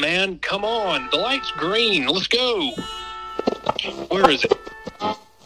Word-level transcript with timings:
man. 0.00 0.38
Come 0.40 0.64
on. 0.64 1.08
The 1.10 1.16
light's 1.16 1.50
green. 1.52 2.06
Let's 2.06 2.28
go. 2.28 2.70
Where 4.08 4.30
is 4.30 4.44
it? 4.44 4.52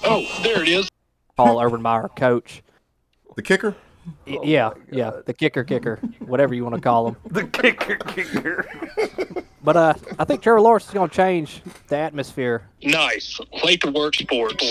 Oh, 0.04 0.40
there 0.42 0.62
it 0.62 0.68
is. 0.68 0.88
Paul 1.36 1.60
Urban 1.60 1.82
Meyer, 1.82 2.08
coach. 2.16 2.62
The 3.36 3.42
kicker? 3.42 3.74
Y- 4.26 4.38
yeah, 4.42 4.70
yeah, 4.90 5.12
the 5.26 5.34
kicker, 5.34 5.64
kicker, 5.64 5.96
whatever 6.20 6.54
you 6.54 6.64
want 6.64 6.74
to 6.74 6.80
call 6.80 7.08
him. 7.08 7.16
The 7.30 7.44
kicker, 7.44 7.96
kicker. 7.96 8.66
But 9.62 9.76
uh, 9.76 9.94
I 10.18 10.24
think 10.24 10.42
Trevor 10.42 10.60
Lawrence 10.60 10.86
is 10.86 10.92
going 10.92 11.10
to 11.10 11.14
change 11.14 11.62
the 11.88 11.98
atmosphere. 11.98 12.68
Nice. 12.82 13.38
Late 13.62 13.82
to 13.82 13.90
work 13.90 14.14
sports. 14.14 14.64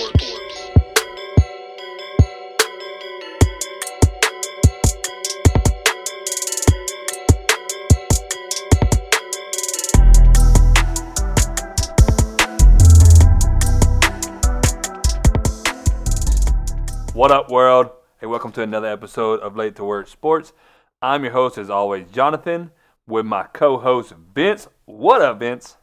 What 17.18 17.32
up, 17.32 17.50
world? 17.50 17.90
Hey, 18.22 18.28
welcome 18.28 18.52
to 18.52 18.62
another 18.62 18.86
episode 18.86 19.40
of 19.40 19.56
Late 19.56 19.76
to 19.78 19.84
Work 19.84 20.08
Sports. 20.08 20.54
I'm 21.02 21.24
your 21.24 21.34
host, 21.34 21.58
as 21.58 21.68
always, 21.68 22.06
Jonathan, 22.12 22.70
with 23.08 23.26
my 23.26 23.46
co-host 23.54 24.14
Vince. 24.36 24.68
What 24.86 25.24
up, 25.24 25.40
Vince? 25.40 25.78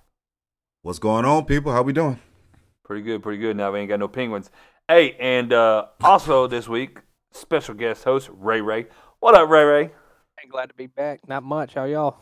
What's 0.82 1.00
going 1.00 1.24
on, 1.24 1.44
people? 1.44 1.72
How 1.72 1.82
we 1.82 1.92
doing? 1.92 2.20
Pretty 2.84 3.02
good, 3.02 3.20
pretty 3.20 3.40
good. 3.40 3.56
Now 3.56 3.72
we 3.72 3.80
ain't 3.80 3.88
got 3.88 3.98
no 3.98 4.06
penguins. 4.06 4.48
Hey, 4.86 5.16
and 5.18 5.52
uh, 5.52 5.86
also 6.04 6.46
this 6.46 6.68
week, 6.68 6.98
special 7.32 7.74
guest 7.74 8.04
host 8.04 8.30
Ray 8.32 8.60
Ray. 8.60 8.86
What 9.18 9.34
up, 9.34 9.48
Ray 9.48 9.64
Ray? 9.64 9.82
Ain't 10.40 10.52
glad 10.52 10.68
to 10.68 10.74
be 10.74 10.86
back. 10.86 11.26
Not 11.26 11.42
much. 11.42 11.74
How 11.74 11.82
y'all? 11.82 12.18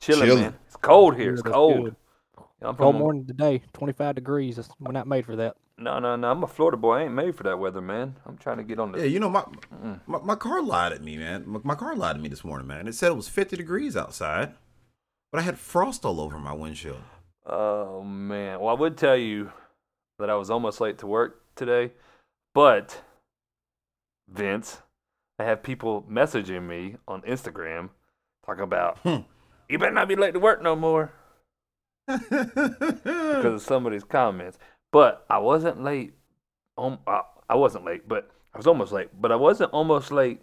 Chilling, 0.00 0.26
Chilling. 0.26 0.42
man. 0.42 0.54
It's 0.66 0.74
cold 0.74 1.16
here. 1.16 1.32
It's 1.32 1.42
Good, 1.42 1.52
that's 1.52 1.54
cold. 1.54 1.94
Good. 2.64 2.68
I'm 2.70 2.76
Cold 2.76 2.94
from- 2.94 3.00
morning 3.02 3.26
today, 3.26 3.62
25 3.72 4.14
degrees. 4.14 4.58
We're 4.80 4.92
not 4.92 5.06
made 5.06 5.24
for 5.26 5.36
that. 5.36 5.56
No, 5.76 5.98
no, 5.98 6.14
no. 6.16 6.30
I'm 6.30 6.42
a 6.42 6.46
Florida 6.46 6.76
boy. 6.76 6.98
I 6.98 7.02
ain't 7.04 7.14
made 7.14 7.34
for 7.34 7.42
that 7.44 7.58
weather, 7.58 7.80
man. 7.80 8.16
I'm 8.26 8.36
trying 8.38 8.58
to 8.58 8.62
get 8.64 8.78
on 8.78 8.92
the. 8.92 8.98
Yeah, 8.98 9.04
you 9.06 9.18
know, 9.18 9.28
my, 9.28 9.44
my 10.06 10.18
my 10.20 10.34
car 10.36 10.62
lied 10.62 10.92
at 10.92 11.02
me, 11.02 11.16
man. 11.16 11.42
My, 11.46 11.60
my 11.64 11.74
car 11.74 11.96
lied 11.96 12.16
to 12.16 12.22
me 12.22 12.28
this 12.28 12.44
morning, 12.44 12.66
man. 12.68 12.86
It 12.86 12.94
said 12.94 13.10
it 13.10 13.16
was 13.16 13.28
50 13.28 13.56
degrees 13.56 13.96
outside, 13.96 14.54
but 15.32 15.40
I 15.40 15.42
had 15.42 15.58
frost 15.58 16.04
all 16.04 16.20
over 16.20 16.38
my 16.38 16.52
windshield. 16.52 17.00
Oh 17.44 18.02
man. 18.02 18.60
Well, 18.60 18.68
I 18.74 18.78
would 18.78 18.96
tell 18.96 19.16
you 19.16 19.50
that 20.20 20.30
I 20.30 20.36
was 20.36 20.48
almost 20.48 20.80
late 20.80 20.98
to 20.98 21.06
work 21.08 21.42
today, 21.56 21.90
but 22.54 23.02
Vince, 24.28 24.78
I 25.38 25.44
have 25.44 25.62
people 25.62 26.02
messaging 26.08 26.62
me 26.68 26.96
on 27.08 27.22
Instagram 27.22 27.90
talking 28.46 28.62
about 28.64 28.98
Hmm. 28.98 29.22
you 29.68 29.78
better 29.78 29.90
not 29.92 30.06
be 30.08 30.16
late 30.16 30.34
to 30.34 30.40
work 30.40 30.62
no 30.62 30.76
more 30.76 31.12
because 32.06 33.44
of 33.44 33.62
some 33.66 33.86
of 33.86 33.92
these 33.92 34.04
comments. 34.04 34.58
But 34.92 35.24
I 35.28 35.38
wasn't 35.38 35.82
late. 35.82 36.14
Um, 36.76 36.98
I, 37.06 37.22
I 37.48 37.56
wasn't 37.56 37.84
late, 37.84 38.08
but 38.08 38.30
I 38.54 38.58
was 38.58 38.66
almost 38.66 38.92
late. 38.92 39.08
But 39.20 39.32
I 39.32 39.36
wasn't 39.36 39.72
almost 39.72 40.12
late 40.12 40.40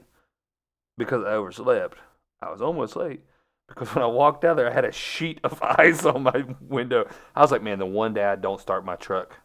because 0.98 1.24
I 1.24 1.32
overslept. 1.32 1.98
I 2.42 2.52
was 2.52 2.62
almost 2.62 2.96
late 2.96 3.22
because 3.68 3.94
when 3.94 4.04
I 4.04 4.08
walked 4.08 4.44
out 4.44 4.58
there, 4.58 4.70
I 4.70 4.74
had 4.74 4.86
a 4.86 4.92
sheet 4.92 5.40
of 5.44 5.62
ice 5.78 6.06
on 6.06 6.24
my 6.24 6.46
window. 6.62 7.08
I 7.36 7.42
was 7.42 7.52
like, 7.52 7.64
man, 7.64 7.80
the 7.80 7.86
one 7.86 8.14
day 8.14 8.24
I 8.24 8.36
don't 8.36 8.60
start 8.60 8.86
my 8.86 8.96
truck. 8.96 9.38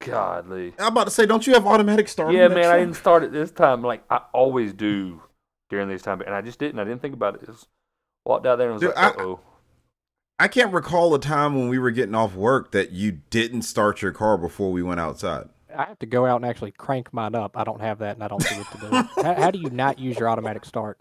Godly. 0.00 0.74
I'm 0.78 0.88
about 0.88 1.04
to 1.04 1.10
say, 1.10 1.26
don't 1.26 1.46
you 1.46 1.54
have 1.54 1.66
automatic 1.66 2.08
start? 2.08 2.34
Yeah, 2.34 2.48
man, 2.48 2.66
I 2.66 2.78
didn't 2.78 2.96
start 2.96 3.22
it 3.22 3.32
this 3.32 3.52
time. 3.52 3.82
Like 3.82 4.02
I 4.10 4.20
always 4.32 4.72
do 4.72 5.22
during 5.70 5.88
these 5.88 6.02
times, 6.02 6.22
and 6.26 6.34
I 6.34 6.42
just 6.42 6.58
didn't. 6.58 6.80
I 6.80 6.84
didn't 6.84 7.00
think 7.02 7.14
about 7.14 7.36
it. 7.36 7.46
Just 7.46 7.68
walked 8.24 8.46
out 8.46 8.56
there 8.58 8.66
and 8.70 8.74
was 8.74 8.82
Dude, 8.82 8.94
like, 8.96 9.18
oh. 9.20 9.40
I 10.38 10.48
can't 10.48 10.72
recall 10.72 11.14
a 11.14 11.20
time 11.20 11.54
when 11.54 11.68
we 11.68 11.78
were 11.78 11.90
getting 11.90 12.14
off 12.14 12.34
work 12.34 12.72
that 12.72 12.90
you 12.90 13.12
didn't 13.30 13.62
start 13.62 14.02
your 14.02 14.12
car 14.12 14.36
before 14.36 14.72
we 14.72 14.82
went 14.82 14.98
outside. 15.00 15.48
I 15.74 15.84
have 15.84 15.98
to 16.00 16.06
go 16.06 16.26
out 16.26 16.36
and 16.36 16.44
actually 16.44 16.72
crank 16.72 17.12
mine 17.14 17.34
up. 17.34 17.56
I 17.56 17.64
don't 17.64 17.80
have 17.80 17.98
that, 18.00 18.16
and 18.16 18.24
I 18.24 18.28
don't 18.28 18.42
see 18.42 18.56
what 18.58 18.70
to 18.72 18.78
do. 18.90 19.22
how, 19.22 19.34
how 19.34 19.50
do 19.50 19.58
you 19.58 19.70
not 19.70 19.98
use 19.98 20.18
your 20.18 20.28
automatic 20.28 20.64
start? 20.64 20.98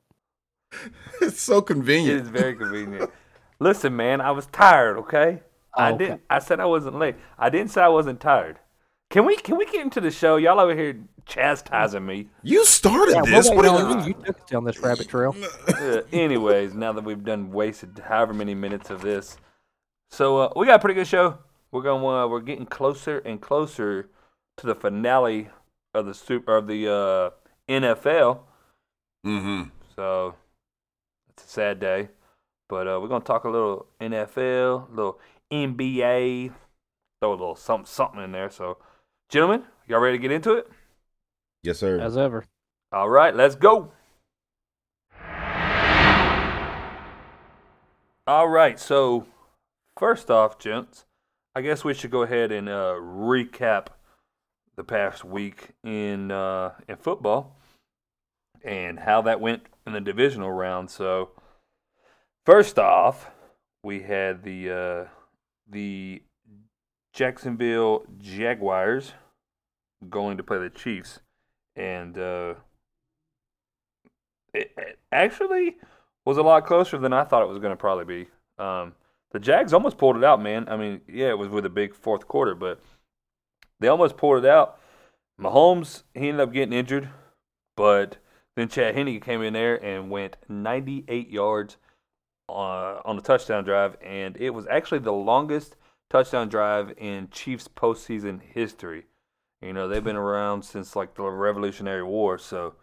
It's 1.22 1.40
so 1.42 1.62
convenient. 1.62 2.22
It's 2.22 2.30
very 2.30 2.56
convenient. 2.56 3.12
Listen, 3.60 3.96
man, 3.96 4.22
I 4.22 4.32
was 4.32 4.46
tired. 4.48 4.98
Okay, 5.00 5.42
I 5.76 5.90
Oh, 5.92 5.94
okay. 5.96 6.06
didn't. 6.06 6.22
I 6.30 6.40
said 6.40 6.60
I 6.60 6.66
wasn't 6.66 6.98
late. 6.98 7.16
I 7.38 7.50
didn't 7.50 7.70
say 7.72 7.82
I 7.82 7.90
wasn't 7.90 8.20
tired. 8.22 8.58
Can 9.12 9.26
we 9.26 9.36
can 9.36 9.58
we 9.58 9.66
get 9.66 9.82
into 9.82 10.00
the 10.00 10.10
show? 10.10 10.38
Y'all 10.38 10.60
over 10.60 10.74
here 10.74 10.98
chastising 11.26 12.06
me. 12.06 12.30
You 12.44 12.66
started 12.66 13.16
Yeah, 13.16 13.22
this. 13.24 13.50
What 13.50 13.66
are 13.66 13.80
you? 13.82 14.00
you. 14.00 14.06
You 14.08 14.14
took 14.14 14.40
us 14.40 14.50
down 14.50 14.64
this 14.64 14.80
rabbit 14.80 15.10
trail. 15.10 15.36
Uh, 15.68 16.02
anyways, 16.14 16.74
now 16.76 16.94
that 16.94 17.04
we've 17.04 17.24
done 17.24 17.52
wasted 17.52 18.00
however 18.08 18.34
many 18.34 18.54
minutes 18.54 18.90
of 18.92 19.02
this, 19.02 19.36
so 20.12 20.38
uh, 20.38 20.54
we 20.56 20.68
got 20.68 20.76
a 20.76 20.80
pretty 20.80 20.94
good 20.94 21.08
show. 21.08 21.40
We're 21.72 21.82
going. 21.82 22.04
Uh, 22.06 22.28
we're 22.28 22.40
getting 22.40 22.66
closer 22.66 23.18
and 23.20 23.42
closer 23.42 24.10
to 24.58 24.68
the 24.68 24.76
finale 24.76 25.50
of 25.94 26.06
the 26.06 26.14
super 26.14 26.56
of 26.56 26.68
the 26.68 26.88
uh, 26.88 27.30
NFL. 27.70 28.42
Mm-hmm. 29.26 29.64
So 29.96 30.36
it's 31.32 31.44
a 31.44 31.48
sad 31.48 31.80
day, 31.80 32.10
but 32.70 32.88
uh, 32.88 33.00
we're 33.02 33.10
gonna 33.10 33.24
talk 33.24 33.44
a 33.44 33.50
little 33.50 33.88
NFL, 34.00 34.90
a 34.90 34.96
little 34.96 35.20
NBA, 35.52 36.54
throw 37.22 37.32
a 37.32 37.32
little 37.32 37.56
something 37.56 37.86
something 37.86 38.24
in 38.24 38.32
there. 38.32 38.50
So, 38.50 38.78
gentlemen, 39.32 39.64
y'all 39.88 40.02
ready 40.02 40.18
to 40.18 40.22
get 40.22 40.32
into 40.32 40.56
it? 40.56 40.70
Yes, 41.64 41.80
sir. 41.80 42.00
As 42.00 42.18
ever. 42.18 42.44
All 42.92 43.10
right, 43.10 43.34
let's 43.34 43.56
go. 43.56 43.94
All 48.28 48.50
right, 48.50 48.78
so 48.78 49.26
first 49.98 50.30
off, 50.30 50.60
gents, 50.60 51.06
I 51.56 51.62
guess 51.62 51.84
we 51.86 51.94
should 51.94 52.12
go 52.12 52.24
ahead 52.24 52.52
and 52.52 52.68
uh, 52.68 52.96
recap 53.00 53.88
the 54.76 54.84
past 54.84 55.24
week 55.24 55.70
in 55.84 56.32
uh, 56.32 56.74
in 56.88 56.98
football 56.98 57.56
and 58.64 59.00
how 59.00 59.22
that 59.24 59.40
went 59.40 59.64
in 59.88 59.94
the 59.94 60.02
divisional 60.02 60.52
round. 60.52 60.90
So, 60.90 61.32
first 62.46 62.78
off, 62.78 63.32
we 63.84 64.02
had 64.02 64.44
the 64.44 64.70
uh, 64.70 65.06
the 65.70 66.22
Jacksonville 67.14 68.06
Jaguars 68.20 69.14
going 70.10 70.38
to 70.38 70.44
play 70.44 70.58
the 70.58 70.70
Chiefs 70.70 71.20
and 71.76 72.18
uh, 72.18 72.56
it, 74.54 74.72
it 74.78 75.00
actually 75.12 75.78
was 76.26 76.38
a 76.38 76.44
lot 76.44 76.66
closer 76.66 76.98
than 76.98 77.14
I 77.14 77.24
thought 77.24 77.42
it 77.42 77.50
was 77.50 77.60
going 77.60 77.72
to 77.72 77.78
probably 77.78 78.06
be. 78.06 78.64
Um, 78.64 78.94
the 79.32 79.40
Jags 79.40 79.74
almost 79.74 79.98
pulled 79.98 80.18
it 80.18 80.24
out, 80.24 80.42
man. 80.42 80.68
I 80.68 80.78
mean, 80.78 81.02
yeah, 81.08 81.30
it 81.30 81.38
was 81.38 81.50
with 81.50 81.66
a 81.66 81.70
big 81.70 81.96
fourth 81.96 82.28
quarter, 82.28 82.54
but 82.54 82.82
they 83.80 83.88
almost 83.88 84.18
pulled 84.18 84.44
it 84.44 84.50
out. 84.50 84.78
Mahomes, 85.40 86.04
he 86.14 86.28
ended 86.28 86.42
up 86.42 86.54
getting 86.54 86.74
injured, 86.74 87.10
but 87.76 88.18
then 88.56 88.68
Chad 88.68 88.96
Henne 88.96 89.20
came 89.20 89.42
in 89.42 89.54
there 89.54 89.84
and 89.84 90.12
went 90.12 90.38
98 90.50 91.30
yards 91.30 91.78
uh, 92.50 93.00
on 93.06 93.18
a 93.18 93.22
touchdown 93.22 93.64
drive, 93.64 93.96
and 94.04 94.36
it 94.38 94.52
was 94.52 94.68
actually 94.68 95.00
the 95.00 95.14
longest 95.14 95.78
touchdown 96.10 96.50
drive 96.50 96.94
in 96.98 97.30
Chiefs 97.32 97.68
postseason 97.70 98.42
history. 98.42 99.06
You 99.62 99.74
know, 99.74 99.88
they've 99.88 100.04
been 100.04 100.16
around 100.16 100.64
since 100.64 100.96
like 100.96 101.14
the 101.16 101.24
Revolutionary 101.24 102.04
War, 102.04 102.38
so 102.38 102.76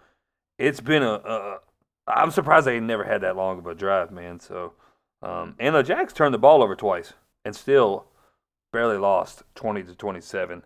it's 0.58 0.80
been 0.80 1.02
a. 1.02 1.14
a 1.14 1.58
I'm 2.06 2.30
surprised 2.30 2.66
they 2.66 2.80
never 2.80 3.04
had 3.04 3.20
that 3.20 3.36
long 3.36 3.58
of 3.58 3.66
a 3.66 3.74
drive, 3.74 4.10
man. 4.10 4.40
So, 4.40 4.72
um, 5.22 5.56
and 5.58 5.74
the 5.74 5.82
Jags 5.82 6.12
turned 6.12 6.32
the 6.32 6.38
ball 6.38 6.62
over 6.62 6.74
twice 6.74 7.12
and 7.44 7.54
still 7.54 8.06
barely 8.72 8.96
lost 8.96 9.42
20 9.56 9.82
to 9.82 9.94
27 9.94 10.62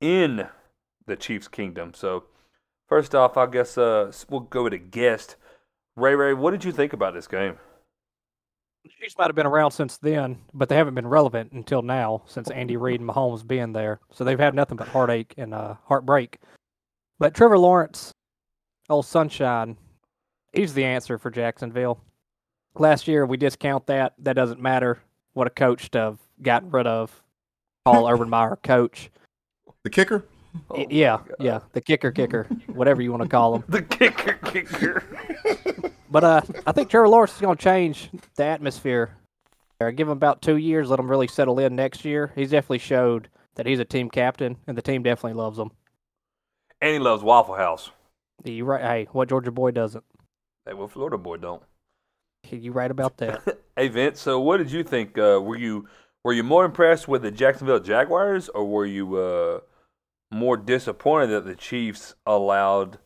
in 0.00 0.46
the 1.06 1.16
Chiefs' 1.16 1.48
kingdom. 1.48 1.92
So, 1.94 2.24
first 2.88 3.14
off, 3.14 3.36
I 3.36 3.46
guess 3.46 3.76
uh, 3.76 4.12
we'll 4.28 4.40
go 4.40 4.64
with 4.64 4.74
a 4.74 4.78
guest. 4.78 5.36
Ray 5.96 6.14
Ray, 6.14 6.34
what 6.34 6.52
did 6.52 6.64
you 6.64 6.72
think 6.72 6.92
about 6.92 7.14
this 7.14 7.26
game? 7.26 7.58
Chiefs 8.88 9.16
might 9.18 9.26
have 9.26 9.36
been 9.36 9.46
around 9.46 9.72
since 9.72 9.98
then, 9.98 10.38
but 10.54 10.68
they 10.68 10.76
haven't 10.76 10.94
been 10.94 11.06
relevant 11.06 11.52
until 11.52 11.82
now 11.82 12.22
since 12.26 12.50
Andy 12.50 12.76
Reid 12.76 13.00
and 13.00 13.08
Mahomes 13.08 13.46
being 13.46 13.72
there. 13.72 14.00
So 14.10 14.24
they've 14.24 14.38
had 14.38 14.54
nothing 14.54 14.76
but 14.76 14.88
heartache 14.88 15.34
and 15.36 15.52
uh, 15.52 15.74
heartbreak. 15.84 16.38
But 17.18 17.34
Trevor 17.34 17.58
Lawrence, 17.58 18.12
old 18.88 19.06
sunshine, 19.06 19.76
he's 20.52 20.72
the 20.72 20.84
answer 20.84 21.18
for 21.18 21.30
Jacksonville. 21.30 22.00
Last 22.74 23.06
year 23.06 23.26
we 23.26 23.36
discount 23.36 23.86
that. 23.86 24.14
That 24.18 24.34
doesn't 24.34 24.60
matter. 24.60 25.02
What 25.34 25.46
a 25.46 25.50
coach 25.50 25.90
to 25.90 25.98
have 25.98 26.18
gotten 26.40 26.70
rid 26.70 26.86
of. 26.86 27.22
Paul 27.84 28.08
Urban 28.10 28.30
Meyer, 28.30 28.58
coach. 28.62 29.10
The 29.82 29.90
kicker? 29.90 30.24
Y- 30.70 30.86
yeah, 30.90 31.18
yeah, 31.38 31.60
the 31.72 31.80
kicker, 31.80 32.10
kicker, 32.10 32.44
whatever 32.66 33.02
you 33.02 33.10
want 33.10 33.22
to 33.22 33.28
call 33.28 33.54
him. 33.56 33.64
The 33.68 33.82
kicker, 33.82 34.34
kicker. 34.44 35.02
But 36.12 36.24
uh, 36.24 36.40
I 36.66 36.72
think 36.72 36.90
Trevor 36.90 37.08
Lawrence 37.08 37.34
is 37.36 37.40
going 37.40 37.56
to 37.56 37.62
change 37.62 38.10
the 38.34 38.42
atmosphere. 38.44 39.10
Uh, 39.80 39.90
Give 39.92 40.08
him 40.08 40.12
about 40.12 40.42
two 40.42 40.56
years, 40.56 40.90
let 40.90 40.98
him 40.98 41.08
really 41.08 41.28
settle 41.28 41.60
in 41.60 41.76
next 41.76 42.04
year. 42.04 42.32
He's 42.34 42.50
definitely 42.50 42.78
showed 42.78 43.28
that 43.54 43.64
he's 43.64 43.78
a 43.78 43.84
team 43.84 44.10
captain, 44.10 44.56
and 44.66 44.76
the 44.76 44.82
team 44.82 45.04
definitely 45.04 45.40
loves 45.40 45.56
him. 45.56 45.70
and 46.80 46.92
he 46.94 46.98
loves 46.98 47.22
Waffle 47.22 47.54
House. 47.54 47.90
You 48.42 48.64
right? 48.64 48.80
Hey, 48.82 49.08
what 49.12 49.28
Georgia 49.28 49.52
boy 49.52 49.70
doesn't? 49.70 50.02
Hey, 50.66 50.74
well, 50.74 50.88
Florida 50.88 51.16
boy 51.16 51.36
don't. 51.36 51.62
You 52.50 52.72
right 52.72 52.90
about 52.90 53.16
that? 53.18 53.42
Hey 53.76 53.86
Vince, 53.88 54.20
so 54.20 54.40
what 54.40 54.56
did 54.58 54.70
you 54.72 54.82
think? 54.82 55.16
Uh, 55.16 55.40
were 55.40 55.56
you 55.56 55.86
were 56.24 56.32
you 56.34 56.42
more 56.42 56.64
impressed 56.66 57.06
with 57.08 57.22
the 57.22 57.30
Jacksonville 57.30 57.80
Jaguars, 57.80 58.48
or 58.50 58.64
were 58.66 58.84
you 58.84 59.16
uh, 59.16 59.60
more 60.30 60.56
disappointed 60.56 61.28
that 61.28 61.44
the 61.44 61.54
Chiefs 61.56 62.14
allowed 62.26 62.98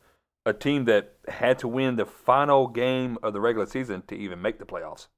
a 0.47 0.53
team 0.53 0.85
that 0.85 1.15
had 1.29 1.59
to 1.61 1.69
win 1.69 1.97
the 1.97 2.05
final 2.05 2.67
game 2.69 3.17
of 3.23 3.33
the 3.33 3.41
regular 3.41 3.67
season 3.67 4.03
to 4.09 4.15
even 4.15 4.43
make 4.43 4.59
the 4.59 4.67
playoffs? 4.67 5.09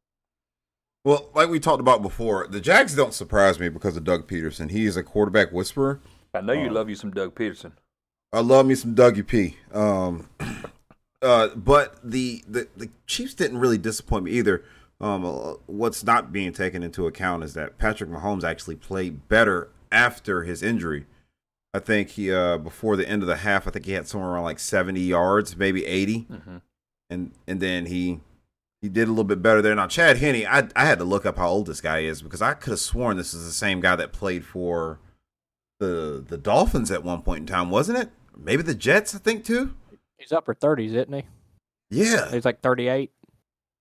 Well, 1.05 1.31
like 1.35 1.49
we 1.49 1.61
talked 1.61 1.81
about 1.81 2.03
before, 2.03 2.47
the 2.49 2.61
Jags 2.61 2.95
don't 2.97 3.15
surprise 3.15 3.61
me 3.61 3.69
because 3.69 3.97
of 3.97 4.05
Doug 4.05 4.27
Pederson. 4.27 4.71
He 4.71 4.87
is 4.87 4.97
a 4.97 5.03
quarterback 5.03 5.53
whisperer. 5.53 6.01
I 6.35 6.41
know 6.41 6.53
you 6.53 6.69
Um, 6.69 6.75
love 6.75 6.89
you 6.89 6.97
some 6.97 7.13
Doug 7.13 7.35
Pederson. 7.35 7.73
I 8.33 8.41
love 8.41 8.67
me 8.67 8.75
some 8.75 8.95
Dougie 8.95 9.27
P. 9.27 9.57
Um, 9.73 10.29
uh, 11.23 11.49
but 11.55 11.97
the, 12.03 12.43
the 12.49 12.69
the 12.77 12.91
Chiefs 13.07 13.35
didn't 13.35 13.59
really 13.59 13.79
disappoint 13.79 14.25
me 14.25 14.33
either. 14.33 14.65
Um, 15.01 15.25
uh, 15.25 15.55
what's 15.67 16.03
not 16.05 16.33
being 16.33 16.53
taken 16.53 16.83
into 16.83 17.07
account 17.07 17.45
is 17.45 17.55
that 17.55 17.79
Patrick 17.79 18.11
Mahomes 18.11 18.45
actually 18.45 18.77
played 18.77 19.29
better 19.29 19.69
after 19.93 20.43
his 20.43 20.63
injury. 20.63 21.07
I 21.77 21.79
think 21.81 22.11
he 22.11 22.33
uh, 22.33 22.59
before 22.59 22.97
the 22.97 23.09
end 23.09 23.23
of 23.23 23.29
the 23.29 23.37
half, 23.37 23.67
I 23.69 23.71
think 23.71 23.85
he 23.87 23.93
had 23.93 24.09
somewhere 24.09 24.31
around 24.31 24.45
like 24.45 24.59
seventy 24.59 25.01
yards, 25.03 25.57
maybe 25.57 25.85
80 25.85 26.27
Mhm. 26.31 26.63
and 27.11 27.33
and 27.47 27.61
then 27.61 27.87
he 27.87 28.21
he 28.83 28.89
did 28.89 29.09
a 29.09 29.11
little 29.11 29.25
bit 29.25 29.43
better 29.43 29.61
there. 29.63 29.75
Now 29.75 29.87
Chad 29.87 30.17
Henne, 30.19 30.47
I 30.47 30.69
I 30.75 30.85
had 30.87 30.99
to 30.99 31.05
look 31.05 31.27
up 31.27 31.37
how 31.37 31.49
old 31.49 31.67
this 31.67 31.81
guy 31.81 32.01
is 32.01 32.23
because 32.23 32.41
I 32.43 32.55
could 32.55 32.71
have 32.71 32.81
sworn 32.81 33.17
this 33.17 33.35
is 33.35 33.45
the 33.45 33.53
same 33.53 33.81
guy 33.81 33.95
that 33.97 34.13
played 34.13 34.45
for 34.45 34.99
the 35.79 36.25
the 36.27 36.39
Dolphins 36.39 36.91
at 36.91 37.05
one 37.05 37.23
point 37.23 37.41
in 37.41 37.47
time, 37.47 37.71
wasn't 37.71 37.99
it? 37.99 38.11
Maybe 38.37 38.63
the 38.63 38.75
Jets, 38.75 39.15
I 39.15 39.19
think 39.19 39.45
too. 39.45 39.75
He's 40.19 40.33
upper 40.33 40.55
thirties, 40.55 40.93
isn't 40.95 41.13
he? 41.13 41.25
Yeah, 41.91 42.31
He's 42.31 42.45
like 42.45 42.63
thirty-eight. 42.63 43.13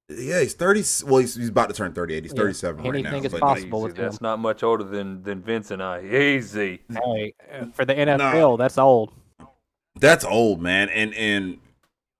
Yeah, 0.10 0.42
he's 0.42 0.54
thirty. 0.54 0.84
Well, 1.06 1.18
he's, 1.22 1.36
he's 1.36 1.50
about 1.50 1.70
to 1.70 1.76
turn 1.76 1.94
thirty-eight. 1.94 2.24
He's 2.24 2.34
Yeah. 2.34 2.42
thirty-seven 2.42 2.84
right 2.84 2.90
Anything 2.96 3.22
now. 3.22 3.26
is 3.26 3.32
but- 3.32 3.42
possible. 3.42 3.80
Easy. 3.80 3.88
with 3.88 3.96
That's 3.98 4.16
him. 4.16 4.24
not 4.24 4.40
much 4.40 4.64
older 4.64 4.84
than 4.84 5.24
than 5.24 5.42
Vince 5.42 5.72
and 5.72 5.82
I. 5.82 6.02
Easy. 6.04 6.82
Hey, 6.92 7.34
for 7.74 7.86
the 7.86 7.94
NFL, 7.94 8.58
that's 8.58 8.78
old. 8.78 9.14
That's 10.00 10.26
old, 10.26 10.62
man. 10.62 10.90
And 10.90 11.14
and 11.16 11.58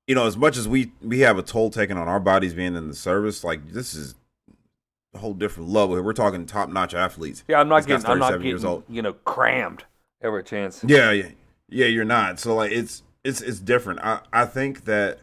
you 0.08 0.16
know, 0.16 0.26
as 0.28 0.38
much 0.38 0.58
as 0.58 0.68
we 0.68 0.92
we 1.02 1.20
have 1.22 1.38
a 1.38 1.44
toll 1.44 1.70
taken 1.70 1.98
on 1.98 2.08
our 2.08 2.20
bodies 2.20 2.54
being 2.54 2.76
in 2.76 2.88
the 2.88 2.96
service, 2.96 3.44
like 3.44 3.72
this 3.72 3.94
is 3.94 4.16
a 5.14 5.18
whole 5.20 5.34
different 5.34 5.70
level. 5.70 6.02
We're 6.02 6.14
talking 6.14 6.46
top-notch 6.46 6.94
athletes. 6.94 7.44
Yeah, 7.48 7.60
I'm 7.60 7.68
not 7.70 7.78
This 7.78 7.86
getting. 7.88 8.06
I'm 8.06 8.20
not 8.20 8.32
37 8.32 8.42
getting. 8.42 8.50
years 8.52 8.66
old. 8.66 8.84
You 8.90 9.02
know, 9.02 9.14
crammed 9.14 9.84
every 10.22 10.44
chance. 10.44 10.84
Yeah, 10.88 11.12
yeah, 11.12 11.30
yeah. 11.70 11.86
You're 11.88 12.06
not. 12.06 12.40
So 12.40 12.56
like, 12.56 12.72
it's 12.72 13.04
it's 13.24 13.42
it's 13.42 13.60
different. 13.60 14.00
I 14.02 14.20
I 14.32 14.46
think 14.46 14.86
that 14.86 15.20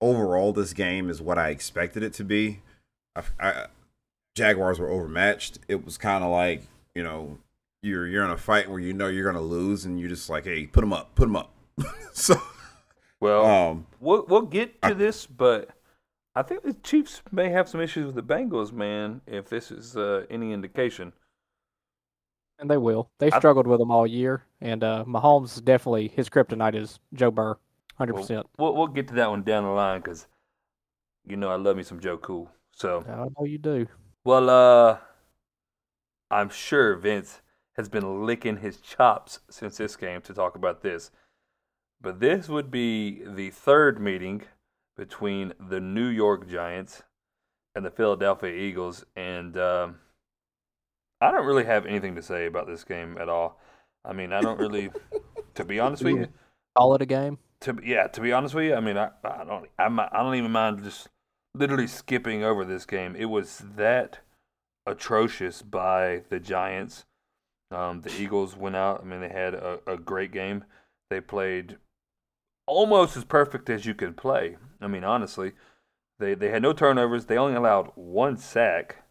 overall, 0.00 0.52
this 0.52 0.72
game 0.72 1.08
is 1.10 1.20
what 1.20 1.38
I 1.38 1.50
expected 1.50 2.02
it 2.02 2.12
to 2.14 2.24
be. 2.24 2.60
I, 3.16 3.22
I, 3.40 3.66
Jaguars 4.34 4.78
were 4.78 4.88
overmatched. 4.88 5.58
It 5.68 5.84
was 5.84 5.98
kind 5.98 6.22
of 6.24 6.30
like 6.30 6.62
you 6.94 7.02
know 7.02 7.38
you're 7.82 8.06
you're 8.06 8.24
in 8.24 8.30
a 8.30 8.36
fight 8.36 8.70
where 8.70 8.80
you 8.80 8.92
know 8.92 9.08
you're 9.08 9.30
gonna 9.30 9.44
lose, 9.44 9.84
and 9.84 9.98
you're 9.98 10.08
just 10.08 10.28
like, 10.30 10.44
hey, 10.44 10.66
put 10.66 10.80
them 10.82 10.92
up, 10.92 11.14
put 11.14 11.24
them 11.24 11.36
up. 11.36 11.52
so 12.12 12.34
Well, 13.20 13.44
um, 13.44 13.86
we'll 14.00 14.24
we'll 14.28 14.42
get 14.42 14.80
to 14.82 14.88
I- 14.88 14.92
this, 14.92 15.26
but 15.26 15.70
I 16.34 16.42
think 16.42 16.62
the 16.62 16.74
Chiefs 16.74 17.20
may 17.32 17.48
have 17.48 17.68
some 17.68 17.80
issues 17.80 18.06
with 18.06 18.14
the 18.14 18.22
Bengals, 18.22 18.70
man. 18.72 19.20
If 19.26 19.48
this 19.48 19.70
is 19.72 19.96
uh, 19.96 20.24
any 20.30 20.52
indication. 20.52 21.12
And 22.60 22.68
they 22.70 22.76
will. 22.76 23.10
They 23.18 23.30
I- 23.30 23.38
struggled 23.38 23.66
with 23.66 23.78
them 23.80 23.90
all 23.90 24.06
year. 24.06 24.42
And 24.60 24.82
uh, 24.82 25.04
Mahomes 25.06 25.64
definitely 25.64 26.08
his 26.08 26.28
kryptonite 26.28 26.74
is 26.74 26.98
Joe 27.14 27.30
Burrow, 27.30 27.58
hundred 27.98 28.14
We'll, 28.14 28.22
percent. 28.22 28.46
we'll 28.58 28.74
we'll 28.74 28.86
get 28.88 29.08
to 29.08 29.14
that 29.14 29.30
one 29.30 29.42
down 29.42 29.64
the 29.64 29.70
line 29.70 30.00
because 30.00 30.26
you 31.26 31.36
know 31.36 31.50
I 31.50 31.56
love 31.56 31.76
me 31.76 31.82
some 31.82 32.00
Joe 32.00 32.16
Cool. 32.16 32.50
So 32.72 33.04
I 33.08 33.26
know 33.38 33.44
you 33.44 33.58
do. 33.58 33.86
well, 34.24 34.48
uh, 34.48 34.98
I'm 36.30 36.48
sure 36.50 36.96
Vince 36.96 37.42
has 37.76 37.88
been 37.88 38.24
licking 38.26 38.58
his 38.58 38.78
chops 38.78 39.40
since 39.50 39.76
this 39.76 39.96
game 39.96 40.20
to 40.22 40.34
talk 40.34 40.56
about 40.56 40.82
this. 40.82 41.10
But 42.00 42.20
this 42.20 42.48
would 42.48 42.70
be 42.70 43.22
the 43.24 43.50
third 43.50 44.00
meeting 44.00 44.42
between 44.96 45.52
the 45.58 45.80
New 45.80 46.06
York 46.06 46.48
Giants 46.48 47.02
and 47.74 47.84
the 47.84 47.90
Philadelphia 47.90 48.52
Eagles, 48.52 49.04
and 49.16 49.56
um, 49.56 49.96
I 51.20 51.30
don't 51.32 51.46
really 51.46 51.64
have 51.64 51.86
anything 51.86 52.14
to 52.16 52.22
say 52.22 52.46
about 52.46 52.66
this 52.68 52.84
game 52.84 53.16
at 53.18 53.28
all. 53.28 53.60
I 54.04 54.12
mean, 54.12 54.32
I 54.32 54.40
don't 54.40 54.58
really, 54.60 54.90
to 55.54 55.64
be 55.64 55.78
honest 55.80 56.04
with 56.04 56.16
you, 56.16 56.28
Call 56.76 56.94
it 56.94 57.02
a 57.02 57.06
game. 57.06 57.38
To 57.62 57.78
yeah, 57.82 58.06
to 58.08 58.20
be 58.20 58.32
honest 58.32 58.54
with 58.54 58.66
you, 58.66 58.74
I 58.74 58.80
mean, 58.80 58.96
I, 58.96 59.10
I 59.24 59.44
don't, 59.44 59.68
I'm, 59.78 60.00
I 60.00 60.08
don't 60.12 60.34
even 60.34 60.52
mind 60.52 60.82
just 60.84 61.08
literally 61.54 61.86
skipping 61.86 62.44
over 62.44 62.64
this 62.64 62.86
game. 62.86 63.16
It 63.16 63.26
was 63.26 63.62
that 63.76 64.20
atrocious 64.86 65.62
by 65.62 66.22
the 66.28 66.40
Giants. 66.40 67.04
Um, 67.70 68.00
the 68.00 68.12
Eagles 68.18 68.56
went 68.56 68.76
out. 68.76 69.00
I 69.02 69.04
mean, 69.04 69.20
they 69.20 69.28
had 69.28 69.54
a, 69.54 69.80
a 69.86 69.96
great 69.96 70.32
game. 70.32 70.64
They 71.10 71.20
played 71.20 71.76
almost 72.66 73.16
as 73.16 73.24
perfect 73.24 73.68
as 73.68 73.86
you 73.86 73.94
can 73.94 74.14
play. 74.14 74.56
I 74.80 74.86
mean, 74.86 75.04
honestly, 75.04 75.52
they 76.18 76.34
they 76.34 76.50
had 76.50 76.62
no 76.62 76.72
turnovers. 76.72 77.26
They 77.26 77.38
only 77.38 77.56
allowed 77.56 77.90
one 77.94 78.36
sack. 78.36 79.04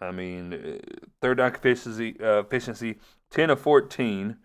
I 0.00 0.10
mean, 0.10 0.52
uh, 0.52 0.78
third 1.20 1.38
down 1.38 1.54
efficiency, 1.54 2.16
uh, 2.20 2.40
efficiency, 2.40 2.98
ten 3.30 3.50
of 3.50 3.60
14, 3.60 4.36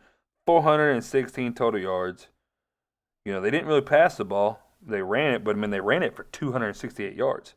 416 0.45 1.53
total 1.53 1.79
yards. 1.79 2.27
You 3.25 3.33
know, 3.33 3.41
they 3.41 3.51
didn't 3.51 3.67
really 3.67 3.81
pass 3.81 4.17
the 4.17 4.25
ball. 4.25 4.61
They 4.81 5.01
ran 5.01 5.33
it, 5.33 5.43
but 5.43 5.55
I 5.55 5.59
mean, 5.59 5.71
they 5.71 5.81
ran 5.81 6.03
it 6.03 6.15
for 6.15 6.23
268 6.23 7.15
yards. 7.15 7.55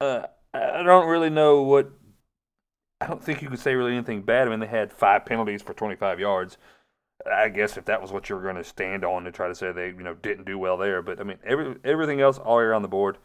Uh, 0.00 0.22
I 0.54 0.82
don't 0.82 1.08
really 1.08 1.30
know 1.30 1.62
what. 1.62 1.90
I 3.00 3.06
don't 3.06 3.22
think 3.22 3.42
you 3.42 3.50
could 3.50 3.58
say 3.58 3.74
really 3.74 3.92
anything 3.92 4.22
bad. 4.22 4.46
I 4.46 4.50
mean, 4.50 4.60
they 4.60 4.66
had 4.66 4.92
five 4.92 5.26
penalties 5.26 5.60
for 5.60 5.74
25 5.74 6.18
yards. 6.18 6.56
I 7.30 7.48
guess 7.48 7.76
if 7.76 7.84
that 7.86 8.00
was 8.00 8.12
what 8.12 8.28
you 8.28 8.36
were 8.36 8.42
going 8.42 8.56
to 8.56 8.64
stand 8.64 9.04
on 9.04 9.24
to 9.24 9.32
try 9.32 9.48
to 9.48 9.54
say 9.54 9.72
they, 9.72 9.88
you 9.88 10.02
know, 10.02 10.14
didn't 10.14 10.46
do 10.46 10.58
well 10.58 10.76
there. 10.76 11.02
But 11.02 11.20
I 11.20 11.24
mean, 11.24 11.38
every 11.44 11.76
everything 11.84 12.20
else 12.20 12.38
all 12.38 12.58
around 12.58 12.82
the 12.82 12.88
board, 12.88 13.18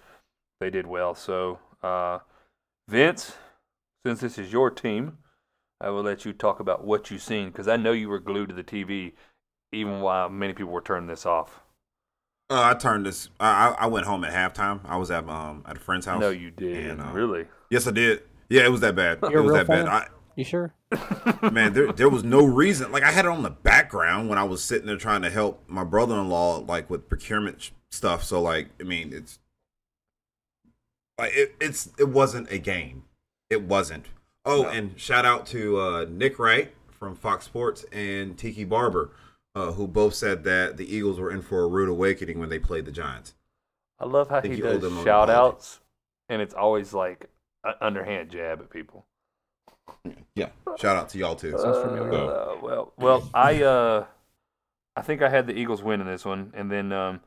they 0.60 0.70
did 0.70 0.88
well. 0.88 1.16
So, 1.16 1.60
uh, 1.84 2.20
Vince, 2.88 3.34
since 4.06 4.20
this 4.20 4.38
is 4.38 4.52
your 4.52 4.70
team, 4.70 5.18
I 5.80 5.90
will 5.90 6.04
let 6.04 6.26
you 6.26 6.34
talk 6.34 6.60
about 6.60 6.84
what 6.84 7.10
you've 7.10 7.22
seen 7.22 7.50
because 7.50 7.68
I 7.68 7.78
know 7.78 7.92
you 7.92 8.10
were 8.10 8.20
glued 8.20 8.50
to 8.50 8.56
the 8.56 8.64
TV 8.64 9.14
even 9.72 10.02
while 10.02 10.30
many 10.30 10.54
people 10.54 10.72
were 10.72 10.82
turning 10.82 11.08
this 11.08 11.26
off. 11.26 11.62
uh, 12.50 12.62
I 12.62 12.74
turned 12.74 13.06
this. 13.06 13.30
I 13.40 13.70
I 13.70 13.84
I 13.84 13.88
went 13.88 14.06
home 14.06 14.24
at 14.24 14.34
halftime. 14.34 14.82
I 14.86 14.98
was 14.98 15.12
at 15.12 15.28
um 15.30 15.64
at 15.68 15.78
a 15.78 15.80
friend's 15.80 16.06
house. 16.06 16.20
No, 16.20 16.30
you 16.30 16.52
did. 16.52 16.92
And, 16.92 17.02
uh, 17.02 17.12
really? 17.14 17.46
Yes, 17.70 17.88
I 17.88 17.92
did. 17.92 18.24
Yeah, 18.50 18.66
it 18.66 18.72
was 18.72 18.82
that 18.82 18.96
bad. 18.96 19.20
You're 19.24 19.32
it 19.32 19.40
a 19.40 19.42
was 19.44 19.52
real 19.54 19.64
that 19.64 19.68
bad. 19.68 19.88
I, 19.88 20.08
You 20.36 20.44
sure? 20.44 20.74
man 21.54 21.72
there, 21.72 21.92
there 21.94 22.10
was 22.10 22.22
no 22.26 22.44
reason 22.44 22.92
like 22.92 23.02
i 23.02 23.12
had 23.12 23.24
it 23.24 23.32
on 23.32 23.44
the 23.44 23.50
background 23.50 24.28
when 24.28 24.38
i 24.38 24.44
was 24.44 24.62
sitting 24.62 24.86
there 24.86 24.98
trying 24.98 25.22
to 25.22 25.30
help 25.30 25.64
my 25.70 25.86
brother-in-law 25.86 26.58
like 26.68 26.90
with 26.90 27.08
procurement 27.08 27.62
sh- 27.62 27.70
stuff 27.92 28.26
so 28.26 28.42
like 28.42 28.68
i 28.78 28.84
mean 28.84 29.14
it's 29.14 29.40
like 31.18 31.32
it, 31.34 31.56
it's 31.62 31.90
it 31.98 32.10
wasn't 32.10 32.52
a 32.52 32.58
game 32.58 33.04
it 33.50 33.62
wasn't 33.64 34.08
oh 34.44 34.64
No. 34.64 34.70
and 34.70 35.00
shout 35.00 35.26
out 35.26 35.46
to 35.48 35.80
uh 35.80 36.06
nick 36.10 36.38
wright 36.40 36.74
from 36.90 37.16
fox 37.16 37.46
sports 37.46 37.86
and 37.94 38.38
tiki 38.38 38.66
barber 38.66 39.12
uh, 39.56 39.72
who 39.74 39.88
both 39.88 40.14
said 40.14 40.44
that 40.44 40.78
the 40.78 40.96
eagles 40.96 41.20
were 41.20 41.32
in 41.32 41.42
for 41.42 41.64
a 41.64 41.68
rude 41.68 41.90
awakening 41.90 42.40
when 42.40 42.50
they 42.50 42.60
played 42.60 42.86
the 42.86 42.92
giants 42.92 43.34
I 44.00 44.06
love 44.06 44.30
how 44.30 44.42
think 44.42 44.56
he 44.56 44.62
does 44.62 44.82
them 44.82 45.04
shout 45.04 45.30
outs, 45.30 45.80
and 46.28 46.42
it's 46.42 46.56
always 46.56 46.94
like 46.94 47.30
an 47.64 47.76
underhand 47.80 48.32
jab 48.32 48.60
at 48.60 48.70
people. 48.72 49.06
yeah 50.36 50.50
shout 50.78 50.96
out 50.98 51.10
to 51.10 51.18
y'all 51.20 51.36
too 51.36 51.52
Sounds 51.52 51.78
familiar. 51.78 52.14
Uh, 52.14 52.56
well, 52.62 52.94
well, 52.98 53.30
I 53.34 53.62
uh, 53.62 54.06
I 54.96 55.02
think 55.02 55.22
I 55.22 55.30
had 55.30 55.48
the 55.48 55.54
Eagles 55.54 55.84
winning 55.84 56.08
this 56.08 56.26
one, 56.26 56.52
and 56.56 56.72
then 56.72 56.92
um, 56.92 57.22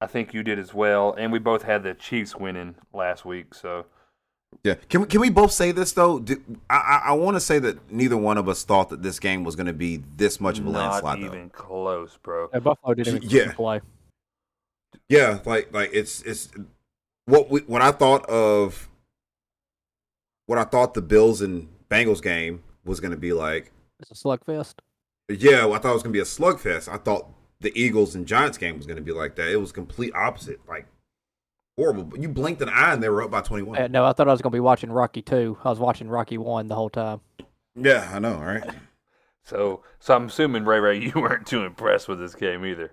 I 0.00 0.06
think 0.06 0.34
you 0.34 0.42
did 0.42 0.58
as 0.58 0.74
well, 0.74 1.14
and 1.16 1.32
we 1.32 1.38
both 1.38 1.62
had 1.62 1.82
the 1.82 1.94
Chiefs 1.94 2.36
winning 2.36 2.76
last 2.92 3.24
week. 3.24 3.54
So 3.54 3.86
Yeah. 4.64 4.74
Can 4.88 5.00
we 5.02 5.06
can 5.06 5.20
we 5.20 5.30
both 5.30 5.52
say 5.52 5.72
this 5.72 5.92
though? 5.92 6.18
Do, 6.18 6.40
I 6.68 6.76
I, 6.76 7.02
I 7.08 7.12
want 7.12 7.36
to 7.36 7.40
say 7.40 7.58
that 7.60 7.90
neither 7.90 8.16
one 8.16 8.36
of 8.36 8.48
us 8.48 8.62
thought 8.62 8.90
that 8.90 9.02
this 9.02 9.18
game 9.18 9.42
was 9.44 9.56
going 9.56 9.66
to 9.68 9.72
be 9.72 10.02
this 10.16 10.40
much 10.40 10.58
of 10.58 10.66
a 10.66 10.70
not 10.70 10.90
landslide. 10.92 11.18
even 11.20 11.42
Though. 11.44 11.48
close, 11.62 12.18
bro. 12.22 12.48
Uh, 12.52 12.60
Buffalo 12.60 12.94
didn't 12.94 13.24
even 13.24 13.28
Yeah. 13.30 13.52
play. 13.52 13.80
Yeah, 15.08 15.38
like 15.44 15.72
like 15.72 15.90
it's 15.92 16.22
it's 16.22 16.48
what 17.24 17.50
we 17.50 17.60
what 17.62 17.80
I 17.80 17.90
thought 17.90 18.26
of 18.28 18.88
what 20.46 20.58
I 20.58 20.64
thought 20.64 20.94
the 20.94 21.02
Bills 21.02 21.40
and 21.40 21.68
Bengals 21.90 22.22
game 22.22 22.62
was 22.84 23.00
going 23.00 23.12
to 23.12 23.16
be 23.16 23.32
like. 23.32 23.72
It's 24.00 24.10
a 24.10 24.14
slugfest. 24.14 24.74
Yeah, 25.28 25.64
well, 25.66 25.74
I 25.74 25.78
thought 25.78 25.90
it 25.90 25.94
was 25.94 26.02
going 26.02 26.12
to 26.12 26.16
be 26.16 26.20
a 26.20 26.24
slugfest. 26.24 26.88
I 26.88 26.96
thought 26.96 27.28
the 27.60 27.72
Eagles 27.80 28.14
and 28.14 28.26
Giants 28.26 28.58
game 28.58 28.76
was 28.76 28.86
going 28.86 28.96
to 28.96 29.02
be 29.02 29.12
like 29.12 29.36
that. 29.36 29.48
It 29.48 29.56
was 29.56 29.70
complete 29.72 30.12
opposite. 30.14 30.60
Like 30.68 30.86
horrible. 31.80 32.04
But 32.04 32.20
you 32.20 32.28
blinked 32.28 32.60
an 32.62 32.68
eye 32.68 32.92
and 32.92 33.02
they 33.02 33.08
were 33.08 33.22
up 33.22 33.30
by 33.30 33.40
twenty 33.42 33.62
one. 33.64 33.78
Uh, 33.80 33.88
no, 33.88 34.04
I 34.04 34.12
thought 34.12 34.28
I 34.28 34.32
was 34.32 34.42
going 34.42 34.50
to 34.52 34.56
be 34.56 34.60
watching 34.60 34.90
Rocky 34.92 35.22
two. 35.22 35.58
I 35.64 35.70
was 35.70 35.78
watching 35.78 36.08
Rocky 36.08 36.38
one 36.38 36.68
the 36.68 36.74
whole 36.74 36.90
time. 36.90 37.20
Yeah, 37.74 38.10
I 38.12 38.18
know, 38.18 38.36
right? 38.38 38.64
So, 39.42 39.82
so 39.98 40.14
I'm 40.14 40.26
assuming 40.26 40.64
Ray 40.64 40.78
Ray, 40.78 40.98
you 41.00 41.12
weren't 41.16 41.46
too 41.46 41.64
impressed 41.64 42.06
with 42.08 42.20
this 42.20 42.34
game 42.36 42.64
either. 42.64 42.92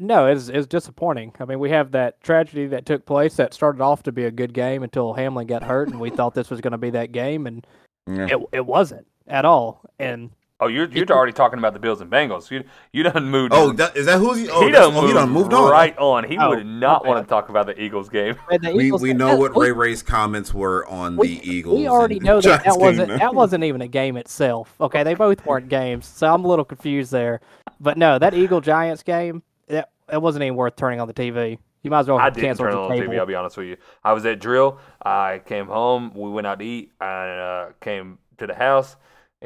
No, 0.00 0.26
it's 0.26 0.48
it's 0.48 0.66
disappointing. 0.66 1.34
I 1.40 1.44
mean, 1.44 1.58
we 1.58 1.70
have 1.70 1.90
that 1.92 2.20
tragedy 2.22 2.66
that 2.68 2.86
took 2.86 3.04
place 3.04 3.36
that 3.36 3.52
started 3.52 3.82
off 3.82 4.02
to 4.04 4.12
be 4.12 4.24
a 4.24 4.30
good 4.30 4.54
game 4.54 4.82
until 4.82 5.12
Hamlin 5.14 5.46
got 5.46 5.62
hurt, 5.64 5.88
and 5.88 6.00
we 6.00 6.08
thought 6.08 6.34
this 6.34 6.50
was 6.50 6.60
going 6.62 6.72
to 6.72 6.78
be 6.78 6.90
that 6.90 7.12
game, 7.12 7.46
and 7.46 7.66
Yeah. 8.06 8.28
it 8.30 8.38
it 8.52 8.66
wasn't 8.66 9.06
at 9.26 9.44
all. 9.44 9.82
And 9.98 10.30
Oh, 10.58 10.68
you're 10.68 10.88
you're 10.88 11.06
already 11.10 11.32
talking 11.32 11.58
about 11.58 11.74
the 11.74 11.78
Bills 11.78 12.00
and 12.00 12.10
Bengals. 12.10 12.50
You 12.50 12.64
you 12.90 13.02
done 13.02 13.28
moved. 13.30 13.52
Oh, 13.54 13.72
that, 13.72 13.94
is 13.94 14.06
that 14.06 14.18
who's 14.18 14.38
he? 14.38 14.48
Oh, 14.48 14.64
he 14.64 14.72
done 14.72 14.84
oh, 14.84 14.90
moved, 14.90 15.08
he 15.08 15.12
done 15.12 15.28
moved 15.30 15.52
on. 15.52 15.70
right 15.70 15.96
on. 15.98 16.24
He 16.24 16.38
Oh, 16.38 16.48
would 16.50 16.64
not 16.64 17.04
my 17.04 17.10
want 17.10 17.26
to 17.26 17.28
talk 17.28 17.50
about 17.50 17.66
the 17.66 17.78
Eagles 17.78 18.08
game. 18.08 18.36
and 18.50 18.62
the 18.62 18.74
We 18.74 18.86
Eagles- 18.86 19.02
we 19.02 19.12
know 19.12 19.36
what 19.36 19.54
Ray 19.54 19.72
Ray's 19.72 20.02
comments 20.02 20.54
were 20.54 20.86
on 20.86 21.16
we, 21.18 21.38
the 21.38 21.50
Eagles. 21.50 21.78
We 21.78 21.88
already 21.88 22.16
and 22.16 22.24
know 22.24 22.40
that 22.40 22.64
that 22.64 22.78
wasn't 22.78 23.08
that 23.18 23.34
wasn't 23.34 23.64
even 23.64 23.82
a 23.82 23.88
game 23.88 24.16
itself. 24.16 24.74
Okay, 24.80 25.02
they 25.04 25.12
both 25.12 25.44
weren't 25.44 25.68
games, 25.68 26.06
so 26.06 26.32
I'm 26.32 26.44
a 26.44 26.48
little 26.48 26.64
confused 26.64 27.12
there. 27.12 27.42
But 27.78 27.98
no, 27.98 28.18
that 28.18 28.32
Eagle 28.32 28.62
Giants 28.62 29.02
game, 29.02 29.42
that 29.68 29.90
it 30.10 30.22
wasn't 30.22 30.44
even 30.44 30.56
worth 30.56 30.76
turning 30.76 31.00
on 31.00 31.08
the 31.08 31.14
TV. 31.14 31.58
You 31.82 31.90
might 31.90 32.00
as 32.00 32.08
well 32.08 32.18
I 32.18 32.30
didn't 32.30 32.56
turn 32.56 32.72
on 32.72 32.88
the 32.88 32.94
cable. 32.96 33.12
TV. 33.12 33.18
I'll 33.18 33.26
be 33.26 33.34
honest 33.34 33.58
with 33.58 33.66
you. 33.66 33.76
I 34.02 34.14
was 34.14 34.24
at 34.24 34.40
drill. 34.40 34.80
I 35.04 35.42
came 35.44 35.66
home. 35.66 36.12
We 36.14 36.30
went 36.30 36.46
out 36.46 36.58
to 36.60 36.64
eat. 36.64 36.92
I 36.98 37.28
uh, 37.28 37.72
came 37.82 38.18
to 38.38 38.46
the 38.46 38.54
house, 38.54 38.96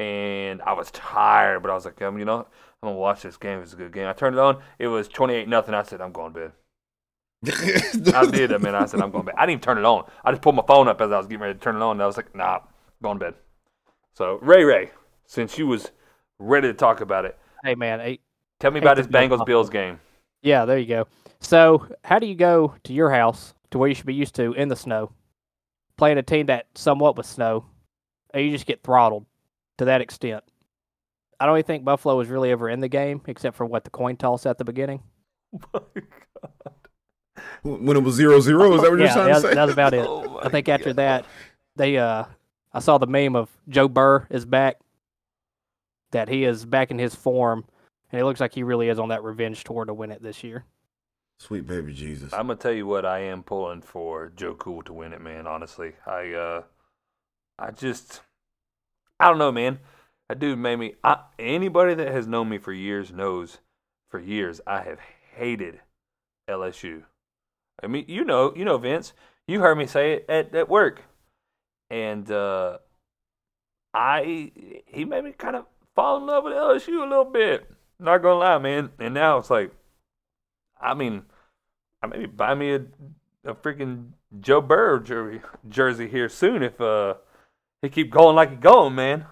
and 0.01 0.63
I 0.63 0.73
was 0.73 0.91
tired. 0.91 1.61
But 1.63 1.71
I 1.71 1.75
was 1.75 1.85
like, 1.85 2.01
um, 2.03 2.19
you 2.19 2.25
know, 2.25 2.39
I'm 2.83 2.89
gonna 2.89 2.97
watch 2.97 3.23
this 3.23 3.37
game. 3.37 3.61
It's 3.61 3.75
a 3.75 3.77
good 3.77 3.93
game. 3.93 4.07
I 4.07 4.13
turned 4.15 4.35
it 4.37 4.41
on. 4.41 4.63
It 4.79 4.89
was 4.89 5.09
28 5.09 5.47
nothing. 5.49 5.75
I 5.75 5.83
said, 5.83 6.01
I'm 6.01 6.13
going 6.13 6.33
to 6.33 6.41
bed. 6.41 6.53
I 8.15 8.27
did. 8.31 8.53
I 8.53 8.59
mean, 8.59 8.75
I 8.75 8.87
said 8.87 9.01
I'm 9.01 9.11
going 9.11 9.25
to 9.25 9.33
bed. 9.33 9.35
I 9.39 9.43
didn't 9.43 9.53
even 9.53 9.61
turn 9.63 9.79
it 9.79 9.85
on. 9.85 10.05
I 10.25 10.31
just 10.33 10.43
pulled 10.43 10.57
my 10.57 10.65
phone 10.67 10.89
up 10.89 11.01
as 11.01 11.11
I 11.13 11.19
was 11.19 11.27
getting 11.27 11.41
ready 11.41 11.55
to 11.55 11.61
turn 11.61 11.77
it 11.77 11.83
on. 11.83 11.93
And 11.97 12.03
I 12.03 12.07
was 12.07 12.17
like, 12.17 12.35
Nah, 12.35 12.61
going 13.03 13.19
to 13.19 13.25
bed. 13.27 13.35
So 14.15 14.39
Ray 14.43 14.65
Ray, 14.65 14.91
since 15.27 15.57
you 15.59 15.67
was 15.67 15.91
ready 16.39 16.69
to 16.69 16.75
talk 16.75 17.01
about 17.01 17.25
it, 17.27 17.39
Hey 17.63 17.75
man, 17.75 18.01
hey, 18.01 18.21
tell 18.59 18.71
me 18.71 18.81
Hate 18.81 18.87
about 18.87 18.97
this 18.97 19.07
Bengals 19.07 19.45
Bills 19.45 19.69
game. 19.69 20.01
yeah, 20.43 20.65
there 20.65 20.79
you 20.79 20.87
go. 20.87 21.07
So, 21.41 21.87
how 22.05 22.19
do 22.19 22.27
you 22.27 22.35
go 22.35 22.75
to 22.85 22.93
your 22.93 23.11
house 23.11 23.55
to 23.71 23.79
where 23.79 23.89
you 23.89 23.95
should 23.95 24.07
be 24.07 24.15
used 24.15 24.35
to 24.37 24.53
in 24.55 24.69
the 24.69 24.77
snow, 24.77 25.13
playing 25.97 26.19
a 26.19 26.23
team 26.23 26.47
that 26.47 26.67
somewhat 26.75 27.17
with 27.17 27.27
snow, 27.27 27.65
and 28.35 28.45
you 28.45 28.51
just 28.51 28.67
get 28.67 28.83
throttled 28.83 29.25
to 29.81 29.87
that 29.87 30.01
extent? 30.03 30.45
I 31.41 31.47
don't 31.47 31.57
even 31.57 31.67
think 31.67 31.85
Buffalo 31.85 32.17
was 32.17 32.29
really 32.29 32.51
ever 32.51 32.69
in 32.69 32.81
the 32.81 32.89
game, 32.89 33.23
except 33.27 33.57
for 33.57 33.65
what 33.65 33.85
the 33.85 33.91
coin 33.91 34.17
toss 34.17 34.45
at 34.45 34.59
the 34.59 34.65
beginning. 34.65 35.03
when 37.63 37.97
it 37.97 38.03
was 38.03 38.15
zero 38.15 38.41
zero, 38.41 38.75
is 38.75 38.83
that 38.83 38.91
what 38.91 38.99
you're 38.99 39.07
yeah, 39.07 39.15
trying 39.15 39.29
that's, 39.29 39.43
to 39.43 39.49
say? 39.49 39.55
that's 39.55 39.73
about 39.73 39.95
it. 39.95 40.07
Oh 40.07 40.39
I 40.39 40.45
my 40.45 40.51
think 40.51 40.69
after 40.69 40.91
God. 40.91 40.97
that, 40.97 41.25
they 41.77 41.97
uh, 41.97 42.25
I 42.75 42.79
saw 42.81 42.99
the 42.99 43.07
meme 43.07 43.37
of 43.37 43.49
Joe 43.71 43.89
Burrow 43.89 44.27
is 44.29 44.45
back, 44.45 44.77
that 46.11 46.29
he 46.29 46.45
is 46.45 46.67
back 46.67 46.91
in 46.91 46.99
his 46.99 47.15
form, 47.15 47.65
and 48.13 48.21
it 48.21 48.25
looks 48.27 48.41
like 48.41 48.53
he 48.55 48.63
really 48.63 48.91
is 48.91 48.99
on 48.99 49.09
that 49.09 49.23
revenge 49.25 49.65
tour 49.65 49.87
to 49.87 49.95
win 49.95 50.11
it 50.11 50.23
this 50.23 50.45
year. 50.45 50.67
Sweet 51.39 51.67
baby 51.67 51.95
Jesus. 51.95 52.35
I'm 52.35 52.49
gonna 52.49 52.57
tell 52.57 52.73
you 52.73 52.87
what 52.87 53.07
I 53.07 53.21
am 53.21 53.43
pulling 53.43 53.81
for 53.81 54.31
Joe 54.37 54.55
Cool 54.57 54.83
to 54.83 54.93
win 54.93 55.15
it, 55.15 55.23
man. 55.23 55.47
Honestly, 55.47 55.95
I 56.07 56.33
uh, 56.33 56.63
I 57.59 57.71
just, 57.71 58.21
I 59.21 59.29
don't 59.29 59.39
know, 59.39 59.53
man. 59.53 59.79
That 60.29 60.39
dude 60.39 60.59
made 60.59 60.77
me. 60.77 60.95
I, 61.05 61.19
anybody 61.39 61.95
that 61.95 62.09
has 62.09 62.27
known 62.27 62.49
me 62.49 62.59
for 62.59 62.73
years 62.73 63.13
knows, 63.13 63.59
for 64.09 64.19
years 64.19 64.61
I 64.67 64.83
have 64.83 64.99
hated 65.35 65.81
LSU. 66.49 67.03
I 67.83 67.87
mean, 67.87 68.07
you 68.09 68.25
know, 68.25 68.55
you 68.57 68.65
know, 68.65 68.79
Vince. 68.79 69.13
You 69.47 69.61
heard 69.61 69.77
me 69.77 69.87
say 69.87 70.13
it 70.15 70.27
at, 70.29 70.55
at 70.55 70.69
work, 70.69 71.03
and 71.91 72.31
uh, 72.31 72.79
I 73.93 74.53
he 74.87 75.05
made 75.05 75.25
me 75.25 75.33
kind 75.33 75.57
of 75.57 75.67
fall 75.95 76.19
in 76.19 76.27
love 76.27 76.45
with 76.45 76.53
LSU 76.53 77.05
a 77.05 77.09
little 77.09 77.25
bit. 77.25 77.69
Not 77.99 78.19
gonna 78.23 78.39
lie, 78.39 78.59
man. 78.59 78.91
And 78.99 79.13
now 79.13 79.39
it's 79.39 79.51
like, 79.51 79.73
I 80.81 80.95
mean, 80.95 81.25
I 82.03 82.07
maybe 82.07 82.27
buy 82.27 82.55
me 82.55 82.75
a, 82.75 82.83
a 83.45 83.55
freaking 83.55 84.11
Joe 84.41 84.61
Burrow 84.61 85.01
jersey, 85.69 86.09
here 86.09 86.29
soon 86.29 86.63
if 86.63 86.81
uh 86.81 87.15
he 87.83 87.89
keep 87.89 88.11
going 88.11 88.37
like 88.37 88.51
he 88.51 88.57
going, 88.57 88.95
man. 88.95 89.27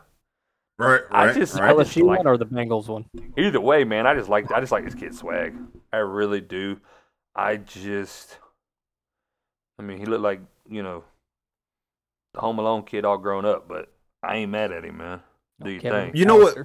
Right, 0.78 1.00
I 1.10 1.26
right, 1.26 1.34
just- 1.34 1.58
right. 1.58 1.70
I 1.76 1.82
just 1.82 1.96
LSU 1.96 2.04
like- 2.04 2.18
one 2.18 2.26
or 2.28 2.36
the 2.38 2.46
Bengals 2.46 2.86
one? 2.88 3.06
Either 3.36 3.60
way, 3.60 3.84
man, 3.84 4.06
I 4.06 4.14
just 4.14 4.28
like 4.28 4.50
I 4.52 4.60
just 4.60 4.70
like 4.72 4.84
this 4.84 4.94
kid 4.94 5.14
swag. 5.14 5.54
I 5.92 5.98
really 5.98 6.40
do. 6.40 6.78
I 7.34 7.56
just, 7.56 8.38
I 9.78 9.82
mean, 9.82 9.98
he 9.98 10.06
looked 10.06 10.22
like 10.22 10.40
you 10.68 10.82
know 10.82 11.04
the 12.34 12.40
Home 12.40 12.58
Alone 12.58 12.84
kid 12.84 13.04
all 13.04 13.18
grown 13.18 13.44
up, 13.44 13.66
but 13.68 13.92
I 14.22 14.36
ain't 14.36 14.50
mad 14.52 14.70
at 14.72 14.84
him, 14.84 14.98
man. 14.98 15.20
Do 15.62 15.70
you 15.70 15.80
think? 15.80 16.14
You 16.14 16.24
know 16.24 16.36
what? 16.36 16.58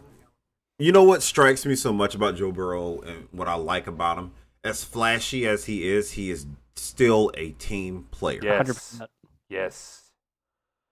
You 0.79 0.91
know 0.91 1.03
what 1.03 1.23
strikes 1.23 1.65
me 1.65 1.75
so 1.75 1.93
much 1.93 2.13
about 2.15 2.35
Joe 2.35 2.51
Burrow 2.51 2.99
and 3.01 3.27
what 3.31 3.47
I 3.47 3.55
like 3.55 3.87
about 3.87 4.17
him? 4.17 4.31
As 4.63 4.83
flashy 4.83 5.47
as 5.47 5.65
he 5.65 5.87
is, 5.87 6.11
he 6.11 6.29
is 6.31 6.45
still 6.75 7.31
a 7.35 7.51
team 7.51 8.07
player. 8.11 8.39
Yes. 8.43 8.99
100%. 8.99 9.07
Yes. 9.49 10.02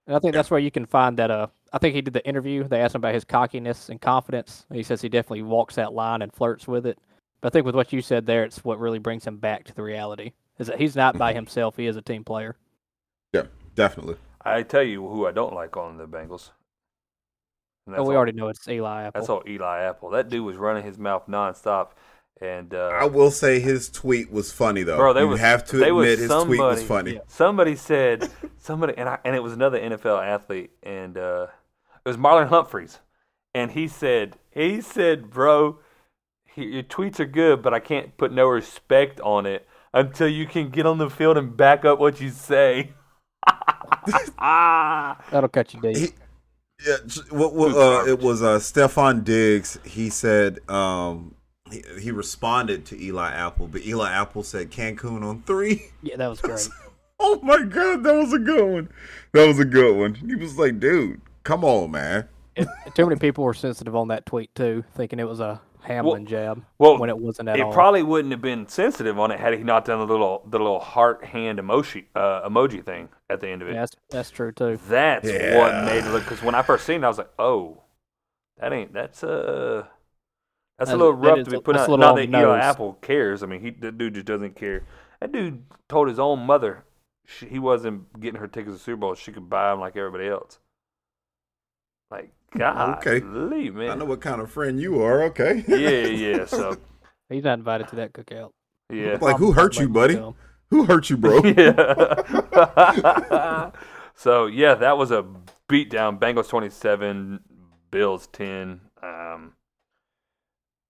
And 0.08 0.16
I 0.16 0.20
think 0.20 0.34
that's 0.34 0.50
where 0.52 0.60
you 0.60 0.72
can 0.72 0.86
find 0.86 1.18
that. 1.18 1.30
Uh, 1.32 1.48
I 1.74 1.78
think 1.78 1.96
he 1.96 2.02
did 2.02 2.14
the 2.14 2.26
interview. 2.28 2.68
They 2.68 2.82
asked 2.82 2.96
him 2.96 3.00
about 3.02 3.14
his 3.14 3.24
cockiness 3.24 3.90
and 3.90 4.02
confidence. 4.02 4.66
He 4.72 4.84
says 4.84 5.02
he 5.02 5.10
definitely 5.10 5.44
walks 5.44 5.76
that 5.76 5.94
line 5.94 6.22
and 6.22 6.34
flirts 6.34 6.68
with 6.68 6.86
it. 6.86 6.98
But 7.40 7.52
I 7.52 7.54
think 7.54 7.66
with 7.66 7.76
what 7.76 7.94
you 7.94 8.02
said 8.02 8.26
there, 8.26 8.44
it's 8.44 8.64
what 8.64 8.80
really 8.80 9.00
brings 9.00 9.26
him 9.26 9.38
back 9.38 9.64
to 9.66 9.74
the 9.76 9.84
reality. 9.84 10.32
Is 10.60 10.68
that 10.68 10.80
he's 10.80 10.96
not 10.96 11.18
by 11.18 11.34
himself. 11.34 11.78
He 11.78 11.88
is 11.88 11.96
a 11.96 12.02
team 12.02 12.24
player. 12.24 12.56
Yeah, 13.34 13.44
definitely. 13.76 14.16
I 14.44 14.64
tell 14.64 14.84
you 14.84 15.08
who 15.08 15.26
I 15.28 15.32
don't 15.32 15.54
like 15.54 15.78
on 15.78 15.98
the 15.98 16.08
Bengals. 16.08 16.50
And 17.88 17.96
Oh, 17.96 18.04
we 18.04 18.10
all- 18.10 18.18
already 18.18 18.34
know 18.34 18.48
it's 18.50 18.68
Eli 18.68 19.04
Apple. 19.04 19.20
That's 19.22 19.30
all 19.30 19.44
Eli 19.48 19.82
Apple. 19.82 20.10
That 20.12 20.30
dude 20.30 20.46
was 20.46 20.56
running 20.58 20.84
his 20.84 20.98
mouth 21.00 21.26
nonstop, 21.28 21.92
and 22.40 22.74
uh, 22.74 22.88
I 22.94 23.06
will 23.06 23.32
say 23.32 23.60
his 23.60 23.90
tweet 23.90 24.32
was 24.32 24.52
funny 24.52 24.84
though. 24.84 24.98
Bro, 24.98 25.14
there 25.14 25.24
you 25.24 25.30
was- 25.30 25.40
have 25.40 25.66
to 25.66 25.78
there 25.78 25.94
was 25.94 26.06
admit 26.08 26.20
his 26.20 26.28
tweet 26.46 26.60
was 26.60 26.80
somebody- 26.80 27.12
funny. 27.18 27.20
somebody 27.28 27.76
said 27.76 28.30
somebody, 28.58 28.94
and 28.98 29.10
I, 29.10 29.20
and 29.26 29.36
it 29.36 29.44
was 29.44 29.54
another 29.54 29.80
NFL 29.80 30.24
athlete, 30.26 30.72
and 30.84 31.18
uh, 31.18 31.48
it 32.06 32.10
was 32.10 32.18
Marlon 32.18 32.48
Humphreys, 32.48 33.00
and 33.54 33.72
he 33.72 33.88
said 33.88 34.38
he 34.52 34.82
said, 34.82 35.30
bro, 35.30 35.80
your 36.56 36.84
tweets 36.84 37.20
are 37.20 37.26
good, 37.26 37.62
but 37.62 37.74
I 37.74 37.80
can't 37.80 38.16
put 38.18 38.32
no 38.32 38.48
respect 38.48 39.20
on 39.22 39.46
it 39.46 39.68
until 39.94 40.28
you 40.28 40.46
can 40.46 40.70
get 40.70 40.86
on 40.86 40.98
the 40.98 41.10
field 41.10 41.38
and 41.38 41.56
back 41.56 41.86
up 41.86 42.00
what 42.00 42.20
you 42.22 42.30
say. 42.30 42.94
That'll 44.40 45.50
cut 45.50 45.74
you 45.74 45.82
deep. 45.82 45.98
He- 45.98 46.10
Yeah, 46.88 46.98
j- 47.06 47.22
what, 47.30 47.54
what, 47.54 47.76
uh, 47.76 48.06
it 48.08 48.20
was 48.20 48.42
uh, 48.42 48.58
Stefon 48.58 49.24
Diggs. 49.24 49.78
He 49.86 50.10
said 50.10 50.60
um, 50.70 51.36
he, 51.72 51.84
he 52.00 52.12
responded 52.12 52.86
to 52.88 53.02
Eli 53.02 53.32
Apple, 53.32 53.68
but 53.68 53.86
Eli 53.86 54.12
Apple 54.12 54.44
said 54.44 54.72
Cancun 54.72 55.24
on 55.24 55.42
three. 55.44 55.92
yeah, 56.02 56.16
that 56.18 56.28
was 56.28 56.42
great. 56.42 56.68
Oh 57.20 57.40
my 57.44 57.64
god, 57.64 58.04
that 58.04 58.16
was 58.16 58.34
a 58.34 58.40
good 58.40 58.74
one. 58.74 58.90
That 59.34 59.48
was 59.48 59.60
a 59.60 59.66
good 59.66 59.96
one. 59.96 60.16
He 60.16 60.36
was 60.36 60.58
like, 60.58 60.80
dude, 60.80 61.22
come 61.44 61.64
on, 61.64 61.92
man. 61.92 62.28
It, 62.56 62.68
too 62.96 63.06
many 63.06 63.20
people 63.20 63.44
were 63.44 63.54
sensitive 63.54 63.96
on 63.96 64.10
that 64.10 64.26
tweet 64.26 64.54
too, 64.56 64.84
thinking 64.96 65.20
it 65.20 65.28
was 65.28 65.40
a 65.40 65.62
Hamlin 65.82 66.26
jab 66.26 66.64
well, 66.78 66.98
when 66.98 67.10
it 67.10 67.18
wasn't 67.18 67.50
at 67.50 67.58
it 67.58 67.64
all. 67.64 67.74
probably 67.74 68.04
wouldn't 68.04 68.32
have 68.32 68.42
been 68.42 68.68
sensitive 68.68 69.18
on 69.18 69.32
it 69.32 69.40
had 69.40 69.54
he 69.54 69.64
not 69.64 69.86
done 69.86 70.00
the 70.00 70.06
little 70.06 70.44
the 70.48 70.58
little 70.60 70.80
heart 70.80 71.26
hand 71.26 71.60
emoji 71.60 72.06
uh, 72.16 72.48
emoji 72.48 72.84
thing 72.86 73.10
at 73.30 73.40
the 73.40 73.50
end 73.50 73.62
of 73.62 73.70
it. 73.70 73.74
yeah, 73.74 73.80
that's, 73.82 73.96
that's 74.10 74.30
true 74.30 74.52
too. 74.52 74.80
That's 74.88 75.26
what 75.26 75.86
made 75.86 76.06
it 76.06 76.12
look. 76.12 76.24
Because 76.24 76.44
when 76.44 76.56
I 76.56 76.62
first 76.62 76.86
seen 76.86 77.04
it, 77.04 77.06
I 77.06 77.08
was 77.08 77.18
like, 77.18 77.32
"Oh, 77.40 77.82
that 78.60 78.74
ain't 78.74 78.94
that's 78.94 79.24
uh 79.24 79.86
that's 80.78 80.92
a 80.92 80.98
little 80.98 81.14
rough 81.14 81.44
to 81.46 81.52
be 81.52 81.60
put 81.60 81.76
that's 81.76 81.90
out." 81.90 82.00
Not 82.00 82.12
on 82.12 82.16
that 82.18 82.32
the 82.32 82.40
Eli. 82.40 82.60
Apple 82.60 82.94
cares. 83.02 83.44
I 83.44 83.46
mean, 83.48 83.62
he 83.62 83.72
the 83.72 83.92
dude 83.92 84.16
just 84.16 84.26
doesn't 84.26 84.56
care. 84.56 84.84
That 85.20 85.32
dude 85.32 85.64
told 85.88 86.08
his 86.08 86.20
own 86.20 86.40
mother 86.40 86.84
she, 87.26 87.48
he 87.48 87.60
wasn't 87.60 88.20
getting 88.20 88.40
her 88.40 88.48
tickets 88.48 88.68
to 88.68 88.74
the 88.74 88.80
Super 88.80 88.98
Bowl. 88.98 89.16
She 89.16 89.32
could 89.32 89.50
buy 89.50 89.70
them 89.72 89.80
like 89.80 89.96
everybody 89.96 90.28
else. 90.28 90.60
Like 92.10 92.32
God, 92.58 92.98
Okay. 92.98 93.20
leave, 93.26 93.76
man. 93.76 93.92
I 93.92 93.96
know 93.96 94.06
what 94.06 94.22
kind 94.22 94.42
of 94.42 94.52
friend 94.52 94.80
you 94.80 95.02
are. 95.02 95.24
Okay. 95.26 95.64
yeah, 95.68 96.06
yeah. 96.08 96.46
So 96.46 96.78
He's 97.30 97.44
not 97.46 97.60
invited 97.60 97.88
to 97.90 97.96
that 97.98 98.12
cookout. 98.14 98.52
yeah. 98.92 99.18
Like, 99.22 99.38
who 99.38 99.54
hurt 99.54 99.80
you, 99.80 99.88
buddy? 99.88 100.22
Who 100.70 100.84
hurt 100.86 101.10
you, 101.10 101.16
bro? 101.18 101.42
yeah. 101.46 102.42
so 104.16 104.48
yeah, 104.48 104.76
that 104.76 104.98
was 104.98 105.12
a 105.12 105.26
beatdown. 105.70 106.20
Bengals 106.20 106.50
twenty 106.50 106.70
seven, 106.70 107.40
Bills 107.90 108.28
ten. 108.28 108.82
Um, 109.02 109.54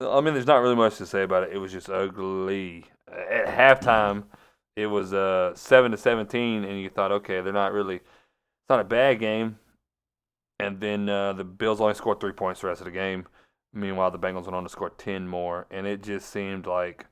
I 0.01 0.21
mean, 0.21 0.33
there's 0.33 0.47
not 0.47 0.61
really 0.61 0.75
much 0.75 0.97
to 0.97 1.05
say 1.05 1.23
about 1.23 1.43
it. 1.43 1.53
It 1.53 1.57
was 1.57 1.71
just 1.71 1.89
ugly. 1.89 2.85
At 3.07 3.45
halftime, 3.45 4.23
it 4.75 4.87
was 4.87 5.13
uh 5.13 5.53
seven 5.55 5.91
to 5.91 5.97
seventeen, 5.97 6.63
and 6.63 6.79
you 6.81 6.89
thought, 6.89 7.11
okay, 7.11 7.41
they're 7.41 7.53
not 7.53 7.73
really. 7.73 7.95
It's 7.95 8.69
not 8.69 8.79
a 8.79 8.85
bad 8.85 9.19
game. 9.19 9.59
And 10.59 10.79
then 10.79 11.09
uh, 11.09 11.33
the 11.33 11.43
Bills 11.43 11.81
only 11.81 11.95
scored 11.95 12.19
three 12.19 12.33
points 12.33 12.61
the 12.61 12.67
rest 12.67 12.81
of 12.81 12.85
the 12.85 12.91
game. 12.91 13.25
Meanwhile, 13.73 14.11
the 14.11 14.19
Bengals 14.19 14.43
went 14.43 14.55
on 14.55 14.63
to 14.63 14.69
score 14.69 14.91
ten 14.91 15.27
more, 15.27 15.65
and 15.71 15.87
it 15.87 16.03
just 16.03 16.29
seemed 16.29 16.67
like 16.67 17.07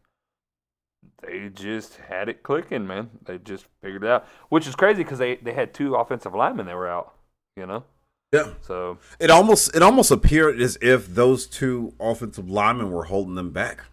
they 1.22 1.50
just 1.50 1.96
had 1.96 2.30
it 2.30 2.44
clicking, 2.44 2.86
man. 2.86 3.10
They 3.26 3.38
just 3.38 3.66
figured 3.82 4.04
it 4.04 4.10
out, 4.10 4.28
which 4.50 4.68
is 4.68 4.76
crazy 4.76 5.04
because 5.04 5.20
they, 5.20 5.38
they 5.38 5.54
had 5.54 5.74
two 5.74 5.96
offensive 5.96 6.36
linemen 6.36 6.66
that 6.68 6.76
were 6.76 6.90
out, 6.90 7.16
you 7.56 7.66
know. 7.66 7.86
Yeah. 8.32 8.52
So 8.62 8.98
It 9.20 9.32
almost 9.32 9.76
it 9.76 9.82
almost 9.82 10.12
appeared 10.12 10.62
as 10.62 10.78
if 10.82 11.08
those 11.08 11.48
two 11.48 11.94
offensive 12.00 12.50
linemen 12.50 12.92
were 12.92 13.06
holding 13.06 13.36
them 13.36 13.52
back. 13.52 13.84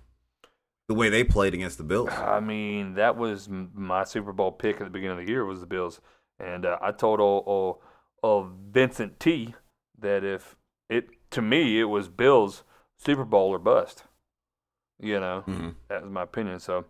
the 0.89 0.95
way 0.95 1.09
they 1.09 1.25
played 1.25 1.53
against 1.53 1.79
the 1.79 1.83
Bills. 1.85 2.11
I 2.11 2.39
mean, 2.39 2.95
that 2.95 3.17
was 3.17 3.49
my 3.49 4.05
Super 4.05 4.33
Bowl 4.33 4.53
pick 4.53 4.77
at 4.77 4.85
the 4.85 4.91
beginning 4.91 5.19
of 5.19 5.27
the 5.27 5.33
year 5.33 5.45
was 5.45 5.59
the 5.59 5.67
Bills, 5.67 6.01
and 6.39 6.65
uh, 6.65 6.79
I 6.81 6.93
told 6.93 7.19
old, 7.19 7.43
old, 7.47 7.79
old 8.23 8.53
Vincent 8.71 9.19
T 9.19 9.57
that 9.99 10.23
if 10.23 10.55
it 10.89 11.09
to 11.33 11.43
me 11.43 11.81
it 11.81 11.87
was 11.87 12.07
Bills 12.09 12.63
Super 12.99 13.25
Bowl 13.25 13.49
or 13.51 13.59
bust. 13.59 14.05
You 15.01 15.19
know, 15.19 15.43
Mhm. 15.49 15.75
that 15.89 16.03
was 16.03 16.11
my 16.13 16.23
opinion. 16.23 16.61
So 16.61 16.85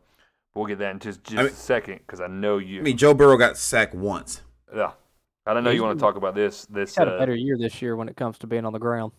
we'll 0.55 0.67
get 0.67 0.79
that 0.81 0.91
in 0.91 0.99
just 0.99 1.25
just 1.25 1.38
I 1.38 1.43
mean- 1.45 1.53
a 1.53 1.55
second 1.57 1.99
because 2.00 2.21
I 2.21 2.26
know 2.26 2.59
you. 2.59 2.81
I 2.81 2.83
mean, 2.83 2.99
Joe 2.99 3.15
Burrow 3.15 3.38
got 3.38 3.57
sacked 3.57 3.95
once. 3.95 4.43
yeah, 4.75 4.93
I 5.47 5.55
don't 5.55 5.62
know 5.65 5.71
He's 5.71 5.76
you 5.79 5.83
want 5.85 5.99
to 5.99 6.03
talk 6.03 6.17
about 6.17 6.35
this. 6.35 6.67
This 6.67 6.91
He's 6.91 6.97
had 6.99 7.09
a 7.09 7.12
uh, 7.15 7.19
better 7.19 7.35
year 7.35 7.57
this 7.57 7.81
year 7.81 7.97
when 7.97 8.09
it 8.09 8.17
comes 8.17 8.38
to 8.38 8.47
being 8.47 8.65
on 8.65 8.73
the 8.73 8.79
ground. 8.79 9.12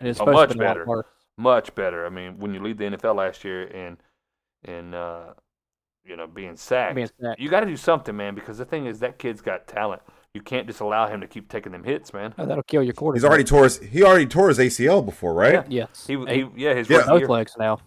And 0.00 0.08
it's 0.08 0.20
Oh, 0.20 0.26
much 0.26 0.50
to 0.50 0.58
be 0.58 0.64
a 0.64 0.68
lot 0.68 0.76
better. 0.86 1.04
much 1.38 1.74
better. 1.74 2.04
I 2.06 2.10
mean, 2.10 2.38
when 2.38 2.52
you 2.52 2.60
lead 2.62 2.78
the 2.78 2.84
NFL 2.84 3.16
last 3.16 3.44
year 3.44 3.66
and 3.68 3.96
and 4.64 4.94
uh, 4.94 5.34
you 6.04 6.16
know 6.16 6.26
being 6.26 6.56
sacked, 6.56 6.94
Being 6.94 7.08
sacked. 7.20 7.40
you 7.40 7.48
got 7.48 7.60
to 7.60 7.66
do 7.66 7.76
something, 7.76 8.16
man. 8.16 8.34
Because 8.34 8.58
the 8.58 8.64
thing 8.64 8.86
is, 8.86 8.98
that 9.00 9.18
kid's 9.18 9.40
got 9.40 9.66
talent. 9.66 10.02
You 10.34 10.42
can't 10.42 10.66
just 10.66 10.80
allow 10.80 11.06
him 11.06 11.20
to 11.20 11.28
keep 11.28 11.48
taking 11.48 11.70
them 11.70 11.84
hits, 11.84 12.12
man. 12.12 12.34
Oh, 12.36 12.44
that'll 12.44 12.64
kill 12.64 12.82
your 12.82 12.92
quarterback. 12.92 13.20
He's 13.22 13.28
already 13.28 13.44
tore 13.44 13.62
his, 13.64 13.78
he 13.78 14.02
already 14.02 14.26
tore 14.26 14.48
his 14.48 14.58
ACL 14.58 15.04
before, 15.04 15.32
right? 15.32 15.52
Yeah. 15.52 15.62
Yes. 15.68 16.06
He, 16.08 16.16
He- 16.16 16.26
he 16.26 16.48
yeah, 16.56 16.74
his 16.74 16.90
Yeah. 16.90 17.04
both 17.06 17.20
year. 17.20 17.28
legs 17.28 17.54
now. 17.56 17.78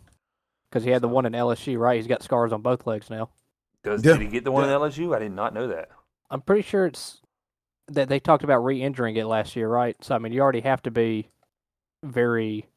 Because 0.70 0.86
he 0.86 0.91
had 0.91 1.01
the 1.01 1.10
one 1.10 1.25
in 1.25 1.34
LSU, 1.34 1.77
right? 1.77 1.98
He's 1.98 2.08
got 2.08 2.24
scars 2.24 2.53
on 2.53 2.62
both 2.62 2.88
legs 2.88 3.10
now. 3.10 3.29
Does 3.84 4.03
Yeah. 4.03 4.13
did 4.13 4.22
he 4.22 4.27
get 4.29 4.46
the 4.46 4.51
one 4.53 4.63
Yeah. 4.63 4.75
in 4.75 4.82
LSU? 4.82 5.13
I 5.13 5.20
did 5.20 5.34
not 5.34 5.53
know 5.53 5.67
that. 5.67 5.89
I'm 6.29 6.39
pretty 6.41 6.62
sure 6.62 6.86
it's 6.86 7.22
that 7.88 8.10
they 8.10 8.20
talked 8.20 8.44
about 8.44 8.63
re-injuring 8.63 9.15
it 9.15 9.25
last 9.25 9.56
year, 9.56 9.67
right? 9.70 9.96
So 10.03 10.15
I 10.15 10.17
mean, 10.17 10.34
you 10.34 10.41
already 10.41 10.62
have 10.62 10.82
to 10.84 10.91
be 10.91 11.29
very 12.03 12.67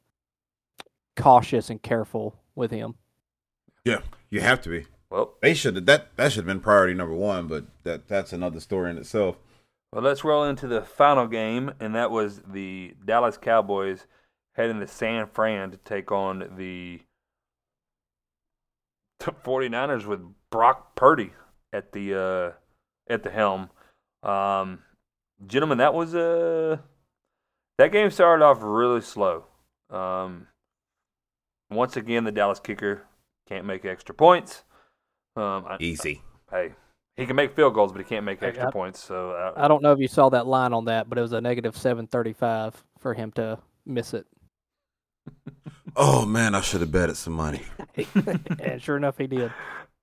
cautious 1.16 1.70
and 1.70 1.82
careful 1.82 2.36
with 2.54 2.70
him. 2.70 2.94
Yeah, 3.84 4.00
you 4.30 4.40
have 4.40 4.60
to 4.62 4.68
be. 4.68 4.86
Well, 5.10 5.34
They 5.42 5.54
should 5.54 5.74
have 5.76 5.86
that 5.86 6.16
that 6.16 6.32
should 6.32 6.40
have 6.40 6.46
been 6.46 6.60
priority 6.60 6.94
number 6.94 7.14
one, 7.14 7.46
but 7.48 7.64
that 7.84 8.08
that's 8.08 8.32
another 8.32 8.60
story 8.60 8.90
in 8.90 8.98
itself. 8.98 9.36
well, 9.92 10.02
let's 10.02 10.22
roll 10.24 10.44
into 10.44 10.66
the 10.68 10.82
final 10.82 11.26
game, 11.26 11.72
and 11.80 11.94
that 11.94 12.10
was 12.10 12.42
the 12.46 12.94
Dallas 13.04 13.36
Cowboys 13.36 14.06
heading 14.54 14.80
to 14.80 14.86
San 14.86 15.26
Fran 15.26 15.70
to 15.72 15.76
take 15.78 16.12
on 16.12 16.50
the 16.56 17.00
49ers 19.20 20.06
with 20.06 20.20
Brock 20.50 20.94
Purdy 20.94 21.32
at 21.72 21.92
the 21.92 22.14
uh, 22.14 22.52
at 23.12 23.22
the 23.22 23.30
helm. 23.30 23.70
Um, 24.22 24.80
gentlemen, 25.46 25.78
that 25.78 25.94
was 25.94 26.14
uh, 26.14 26.78
that 27.78 27.92
game 27.92 28.10
started 28.10 28.44
off 28.44 28.58
really 28.60 29.00
slow. 29.00 29.44
Um, 29.90 30.46
once 31.70 31.96
again, 31.96 32.24
the 32.24 32.32
Dallas 32.32 32.60
kicker 32.60 33.02
can't 33.48 33.64
make 33.64 33.84
extra 33.84 34.14
points. 34.14 34.64
Um, 35.36 35.64
I, 35.68 35.76
Easy. 35.80 36.22
hey, 36.50 36.72
he 37.16 37.26
can 37.26 37.36
make 37.36 37.54
field 37.54 37.74
goals, 37.74 37.92
but 37.92 37.98
he 37.98 38.04
can't 38.04 38.24
make 38.24 38.42
extra 38.42 38.68
I- 38.68 38.70
points. 38.70 39.02
So 39.02 39.30
uh, 39.32 39.52
I 39.56 39.68
don't 39.68 39.82
know 39.82 39.92
if 39.92 39.98
you 39.98 40.08
saw 40.08 40.28
that 40.30 40.46
line 40.46 40.72
on 40.72 40.84
that, 40.86 41.08
but 41.08 41.18
it 41.18 41.22
was 41.22 41.32
a 41.32 41.40
negative 41.40 41.76
seven 41.76 42.06
thirty-five 42.06 42.82
for 42.98 43.14
him 43.14 43.30
to 43.32 43.58
miss 43.86 44.14
it. 44.14 44.26
Oh 45.96 46.24
man, 46.24 46.54
I 46.54 46.60
should 46.60 46.82
have 46.82 46.92
betted 46.92 47.16
some 47.16 47.32
money. 47.32 47.62
and 48.60 48.80
sure 48.80 48.96
enough, 48.96 49.18
he 49.18 49.26
did. 49.26 49.52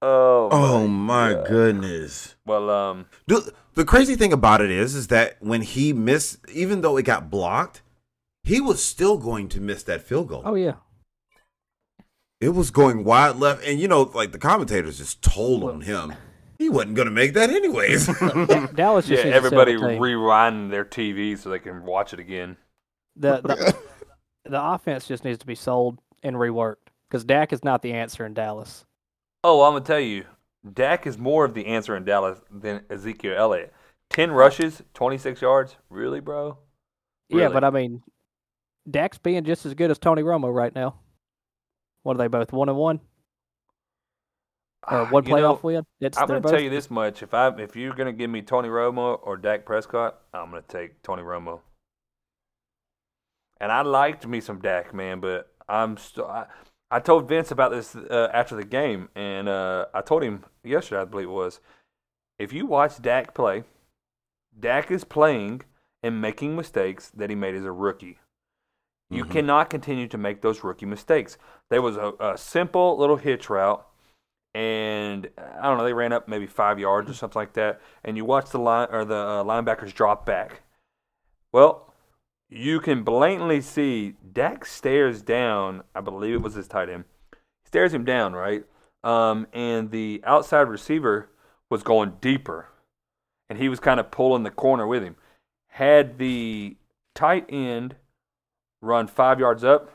oh, 0.01 0.49
Oh 0.51 0.85
my 0.85 1.31
God. 1.33 1.47
goodness. 1.47 2.35
Well, 2.45 2.69
um, 2.69 3.05
The, 3.25 3.53
the 3.77 3.85
crazy 3.85 4.15
thing 4.15 4.33
about 4.33 4.59
it 4.59 4.71
is, 4.71 4.95
is 4.95 5.07
that 5.07 5.37
when 5.39 5.61
he 5.61 5.93
missed, 5.93 6.39
even 6.51 6.81
though 6.81 6.97
it 6.97 7.03
got 7.03 7.29
blocked, 7.29 7.83
he 8.43 8.59
was 8.59 8.83
still 8.83 9.17
going 9.19 9.47
to 9.49 9.61
miss 9.61 9.83
that 9.83 10.01
field 10.01 10.29
goal. 10.29 10.41
Oh 10.43 10.55
yeah, 10.55 10.73
It 12.41 12.49
was 12.49 12.71
going 12.71 13.03
wide 13.03 13.35
left, 13.35 13.63
and 13.63 13.79
you 13.79 13.87
know, 13.87 14.01
like 14.01 14.31
the 14.31 14.39
commentators 14.39 14.97
just 14.97 15.21
told 15.21 15.63
on 15.63 15.81
him 15.81 16.15
he 16.57 16.69
wasn't 16.69 16.95
going 16.95 17.05
to 17.07 17.11
make 17.11 17.35
that 17.35 17.51
anyways. 17.51 18.07
Dallas 18.73 19.07
yeah, 19.07 19.15
just 19.17 19.25
needs 19.25 19.35
everybody 19.35 19.73
the 19.73 19.79
team. 19.79 20.01
rewinding 20.01 20.71
their 20.71 20.83
TV 20.83 21.37
so 21.37 21.51
they 21.51 21.59
can 21.59 21.83
watch 21.85 22.13
it 22.13 22.19
again. 22.19 22.57
the, 23.15 23.41
the 23.41 23.77
the 24.49 24.63
offense 24.63 25.07
just 25.07 25.23
needs 25.23 25.37
to 25.37 25.45
be 25.45 25.55
sold 25.55 25.99
and 26.23 26.35
reworked 26.35 26.87
because 27.09 27.23
Dak 27.23 27.53
is 27.53 27.63
not 27.63 27.83
the 27.83 27.93
answer 27.93 28.25
in 28.25 28.33
Dallas. 28.33 28.85
Oh, 29.43 29.61
I'm 29.61 29.73
gonna 29.73 29.85
tell 29.85 29.99
you, 29.99 30.25
Dak 30.73 31.07
is 31.07 31.17
more 31.17 31.45
of 31.45 31.53
the 31.53 31.65
answer 31.67 31.95
in 31.95 32.05
Dallas 32.05 32.39
than 32.51 32.83
Ezekiel 32.89 33.35
Elliott. 33.37 33.73
Ten 34.09 34.31
rushes, 34.31 34.81
26 34.93 35.41
yards. 35.41 35.75
Really, 35.89 36.19
bro? 36.19 36.57
Yeah, 37.29 37.49
but 37.49 37.63
I 37.63 37.69
mean, 37.69 38.03
Dak's 38.89 39.17
being 39.17 39.43
just 39.43 39.65
as 39.65 39.73
good 39.73 39.91
as 39.91 39.99
Tony 39.99 40.23
Romo 40.23 40.53
right 40.53 40.73
now. 40.73 40.95
What 42.03 42.15
are 42.15 42.19
they 42.19 42.27
both 42.27 42.53
one 42.53 42.69
and 42.69 42.77
one 42.77 43.01
or 44.89 44.99
Ah, 44.99 45.05
one 45.09 45.25
you 45.25 45.35
know, 45.35 45.55
playoff 45.55 45.63
win? 45.63 45.85
It's 45.99 46.17
I'm 46.17 46.27
gonna 46.27 46.41
tell 46.41 46.59
you 46.59 46.69
this 46.69 46.89
much: 46.89 47.21
if 47.21 47.33
I 47.33 47.49
if 47.59 47.75
you're 47.75 47.93
gonna 47.93 48.13
give 48.13 48.29
me 48.29 48.41
Tony 48.41 48.69
Romo 48.69 49.19
or 49.21 49.35
Dak 49.35 49.65
Prescott, 49.65 50.21
I'm 50.33 50.51
gonna 50.51 50.63
take 50.67 51.01
Tony 51.03 51.21
Romo. 51.21 51.59
And 53.59 53.71
I 53.71 53.81
liked 53.81 54.25
me 54.25 54.39
some 54.39 54.59
Dak, 54.61 54.93
man, 54.93 55.19
but 55.19 55.51
I'm 55.67 55.97
still. 55.97 56.45
I, 56.89 56.99
told 56.99 57.27
Vince 57.27 57.51
about 57.51 57.71
this 57.71 57.95
uh, 57.95 58.29
after 58.33 58.55
the 58.55 58.65
game, 58.65 59.09
and 59.15 59.49
uh, 59.49 59.87
I 59.93 60.01
told 60.01 60.23
him 60.23 60.45
yesterday, 60.63 61.01
I 61.01 61.05
believe 61.05 61.27
it 61.27 61.31
was, 61.31 61.59
if 62.39 62.53
you 62.53 62.65
watch 62.65 63.01
Dak 63.01 63.33
play, 63.33 63.63
Dak 64.57 64.91
is 64.91 65.03
playing 65.03 65.61
and 66.03 66.21
making 66.21 66.55
mistakes 66.55 67.09
that 67.09 67.29
he 67.29 67.35
made 67.35 67.55
as 67.55 67.65
a 67.65 67.71
rookie. 67.71 68.19
You 69.09 69.25
Mhm. 69.25 69.31
cannot 69.31 69.69
continue 69.69 70.07
to 70.07 70.17
make 70.17 70.41
those 70.41 70.63
rookie 70.63 70.85
mistakes. 70.85 71.37
There 71.69 71.81
was 71.81 71.97
a, 71.97 72.13
a 72.19 72.37
simple 72.37 72.97
little 72.97 73.15
hitch 73.15 73.49
route, 73.49 73.85
and 74.53 75.29
I 75.37 75.63
don't 75.63 75.77
know, 75.77 75.83
they 75.83 75.93
ran 75.93 76.13
up 76.13 76.27
maybe 76.27 76.47
five 76.47 76.79
yards 76.79 77.09
or 77.09 77.13
something 77.13 77.39
like 77.39 77.53
that. 77.53 77.79
And 78.03 78.17
you 78.17 78.25
watch 78.25 78.49
the 78.49 78.59
line 78.59 78.87
or 78.91 79.05
the 79.05 79.15
uh, 79.15 79.43
linebackers 79.43 79.93
drop 79.93 80.25
back. 80.25 80.61
Well, 81.51 81.93
you 82.49 82.79
can 82.79 83.03
blatantly 83.03 83.61
see 83.61 84.15
Dak 84.33 84.65
stares 84.65 85.21
down. 85.21 85.83
I 85.93 86.01
believe 86.01 86.35
it 86.35 86.41
was 86.41 86.53
his 86.53 86.67
tight 86.67 86.89
end. 86.89 87.05
Stares 87.65 87.93
him 87.93 88.05
down, 88.05 88.33
right? 88.33 88.63
Um, 89.03 89.47
and 89.53 89.91
the 89.91 90.21
outside 90.25 90.69
receiver 90.69 91.29
was 91.69 91.83
going 91.83 92.13
deeper, 92.21 92.67
and 93.49 93.59
he 93.59 93.69
was 93.69 93.79
kind 93.79 93.99
of 93.99 94.11
pulling 94.11 94.43
the 94.43 94.51
corner 94.51 94.87
with 94.87 95.03
him. 95.03 95.15
Had 95.69 96.17
the 96.17 96.77
tight 97.13 97.45
end 97.49 97.95
run 98.81 99.07
five 99.07 99.39
yards 99.39 99.63
up 99.63 99.91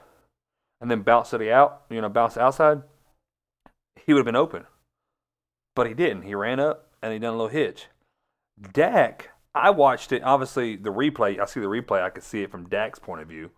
and 0.80 0.90
then 0.90 1.02
bounce 1.02 1.30
the 1.30 1.52
out, 1.52 1.82
you 1.88 2.00
know, 2.00 2.08
bounce 2.08 2.36
outside, 2.36 2.82
he 4.04 4.12
would 4.12 4.20
have 4.20 4.26
been 4.26 4.36
open. 4.36 4.66
But 5.74 5.86
he 5.86 5.94
didn't. 5.94 6.22
He 6.22 6.34
ran 6.34 6.60
up 6.60 6.88
and 7.00 7.12
he 7.12 7.18
done 7.18 7.34
a 7.34 7.36
little 7.36 7.48
hitch. 7.48 7.86
Dak, 8.72 9.30
I 9.54 9.70
watched 9.70 10.12
it. 10.12 10.22
Obviously, 10.22 10.76
the 10.76 10.90
replay, 10.90 11.38
I 11.38 11.44
see 11.44 11.60
the 11.60 11.66
replay, 11.66 12.02
I 12.02 12.10
could 12.10 12.22
see 12.22 12.42
it 12.42 12.50
from 12.50 12.68
Dak's 12.68 12.98
point 12.98 13.22
of 13.22 13.28
view. 13.28 13.50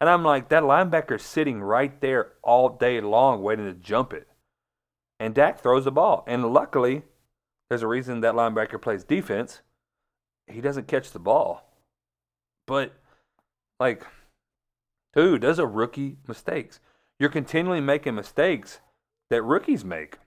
And 0.00 0.10
I'm 0.10 0.24
like, 0.24 0.48
that 0.48 0.64
linebacker's 0.64 1.22
sitting 1.22 1.62
right 1.62 2.00
there 2.00 2.32
all 2.42 2.68
day 2.68 3.00
long 3.00 3.42
waiting 3.42 3.66
to 3.66 3.74
jump 3.74 4.12
it. 4.12 4.28
And 5.20 5.34
Dak 5.34 5.60
throws 5.60 5.84
the 5.84 5.92
ball. 5.92 6.24
And 6.26 6.52
luckily, 6.52 7.02
there's 7.70 7.82
a 7.82 7.86
reason 7.86 8.20
that 8.20 8.34
linebacker 8.34 8.82
plays 8.82 9.04
defense. 9.04 9.62
He 10.48 10.60
doesn't 10.60 10.88
catch 10.88 11.12
the 11.12 11.20
ball. 11.20 11.72
But, 12.66 12.94
like, 13.78 14.04
dude, 15.14 15.42
those 15.42 15.60
are 15.60 15.66
rookie 15.66 16.16
mistakes. 16.26 16.80
You're 17.20 17.30
continually 17.30 17.80
making 17.80 18.16
mistakes 18.16 18.80
that 19.30 19.42
rookies 19.42 19.84
make. 19.84 20.18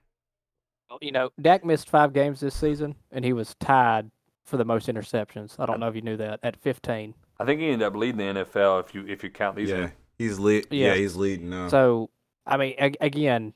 Well, 0.89 0.99
you 1.01 1.11
know, 1.11 1.31
Dak 1.41 1.65
missed 1.65 1.89
five 1.89 2.13
games 2.13 2.39
this 2.39 2.55
season, 2.55 2.95
and 3.11 3.25
he 3.25 3.33
was 3.33 3.55
tied 3.59 4.09
for 4.45 4.57
the 4.57 4.65
most 4.65 4.87
interceptions. 4.87 5.55
I 5.59 5.65
don't 5.65 5.79
know 5.79 5.87
if 5.87 5.95
you 5.95 6.01
knew 6.01 6.17
that 6.17 6.39
at 6.43 6.55
15. 6.57 7.13
I 7.39 7.45
think 7.45 7.59
he 7.59 7.67
ended 7.69 7.85
up 7.87 7.95
leading 7.95 8.17
the 8.17 8.43
NFL 8.45 8.83
if 8.85 8.95
you 8.95 9.05
if 9.07 9.23
you 9.23 9.29
count 9.29 9.55
these. 9.57 9.69
yeah, 9.69 9.75
in. 9.85 9.91
he's 10.17 10.39
lead. 10.39 10.67
Yeah. 10.69 10.87
Yeah. 10.87 10.95
he's 10.95 11.15
leading 11.15 11.49
now. 11.49 11.67
So, 11.67 12.09
I 12.45 12.57
mean, 12.57 12.75
a- 12.79 12.95
again, 13.01 13.53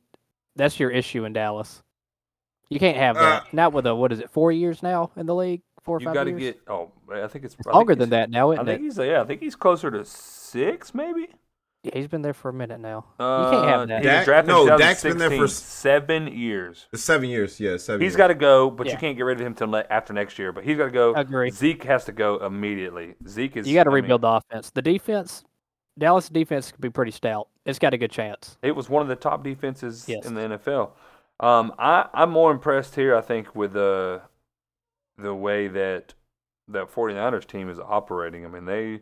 that's 0.56 0.80
your 0.80 0.90
issue 0.90 1.24
in 1.26 1.34
Dallas. 1.34 1.82
You 2.70 2.80
can't 2.80 2.98
have 2.98 3.16
that. 3.16 3.44
Uh, 3.44 3.46
Not 3.54 3.74
with 3.74 3.86
a 3.88 3.96
what 3.96 4.12
is 4.12 4.20
it? 4.20 4.30
Four 4.30 4.52
years 4.52 4.84
now 4.84 5.12
in 5.16 5.26
the 5.26 5.34
league? 5.36 5.62
Four 5.84 5.98
or 5.98 6.00
You 6.02 6.06
five 6.08 6.14
got 6.14 6.24
to 6.26 6.30
years? 6.32 6.42
get. 6.56 6.62
Oh, 6.68 6.92
I 7.12 7.28
think 7.28 7.46
it's 7.46 7.56
It's 7.58 7.68
I 7.68 7.72
longer 7.72 7.94
he's- 7.94 8.00
than 8.00 8.10
that 8.12 8.30
now, 8.30 8.52
I 8.52 8.54
isn't 8.56 8.66
think 8.66 8.82
it? 8.82 8.84
he's 8.84 8.98
yeah. 8.98 9.22
I 9.22 9.26
think 9.26 9.42
he's 9.42 9.56
closer 9.56 9.90
to 9.90 10.04
six, 10.06 10.94
maybe. 10.94 11.30
Yeah, 11.94 12.00
he's 12.00 12.08
been 12.08 12.22
there 12.22 12.34
for 12.34 12.50
a 12.50 12.54
minute 12.54 12.80
now. 12.80 13.06
Uh, 13.20 13.50
you 13.52 13.58
can't 13.58 13.68
have 13.68 13.88
that. 13.88 14.04
Dak, 14.04 14.26
drafted 14.26 14.48
no, 14.50 14.78
Dak's 14.78 15.04
been 15.04 15.18
there 15.18 15.32
for 15.32 15.48
seven 15.48 16.28
years. 16.28 16.88
Seven 16.94 17.30
years. 17.30 17.60
Yeah, 17.60 17.78
seven. 17.78 18.02
He's 18.02 18.12
years. 18.12 18.18
got 18.18 18.28
to 18.28 18.36
go, 18.36 18.70
but 18.70 18.88
you 18.88 18.98
can't 18.98 19.16
get 19.18 19.24
rid 19.24 19.40
of 19.40 19.46
him 19.46 19.54
till 19.54 19.68
le- 19.70 19.86
after 19.90 20.14
next 20.14 20.38
year. 20.40 20.52
But 20.52 20.64
he's 20.64 20.78
got 20.78 20.86
to 20.86 20.92
go. 20.92 21.14
Agree. 21.16 21.50
Zeke 21.52 21.84
has 21.84 22.06
to 22.06 22.12
go 22.12 22.38
immediately. 22.46 23.16
Zeke 23.28 23.58
is. 23.58 23.68
You 23.68 23.74
got 23.76 23.84
to 23.86 23.90
I 23.90 23.94
mean, 23.94 24.04
rebuild 24.04 24.22
the 24.22 24.28
offense. 24.28 24.70
The 24.70 24.82
defense, 24.82 25.44
Dallas 25.98 26.30
defense 26.30 26.72
could 26.72 26.82
be 26.82 26.90
pretty 26.90 27.12
stout. 27.12 27.48
It's 27.66 27.80
got 27.80 27.94
a 27.94 27.98
good 27.98 28.12
chance. 28.12 28.58
It 28.62 28.76
was 28.76 28.90
one 28.90 29.02
of 29.02 29.08
the 29.08 29.16
top 29.16 29.44
defenses 29.44 30.06
Yes. 30.08 30.26
in 30.26 30.34
the 30.34 30.42
NFL. 30.42 30.92
Um, 31.40 31.74
I, 31.80 32.08
I'm 32.14 32.32
more 32.32 32.52
impressed 32.52 32.96
here, 32.96 33.16
I 33.16 33.22
think, 33.22 33.56
with 33.56 33.74
the 33.74 34.22
the 35.18 35.34
way 35.34 35.68
that 35.68 36.14
that 36.70 36.94
49ers 36.94 37.46
team 37.46 37.70
is 37.70 37.80
operating. 37.80 38.46
I 38.46 38.50
mean, 38.50 38.66
they 38.66 39.02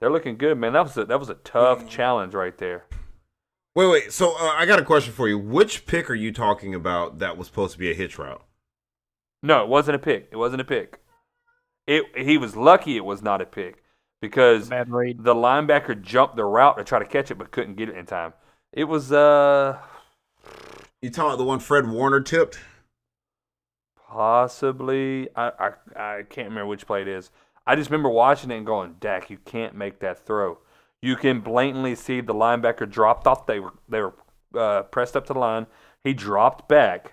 they're 0.00 0.10
looking 0.10 0.36
good, 0.36 0.56
man. 0.58 0.72
That 0.72 0.84
was 0.84 0.96
a, 0.96 1.04
that 1.06 1.18
was 1.18 1.28
a 1.28 1.34
tough 1.34 1.88
challenge 1.88 2.34
right 2.34 2.56
there. 2.58 2.84
Wait, 3.74 3.86
wait. 3.88 4.12
So 4.12 4.32
uh, 4.38 4.54
I 4.56 4.66
got 4.66 4.78
a 4.78 4.84
question 4.84 5.12
for 5.12 5.28
you. 5.28 5.38
Which 5.38 5.86
pick 5.86 6.10
are 6.10 6.14
you 6.14 6.32
talking 6.32 6.74
about 6.74 7.18
that 7.18 7.36
was 7.36 7.46
supposed 7.46 7.72
to 7.74 7.78
be 7.78 7.90
a 7.90 7.94
hitch 7.94 8.18
route? 8.18 8.42
No, 9.42 9.62
it 9.62 9.68
wasn't 9.68 9.96
a 9.96 9.98
pick. 10.00 10.28
It 10.32 10.36
wasn't 10.36 10.60
a 10.60 10.64
pick. 10.64 11.00
It 11.86 12.04
he 12.16 12.36
was 12.38 12.56
lucky 12.56 12.96
it 12.96 13.04
was 13.04 13.22
not 13.22 13.40
a 13.40 13.46
pick 13.46 13.82
because 14.20 14.68
Bad 14.68 14.90
read. 14.90 15.22
the 15.22 15.34
linebacker 15.34 16.00
jumped 16.02 16.36
the 16.36 16.44
route 16.44 16.76
to 16.76 16.84
try 16.84 16.98
to 16.98 17.04
catch 17.04 17.30
it 17.30 17.36
but 17.36 17.50
couldn't 17.50 17.76
get 17.76 17.88
it 17.88 17.96
in 17.96 18.04
time. 18.04 18.34
It 18.72 18.84
was 18.84 19.10
uh 19.12 19.78
You 21.00 21.10
talking 21.10 21.28
about 21.30 21.38
the 21.38 21.44
one 21.44 21.60
Fred 21.60 21.88
Warner 21.88 22.20
tipped? 22.20 22.58
possibly 24.10 25.28
I, 25.36 25.48
I 25.48 25.70
I 25.96 26.22
can't 26.28 26.48
remember 26.48 26.66
which 26.66 26.86
play 26.86 27.02
it 27.02 27.08
is. 27.08 27.30
I 27.68 27.76
just 27.76 27.90
remember 27.90 28.08
watching 28.08 28.50
it 28.50 28.56
and 28.56 28.64
going, 28.64 28.96
Dak, 28.98 29.28
you 29.28 29.36
can't 29.44 29.74
make 29.74 30.00
that 30.00 30.24
throw. 30.24 30.56
You 31.02 31.16
can 31.16 31.40
blatantly 31.40 31.94
see 31.94 32.22
the 32.22 32.32
linebacker 32.32 32.90
dropped 32.90 33.26
off. 33.26 33.46
They 33.46 33.60
were 33.60 33.74
they 33.86 34.00
were 34.00 34.14
uh, 34.56 34.84
pressed 34.84 35.14
up 35.14 35.26
to 35.26 35.34
the 35.34 35.38
line. 35.38 35.66
He 36.02 36.14
dropped 36.14 36.66
back, 36.66 37.12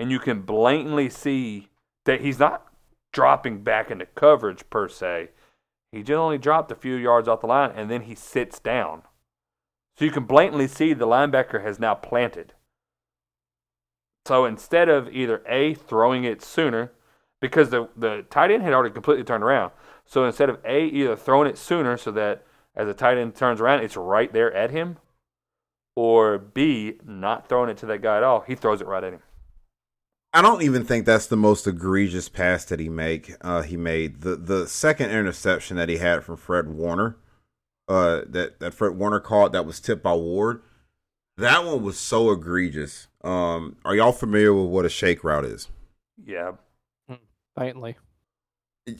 and 0.00 0.10
you 0.10 0.18
can 0.18 0.42
blatantly 0.42 1.08
see 1.08 1.68
that 2.04 2.20
he's 2.20 2.40
not 2.40 2.66
dropping 3.12 3.62
back 3.62 3.92
into 3.92 4.06
coverage 4.06 4.68
per 4.70 4.88
se. 4.88 5.28
He 5.92 6.12
only 6.12 6.38
dropped 6.38 6.72
a 6.72 6.74
few 6.74 6.96
yards 6.96 7.28
off 7.28 7.42
the 7.42 7.46
line, 7.46 7.70
and 7.76 7.88
then 7.88 8.02
he 8.02 8.16
sits 8.16 8.58
down. 8.58 9.02
So 9.96 10.04
you 10.04 10.10
can 10.10 10.24
blatantly 10.24 10.66
see 10.66 10.94
the 10.94 11.06
linebacker 11.06 11.62
has 11.62 11.78
now 11.78 11.94
planted. 11.94 12.54
So 14.26 14.46
instead 14.46 14.88
of 14.88 15.14
either 15.14 15.42
A, 15.46 15.74
throwing 15.74 16.24
it 16.24 16.42
sooner, 16.42 16.90
because 17.40 17.70
the, 17.70 17.88
the 17.96 18.24
tight 18.30 18.50
end 18.50 18.62
had 18.62 18.72
already 18.72 18.94
completely 18.94 19.24
turned 19.24 19.44
around. 19.44 19.72
So 20.06 20.24
instead 20.24 20.50
of 20.50 20.58
A, 20.64 20.84
either 20.84 21.16
throwing 21.16 21.48
it 21.48 21.58
sooner 21.58 21.96
so 21.96 22.10
that 22.12 22.44
as 22.74 22.86
the 22.86 22.94
tight 22.94 23.18
end 23.18 23.34
turns 23.34 23.60
around, 23.60 23.80
it's 23.80 23.96
right 23.96 24.32
there 24.32 24.52
at 24.52 24.70
him, 24.70 24.98
or 25.94 26.38
B, 26.38 26.98
not 27.04 27.48
throwing 27.48 27.70
it 27.70 27.76
to 27.78 27.86
that 27.86 28.02
guy 28.02 28.16
at 28.16 28.22
all, 28.22 28.40
he 28.40 28.54
throws 28.54 28.80
it 28.80 28.86
right 28.86 29.04
at 29.04 29.12
him. 29.12 29.20
I 30.34 30.40
don't 30.40 30.62
even 30.62 30.84
think 30.84 31.04
that's 31.04 31.26
the 31.26 31.36
most 31.36 31.66
egregious 31.66 32.30
pass 32.30 32.64
that 32.66 32.80
he 32.80 32.88
make. 32.88 33.34
Uh, 33.42 33.62
he 33.62 33.76
made 33.76 34.22
the 34.22 34.34
the 34.36 34.66
second 34.66 35.10
interception 35.10 35.76
that 35.76 35.90
he 35.90 35.98
had 35.98 36.24
from 36.24 36.38
Fred 36.38 36.68
Warner. 36.68 37.16
Uh, 37.86 38.22
that 38.26 38.58
that 38.60 38.72
Fred 38.72 38.96
Warner 38.96 39.20
caught 39.20 39.52
that 39.52 39.66
was 39.66 39.80
tipped 39.80 40.02
by 40.02 40.14
Ward. 40.14 40.62
That 41.36 41.64
one 41.64 41.82
was 41.82 41.98
so 41.98 42.30
egregious. 42.30 43.08
Um, 43.22 43.76
are 43.84 43.94
y'all 43.94 44.12
familiar 44.12 44.54
with 44.54 44.70
what 44.70 44.86
a 44.86 44.88
shake 44.88 45.22
route 45.22 45.44
is? 45.44 45.68
Yeah. 46.24 46.52
Faintly. 47.58 47.96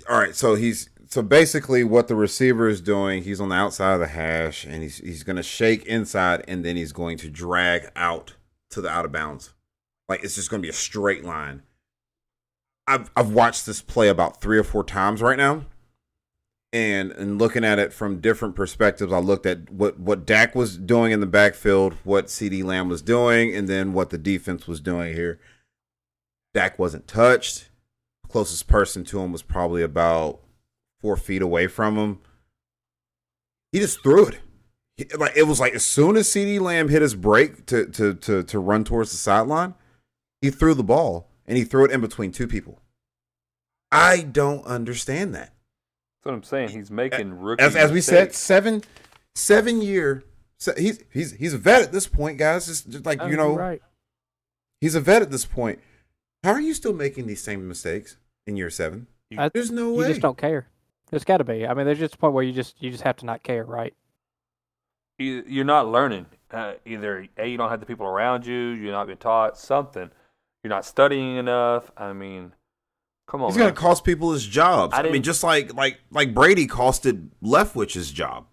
All 0.09 0.19
right, 0.19 0.35
so 0.35 0.55
he's 0.55 0.91
so 1.09 1.23
basically 1.23 1.83
what 1.83 2.07
the 2.07 2.15
receiver 2.15 2.69
is 2.69 2.81
doing. 2.81 3.25
He's 3.25 3.41
on 3.41 3.49
the 3.49 3.57
outside 3.57 3.95
of 3.95 4.01
the 4.01 4.07
hash, 4.07 4.65
and 4.65 4.83
he's 4.83 4.99
he's 4.99 5.25
going 5.25 5.37
to 5.37 5.43
shake 5.43 5.85
inside, 5.87 6.45
and 6.47 6.65
then 6.65 6.77
he's 6.77 6.93
going 6.93 7.19
to 7.19 7.29
drag 7.29 7.91
out 7.97 8.35
to 8.71 8.81
the 8.81 8.89
out 8.89 9.05
of 9.05 9.13
bounds. 9.13 9.55
Like 10.09 10.23
it's 10.23 10.37
just 10.37 10.51
going 10.51 10.63
to 10.63 10.67
be 10.67 10.71
a 10.71 10.75
straight 10.75 11.25
line. 11.25 11.63
I've 12.87 13.11
I've 13.17 13.33
watched 13.33 13.67
this 13.67 13.83
play 13.83 14.09
about 14.09 14.41
three 14.41 14.57
or 14.57 14.63
four 14.63 14.85
times 14.85 15.21
right 15.21 15.37
now, 15.37 15.65
and 16.73 17.11
and 17.11 17.41
looking 17.41 17.65
at 17.65 17.81
it 17.81 17.93
from 17.93 18.21
different 18.21 18.55
perspectives. 18.55 19.13
I 19.13 19.19
looked 19.19 19.47
at 19.47 19.69
what 19.69 19.99
what 19.99 20.25
Dak 20.25 20.55
was 20.55 20.79
doing 20.79 21.11
in 21.11 21.19
the 21.19 21.27
backfield, 21.27 21.95
what 22.05 22.27
CeeDee 22.27 22.63
Lamb 22.63 22.89
was 22.89 23.03
doing, 23.03 23.53
and 23.53 23.69
then 23.69 23.95
what 23.95 24.11
the 24.11 24.19
defense 24.19 24.69
was 24.69 24.81
doing 24.81 25.15
here. 25.15 25.41
Dak 26.55 26.79
wasn't 26.79 27.09
touched 27.09 27.69
closest 28.33 28.67
person 28.67 29.05
to 29.05 29.21
him 29.21 29.31
was 29.33 29.43
probably 29.43 29.83
about 29.83 30.41
four 31.01 31.17
feet 31.17 31.43
away 31.43 31.67
from 31.67 31.97
him. 31.97 32.19
He 33.73 33.79
just 33.79 34.03
threw 34.03 34.27
it. 34.27 34.41
He- 34.97 35.05
like 35.17 35.37
it 35.37 35.45
was 35.45 35.61
like 35.61 35.75
as 35.75 35.85
soon 35.85 36.17
as 36.17 36.29
CeeDee 36.29 36.61
Lamb 36.61 36.89
hit 36.89 37.03
his 37.03 37.15
break 37.15 37.67
to 37.67 37.87
to 37.87 38.15
to 38.15 38.43
to 38.43 38.59
run 38.59 38.85
towards 38.85 39.11
the 39.11 39.17
sideline, 39.17 39.75
he 40.41 40.51
threw 40.51 40.75
the 40.75 40.83
ball 40.83 41.31
and 41.47 41.57
he 41.57 41.65
threw 41.65 41.85
it 41.85 41.91
in 41.91 42.01
between 42.01 42.33
two 42.33 42.47
people. 42.47 42.81
I 43.91 44.23
don't 44.23 44.65
understand 44.67 45.35
that. 45.35 45.53
That's 46.25 46.25
what 46.27 46.35
I'm 46.35 46.43
saying. 46.43 46.69
He's 46.71 46.91
making 46.91 47.39
rookie 47.41 47.63
As 47.63 47.75
as 47.77 47.91
we 47.93 48.01
said, 48.01 48.35
seven 48.35 48.83
seven 49.35 49.81
year. 49.83 50.25
se- 50.59 50.75
He's 50.81 51.01
he's 51.11 51.33
he's 51.33 51.55
a 51.55 51.59
vet 51.59 51.83
at 51.83 51.93
this 51.93 52.07
point, 52.07 52.39
guys. 52.39 52.67
Just, 52.67 52.89
just 52.91 53.07
like 53.07 53.21
you 53.23 53.29
you're 53.29 53.37
know, 53.37 53.57
right. 53.57 53.83
he's 54.81 54.95
a 54.95 55.01
vet 55.01 55.23
at 55.23 55.31
this 55.31 55.45
point. 55.45 55.81
How 56.45 56.51
are 56.53 56.61
you 56.61 56.75
still 56.75 56.93
making 56.93 57.27
these 57.27 57.43
same 57.43 57.67
mistakes 57.67 58.17
in 58.47 58.57
year 58.57 58.71
seven? 58.71 59.07
I- 59.39 59.49
There's 59.49 59.71
no 59.71 59.93
way. 59.93 60.07
You 60.07 60.11
just 60.13 60.21
don't 60.23 60.37
care. 60.39 60.67
There's 61.11 61.25
got 61.25 61.39
to 61.39 61.45
be. 61.45 61.67
I 61.67 61.75
mean, 61.75 61.85
there's 61.87 61.99
just 61.99 62.15
a 62.15 62.19
point 62.19 62.33
where 62.35 62.43
you 62.45 62.53
just 62.53 62.83
you 62.83 62.91
just 62.91 63.03
have 63.05 63.17
to 63.19 63.27
not 63.27 63.43
care, 63.43 63.65
right? 63.65 63.95
You- 65.19 65.45
you're 65.47 65.65
not 65.65 65.89
learning. 65.89 66.27
Uh, 66.51 66.75
either 66.85 67.27
A, 67.39 67.47
you 67.47 67.57
don't 67.57 67.71
have 67.71 67.81
the 67.81 67.87
people 67.87 68.07
around 68.07 68.45
you, 68.47 68.55
you're 68.55 68.93
not 68.93 69.07
being 69.07 69.17
taught 69.19 69.57
something, 69.57 70.11
you're 70.63 70.69
not 70.69 70.85
studying 70.85 71.37
enough. 71.37 71.91
I 71.97 72.13
mean, 72.13 72.53
come 73.27 73.43
on. 73.43 73.49
He's 73.51 73.57
gonna 73.57 73.73
cost 73.73 74.05
people 74.05 74.33
his 74.33 74.47
jobs. 74.47 74.93
I 74.95 75.01
I, 75.01 75.11
mean, 75.11 75.23
just 75.23 75.43
like 75.43 75.73
like 75.75 76.01
like 76.11 76.35
Brady 76.35 76.67
costed 76.67 77.29
Leftwich's 77.43 78.11
job. 78.13 78.47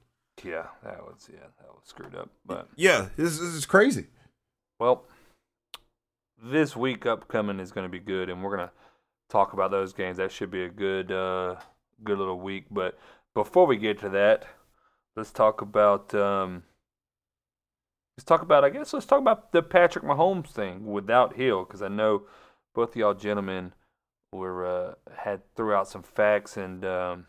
Yeah, 0.44 0.68
that 0.84 1.02
was 1.04 1.28
yeah, 1.30 1.40
that 1.60 1.68
was 1.68 1.84
screwed 1.84 2.16
up. 2.16 2.30
But 2.46 2.70
Yeah, 2.78 3.10
this, 3.18 3.38
this 3.40 3.50
is 3.50 3.66
crazy. 3.66 4.08
well, 4.80 5.04
this 6.42 6.76
week 6.78 7.06
upcoming 7.06 7.60
is 7.60 7.72
going 7.74 7.86
to 7.86 7.92
be 7.92 8.00
good, 8.00 8.30
and 8.30 8.42
we're 8.42 8.56
going 8.56 8.70
to 8.70 8.74
talk 9.30 9.54
about 9.54 9.72
those 9.72 9.94
games. 9.94 10.18
That 10.18 10.32
should 10.32 10.52
be 10.52 10.64
a 10.64 10.70
good, 10.70 11.12
uh, 11.12 11.56
good 12.04 12.18
little 12.18 12.40
week. 12.40 12.66
But 12.70 12.98
before 13.34 13.66
we 13.66 13.78
get 13.78 14.00
to 14.02 14.10
that, 14.10 14.46
let's 15.16 15.32
talk 15.32 15.62
about. 15.62 16.14
Um, 16.14 16.64
let's 18.18 18.26
talk 18.26 18.42
about. 18.42 18.64
I 18.66 18.70
guess 18.70 18.94
let's 18.94 19.06
talk 19.06 19.20
about 19.20 19.52
the 19.52 19.62
Patrick 19.62 20.04
Mahomes 20.04 20.48
thing 20.50 20.86
without 20.86 21.36
Hill, 21.36 21.64
because 21.66 21.82
I 21.82 21.88
know 21.88 22.24
both 22.74 22.90
of 22.92 22.96
y'all 22.96 23.14
gentlemen 23.14 23.74
were 24.32 24.66
uh, 24.66 24.94
had 25.18 25.42
threw 25.56 25.74
out 25.74 25.88
some 25.88 26.04
facts 26.04 26.56
and 26.58 26.86
um, 26.86 27.28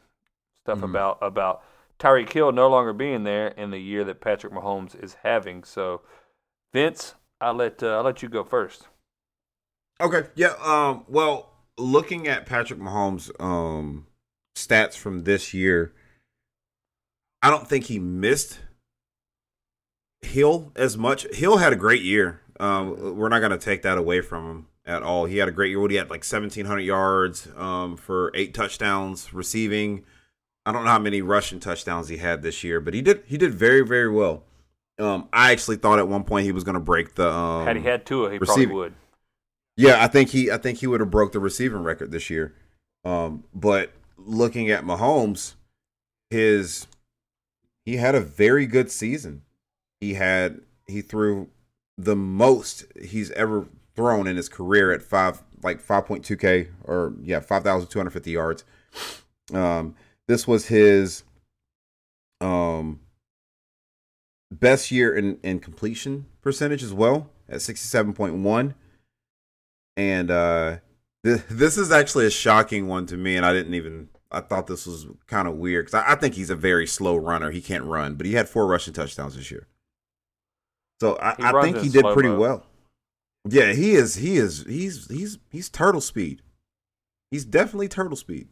stuff 0.64 0.80
Mhm. 0.80 0.84
about 0.90 1.18
about 1.22 1.62
Tyreek 1.98 2.32
Hill 2.32 2.52
no 2.52 2.68
longer 2.68 2.92
being 2.92 3.24
there 3.24 3.48
in 3.48 3.70
the 3.70 3.78
year 3.78 4.04
that 4.04 4.20
Patrick 4.20 4.52
Mahomes 4.52 4.94
is 5.02 5.16
having. 5.22 5.64
So, 5.64 6.02
Vince, 6.72 7.14
I'll 7.40 7.54
let 7.54 7.82
uh, 7.82 7.96
I'll 7.98 8.02
let 8.04 8.22
you 8.22 8.28
go 8.28 8.44
first. 8.44 8.88
Okay. 10.00 10.28
Yeah. 10.34 10.54
Um. 10.62 11.04
Well, 11.08 11.49
looking 11.78 12.28
at 12.28 12.46
Patrick 12.46 12.80
Mahomes' 12.80 13.30
um 13.40 14.06
stats 14.54 14.94
from 14.94 15.24
this 15.24 15.54
year, 15.54 15.92
I 17.42 17.50
don't 17.50 17.68
think 17.68 17.87
he 17.87 17.98
missed 17.98 18.61
Hill 20.22 20.72
as 20.76 20.98
much. 20.98 21.26
Hill 21.35 21.56
had 21.59 21.72
a 21.72 21.76
great 21.76 22.02
year. 22.02 22.40
Um, 22.59 23.16
we're 23.16 23.30
not 23.30 23.38
going 23.38 23.52
to 23.52 23.59
take 23.59 23.83
that 23.83 23.96
away 23.96 24.20
from 24.20 24.46
him 24.50 24.66
at 24.85 25.02
all. 25.02 25.24
He 25.24 25.38
had 25.38 25.48
a 25.48 25.52
great 25.52 25.70
year. 25.70 25.80
What 25.80 25.90
he 25.90 25.96
had 25.96 26.11
like 26.11 26.24
seventeen 26.24 26.66
hundred 26.66 26.83
yards, 26.83 27.48
um, 27.56 27.96
for 27.96 28.30
eight 28.35 28.52
touchdowns 28.52 29.33
receiving. 29.33 30.04
I 30.66 30.72
don't 30.72 30.85
know 30.85 30.90
how 30.90 30.98
many 30.98 31.22
rushing 31.22 31.59
touchdowns 31.59 32.09
he 32.09 32.18
had 32.18 32.42
this 32.42 32.62
year, 32.62 32.80
but 32.80 32.92
he 32.92 33.00
did 33.00 33.22
he 33.26 33.38
did 33.38 33.54
very 33.54 33.80
very 33.80 34.11
well. 34.11 34.42
Um, 34.98 35.26
I 35.33 35.52
actually 35.52 35.76
thought 35.76 35.98
at 35.98 36.06
one 36.06 36.24
point 36.24 36.44
he 36.44 36.52
was 36.52 36.64
going 36.64 36.74
to 36.74 36.80
break 36.80 37.14
the 37.14 37.30
um, 37.30 37.66
Had 37.66 37.76
he 37.78 37.83
had 37.83 38.04
Tua, 38.04 38.30
he 38.33 38.37
receiving. 38.37 38.68
probably 38.68 38.74
would. 38.74 38.94
Yeah, 39.76 40.02
I 40.02 40.09
think 40.09 40.30
he 40.30 40.50
I 40.50 40.59
think 40.59 40.78
he 40.78 40.87
would 40.87 41.00
have 41.00 41.11
broke 41.11 41.33
the 41.33 41.40
receiving 41.40 41.83
record 41.83 42.11
this 42.11 42.30
year. 42.30 42.54
Um, 43.04 43.44
but 43.54 43.92
looking 44.16 44.70
at 44.70 44.85
Mahomes, 44.85 45.54
his 46.30 46.87
he 47.85 47.96
had 47.96 48.14
a 48.14 48.20
very 48.20 48.66
good 48.66 48.90
season. 48.90 49.42
He 50.00 50.14
had 50.14 50.61
he 50.87 51.00
threw 51.02 51.48
the 51.96 52.16
most 52.16 52.85
he's 53.00 53.30
ever 53.33 53.66
thrown 53.94 54.26
in 54.26 54.37
his 54.37 54.48
career 54.48 54.92
at 54.92 55.02
five 55.02 55.42
like 55.62 55.80
five 55.80 56.06
point 56.06 56.24
two 56.24 56.37
K 56.37 56.68
or 56.85 57.14
yeah, 57.22 57.40
five 57.40 57.64
thousand 57.64 57.88
two 57.88 57.98
hundred 57.98 58.11
fifty 58.11 58.33
yards. 58.33 58.64
Um 59.52 59.94
this 60.28 60.46
was 60.46 60.66
his 60.66 61.24
um 62.40 63.00
best 64.50 64.90
year 64.90 65.14
in, 65.14 65.38
in 65.42 65.61
completion 65.61 66.26
percentage 66.42 66.83
as 66.83 66.92
well 66.92 67.30
at 67.48 67.62
sixty 67.62 67.87
seven 67.87 68.12
point 68.12 68.35
one 68.35 68.74
and 70.00 70.30
uh 70.30 70.76
th- 71.24 71.42
this 71.50 71.76
is 71.76 71.92
actually 71.92 72.26
a 72.26 72.30
shocking 72.30 72.88
one 72.88 73.04
to 73.06 73.16
me 73.16 73.36
and 73.36 73.44
i 73.44 73.52
didn't 73.52 73.74
even 73.74 74.08
i 74.30 74.40
thought 74.40 74.66
this 74.66 74.86
was 74.86 75.06
kind 75.26 75.46
of 75.46 75.56
weird 75.56 75.86
because 75.86 76.02
I-, 76.02 76.12
I 76.12 76.14
think 76.14 76.34
he's 76.34 76.50
a 76.50 76.56
very 76.56 76.86
slow 76.86 77.16
runner. 77.16 77.50
He 77.50 77.60
can't 77.60 77.84
run 77.84 78.14
but 78.14 78.26
he 78.26 78.32
had 78.32 78.48
four 78.48 78.66
rushing 78.66 78.94
touchdowns 78.94 79.36
this 79.36 79.50
year. 79.50 79.68
So 81.00 81.16
i, 81.16 81.34
I 81.38 81.62
think 81.62 81.78
he 81.78 81.88
did 81.88 82.04
pretty 82.04 82.28
slow-mo. 82.28 82.40
well. 82.40 82.66
Yeah 83.48 83.72
he 83.72 83.92
is 83.92 84.16
he 84.16 84.36
is 84.36 84.64
he's 84.66 85.06
he's 85.08 85.38
he's 85.50 85.68
turtle 85.68 86.00
speed. 86.00 86.42
He's 87.30 87.44
definitely 87.44 87.88
turtle 87.88 88.16
speed. 88.16 88.48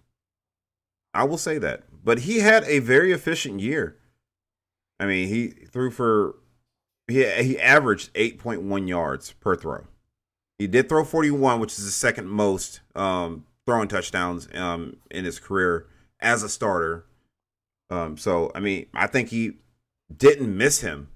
I 1.15 1.25
will 1.25 1.39
say 1.39 1.59
that. 1.59 1.85
But 2.05 2.21
he 2.21 2.41
had 2.41 2.65
a 2.65 2.79
very 2.81 3.13
efficient 3.13 3.61
year. 3.61 3.97
I 5.01 5.07
mean 5.07 5.29
he 5.29 5.49
threw 5.49 5.91
for 5.91 6.37
he, 7.07 7.25
he 7.43 7.59
averaged 7.59 8.13
8.1 8.13 8.87
yards 8.87 9.33
per 9.33 9.57
throw 9.57 9.87
he 10.59 10.67
did 10.67 10.89
throw 10.89 11.05
41, 11.05 11.61
which 11.61 11.79
is 11.79 11.85
the 11.85 11.91
second 11.91 12.29
most 12.29 12.81
um, 12.95 13.45
throwing 13.67 13.89
touchdowns 13.89 14.49
um, 14.55 14.97
in 15.11 15.25
his 15.25 15.39
career 15.39 15.87
as 16.21 16.43
a 16.43 16.49
starter. 16.49 17.05
Um, 17.91 18.17
so, 18.17 18.51
I 18.55 18.61
mean, 18.61 18.87
I 18.93 19.07
think 19.07 19.29
he 19.29 19.59
didn't 20.15 20.57
miss 20.57 20.81
him 20.81 21.09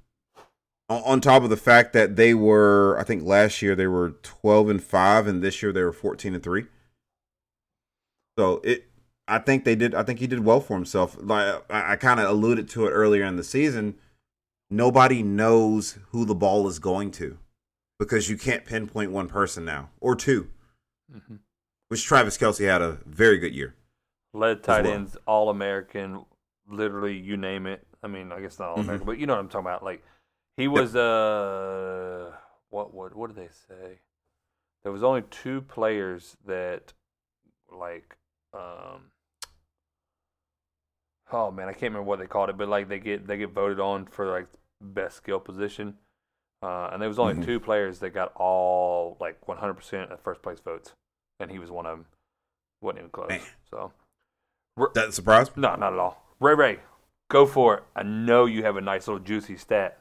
on, 0.88 1.20
top 1.20 1.42
of 1.42 1.50
the 1.50 1.56
fact 1.56 1.92
that 1.92 2.16
they 2.16 2.34
were, 2.34 2.98
I 2.98 3.04
think 3.04 3.24
last 3.24 3.62
year 3.62 3.74
they 3.74 3.86
were 3.86 4.10
twelve 4.22 4.68
and 4.68 4.82
five, 4.82 5.26
and 5.26 5.42
this 5.42 5.62
year 5.62 5.72
they 5.72 5.82
were 5.82 5.92
fourteen 5.92 6.34
and 6.34 6.42
three. 6.42 6.66
So 8.38 8.60
it, 8.64 8.86
I 9.28 9.38
think 9.38 9.64
they 9.64 9.74
did. 9.74 9.94
I 9.94 10.02
think 10.02 10.18
he 10.18 10.26
did 10.26 10.44
well 10.44 10.60
for 10.60 10.74
himself. 10.74 11.16
Like 11.20 11.62
I, 11.70 11.92
I 11.92 11.96
kind 11.96 12.20
of 12.20 12.28
alluded 12.28 12.68
to 12.70 12.86
it 12.86 12.90
earlier 12.90 13.24
in 13.24 13.36
the 13.36 13.44
season. 13.44 13.96
Nobody 14.70 15.22
knows 15.22 15.98
who 16.10 16.24
the 16.24 16.34
ball 16.34 16.66
is 16.66 16.78
going 16.78 17.10
to 17.12 17.38
because 18.04 18.28
you 18.28 18.36
can't 18.36 18.64
pinpoint 18.64 19.10
one 19.12 19.28
person 19.28 19.64
now 19.64 19.90
or 20.00 20.14
2 20.16 20.48
Mhm. 21.12 21.40
Which 21.88 22.04
Travis 22.04 22.38
Kelce 22.38 22.66
had 22.66 22.80
a 22.80 22.98
very 23.04 23.38
good 23.38 23.54
year. 23.54 23.74
Led 24.32 24.62
tight 24.62 24.84
well. 24.84 24.94
ends, 24.94 25.16
All 25.26 25.50
American, 25.50 26.24
literally 26.66 27.18
you 27.18 27.36
name 27.36 27.66
it. 27.66 27.86
I 28.02 28.08
mean, 28.08 28.32
I 28.32 28.40
guess 28.40 28.58
not 28.58 28.68
All 28.68 28.76
Mm-hmm. 28.78 28.84
American, 28.84 29.06
but 29.06 29.18
you 29.18 29.26
know 29.26 29.34
what 29.34 29.40
I'm 29.40 29.48
talking 29.48 29.66
about. 29.66 29.84
Like 29.84 30.02
he 30.56 30.68
was 30.68 30.96
uh 30.96 32.32
what 32.70 32.94
what 32.94 33.14
what 33.14 33.26
did 33.28 33.36
they 33.36 33.50
say? 33.68 34.00
There 34.82 34.92
was 34.92 35.02
only 35.02 35.22
two 35.30 35.60
players 35.60 36.36
that 36.46 36.94
like 37.70 38.16
um 38.54 39.10
oh 41.30 41.50
man, 41.50 41.68
I 41.68 41.72
can't 41.72 41.92
remember 41.92 42.02
what 42.04 42.18
they 42.18 42.26
called 42.26 42.50
it, 42.50 42.56
but 42.56 42.68
like 42.68 42.88
they 42.88 42.98
get 42.98 43.26
they 43.26 43.36
get 43.36 43.50
voted 43.50 43.80
on 43.80 44.06
for 44.06 44.30
like 44.30 44.46
best 44.80 45.16
skill 45.16 45.40
position. 45.40 45.98
Uh, 46.62 46.90
and 46.92 47.02
there 47.02 47.08
was 47.08 47.18
only 47.18 47.34
Mhm. 47.34 47.44
two 47.44 47.58
players 47.60 47.98
that 48.00 48.10
got 48.10 48.32
all 48.36 49.16
like 49.20 49.36
100% 49.48 50.12
of 50.12 50.20
first 50.20 50.42
place 50.42 50.60
votes, 50.60 50.92
and 51.40 51.50
he 51.50 51.58
was 51.58 51.70
one 51.70 51.86
of 51.86 51.98
them. 51.98 52.06
wasn't 52.80 52.98
even 52.98 53.10
close. 53.10 53.28
Man. 53.28 53.40
So 53.70 53.92
That 54.94 55.14
surprised 55.14 55.56
me. 55.56 55.60
no, 55.62 55.76
not 55.76 55.92
at 55.92 55.98
all. 56.00 56.20
Ray 56.40 56.54
Ray, 56.54 56.80
go 57.30 57.46
for 57.46 57.76
it. 57.76 57.84
I 57.94 58.02
know 58.02 58.44
you 58.44 58.64
have 58.64 58.76
a 58.76 58.80
nice 58.80 59.06
little 59.06 59.22
juicy 59.22 59.56
stat. 59.56 59.98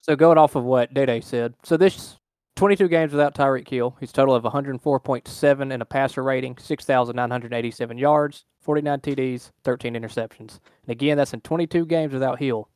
So 0.00 0.16
going 0.16 0.36
off 0.38 0.56
of 0.56 0.64
what 0.64 0.92
Dede 0.92 1.22
said, 1.22 1.54
so 1.62 1.76
this 1.76 2.18
22 2.56 2.88
games 2.88 3.12
without 3.12 3.34
Tyreek 3.34 3.68
Hill, 3.68 3.96
he's 4.00 4.10
total 4.12 4.34
of 4.34 4.42
104.7 4.44 5.70
in 5.70 5.80
a 5.80 5.84
passer 5.84 6.22
rating, 6.24 6.56
6,987 6.58 7.96
yards, 7.96 8.44
49 8.60 9.00
TDs, 9.00 9.52
13 9.62 9.94
interceptions. 9.94 10.58
And 10.82 10.88
again, 10.90 11.16
that's 11.16 11.32
in 11.32 11.40
22 11.42 11.86
games 11.86 12.12
without 12.12 12.38
Hill. 12.40 12.68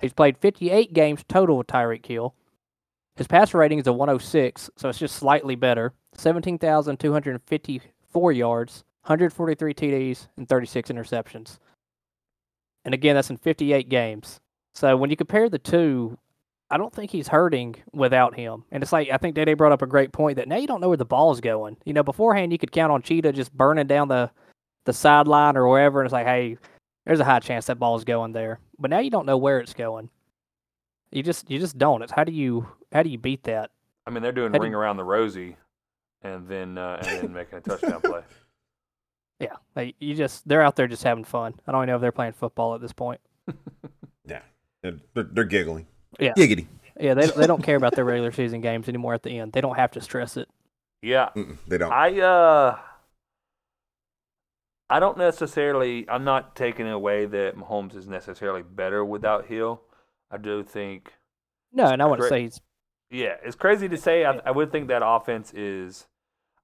He's 0.00 0.12
played 0.12 0.38
58 0.38 0.92
games 0.92 1.24
total 1.28 1.58
with 1.58 1.66
Tyreek 1.66 2.06
Hill. 2.06 2.34
His 3.16 3.26
passer 3.26 3.58
rating 3.58 3.78
is 3.78 3.86
a 3.86 3.92
106, 3.92 4.70
so 4.76 4.88
it's 4.88 4.98
just 4.98 5.16
slightly 5.16 5.54
better. 5.54 5.92
17,254 6.16 8.32
yards, 8.32 8.84
143 9.02 9.74
TDs, 9.74 10.28
and 10.36 10.48
36 10.48 10.90
interceptions. 10.90 11.58
And 12.84 12.92
again, 12.92 13.14
that's 13.14 13.30
in 13.30 13.36
58 13.36 13.88
games. 13.88 14.40
So 14.74 14.96
when 14.96 15.10
you 15.10 15.16
compare 15.16 15.48
the 15.48 15.58
two, 15.58 16.18
I 16.70 16.76
don't 16.76 16.92
think 16.92 17.10
he's 17.10 17.28
hurting 17.28 17.76
without 17.92 18.34
him. 18.34 18.64
And 18.72 18.82
it's 18.82 18.92
like 18.92 19.08
I 19.10 19.16
think 19.16 19.36
Dede 19.36 19.56
brought 19.56 19.72
up 19.72 19.82
a 19.82 19.86
great 19.86 20.12
point 20.12 20.36
that 20.36 20.48
now 20.48 20.56
you 20.56 20.66
don't 20.66 20.80
know 20.80 20.88
where 20.88 20.96
the 20.96 21.04
ball's 21.04 21.40
going. 21.40 21.76
You 21.84 21.92
know, 21.92 22.02
beforehand 22.02 22.52
you 22.52 22.58
could 22.58 22.72
count 22.72 22.90
on 22.90 23.02
Cheetah 23.02 23.32
just 23.32 23.56
burning 23.56 23.86
down 23.86 24.08
the 24.08 24.30
the 24.84 24.92
sideline 24.92 25.56
or 25.56 25.68
wherever, 25.68 26.00
and 26.00 26.06
it's 26.06 26.12
like, 26.12 26.26
hey, 26.26 26.58
there's 27.06 27.20
a 27.20 27.24
high 27.24 27.38
chance 27.38 27.66
that 27.66 27.78
ball's 27.78 28.04
going 28.04 28.32
there. 28.32 28.58
But 28.78 28.90
now 28.90 28.98
you 28.98 29.10
don't 29.10 29.26
know 29.26 29.36
where 29.36 29.60
it's 29.60 29.74
going. 29.74 30.10
You 31.10 31.22
just 31.22 31.50
you 31.50 31.58
just 31.58 31.78
don't. 31.78 32.02
It's 32.02 32.12
how 32.12 32.24
do 32.24 32.32
you 32.32 32.68
how 32.92 33.02
do 33.02 33.10
you 33.10 33.18
beat 33.18 33.44
that? 33.44 33.70
I 34.06 34.10
mean, 34.10 34.22
they're 34.22 34.32
doing 34.32 34.52
How 34.52 34.58
do 34.58 34.62
ring 34.62 34.72
you- 34.72 34.78
around 34.78 34.96
the 34.96 35.04
rosy, 35.04 35.56
and 36.22 36.48
then 36.48 36.76
uh, 36.78 37.00
and 37.06 37.20
then 37.22 37.32
making 37.34 37.58
a 37.58 37.60
touchdown 37.60 38.00
play. 38.00 38.22
Yeah, 39.40 39.56
they, 39.74 39.94
you 39.98 40.14
just 40.14 40.46
they're 40.48 40.62
out 40.62 40.76
there 40.76 40.86
just 40.86 41.02
having 41.02 41.24
fun. 41.24 41.54
I 41.66 41.72
don't 41.72 41.80
even 41.82 41.88
know 41.88 41.96
if 41.96 42.00
they're 42.00 42.12
playing 42.12 42.32
football 42.34 42.74
at 42.74 42.80
this 42.80 42.92
point. 42.92 43.20
Yeah, 44.26 44.40
they're, 44.82 44.96
they're, 45.12 45.24
they're 45.24 45.44
giggling. 45.44 45.86
Yeah. 46.18 46.32
giggity. 46.32 46.66
Yeah, 46.98 47.12
they 47.12 47.26
they 47.26 47.46
don't 47.46 47.62
care 47.62 47.76
about 47.76 47.94
their 47.94 48.04
regular 48.06 48.32
season 48.32 48.62
games 48.62 48.88
anymore. 48.88 49.12
At 49.12 49.22
the 49.22 49.38
end, 49.38 49.52
they 49.52 49.60
don't 49.60 49.76
have 49.76 49.90
to 49.92 50.00
stress 50.00 50.38
it. 50.38 50.48
Yeah, 51.02 51.28
Mm-mm, 51.36 51.58
they 51.68 51.76
don't. 51.76 51.92
I 51.92 52.18
uh, 52.20 52.78
I 54.94 55.00
don't 55.00 55.18
necessarily. 55.18 56.08
I'm 56.08 56.22
not 56.22 56.54
taking 56.54 56.88
away 56.88 57.26
that 57.26 57.56
Mahomes 57.56 57.96
is 57.96 58.06
necessarily 58.06 58.62
better 58.62 59.04
without 59.04 59.46
Hill. 59.46 59.82
I 60.30 60.36
do 60.36 60.62
think 60.62 61.14
No, 61.72 61.86
and 61.86 62.00
I 62.00 62.04
wouldn't 62.04 62.28
Correct. 62.28 62.30
say 62.30 62.42
he's 62.42 62.60
Yeah, 63.10 63.34
it's 63.44 63.56
crazy 63.56 63.88
to 63.88 63.96
say. 63.96 64.24
I, 64.24 64.38
I 64.46 64.52
would 64.52 64.70
think 64.70 64.86
that 64.86 65.02
offense 65.04 65.52
is. 65.52 66.06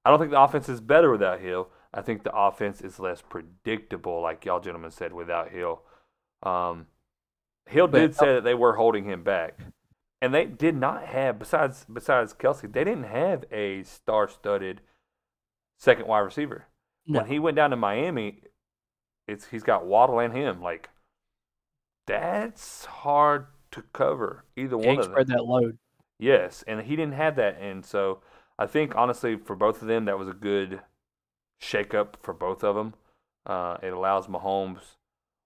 I 0.05 0.09
don't 0.09 0.17
think 0.17 0.31
the 0.31 0.41
offense 0.41 0.69
is 0.69 0.79
better 0.79 1.11
without 1.11 1.41
Hill. 1.41 1.71
I 1.93 2.01
think 2.01 2.23
the 2.23 2.33
offense 2.33 2.79
is 2.79 3.01
less 3.01 3.21
predictable, 3.21 4.21
like 4.21 4.45
y'all 4.45 4.61
gentlemen 4.61 4.91
said, 4.91 5.11
without 5.11 5.49
Hill. 5.49 5.81
Um, 6.41 6.87
Hill 7.65 7.87
did 7.87 8.15
say 8.15 8.35
that 8.35 8.45
they 8.45 8.55
were 8.55 8.77
holding 8.77 9.03
him 9.03 9.23
back, 9.23 9.59
and 10.21 10.33
they 10.33 10.45
did 10.45 10.77
not 10.77 11.03
have 11.03 11.37
besides 11.37 11.85
besides 11.91 12.33
Kelce, 12.33 12.71
they 12.71 12.85
didn't 12.85 13.11
have 13.11 13.43
a 13.51 13.83
star-studded 13.83 14.79
second 15.77 16.07
wide 16.07 16.19
receiver. 16.19 16.67
No. 17.11 17.21
When 17.21 17.27
he 17.27 17.39
went 17.39 17.55
down 17.57 17.71
to 17.71 17.75
Miami, 17.75 18.43
it's 19.27 19.47
he's 19.47 19.63
got 19.63 19.85
Waddle 19.85 20.19
and 20.19 20.33
him. 20.35 20.61
Like 20.61 20.89
that's 22.07 22.85
hard 22.85 23.47
to 23.71 23.81
cover 23.93 24.43
either 24.55 24.77
Yeah, 24.81 24.87
one 24.87 24.99
of 24.99 25.09
them. 25.09 25.21
spread 25.21 25.27
that 25.27 25.45
load. 25.45 25.77
Yes, 26.19 26.63
and 26.67 26.81
he 26.81 26.95
didn't 26.95 27.15
have 27.15 27.35
that, 27.37 27.57
and 27.59 27.85
so 27.85 28.21
I 28.59 28.67
think 28.67 28.95
honestly 28.95 29.35
for 29.37 29.55
both 29.55 29.81
of 29.81 29.87
them 29.87 30.05
that 30.05 30.19
was 30.19 30.27
a 30.27 30.33
good 30.33 30.81
shakeup 31.61 32.15
for 32.21 32.33
both 32.33 32.63
of 32.63 32.75
them. 32.75 32.95
Uh, 33.45 33.77
it 33.83 33.93
allows 33.93 34.27
Mahomes 34.27 34.97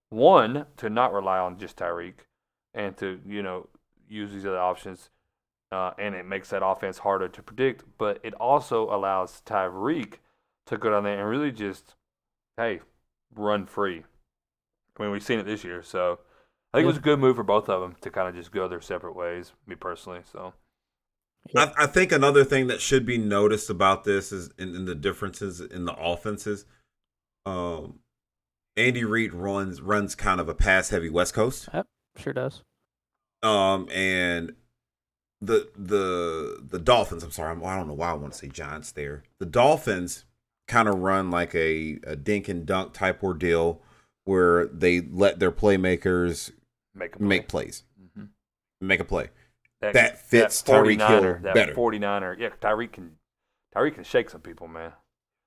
one 0.09 0.67
to 0.77 0.89
not 0.89 1.13
rely 1.13 1.39
on 1.39 1.59
just 1.59 1.77
Tyreek, 1.77 2.27
and 2.73 2.97
to 2.97 3.21
you 3.27 3.43
know 3.43 3.69
use 4.09 4.31
these 4.33 4.45
other 4.45 4.59
options, 4.59 5.09
uh, 5.71 5.91
and 5.99 6.15
it 6.15 6.25
makes 6.25 6.49
that 6.51 6.65
offense 6.65 6.99
harder 6.99 7.29
to 7.29 7.43
predict. 7.43 7.83
But 7.97 8.19
it 8.23 8.33
also 8.35 8.89
allows 8.95 9.41
Tyreek 9.45 10.15
to 10.67 10.77
go 10.77 10.89
down 10.89 11.03
there 11.03 11.19
and 11.19 11.29
really 11.29 11.51
just 11.51 11.95
hey 12.57 12.81
run 13.35 13.65
free. 13.65 14.03
I 14.97 15.03
mean 15.03 15.11
we've 15.11 15.23
seen 15.23 15.39
it 15.39 15.45
this 15.45 15.63
year, 15.63 15.83
so 15.83 16.19
I 16.73 16.77
think 16.77 16.85
it 16.85 16.87
was 16.87 16.97
a 16.97 17.01
good 17.01 17.19
move 17.19 17.35
for 17.35 17.43
both 17.43 17.69
of 17.69 17.81
them 17.81 17.95
to 18.01 18.09
kind 18.09 18.27
of 18.27 18.35
just 18.35 18.51
go 18.51 18.67
their 18.67 18.81
separate 18.81 19.15
ways. 19.15 19.53
Me 19.67 19.75
personally, 19.75 20.21
so. 20.31 20.53
I, 21.55 21.71
I 21.77 21.85
think 21.85 22.11
another 22.11 22.43
thing 22.43 22.67
that 22.67 22.81
should 22.81 23.05
be 23.05 23.17
noticed 23.17 23.69
about 23.69 24.03
this 24.03 24.31
is 24.31 24.49
in, 24.57 24.75
in 24.75 24.85
the 24.85 24.95
differences 24.95 25.61
in 25.61 25.85
the 25.85 25.93
offenses. 25.93 26.65
Um, 27.45 27.99
Andy 28.75 29.03
Reid 29.03 29.33
runs 29.33 29.81
runs 29.81 30.15
kind 30.15 30.41
of 30.41 30.49
a 30.49 30.55
pass 30.55 30.89
heavy 30.89 31.09
West 31.09 31.33
Coast. 31.33 31.69
Yep, 31.73 31.87
sure 32.17 32.33
does. 32.33 32.63
Um, 33.43 33.87
and 33.91 34.53
the 35.39 35.69
the 35.77 36.65
the 36.67 36.79
Dolphins. 36.79 37.23
I'm 37.23 37.31
sorry, 37.31 37.51
I'm, 37.51 37.63
I 37.63 37.75
don't 37.75 37.87
know 37.87 37.93
why 37.93 38.09
I 38.09 38.13
want 38.13 38.33
to 38.33 38.39
say 38.39 38.47
Giants 38.47 38.91
there. 38.91 39.23
The 39.39 39.45
Dolphins 39.45 40.25
kind 40.67 40.87
of 40.87 40.99
run 40.99 41.29
like 41.31 41.53
a, 41.55 41.99
a 42.05 42.15
dink 42.15 42.47
and 42.47 42.65
dunk 42.65 42.93
type 42.93 43.23
ordeal 43.23 43.81
where 44.23 44.65
they 44.67 45.01
let 45.01 45.39
their 45.39 45.51
playmakers 45.51 46.51
make 46.93 47.15
a 47.15 47.21
make 47.21 47.47
plays, 47.47 47.83
Mhm. 48.17 48.29
make 48.81 48.99
a 48.99 49.05
play. 49.05 49.29
That, 49.81 49.93
that 49.93 50.17
fits 50.19 50.63
Tyreek 50.63 50.97
49er, 50.97 51.07
Hill 51.21 51.39
that 51.43 51.53
better. 51.53 51.73
49er. 51.75 52.39
Yeah, 52.39 52.49
Tyreek 52.61 52.93
can 52.93 53.17
Tyreek 53.75 53.95
can 53.95 54.03
shake 54.03 54.29
some 54.29 54.41
people, 54.41 54.67
man. 54.67 54.93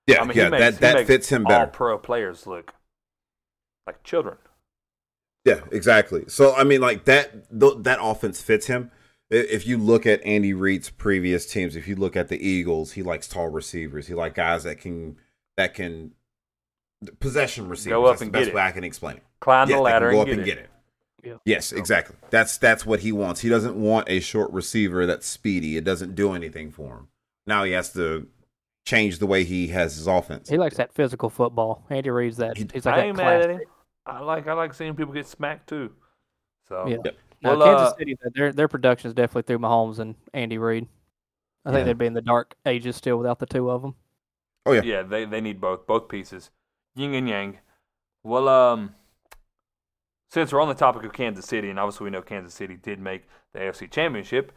Yeah, 0.07 0.21
I 0.23 0.25
mean, 0.25 0.37
yeah, 0.37 0.49
makes- 0.51 0.79
that 0.79 0.81
that 0.97 1.07
fits 1.07 1.29
him 1.29 1.45
better. 1.45 1.65
All 1.65 1.71
pro 1.71 1.99
players 1.99 2.47
look 2.47 2.75
like 3.87 4.03
children. 4.05 4.37
Yeah, 5.45 5.61
exactly. 5.73 6.25
So 6.29 6.55
I 6.55 6.63
mean, 6.65 6.81
like 6.81 7.05
that 7.07 7.49
th- 7.59 7.79
that 7.81 7.99
offense 8.01 8.41
fits 8.43 8.67
him. 8.67 8.91
I- 9.31 9.35
If 9.37 9.67
you 9.67 9.79
look 9.79 10.07
at 10.07 10.23
Andy 10.25 10.53
Reid's 10.55 10.91
previous 10.91 11.45
teams, 11.47 11.77
if 11.77 11.87
you 11.89 11.97
look 11.97 12.17
at 12.17 12.29
the 12.29 12.39
Eagles, 12.47 12.93
he 12.93 13.03
likes 13.03 13.29
tall 13.29 13.49
receivers. 13.49 14.07
He 14.07 14.15
like 14.15 14.35
guys 14.35 14.65
that 14.65 14.81
can 14.81 15.17
that 15.57 15.75
can 15.75 16.13
possession 17.21 17.69
receivers. 17.69 17.93
Go 17.97 18.05
up 18.07 18.13
That's 18.13 18.23
and 18.23 18.29
the 18.29 18.33
best 18.33 18.45
get 18.47 18.53
it. 18.53 18.55
way 18.57 18.63
I 18.63 18.71
can 18.73 18.85
explain 18.85 19.17
it. 19.19 19.23
Climb 19.41 19.69
Yeah, 19.69 19.77
the 19.77 19.83
they 19.83 19.91
can 19.91 19.93
ladder 19.93 20.11
go 20.13 20.21
and 20.21 20.21
up 20.23 20.27
get, 20.27 20.33
and 20.33 20.43
it. 20.43 20.45
get 20.47 20.59
it. 20.59 20.71
Yeah. 21.25 21.35
Yes, 21.45 21.73
exactly. 21.73 22.17
That's 22.31 22.59
that's 22.59 22.87
what 22.87 23.01
he 23.01 23.13
wants. 23.13 23.41
He 23.41 23.49
doesn't 23.49 23.77
want 23.77 24.09
a 24.09 24.21
short 24.21 24.53
receiver 24.53 25.05
that's 25.07 25.27
speedy. 25.27 25.77
It 25.77 25.85
doesn't 25.85 26.15
do 26.15 26.33
anything 26.33 26.71
for 26.71 26.95
him. 26.97 27.09
Now 27.47 27.65
he 27.65 27.73
has 27.73 27.93
to 27.95 28.29
change 28.87 29.19
the 29.19 29.27
way 29.27 29.45
he 29.45 29.69
has 29.69 29.97
his 29.97 30.07
offense. 30.07 30.49
He 30.49 30.57
likes 30.57 30.77
that 30.77 30.95
physical 30.95 31.29
football. 31.29 31.85
Andy 31.91 32.09
Reid's 32.11 32.37
that. 32.39 32.57
He- 32.57 32.69
he's 32.73 32.87
like 32.87 32.95
I 32.95 32.99
that 32.99 33.07
ain't 33.09 33.17
mad 33.17 33.43
at 33.43 33.51
him. 33.51 33.61
I 34.07 34.21
like 34.21 34.47
I 34.47 34.53
like 34.55 34.73
seeing 34.75 34.95
people 34.95 35.13
get 35.13 35.27
smacked 35.27 35.69
too. 35.69 35.93
So 36.69 36.87
Yeah. 36.87 36.97
Yep. 37.05 37.17
No, 37.43 37.57
Well, 37.57 37.67
Kansas 37.67 37.93
uh, 37.93 37.97
City, 37.97 38.19
their 38.35 38.53
their 38.53 38.69
production 38.69 39.09
is 39.09 39.15
definitely 39.15 39.43
through 39.43 39.61
Mahomes 39.61 39.99
and 39.99 40.15
Andy 40.35 40.59
Reid. 40.59 40.89
I 41.65 41.73
think 41.73 41.85
they'd 41.85 41.99
be 41.99 42.07
in 42.07 42.15
the 42.15 42.23
dark 42.23 42.55
ages 42.65 42.97
still 42.97 43.19
without 43.19 43.39
the 43.39 43.47
two 43.47 43.71
of 43.71 43.83
them. 43.83 43.95
Oh 44.65 44.73
yeah. 44.73 44.83
yeah, 44.83 45.03
they 45.03 45.25
they 45.25 45.41
need 45.41 45.61
both 45.61 45.87
both 45.87 46.09
pieces, 46.09 46.51
yin 46.95 47.15
and 47.15 47.29
yang. 47.29 47.59
Well, 48.23 48.49
um, 48.49 48.95
since 50.31 50.53
we're 50.53 50.61
on 50.61 50.69
the 50.69 50.75
topic 50.75 51.05
of 51.05 51.13
Kansas 51.13 51.47
City, 51.47 51.71
and 51.71 51.79
obviously 51.79 52.05
we 52.05 52.11
know 52.11 52.23
Kansas 52.23 52.55
City 52.55 52.77
did 52.77 52.99
make 52.99 53.25
the 53.53 53.61
AFC 53.61 53.91
Championship, 53.91 54.53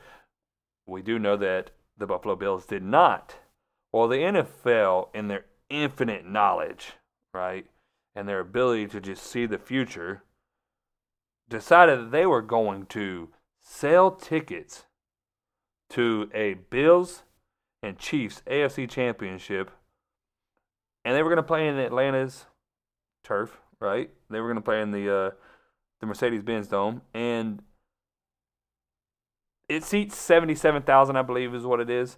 we 0.86 1.02
do 1.02 1.18
know 1.18 1.38
that 1.38 1.72
the 1.98 2.08
Buffalo 2.08 2.36
Bills 2.36 2.66
did 2.66 2.84
not. 2.84 3.36
Well, 3.92 4.08
the 4.08 4.18
NFL, 4.18 5.10
in 5.14 5.28
their 5.28 5.46
infinite 5.70 6.26
knowledge, 6.26 6.94
right, 7.34 7.66
and 8.16 8.28
their 8.28 8.40
ability 8.40 8.88
to 8.88 9.02
just 9.02 9.24
see 9.24 9.46
the 9.46 9.58
future, 9.58 10.24
decided 11.52 12.00
that 12.00 12.12
they 12.12 12.26
were 12.26 12.42
going 12.42 12.88
to 12.88 13.30
sell 13.62 14.10
tickets 14.10 14.86
to 15.92 16.30
a 16.34 16.56
Bills 16.56 17.24
and 17.84 18.00
Chiefs 18.00 18.42
AFC 18.48 18.90
championship, 18.90 19.70
and 21.06 21.16
they 21.16 21.22
were 21.22 21.30
going 21.30 21.38
to 21.38 21.44
play 21.44 21.68
in 21.68 21.78
Atlanta's 21.78 22.46
turf, 23.24 23.60
right? 23.80 24.10
They 24.30 24.40
were 24.40 24.48
going 24.48 24.56
to 24.56 24.62
play 24.62 24.82
in 24.82 24.92
the 24.92 25.16
uh, 25.16 25.32
the 26.00 26.08
Mercedes 26.08 26.42
Benz 26.42 26.68
Dome, 26.68 27.02
and 27.14 27.62
it 29.70 29.84
seats 29.84 30.18
seventy 30.18 30.56
seven 30.56 30.82
thousand, 30.82 31.18
I 31.18 31.22
believe, 31.22 31.54
is 31.54 31.66
what 31.66 31.80
it 31.80 31.90
is. 31.90 32.18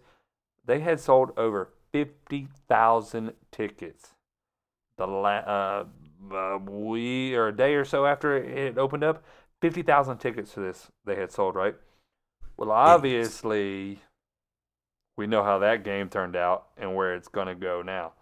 They 0.66 0.80
had 0.80 1.00
sold 1.00 1.32
over 1.36 1.74
fifty 1.92 2.48
thousand 2.70 3.34
tickets. 3.52 4.16
The 4.98 5.08
la- 5.08 5.30
uh, 5.30 5.86
we 6.68 7.36
or 7.36 7.48
a 7.48 7.56
day 7.56 7.76
or 7.76 7.86
so 7.86 8.06
after 8.06 8.36
it 8.38 8.78
opened 8.78 9.04
up, 9.04 9.24
fifty 9.62 9.82
thousand 9.82 10.18
tickets 10.18 10.54
to 10.54 10.60
this 10.60 10.92
they 11.06 11.16
had 11.16 11.32
sold, 11.32 11.56
right? 11.56 11.76
Well, 12.58 12.72
obviously, 12.72 14.00
we 15.18 15.28
know 15.28 15.44
how 15.44 15.60
that 15.60 15.84
game 15.84 16.10
turned 16.10 16.36
out 16.36 16.68
and 16.78 16.96
where 16.96 17.16
it's 17.16 17.28
going 17.28 17.48
to 17.48 17.56
go 17.56 17.82
now. 17.82 18.14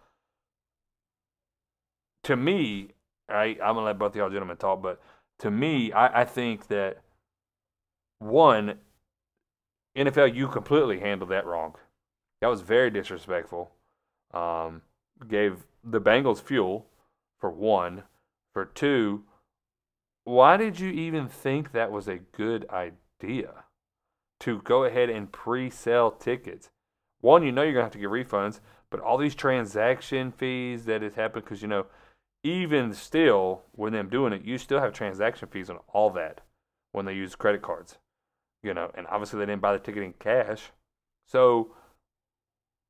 To 2.23 2.35
me, 2.35 2.89
I, 3.29 3.57
I'm 3.61 3.73
going 3.73 3.77
to 3.77 3.81
let 3.83 3.99
both 3.99 4.11
of 4.11 4.15
y'all 4.15 4.29
gentlemen 4.29 4.57
talk, 4.57 4.81
but 4.81 5.01
to 5.39 5.51
me, 5.51 5.91
I, 5.91 6.21
I 6.21 6.25
think 6.25 6.67
that 6.67 7.01
one, 8.19 8.75
NFL, 9.97 10.35
you 10.35 10.47
completely 10.47 10.99
handled 10.99 11.31
that 11.31 11.45
wrong. 11.45 11.75
That 12.41 12.47
was 12.47 12.61
very 12.61 12.89
disrespectful. 12.89 13.71
Um, 14.33 14.83
gave 15.27 15.65
the 15.83 15.99
Bengals 15.99 16.41
fuel, 16.41 16.85
for 17.41 17.49
one. 17.49 18.03
For 18.53 18.65
two, 18.65 19.23
why 20.23 20.55
did 20.57 20.79
you 20.79 20.89
even 20.89 21.27
think 21.27 21.71
that 21.71 21.91
was 21.91 22.07
a 22.07 22.19
good 22.31 22.65
idea 22.69 23.65
to 24.41 24.61
go 24.61 24.83
ahead 24.83 25.09
and 25.09 25.31
pre 25.31 25.69
sell 25.69 26.11
tickets? 26.11 26.69
One, 27.21 27.43
you 27.43 27.51
know 27.51 27.63
you're 27.63 27.73
going 27.73 27.81
to 27.81 27.85
have 27.85 27.91
to 27.93 27.99
get 27.99 28.09
refunds, 28.09 28.59
but 28.89 28.99
all 28.99 29.17
these 29.17 29.35
transaction 29.35 30.31
fees 30.31 30.85
that 30.85 31.01
has 31.01 31.15
happened, 31.15 31.45
because, 31.45 31.61
you 31.61 31.67
know, 31.67 31.85
even 32.43 32.93
still, 32.93 33.63
with 33.75 33.93
them 33.93 34.09
doing 34.09 34.33
it, 34.33 34.43
you 34.43 34.57
still 34.57 34.79
have 34.79 34.93
transaction 34.93 35.47
fees 35.47 35.69
on 35.69 35.77
all 35.93 36.09
that 36.11 36.41
when 36.91 37.05
they 37.05 37.13
use 37.13 37.35
credit 37.35 37.61
cards, 37.61 37.97
you 38.63 38.73
know, 38.73 38.91
and 38.95 39.07
obviously 39.07 39.39
they 39.39 39.45
didn't 39.45 39.61
buy 39.61 39.73
the 39.73 39.79
ticket 39.79 40.03
in 40.03 40.13
cash. 40.13 40.71
So 41.27 41.75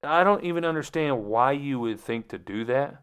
I 0.04 0.24
don't 0.24 0.44
even 0.44 0.66
understand 0.66 1.26
why 1.26 1.52
you 1.52 1.80
would 1.80 2.00
think 2.00 2.30
to 2.30 2.38
do 2.38 2.66
that. 2.66 3.02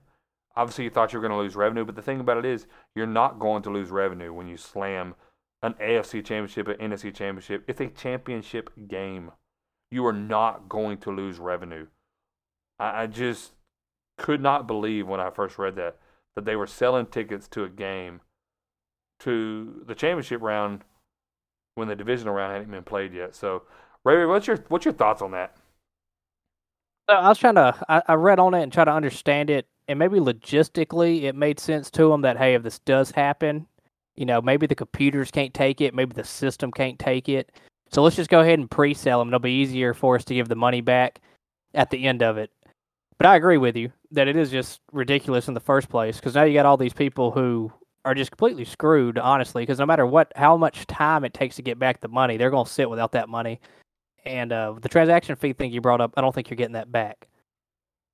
Obviously, 0.58 0.82
you 0.82 0.90
thought 0.90 1.12
you 1.12 1.20
were 1.20 1.26
going 1.26 1.38
to 1.38 1.42
lose 1.42 1.54
revenue, 1.54 1.84
but 1.84 1.94
the 1.94 2.02
thing 2.02 2.18
about 2.18 2.36
it 2.36 2.44
is, 2.44 2.66
you're 2.96 3.06
not 3.06 3.38
going 3.38 3.62
to 3.62 3.70
lose 3.70 3.90
revenue 3.90 4.32
when 4.32 4.48
you 4.48 4.56
slam 4.56 5.14
an 5.62 5.74
AFC 5.74 6.24
championship, 6.24 6.66
an 6.66 6.90
NFC 6.90 7.14
championship. 7.14 7.62
It's 7.68 7.80
a 7.80 7.86
championship 7.86 8.70
game. 8.88 9.30
You 9.92 10.04
are 10.06 10.12
not 10.12 10.68
going 10.68 10.98
to 10.98 11.12
lose 11.12 11.38
revenue. 11.38 11.86
I, 12.80 13.02
I 13.02 13.06
just 13.06 13.52
could 14.16 14.40
not 14.40 14.66
believe 14.66 15.06
when 15.06 15.20
I 15.20 15.30
first 15.30 15.58
read 15.58 15.76
that 15.76 15.96
that 16.34 16.44
they 16.44 16.56
were 16.56 16.66
selling 16.66 17.06
tickets 17.06 17.46
to 17.48 17.62
a 17.62 17.68
game 17.68 18.20
to 19.20 19.84
the 19.86 19.94
championship 19.94 20.42
round 20.42 20.82
when 21.76 21.86
the 21.86 21.96
divisional 21.96 22.34
round 22.34 22.52
hadn't 22.52 22.70
been 22.72 22.82
played 22.82 23.14
yet. 23.14 23.36
So, 23.36 23.62
Ray, 24.04 24.26
what's 24.26 24.48
your 24.48 24.64
what's 24.68 24.84
your 24.84 24.94
thoughts 24.94 25.22
on 25.22 25.30
that? 25.30 25.56
Uh, 27.08 27.12
I 27.12 27.28
was 27.28 27.38
trying 27.38 27.54
to, 27.54 27.74
I, 27.88 28.02
I 28.06 28.14
read 28.14 28.38
on 28.38 28.54
it 28.54 28.62
and 28.62 28.72
try 28.72 28.84
to 28.84 28.92
understand 28.92 29.48
it, 29.48 29.66
and 29.88 29.98
maybe 29.98 30.18
logistically 30.18 31.24
it 31.24 31.34
made 31.34 31.58
sense 31.58 31.90
to 31.92 32.10
them 32.10 32.20
that 32.22 32.36
hey, 32.36 32.54
if 32.54 32.62
this 32.62 32.78
does 32.80 33.10
happen, 33.10 33.66
you 34.16 34.26
know, 34.26 34.40
maybe 34.40 34.66
the 34.66 34.74
computers 34.74 35.30
can't 35.30 35.54
take 35.54 35.80
it, 35.80 35.94
maybe 35.94 36.14
the 36.14 36.24
system 36.24 36.70
can't 36.70 36.98
take 36.98 37.28
it. 37.28 37.50
So 37.90 38.02
let's 38.02 38.16
just 38.16 38.30
go 38.30 38.40
ahead 38.40 38.58
and 38.58 38.70
pre-sell 38.70 39.18
them. 39.18 39.28
It'll 39.28 39.40
be 39.40 39.52
easier 39.52 39.94
for 39.94 40.16
us 40.16 40.24
to 40.26 40.34
give 40.34 40.48
the 40.48 40.56
money 40.56 40.82
back 40.82 41.20
at 41.74 41.90
the 41.90 42.06
end 42.06 42.22
of 42.22 42.36
it. 42.36 42.50
But 43.16 43.26
I 43.26 43.36
agree 43.36 43.56
with 43.56 43.76
you 43.76 43.90
that 44.12 44.28
it 44.28 44.36
is 44.36 44.50
just 44.50 44.80
ridiculous 44.92 45.48
in 45.48 45.54
the 45.54 45.60
first 45.60 45.88
place 45.88 46.16
because 46.16 46.34
now 46.34 46.44
you 46.44 46.54
got 46.54 46.66
all 46.66 46.76
these 46.76 46.92
people 46.92 47.30
who 47.30 47.72
are 48.04 48.14
just 48.14 48.30
completely 48.30 48.64
screwed, 48.64 49.18
honestly. 49.18 49.62
Because 49.62 49.78
no 49.78 49.86
matter 49.86 50.06
what, 50.06 50.32
how 50.36 50.56
much 50.56 50.86
time 50.86 51.24
it 51.24 51.34
takes 51.34 51.56
to 51.56 51.62
get 51.62 51.78
back 51.78 52.00
the 52.00 52.08
money, 52.08 52.36
they're 52.36 52.50
going 52.50 52.66
to 52.66 52.70
sit 52.70 52.88
without 52.88 53.12
that 53.12 53.28
money. 53.28 53.60
And 54.24 54.52
uh, 54.52 54.74
the 54.80 54.88
transaction 54.88 55.36
fee 55.36 55.52
thing 55.52 55.72
you 55.72 55.80
brought 55.80 56.00
up, 56.00 56.14
I 56.16 56.20
don't 56.20 56.34
think 56.34 56.50
you're 56.50 56.56
getting 56.56 56.74
that 56.74 56.92
back. 56.92 57.28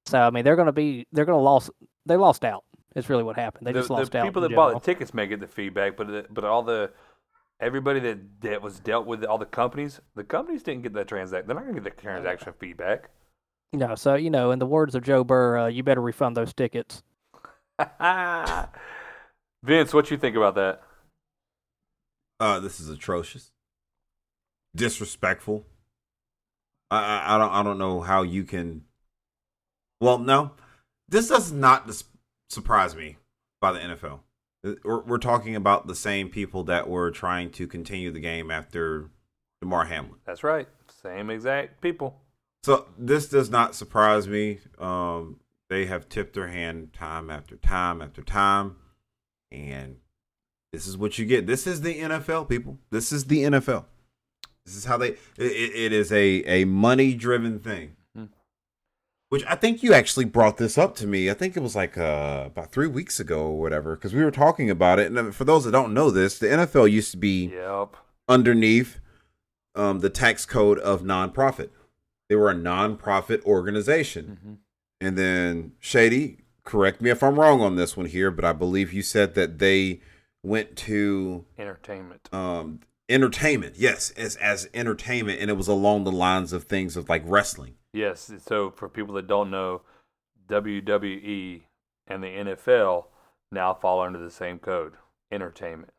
So 0.06 0.20
I 0.20 0.30
mean, 0.30 0.44
they're 0.44 0.56
going 0.56 0.66
to 0.66 0.72
be 0.72 1.06
they're 1.12 1.24
going 1.24 1.38
to 1.38 1.42
lost 1.42 1.70
they 2.06 2.16
lost 2.16 2.44
out. 2.44 2.64
It's 2.94 3.08
really 3.08 3.24
what 3.24 3.36
happened. 3.36 3.66
They 3.66 3.72
the, 3.72 3.80
just 3.80 3.90
lost 3.90 4.12
the 4.12 4.18
out. 4.18 4.24
people 4.24 4.44
in 4.44 4.50
that 4.50 4.56
bought 4.56 4.74
the 4.74 4.80
tickets 4.80 5.12
may 5.12 5.26
get 5.26 5.40
the 5.40 5.48
feedback, 5.48 5.96
but 5.96 6.06
the, 6.06 6.26
but 6.30 6.44
all 6.44 6.62
the 6.62 6.90
everybody 7.60 8.00
that, 8.00 8.18
that 8.42 8.62
was 8.62 8.78
dealt 8.78 9.06
with 9.06 9.24
all 9.24 9.38
the 9.38 9.46
companies, 9.46 10.00
the 10.14 10.24
companies 10.24 10.62
didn't 10.62 10.82
get 10.82 10.92
that 10.94 11.08
transaction. 11.08 11.46
They're 11.46 11.56
not 11.56 11.64
going 11.64 11.74
to 11.74 11.80
get 11.80 11.96
the 11.96 12.02
transaction 12.02 12.52
feedback. 12.58 13.10
No, 13.72 13.94
so 13.96 14.14
you 14.14 14.30
know, 14.30 14.52
in 14.52 14.58
the 14.60 14.66
words 14.66 14.94
of 14.94 15.02
Joe 15.02 15.24
Burr, 15.24 15.58
uh, 15.58 15.66
you 15.66 15.82
better 15.82 16.00
refund 16.00 16.36
those 16.36 16.54
tickets. 16.54 17.02
Vince, 19.64 19.92
what 19.92 20.10
you 20.10 20.16
think 20.16 20.36
about 20.36 20.54
that? 20.54 20.82
Uh, 22.38 22.60
this 22.60 22.78
is 22.78 22.88
atrocious, 22.88 23.50
disrespectful. 24.76 25.64
I, 26.90 26.98
I 26.98 27.34
I 27.34 27.38
don't 27.38 27.50
I 27.50 27.62
don't 27.64 27.78
know 27.78 28.00
how 28.00 28.22
you 28.22 28.44
can. 28.44 28.82
Well, 30.00 30.18
no, 30.18 30.52
this 31.08 31.28
does 31.28 31.52
not 31.52 31.86
dis- 31.86 32.04
surprise 32.50 32.94
me 32.94 33.16
by 33.60 33.72
the 33.72 33.78
NFL. 33.80 34.20
Uh, 34.66 34.72
We're, 34.84 35.00
we're 35.02 35.18
talking 35.18 35.56
about 35.56 35.86
the 35.86 35.94
same 35.94 36.28
people 36.28 36.64
that 36.64 36.88
were 36.88 37.10
trying 37.10 37.50
to 37.52 37.66
continue 37.66 38.10
the 38.10 38.20
game 38.20 38.50
after 38.50 39.10
Damar 39.60 39.86
Hamlin. 39.86 40.20
That's 40.26 40.42
right, 40.44 40.68
same 41.02 41.30
exact 41.30 41.80
people. 41.80 42.20
So 42.64 42.86
this 42.98 43.28
does 43.28 43.50
not 43.50 43.74
surprise 43.74 44.26
me. 44.26 44.58
Um, 44.78 45.40
they 45.68 45.86
have 45.86 46.08
tipped 46.08 46.34
their 46.34 46.48
hand 46.48 46.92
time 46.92 47.30
after 47.30 47.56
time 47.56 48.00
after 48.02 48.22
time, 48.22 48.76
and 49.52 49.96
this 50.72 50.86
is 50.86 50.96
what 50.96 51.18
you 51.18 51.26
get. 51.26 51.46
This 51.46 51.66
is 51.66 51.82
the 51.82 51.98
NFL, 52.00 52.48
people. 52.48 52.78
This 52.90 53.12
is 53.12 53.26
the 53.26 53.44
NFL. 53.44 53.84
This 54.64 54.76
is 54.76 54.86
how 54.86 54.96
they. 54.96 55.08
It, 55.08 55.18
it- 55.38 55.74
it 55.76 55.92
is 55.92 56.10
a 56.10 56.42
a 56.46 56.64
money 56.64 57.14
driven 57.14 57.58
thing. 57.60 57.96
Which 59.34 59.44
I 59.46 59.56
think 59.56 59.82
you 59.82 59.92
actually 59.92 60.26
brought 60.26 60.56
this 60.58 60.78
up 60.78 60.94
to 60.96 61.06
me. 61.06 61.28
I 61.28 61.34
think 61.34 61.56
it 61.56 61.60
was 61.62 61.74
like 61.74 61.98
uh, 61.98 62.44
about 62.46 62.70
three 62.70 62.86
weeks 62.86 63.18
ago 63.18 63.46
or 63.46 63.58
whatever, 63.60 63.96
because 63.96 64.14
we 64.14 64.22
were 64.22 64.30
talking 64.30 64.70
about 64.70 64.98
it. 65.00 65.08
And 65.08 65.18
uh, 65.18 65.30
for 65.32 65.44
those 65.44 65.64
that 65.64 65.72
don't 65.72 65.92
know 65.92 66.10
this, 66.10 66.38
the 66.38 66.46
NFL 66.46 66.90
used 66.90 67.10
to 67.10 67.16
be 67.16 67.46
Yep. 67.52 67.96
underneath 68.28 69.00
um, 69.74 69.98
the 70.00 70.10
tax 70.10 70.46
code 70.46 70.78
of 70.78 71.02
nonprofit. 71.02 71.70
They 72.28 72.36
were 72.36 72.50
a 72.50 72.54
nonprofit 72.54 73.42
organization. 73.44 74.38
hmm 74.42 74.54
And 75.04 75.18
then 75.18 75.72
Shady, 75.80 76.38
correct 76.64 77.00
me 77.02 77.10
if 77.10 77.22
I'm 77.22 77.38
wrong 77.38 77.60
on 77.60 77.74
this 77.76 77.96
one 77.96 78.06
here, 78.06 78.30
but 78.30 78.44
I 78.44 78.52
believe 78.52 78.92
you 78.92 79.02
said 79.02 79.34
that 79.34 79.58
they 79.58 80.00
went 80.44 80.76
to 80.76 81.44
Entertainment. 81.58 82.28
um, 82.32 82.80
entertainment. 83.08 83.74
Yes, 83.76 84.10
as 84.12 84.36
as 84.36 84.68
entertainment, 84.72 85.40
and 85.40 85.50
it 85.50 85.54
was 85.56 85.68
along 85.68 86.04
the 86.04 86.12
lines 86.12 86.52
of 86.52 86.64
things 86.64 86.96
of 86.96 87.08
like 87.08 87.22
wrestling. 87.26 87.74
Yes. 87.94 88.30
So 88.44 88.70
for 88.70 88.88
people 88.88 89.14
that 89.14 89.28
don't 89.28 89.50
know, 89.50 89.82
WWE 90.48 91.62
and 92.08 92.22
the 92.22 92.26
NFL 92.26 93.06
now 93.52 93.72
fall 93.72 94.00
under 94.00 94.18
the 94.18 94.32
same 94.32 94.58
code, 94.58 94.94
entertainment. 95.30 95.92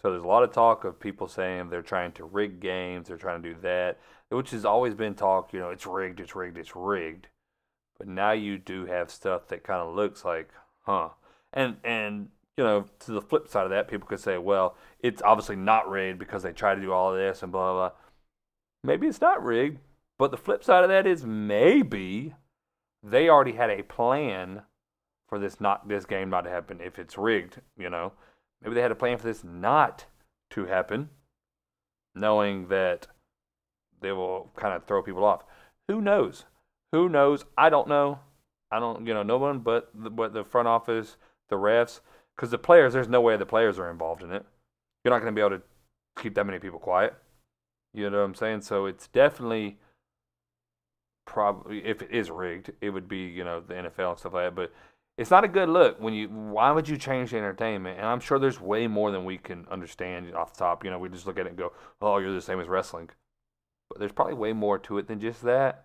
So 0.00 0.10
there's 0.10 0.22
a 0.22 0.28
lot 0.28 0.44
of 0.44 0.52
talk 0.52 0.84
of 0.84 1.00
people 1.00 1.26
saying 1.26 1.68
they're 1.68 1.82
trying 1.82 2.12
to 2.12 2.24
rig 2.24 2.60
games, 2.60 3.08
they're 3.08 3.16
trying 3.16 3.42
to 3.42 3.54
do 3.54 3.60
that, 3.62 3.98
which 4.30 4.52
has 4.52 4.64
always 4.64 4.94
been 4.94 5.14
talk. 5.14 5.52
You 5.52 5.60
know, 5.60 5.70
it's 5.70 5.86
rigged, 5.86 6.20
it's 6.20 6.36
rigged, 6.36 6.58
it's 6.58 6.76
rigged. 6.76 7.26
But 7.98 8.06
now 8.06 8.32
you 8.32 8.56
do 8.56 8.86
have 8.86 9.10
stuff 9.10 9.48
that 9.48 9.64
kind 9.64 9.80
of 9.80 9.94
looks 9.94 10.24
like, 10.24 10.50
huh? 10.82 11.10
And 11.52 11.76
and 11.82 12.28
you 12.56 12.62
know, 12.64 12.86
to 13.00 13.12
the 13.12 13.20
flip 13.20 13.48
side 13.48 13.64
of 13.64 13.70
that, 13.70 13.88
people 13.88 14.06
could 14.06 14.20
say, 14.20 14.38
well, 14.38 14.76
it's 15.00 15.22
obviously 15.22 15.56
not 15.56 15.90
rigged 15.90 16.18
because 16.20 16.44
they 16.44 16.52
try 16.52 16.74
to 16.74 16.80
do 16.80 16.92
all 16.92 17.10
of 17.12 17.18
this 17.18 17.42
and 17.42 17.50
blah 17.50 17.72
blah. 17.72 17.88
blah. 17.88 17.98
Maybe 18.84 19.06
it's 19.06 19.20
not 19.20 19.44
rigged, 19.44 19.78
but 20.22 20.30
the 20.30 20.36
flip 20.36 20.62
side 20.62 20.84
of 20.84 20.88
that 20.88 21.04
is 21.04 21.26
maybe 21.26 22.32
they 23.02 23.28
already 23.28 23.54
had 23.54 23.70
a 23.70 23.82
plan 23.82 24.62
for 25.28 25.36
this 25.36 25.60
not 25.60 25.88
this 25.88 26.04
game 26.04 26.30
not 26.30 26.42
to 26.42 26.50
happen 26.50 26.80
if 26.80 26.96
it's 26.96 27.18
rigged, 27.18 27.60
you 27.76 27.90
know. 27.90 28.12
Maybe 28.62 28.76
they 28.76 28.82
had 28.82 28.92
a 28.92 28.94
plan 28.94 29.18
for 29.18 29.24
this 29.24 29.42
not 29.42 30.04
to 30.50 30.66
happen, 30.66 31.08
knowing 32.14 32.68
that 32.68 33.08
they 34.00 34.12
will 34.12 34.52
kind 34.54 34.72
of 34.72 34.84
throw 34.84 35.02
people 35.02 35.24
off. 35.24 35.42
Who 35.88 36.00
knows? 36.00 36.44
Who 36.92 37.08
knows? 37.08 37.44
I 37.58 37.68
don't 37.68 37.88
know. 37.88 38.20
I 38.70 38.78
don't, 38.78 39.04
you 39.04 39.14
know, 39.14 39.24
no 39.24 39.38
one 39.38 39.58
but 39.58 39.90
the, 39.92 40.08
but 40.08 40.32
the 40.34 40.44
front 40.44 40.68
office, 40.68 41.16
the 41.48 41.56
refs, 41.56 41.98
because 42.36 42.52
the 42.52 42.58
players. 42.58 42.92
There's 42.92 43.08
no 43.08 43.20
way 43.20 43.36
the 43.36 43.44
players 43.44 43.76
are 43.76 43.90
involved 43.90 44.22
in 44.22 44.30
it. 44.30 44.46
You're 45.02 45.12
not 45.12 45.18
going 45.20 45.34
to 45.34 45.36
be 45.36 45.44
able 45.44 45.58
to 45.58 45.64
keep 46.22 46.36
that 46.36 46.46
many 46.46 46.60
people 46.60 46.78
quiet. 46.78 47.12
You 47.92 48.08
know 48.08 48.18
what 48.18 48.24
I'm 48.26 48.36
saying? 48.36 48.60
So 48.60 48.86
it's 48.86 49.08
definitely 49.08 49.78
probably 51.24 51.84
if 51.84 52.02
it 52.02 52.10
is 52.10 52.30
rigged, 52.30 52.72
it 52.80 52.90
would 52.90 53.08
be 53.08 53.18
you 53.26 53.44
know 53.44 53.60
the 53.60 53.74
NFL 53.74 54.10
and 54.10 54.18
stuff 54.18 54.34
like 54.34 54.46
that. 54.46 54.54
But 54.54 54.72
it's 55.18 55.30
not 55.30 55.44
a 55.44 55.48
good 55.48 55.68
look 55.68 56.00
when 56.00 56.14
you. 56.14 56.28
Why 56.28 56.70
would 56.70 56.88
you 56.88 56.96
change 56.96 57.30
the 57.30 57.36
entertainment? 57.38 57.98
And 57.98 58.06
I'm 58.06 58.20
sure 58.20 58.38
there's 58.38 58.60
way 58.60 58.86
more 58.86 59.10
than 59.10 59.24
we 59.24 59.38
can 59.38 59.66
understand 59.70 60.34
off 60.34 60.52
the 60.54 60.58
top. 60.60 60.84
You 60.84 60.90
know, 60.90 60.98
we 60.98 61.08
just 61.08 61.26
look 61.26 61.38
at 61.38 61.46
it 61.46 61.50
and 61.50 61.58
go, 61.58 61.72
"Oh, 62.00 62.18
you're 62.18 62.32
the 62.32 62.40
same 62.40 62.60
as 62.60 62.68
wrestling," 62.68 63.10
but 63.88 63.98
there's 63.98 64.12
probably 64.12 64.34
way 64.34 64.52
more 64.52 64.78
to 64.78 64.98
it 64.98 65.06
than 65.08 65.20
just 65.20 65.42
that. 65.42 65.84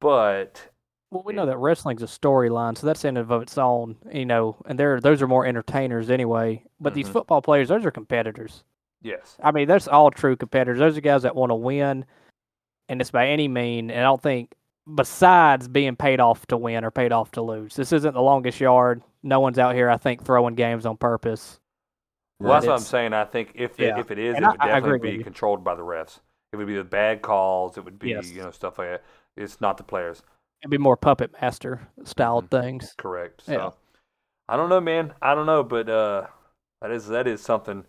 But 0.00 0.68
Well, 1.10 1.22
we 1.24 1.32
know 1.32 1.46
that 1.46 1.58
wrestling's 1.58 2.02
a 2.02 2.06
storyline, 2.06 2.76
so 2.78 2.86
that's 2.86 3.04
in 3.04 3.16
and 3.16 3.30
of 3.30 3.42
its 3.42 3.58
own, 3.58 3.96
you 4.12 4.24
know, 4.24 4.56
and 4.66 4.78
there 4.78 5.00
those 5.00 5.20
are 5.22 5.28
more 5.28 5.44
entertainers 5.44 6.08
anyway. 6.10 6.64
But 6.80 6.94
these 6.94 7.08
Mhm. 7.08 7.12
football 7.12 7.42
players, 7.42 7.68
those 7.68 7.84
are 7.84 7.90
competitors. 7.90 8.64
yes, 9.02 9.38
I 9.42 9.50
mean, 9.50 9.66
that's 9.66 9.88
all 9.88 10.10
true 10.10 10.36
competitors. 10.36 10.78
Those 10.78 10.96
are 10.96 11.00
guys 11.00 11.22
that 11.22 11.34
want 11.34 11.50
to 11.50 11.54
win, 11.54 12.04
and 12.90 13.00
it's 13.00 13.10
by 13.10 13.28
any 13.28 13.48
mean. 13.48 13.90
And 13.90 14.00
I 14.00 14.02
don't 14.02 14.22
think, 14.22 14.54
besides 14.94 15.68
being 15.68 15.96
paid 15.96 16.20
off 16.20 16.46
to 16.48 16.56
win 16.56 16.84
or 16.84 16.90
paid 16.90 17.12
off 17.12 17.30
to 17.32 17.42
lose, 17.42 17.74
this 17.76 17.92
isn't 17.92 18.12
the 18.14 18.20
longest 18.20 18.60
yard. 18.60 19.02
No 19.22 19.40
one's 19.40 19.58
out 19.58 19.74
here, 19.74 19.88
I 19.88 19.96
think, 19.96 20.24
throwing 20.24 20.54
games 20.54 20.84
on 20.86 20.96
purpose. 20.96 21.60
well, 22.40 22.52
that's 22.54 22.66
what 22.66 22.74
I'm 22.74 22.80
saying. 22.80 23.12
I 23.12 23.24
think 23.24 23.52
if 23.54 23.78
it, 23.78 23.86
Yeah. 23.88 24.00
if 24.00 24.10
it 24.10 24.18
is, 24.18 24.34
And 24.34 24.44
it 24.44 24.48
would 24.48 24.60
I 24.60 24.66
definitely 24.68 25.10
with 25.10 25.18
be 25.18 25.24
controlled 25.24 25.62
by 25.62 25.74
the 25.74 25.82
refs. 25.82 26.20
It 26.52 26.56
would 26.56 26.66
be 26.66 26.76
the 26.76 26.84
bad 26.84 27.22
calls. 27.22 27.76
It 27.78 27.84
would 27.84 27.98
be 27.98 28.10
Yes. 28.10 28.30
you 28.30 28.42
know 28.42 28.50
stuff 28.50 28.78
like 28.78 28.88
that. 28.88 29.02
It's 29.36 29.60
not 29.60 29.76
the 29.76 29.82
players. 29.84 30.22
It'd 30.62 30.70
be 30.70 30.78
more 30.78 30.96
puppet 30.96 31.32
master 31.40 31.88
style 32.04 32.42
Mhm. 32.42 32.50
things. 32.50 32.94
Correct. 32.98 33.42
So 33.42 33.52
Yeah. 33.52 33.70
I 34.48 34.56
don't 34.56 34.68
know, 34.68 34.80
man. 34.80 35.14
I 35.22 35.34
don't 35.34 35.46
know, 35.46 35.62
but 35.62 35.88
uh, 35.88 36.26
that 36.80 36.90
is 36.90 37.06
that 37.08 37.26
is 37.28 37.40
something. 37.42 37.84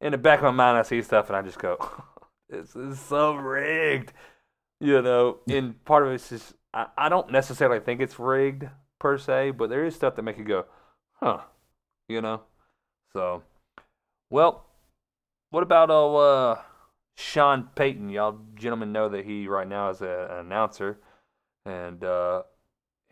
In 0.00 0.12
the 0.12 0.18
back 0.18 0.38
of 0.38 0.44
my 0.44 0.50
mind, 0.52 0.78
I 0.78 0.82
see 0.82 1.02
stuff 1.02 1.28
and 1.28 1.36
I 1.36 1.42
just 1.42 1.58
go, 1.58 1.76
"This 2.48 2.74
is 2.76 2.98
so 3.00 3.34
rigged," 3.34 4.12
you 4.80 5.02
know. 5.02 5.38
And 5.48 5.82
part 5.84 6.06
of 6.06 6.12
it's 6.12 6.28
just 6.28 6.54
I, 6.72 6.86
I 6.96 7.08
don't 7.08 7.30
necessarily 7.30 7.80
think 7.80 8.00
it's 8.00 8.18
rigged 8.18 8.68
per 8.98 9.18
se, 9.18 9.52
but 9.52 9.70
there 9.70 9.84
is 9.84 9.94
stuff 9.94 10.16
that 10.16 10.22
make 10.22 10.38
you 10.38 10.44
go, 10.44 10.66
"Huh," 11.14 11.40
you 12.08 12.20
know. 12.20 12.42
So, 13.12 13.42
well, 14.30 14.66
what 15.50 15.62
about 15.62 15.90
oh 15.90 16.16
uh, 16.16 16.62
Sean 17.16 17.68
Payton? 17.74 18.10
Y'all 18.10 18.38
gentlemen 18.54 18.92
know 18.92 19.08
that 19.08 19.24
he 19.24 19.48
right 19.48 19.68
now 19.68 19.90
is 19.90 20.02
a, 20.02 20.28
an 20.30 20.46
announcer, 20.46 20.98
and 21.64 22.04
uh, 22.04 22.42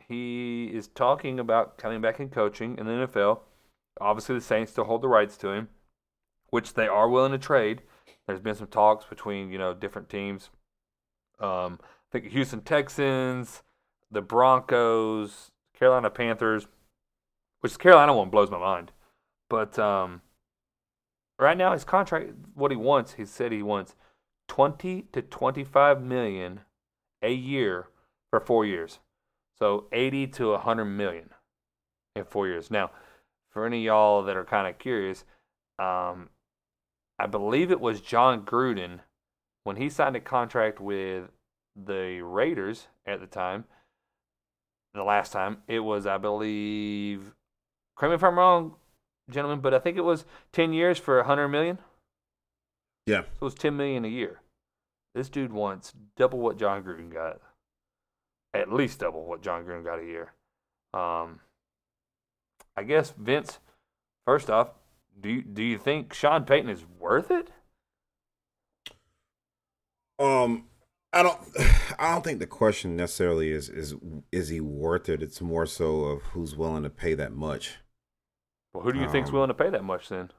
he 0.09 0.71
is 0.73 0.89
talking 0.89 1.41
about 1.41 1.79
coming 1.79 2.01
back 2.01 2.21
and 2.21 2.31
coaching 2.31 2.77
in 2.79 2.87
the 2.87 3.07
NFL. 3.07 3.41
Obviously, 4.01 4.35
the 4.35 4.41
Saints 4.43 4.73
still 4.73 4.85
hold 4.85 5.03
the 5.03 5.09
rights 5.09 5.37
to 5.39 5.49
him, 5.49 5.69
which 6.51 6.75
they 6.75 6.87
are 6.87 7.09
willing 7.09 7.33
to 7.33 7.39
trade. 7.39 7.83
There's 8.27 8.41
been 8.41 8.55
some 8.55 8.67
talks 8.67 9.07
between 9.07 9.51
you 9.51 9.59
know 9.59 9.73
different 9.73 10.09
teams. 10.09 10.51
Um, 11.39 11.79
I 11.83 12.19
think 12.19 12.33
Houston 12.33 12.61
Texans, 12.61 13.63
the 14.11 14.23
Broncos, 14.23 15.51
Carolina 15.79 16.11
Panthers, 16.11 16.67
which 17.61 17.73
the 17.75 17.79
Carolina 17.79 18.15
one 18.15 18.31
blows 18.31 18.51
my 18.51 18.59
mind. 18.59 18.93
But 19.49 19.79
um, 19.79 20.23
right 21.39 21.57
now, 21.57 21.73
his 21.73 21.85
contract, 21.85 22.33
what 22.55 22.71
he 22.71 22.77
wants, 22.77 23.15
he 23.15 23.25
said 23.25 23.53
he 23.53 23.63
wants 23.63 23.95
twenty 24.49 25.03
to 25.13 25.23
twenty-five 25.23 26.03
million 26.03 26.61
a 27.23 27.33
year 27.33 27.89
for 28.31 28.41
four 28.41 28.65
years. 28.65 29.01
So 29.59 29.87
80 29.93 30.27
to 30.29 30.51
100 30.51 30.85
million 30.85 31.31
in 32.15 32.25
four 32.25 32.47
years. 32.47 32.71
Now, 32.71 32.91
for 33.51 33.67
any 33.67 33.83
y'all 33.83 34.23
that 34.25 34.37
are 34.37 34.45
kind 34.45 34.67
of 34.67 34.79
curious, 34.79 35.25
um, 35.79 36.29
I 37.19 37.27
believe 37.27 37.71
it 37.71 37.81
was 37.81 38.01
Jon 38.01 38.43
Gruden 38.43 39.01
when 39.67 39.77
he 39.77 39.91
signed 39.91 40.15
a 40.15 40.21
contract 40.21 40.81
with 40.81 41.25
the 41.75 42.21
Raiders 42.23 42.87
at 43.05 43.19
the 43.19 43.27
time. 43.27 43.65
The 44.95 45.03
last 45.03 45.33
time 45.33 45.59
it 45.67 45.81
was, 45.81 46.07
I 46.07 46.19
believe, 46.19 47.35
correct 47.97 48.11
me 48.11 48.15
if 48.15 48.23
I'm 48.23 48.39
wrong, 48.39 48.77
gentlemen, 49.29 49.59
but 49.59 49.75
I 49.75 49.81
think 49.81 49.97
it 49.97 50.05
was 50.05 50.25
10 50.53 50.73
years 50.73 50.99
for 50.99 51.17
100 51.17 51.49
million. 51.49 51.79
Yeah. 53.07 53.23
So 53.23 53.29
it 53.41 53.43
was 53.43 53.55
10 53.55 53.77
million 53.77 54.05
a 54.05 54.09
year. 54.09 54.41
This 55.17 55.29
dude 55.29 55.53
wants 55.53 55.93
double 56.17 56.39
what 56.39 56.59
Jon 56.59 56.85
Gruden 56.85 57.13
got. 57.13 57.41
At 58.55 58.73
least 58.73 59.01
double 59.01 59.25
what 59.25 59.43
Jon 59.43 59.65
Gruden 59.65 59.85
got 59.85 59.99
a 59.99 60.05
year. 60.05 60.33
Um, 60.95 61.41
I 62.77 62.85
guess 62.85 63.13
Vince. 63.19 63.59
First 64.25 64.49
off, 64.49 64.71
do 65.21 65.29
you, 65.29 65.43
do 65.43 65.65
you 65.65 65.77
think 65.77 66.15
Sean 66.15 66.45
Payton 66.45 66.71
is 66.71 66.85
worth 67.01 67.33
it? 67.33 67.51
Um, 70.19 70.65
I 71.13 71.23
don't. 71.23 71.39
I 71.99 72.13
don't 72.13 72.25
think 72.25 72.39
the 72.41 72.47
question 72.47 72.97
necessarily 72.97 73.51
is 73.51 73.69
is 73.69 73.95
is 74.33 74.49
he 74.49 74.61
worth 74.61 75.09
it. 75.09 75.23
It's 75.23 75.41
more 75.41 75.67
so 75.67 76.05
of 76.05 76.23
who's 76.23 76.55
willing 76.57 76.83
to 76.83 76.91
pay 76.91 77.15
that 77.15 77.33
much. 77.33 77.77
Well, 78.75 78.85
who 78.85 78.93
do 78.93 78.99
you 79.01 79.09
think's 79.09 79.31
Um, 79.31 79.35
willing 79.37 79.49
to 79.49 79.55
pay 79.55 79.71
that 79.71 79.85
much 79.85 80.09
then? 80.09 80.31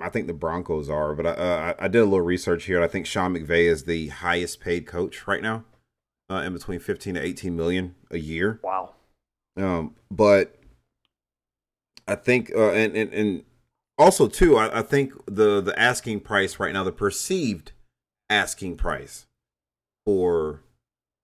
I 0.00 0.10
think 0.10 0.26
the 0.26 0.34
Broncos 0.34 0.90
are, 0.90 1.14
but 1.14 1.26
I, 1.26 1.30
uh, 1.30 1.74
I 1.78 1.84
I 1.84 1.88
did 1.88 2.00
a 2.02 2.04
little 2.04 2.20
research 2.20 2.64
here. 2.64 2.76
and 2.76 2.84
I 2.84 2.88
think 2.88 3.06
Sean 3.06 3.34
McVay 3.34 3.64
is 3.70 3.84
the 3.84 4.08
highest 4.08 4.60
paid 4.60 4.86
coach 4.86 5.26
right 5.26 5.40
now, 5.40 5.64
uh, 6.28 6.42
in 6.44 6.52
between 6.52 6.80
fifteen 6.80 7.14
to 7.14 7.22
eighteen 7.24 7.56
million 7.56 7.94
a 8.10 8.18
year. 8.18 8.60
Wow. 8.62 8.94
Um, 9.56 9.94
but 10.10 10.56
I 12.06 12.14
think, 12.16 12.52
uh, 12.54 12.72
and, 12.72 12.94
and 12.94 13.12
and 13.14 13.44
also 13.96 14.28
too, 14.28 14.56
I, 14.58 14.80
I 14.80 14.82
think 14.82 15.14
the 15.26 15.62
the 15.62 15.78
asking 15.78 16.20
price 16.20 16.60
right 16.60 16.74
now, 16.74 16.84
the 16.84 16.92
perceived 16.92 17.72
asking 18.30 18.76
price 18.76 19.26
for 20.04 20.62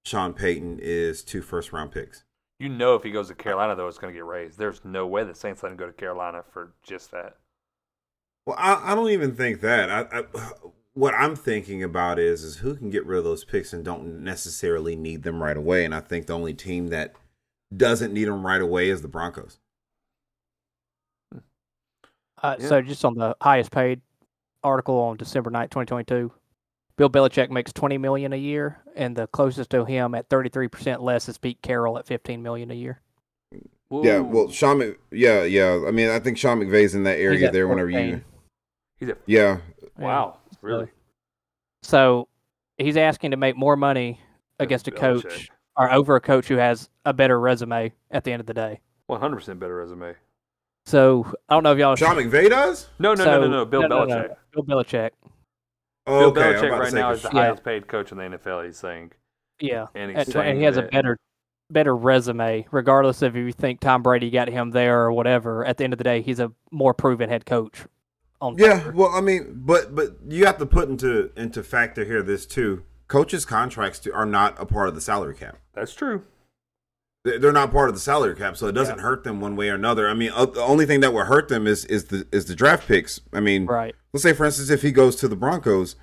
Sean 0.05 0.33
Payton 0.33 0.79
is 0.81 1.23
two 1.23 1.43
first 1.43 1.73
round 1.73 1.93
picks. 1.93 2.25
You 2.59 2.69
know, 2.69 2.95
if 2.95 3.03
he 3.03 3.11
goes 3.11 3.29
to 3.29 3.35
Carolina, 3.35 3.75
though, 3.75 3.89
it's 3.89 3.99
going 3.99 4.13
to 4.13 4.17
get 4.17 4.25
raised. 4.25 4.57
There's 4.59 4.85
no 4.85 5.07
way 5.07 5.25
the 5.25 5.35
Saints 5.35 5.63
let 5.63 5.73
him 5.73 5.79
go 5.79 5.87
to 5.87 5.93
Carolina 5.93 6.45
for 6.53 6.73
just 6.85 7.11
that. 7.11 7.37
Well, 8.47 8.57
I, 8.59 8.93
I 8.93 8.95
don't 8.95 9.11
even 9.11 9.35
think 9.35 9.61
that. 9.61 9.91
I, 9.91 10.21
I 10.21 10.25
what 10.95 11.15
I'm 11.15 11.35
thinking 11.35 11.83
about 11.83 12.19
is 12.19 12.43
is 12.43 12.57
who 12.59 12.77
can 12.77 12.91
get 12.91 13.07
rid 13.07 13.19
of 13.19 13.25
those 13.25 13.45
picks 13.45 13.73
and 13.73 13.85
don't 13.85 14.23
necessarily 14.23 14.95
need 14.95 15.23
them 15.23 15.43
right 15.43 15.57
away. 15.57 15.85
And 15.85 15.95
I 15.95 16.01
think 16.01 16.27
the 16.27 16.35
only 16.35 16.55
team 16.55 16.89
that 16.89 17.15
doesn't 17.75 18.13
need 18.13 18.27
them 18.27 18.45
right 18.45 18.61
away 18.61 18.91
is 18.91 19.03
the 19.03 19.09
Broncos. 19.09 19.59
Uh, 22.43 22.57
Yeah. 22.59 22.69
So 22.69 22.83
just 22.83 23.05
on 23.05 23.15
the 23.15 23.37
highest 23.41 23.71
paid 23.71 24.01
article 24.63 24.99
on 24.99 25.17
December 25.17 25.51
9th, 25.51 25.71
2022, 25.71 26.33
Bill 27.03 27.11
Belichick 27.11 27.51
makes 27.51 27.73
20 27.73 27.99
million 27.99 28.33
a 28.33 28.37
year, 28.37 28.79
and 28.95 29.17
the 29.17 29.27
closest 29.27 29.71
to 29.71 29.85
him 29.85 30.15
at 30.15 30.29
33% 30.29 31.01
less 31.01 31.29
is 31.29 31.37
Pete 31.37 31.61
Carroll 31.61 31.99
at 31.99 32.07
15 32.07 32.41
million 32.41 32.71
a 32.71 32.75
year. 32.75 33.01
Yeah, 33.91 34.21
well, 34.21 34.49
Sean, 34.51 34.79
Mc- 34.79 35.01
yeah, 35.11 35.43
yeah. 35.43 35.83
I 35.85 35.91
mean, 35.91 36.11
I 36.11 36.21
think 36.21 36.39
Sean 36.39 36.61
McVay's 36.61 36.95
in 36.95 37.03
that 37.03 37.19
area 37.19 37.49
at 37.49 37.53
there. 37.53 37.67
Whenever 37.67 37.91
you, 37.91 38.21
he's 39.01 39.09
a 39.09 39.17
yeah, 39.27 39.59
wow, 39.99 40.39
really? 40.61 40.87
So 41.83 42.29
he's 42.79 42.97
asking 42.97 43.33
to 43.33 43.37
make 43.37 43.57
more 43.57 43.77
money 43.77 44.21
against 44.61 44.87
a 44.87 44.93
Belichick. 44.93 45.23
coach 45.25 45.51
or 45.77 45.93
over 45.93 46.15
a 46.15 46.21
coach 46.21 46.47
who 46.47 46.57
has 46.59 46.89
a 47.05 47.13
better 47.13 47.41
resume 47.41 47.93
at 48.13 48.23
the 48.23 48.31
end 48.31 48.39
of 48.39 48.47
the 48.47 48.55
day. 48.55 48.81
100 49.09 49.37
percent 49.37 49.59
better 49.59 49.75
resume. 49.75 50.15
So 50.87 51.27
I 51.49 51.55
don't 51.55 51.65
know 51.65 51.73
if 51.73 51.79
y'all. 51.79 51.97
Sean 51.97 52.15
McVay 52.15 52.49
does. 52.49 52.89
No, 53.01 53.15
no, 53.15 53.25
so, 53.25 53.41
no, 53.41 53.41
no, 53.41 53.49
no. 53.49 53.65
Bill 53.65 53.83
Belichick. 53.83 54.37
Bill 54.55 54.63
Belichick. 54.63 55.11
Oh, 56.07 56.31
Bill 56.33 56.43
okay, 56.45 56.57
I'm 56.57 56.65
Belichick 56.65 56.79
right 56.81 56.93
now 56.93 57.11
is 57.13 57.23
the 57.23 57.29
Yeah. 57.33 57.41
highest 57.45 57.65
paid 57.65 57.87
coach 57.89 58.11
in 58.13 58.19
the 58.19 58.25
NFL. 58.25 58.63
He's 58.65 58.77
saying, 58.77 59.13
Yeah. 59.61 59.87
and 59.95 60.11
he's 60.11 60.19
At 60.21 60.27
saying 60.29 60.49
and 60.51 60.59
he 60.59 60.65
has 60.65 60.77
a 60.77 60.83
better 60.83 61.17
better 61.71 61.97
resume, 61.97 62.67
regardless 62.71 63.23
of 63.23 63.35
if 63.35 63.47
you 63.47 63.53
think 63.53 63.81
Tom 63.81 64.03
Brady 64.03 64.29
got 64.31 64.49
him 64.49 64.73
there 64.73 65.05
or 65.05 65.13
whatever. 65.13 65.65
At 65.65 65.79
the 65.79 65.85
end 65.85 65.95
of 65.95 65.99
the 65.99 66.05
day, 66.05 66.21
he's 66.21 66.39
a 66.39 66.53
more 66.71 66.93
proven 66.93 67.31
head 67.31 67.47
coach. 67.47 67.85
On 68.43 68.57
Yeah, 68.59 68.79
paper. 68.81 68.93
well, 68.93 69.09
I 69.15 69.21
mean, 69.23 69.63
but 69.65 69.95
but 69.95 70.17
you 70.29 70.45
have 70.45 70.59
to 70.59 70.67
put 70.67 70.89
into 70.91 71.31
into 71.37 71.63
factor 71.63 72.05
here 72.05 72.23
this 72.23 72.45
too. 72.45 72.83
Coaches' 73.09 73.45
contracts 73.47 73.99
to, 74.01 74.13
are 74.13 74.27
not 74.27 74.61
a 74.61 74.67
part 74.67 74.89
of 74.89 74.95
the 74.95 75.01
salary 75.01 75.35
cap. 75.35 75.57
That's 75.75 75.95
true. 75.95 76.25
They- 77.25 77.39
They're 77.39 77.53
not 77.53 77.71
part 77.71 77.89
of 77.89 77.95
the 77.95 78.01
salary 78.01 78.35
cap, 78.35 78.57
so 78.57 78.67
it 78.67 78.73
doesn't 78.73 78.99
hurt 78.99 79.23
them 79.23 79.41
one 79.41 79.55
way 79.55 79.71
or 79.71 79.75
another. 79.77 80.09
I 80.09 80.15
mean, 80.15 80.33
uh, 80.35 80.47
the 80.47 80.61
only 80.61 80.87
thing 80.87 81.01
that 81.01 81.13
would 81.15 81.27
hurt 81.27 81.49
them 81.49 81.67
is 81.69 81.85
is 81.85 82.07
the 82.07 82.27
is 82.33 82.47
the 82.47 82.55
draft 82.57 82.87
picks. 82.89 83.21
I 83.33 83.39
mean, 83.41 83.65
right. 83.67 83.95
Let's 84.13 84.23
say 84.23 84.33
for 84.33 84.45
instance, 84.45 84.71
if 84.71 84.83
he 84.83 84.93
goes 84.93 85.17
to 85.17 85.29
the 85.29 85.37
Broncos, 85.37 85.97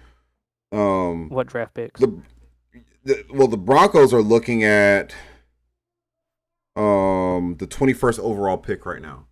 um, 0.71 1.29
What 1.29 1.47
draft 1.47 1.73
picks? 1.73 1.99
the, 1.99 2.21
the 3.03 3.25
well, 3.31 3.47
the 3.47 3.57
Broncos 3.57 4.13
are 4.13 4.21
looking 4.21 4.63
at 4.63 5.13
um 6.75 7.55
the 7.57 7.67
21st 7.67 8.19
overall 8.19 8.57
pick 8.57 8.85
right 8.85 9.01
now 9.01 9.25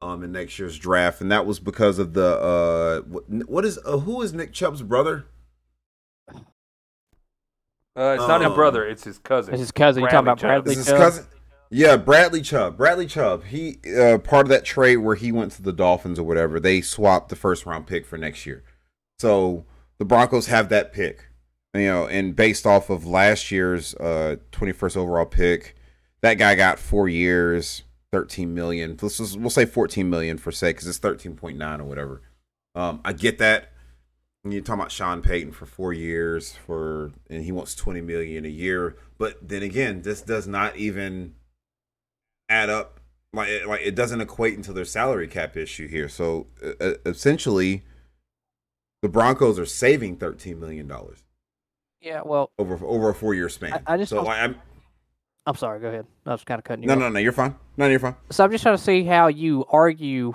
um 0.00 0.22
in 0.22 0.30
next 0.32 0.58
year's 0.58 0.78
draft 0.78 1.20
and 1.20 1.30
that 1.30 1.44
was 1.44 1.58
because 1.58 1.98
of 1.98 2.14
the 2.14 2.38
uh 2.38 3.00
what, 3.02 3.24
what 3.48 3.64
is 3.64 3.78
uh, 3.84 3.98
who 3.98 4.22
is 4.22 4.32
Nick 4.32 4.52
Chubb's 4.52 4.82
brother? 4.82 5.26
Uh, 7.96 8.14
it's 8.16 8.28
not 8.28 8.40
his 8.40 8.48
Um, 8.50 8.54
brother; 8.54 8.86
it's 8.86 9.02
his 9.02 9.18
cousin. 9.18 9.54
It's 9.54 9.60
his 9.60 9.72
cousin. 9.72 10.02
You 10.04 10.08
talking 10.08 10.20
about 10.20 10.38
Bradley 10.38 10.74
Bradley 10.76 10.80
Is 10.80 10.86
his 10.86 10.96
cousin? 10.96 11.26
Yeah, 11.70 11.96
Bradley 11.96 12.40
Chubb. 12.40 12.76
Bradley 12.76 13.06
Chubb. 13.06 13.44
He 13.44 13.78
uh 13.98 14.18
part 14.18 14.46
of 14.46 14.50
that 14.50 14.64
trade 14.64 14.98
where 14.98 15.16
he 15.16 15.32
went 15.32 15.52
to 15.52 15.62
the 15.62 15.72
Dolphins 15.72 16.18
or 16.18 16.24
whatever. 16.24 16.58
They 16.58 16.80
swapped 16.80 17.28
the 17.28 17.36
first 17.36 17.66
round 17.66 17.86
pick 17.86 18.06
for 18.06 18.16
next 18.16 18.46
year. 18.46 18.64
So 19.18 19.66
the 19.98 20.04
Broncos 20.04 20.46
have 20.46 20.68
that 20.70 20.92
pick. 20.92 21.26
You 21.74 21.82
know, 21.82 22.06
and 22.06 22.34
based 22.34 22.66
off 22.66 22.88
of 22.88 23.06
last 23.06 23.50
year's 23.50 23.94
uh 23.96 24.36
21st 24.52 24.96
overall 24.96 25.26
pick, 25.26 25.76
that 26.22 26.34
guy 26.34 26.54
got 26.54 26.78
4 26.78 27.08
years, 27.08 27.82
13 28.12 28.54
million. 28.54 28.96
Let's 29.00 29.36
we'll 29.36 29.50
say 29.50 29.66
14 29.66 30.08
million 30.08 30.38
for 30.38 30.50
sake 30.50 30.76
because 30.76 30.88
it's 30.88 30.98
13.9 30.98 31.80
or 31.80 31.84
whatever. 31.84 32.22
Um, 32.74 33.00
I 33.04 33.12
get 33.12 33.38
that. 33.38 33.72
You're 34.44 34.62
talking 34.62 34.80
about 34.80 34.92
Sean 34.92 35.20
Payton 35.20 35.52
for 35.52 35.66
four 35.66 35.92
years 35.92 36.52
for, 36.64 37.10
and 37.28 37.42
he 37.44 37.52
wants 37.52 37.74
20 37.74 38.00
million 38.00 38.44
a 38.46 38.48
year. 38.48 38.96
But 39.18 39.46
then 39.46 39.62
again, 39.62 40.02
this 40.02 40.22
does 40.22 40.46
not 40.46 40.76
even 40.76 41.34
add 42.48 42.70
up. 42.70 43.00
Like, 43.32 43.48
it- 43.48 43.66
like 43.68 43.80
it 43.82 43.94
doesn't 43.94 44.20
equate 44.20 44.54
into 44.54 44.72
their 44.72 44.84
salary 44.86 45.28
cap 45.28 45.56
issue 45.56 45.86
here. 45.88 46.08
So 46.08 46.46
uh, 46.80 46.94
essentially, 47.04 47.84
the 49.02 49.08
Broncos 49.08 49.58
are 49.58 49.66
saving 49.66 50.16
13 50.16 50.58
million 50.58 50.88
dollars 50.88 51.22
Yeah, 52.00 52.22
well, 52.24 52.50
over 52.58 52.78
over 52.84 53.10
a 53.10 53.14
four 53.14 53.34
year 53.34 53.48
span. 53.48 53.74
I- 53.86 53.94
I 53.94 53.96
just 53.98 54.10
so 54.10 54.22
like, 54.22 54.38
I'm 54.38 54.56
I'm 55.46 55.54
sorry. 55.56 55.80
Go 55.80 55.88
ahead. 55.88 56.06
I 56.26 56.32
was 56.32 56.44
kind 56.44 56.58
of 56.58 56.64
cutting 56.64 56.82
you. 56.84 56.88
no 56.88 56.94
off. 56.94 57.00
no 57.00 57.08
no 57.10 57.18
you're 57.18 57.32
fine. 57.32 57.54
No 57.76 57.86
you're 57.86 57.98
fine. 58.00 58.16
So 58.30 58.44
I'm 58.44 58.50
just 58.50 58.62
trying 58.62 58.76
to 58.76 58.82
see 58.82 59.04
how 59.04 59.28
you 59.28 59.64
argue 59.70 60.32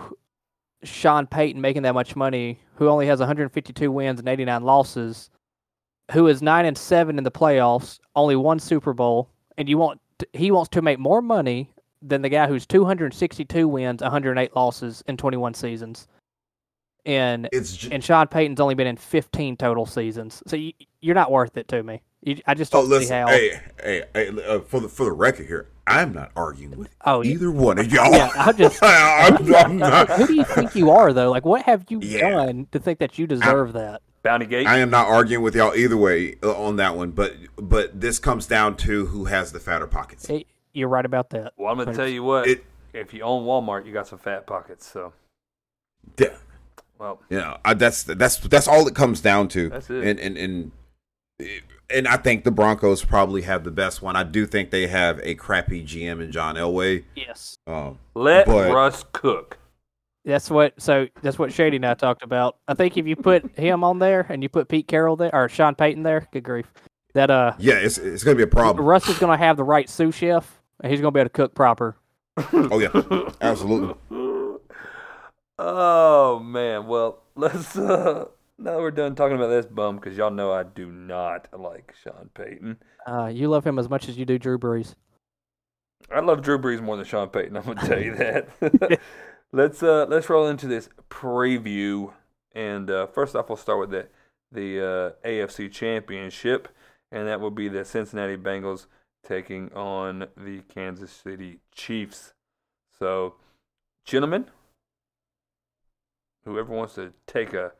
Sean 0.84 1.26
Payton 1.28 1.62
making 1.62 1.82
that 1.84 1.94
much 1.94 2.16
money, 2.16 2.60
who 2.76 2.90
only 2.90 3.08
has 3.08 3.20
152 3.20 3.92
wins 3.92 4.20
and 4.20 4.28
89 4.30 4.64
losses, 4.64 5.30
who 6.12 6.28
is 6.28 6.42
nine 6.42 6.66
and 6.66 6.78
seven 6.78 7.18
in 7.18 7.24
the 7.24 7.32
playoffs, 7.32 8.00
only 8.16 8.36
one 8.36 8.60
Super 8.60 8.94
Bowl, 8.94 9.30
and 9.58 9.68
you 9.68 9.78
want 9.80 10.00
he 10.34 10.52
wants 10.52 10.70
to 10.70 10.82
make 10.82 11.00
more 11.00 11.22
money 11.22 11.72
than 12.06 12.22
the 12.22 12.30
guy 12.30 12.48
who's 12.48 12.66
262 12.66 13.68
wins, 13.68 14.02
108 14.02 14.56
losses 14.56 15.04
in 15.08 15.16
21 15.18 15.54
seasons, 15.54 16.08
and 17.06 17.50
It's 17.52 17.76
j- 17.78 17.90
and 17.92 18.04
Sean 18.04 18.28
Payton's 18.28 18.60
only 18.60 18.76
been 18.76 18.88
in 18.88 18.98
15 18.98 19.58
total 19.58 19.86
seasons. 19.86 20.44
So 20.48 20.56
you, 20.56 20.74
you're 21.02 21.16
not 21.16 21.32
worth 21.32 21.58
it 21.58 21.68
to 21.70 21.82
me. 21.84 22.02
You, 22.22 22.38
I 22.48 22.54
just 22.54 22.74
oh 22.74 22.82
don't 22.82 22.90
see 22.90 22.98
listen. 23.00 23.18
how. 23.22 23.28
Hey 23.28 23.60
hey 23.82 24.04
hey. 24.14 24.30
Uh, 24.30 24.60
for 24.62 24.80
the 24.80 24.88
for 24.88 25.04
the 25.06 25.12
record 25.12 25.46
here, 25.48 25.68
I'm 25.86 26.14
not 26.14 26.32
arguing 26.38 26.78
with 26.78 26.90
oh, 27.06 27.22
yeah. 27.22 27.32
either 27.34 27.52
one 27.52 27.78
of 27.80 27.92
y'all. 27.92 28.12
Yeah, 28.12 28.30
I'm 28.36 28.56
just- 28.56 28.80
I'm, 28.84 29.54
I'm 29.56 29.78
not. 29.78 30.10
Who 30.12 30.28
do 30.28 30.34
you 30.34 30.46
think 30.46 30.76
you 30.76 30.90
are, 30.92 31.12
though? 31.12 31.30
Like, 31.32 31.44
what 31.44 31.64
have 31.64 31.86
you 31.90 32.00
Yeah. 32.02 32.30
done 32.30 32.68
to 32.72 32.80
think 32.80 33.00
that 33.00 33.20
you 33.20 33.28
deserve 33.28 33.74
that? 33.74 34.02
Bounty 34.24 34.46
Gate. 34.46 34.66
I 34.68 34.78
am 34.80 34.90
not 34.90 35.08
arguing 35.10 35.44
with 35.44 35.54
y'all 35.54 35.76
either 35.76 35.98
way 35.98 36.36
uh, 36.42 36.54
on 36.56 36.78
that 36.78 36.96
one, 36.96 37.12
but 37.12 37.36
but 37.58 38.00
this 38.00 38.20
comes 38.20 38.48
down 38.48 38.78
to 38.78 39.08
who 39.08 39.26
has 39.26 39.52
the 39.52 39.60
fatter 39.60 39.86
pockets. 39.88 40.30
Eh, 40.30 40.44
You're 40.74 40.90
right 40.90 41.06
about 41.06 41.30
that. 41.32 41.54
well, 41.58 41.72
I'm 41.72 41.78
gonna 41.78 41.94
tell 41.94 42.08
you 42.08 42.24
what. 42.24 42.48
It- 42.48 42.66
if 42.94 43.12
you 43.12 43.22
own 43.24 43.44
Walmart, 43.46 43.88
you 43.88 43.92
got 43.94 44.08
some 44.08 44.20
fat 44.20 44.46
pockets. 44.46 44.86
So, 44.88 45.14
Yeah, 46.20 46.36
well, 47.00 47.20
you 47.28 47.38
know, 47.40 47.58
I, 47.66 47.74
that's 47.74 48.04
that's 48.04 48.38
that's 48.38 48.68
all 48.68 48.88
it 48.88 48.94
comes 48.94 49.20
down 49.20 49.48
to. 49.50 49.70
That's 49.70 49.90
it. 49.90 50.04
And 50.06 50.20
and 50.20 50.38
and 50.38 50.72
and 51.90 52.08
I 52.08 52.18
think 52.18 52.44
the 52.44 52.52
Broncos 52.52 53.04
probably 53.04 53.42
have 53.44 53.64
the 53.64 53.72
best 53.72 54.02
one. 54.04 54.16
I 54.16 54.22
do 54.24 54.46
think 54.46 54.70
they 54.70 54.86
have 54.88 55.20
a 55.24 55.34
crappy 55.36 55.84
GM 55.84 56.22
in 56.22 56.32
John 56.32 56.56
Elway. 56.56 57.04
Yes, 57.16 57.58
Um, 57.68 57.98
let 58.16 58.46
But- 58.46 58.72
Russ 58.72 59.04
cook. 59.12 59.58
that's 60.24 60.50
what. 60.52 60.80
So 60.80 61.08
that's 61.24 61.40
what 61.40 61.52
Shady 61.52 61.78
and 61.78 61.86
I 61.88 61.96
talked 61.96 62.22
about. 62.24 62.58
I 62.68 62.76
think 62.76 62.96
if 62.98 63.08
you 63.08 63.16
put 63.16 63.44
him 63.58 63.84
on 63.84 63.98
there 64.00 64.26
and 64.30 64.44
you 64.44 64.50
put 64.50 64.68
Pete 64.70 64.88
Carroll 64.88 65.16
there 65.16 65.34
or 65.34 65.50
Sean 65.50 65.74
Payton 65.76 66.04
there, 66.04 66.28
good 66.32 66.44
grief, 66.44 66.72
that 67.16 67.32
uh, 67.32 67.54
yeah, 67.58 67.74
it's 67.76 67.98
it's 67.98 68.24
gonna 68.24 68.36
be 68.38 68.44
a 68.44 68.48
problem. 68.48 68.86
Russ 68.86 69.10
is 69.10 69.18
gonna 69.18 69.36
have 69.38 69.58
the 69.58 69.64
right 69.64 69.90
sous 69.90 70.14
chef 70.16 70.46
and 70.46 70.63
he's 70.92 71.02
gonna 71.02 71.12
be 71.12 71.20
able 71.20 71.30
to 71.30 71.34
cook 71.34 71.56
proper. 71.56 71.98
Oh 72.52 72.80
yeah, 72.80 73.30
absolutely. 73.42 73.96
Oh 75.60 76.40
man, 76.40 76.88
well 76.88 77.24
let's. 77.36 77.78
uh 77.78 78.26
Now 78.58 78.72
that 78.74 78.80
we're 78.80 78.92
done 78.92 79.16
talking 79.16 79.38
about 79.38 79.48
this 79.48 79.66
bum, 79.66 79.96
because 79.98 80.18
y'all 80.18 80.32
know 80.32 80.52
I 80.52 80.64
do 80.64 80.92
not 80.92 81.48
like 81.58 81.94
Sean 82.04 82.30
Payton. 82.34 82.78
Uh, 83.06 83.28
you 83.28 83.48
love 83.50 83.66
him 83.66 83.78
as 83.78 83.90
much 83.90 84.10
as 84.10 84.18
you 84.18 84.26
do 84.26 84.38
Drew 84.40 84.58
Brees. 84.58 84.96
I 86.12 86.20
love 86.20 86.42
Drew 86.42 86.58
Brees 86.60 86.82
more 86.82 86.98
than 86.98 87.06
Sean 87.06 87.30
Payton. 87.30 87.56
I'm 87.56 87.64
gonna 87.64 87.88
tell 87.88 88.02
you 88.02 88.16
that. 88.16 89.00
let's 89.52 89.82
uh 89.84 90.06
let's 90.10 90.30
roll 90.30 90.48
into 90.48 90.68
this 90.68 90.90
preview, 91.10 92.12
and 92.54 92.90
uh, 92.90 93.08
first 93.08 93.36
off, 93.36 93.50
we'll 93.50 93.56
start 93.58 93.80
with 93.80 93.92
the 93.92 94.08
the 94.52 94.80
uh, 94.80 95.28
AFC 95.28 95.72
Championship, 95.72 96.68
and 97.12 97.28
that 97.28 97.40
will 97.40 97.52
be 97.52 97.68
the 97.68 97.86
Cincinnati 97.86 98.38
Bengals 98.38 98.86
taking 99.28 99.72
on 99.74 100.28
the 100.38 100.62
Kansas 100.74 101.12
City 101.12 101.60
Chiefs. 101.74 102.34
So, 103.00 103.36
gentlemen, 104.06 104.46
whoever 106.46 106.74
wants 106.74 106.96
to 106.96 107.14
take 107.28 107.54
a 107.54 107.72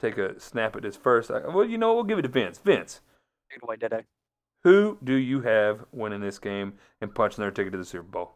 take 0.00 0.16
a 0.18 0.38
snap 0.40 0.76
at 0.76 0.82
this 0.82 0.96
first, 0.96 1.30
I, 1.30 1.40
well, 1.48 1.64
you 1.64 1.78
know, 1.78 1.94
we'll 1.94 2.04
give 2.04 2.18
it 2.18 2.22
to 2.22 2.28
Vince. 2.28 2.58
Vince, 2.58 3.00
Take 3.50 3.58
it 3.58 3.62
away, 3.64 3.76
Dede. 3.76 4.04
who 4.64 4.98
do 5.02 5.14
you 5.14 5.40
have 5.42 5.84
winning 5.92 6.20
this 6.20 6.38
game 6.38 6.74
and 7.00 7.14
punching 7.14 7.42
their 7.42 7.50
ticket 7.50 7.72
to 7.72 7.78
the 7.78 7.84
Super 7.84 8.04
Bowl? 8.04 8.32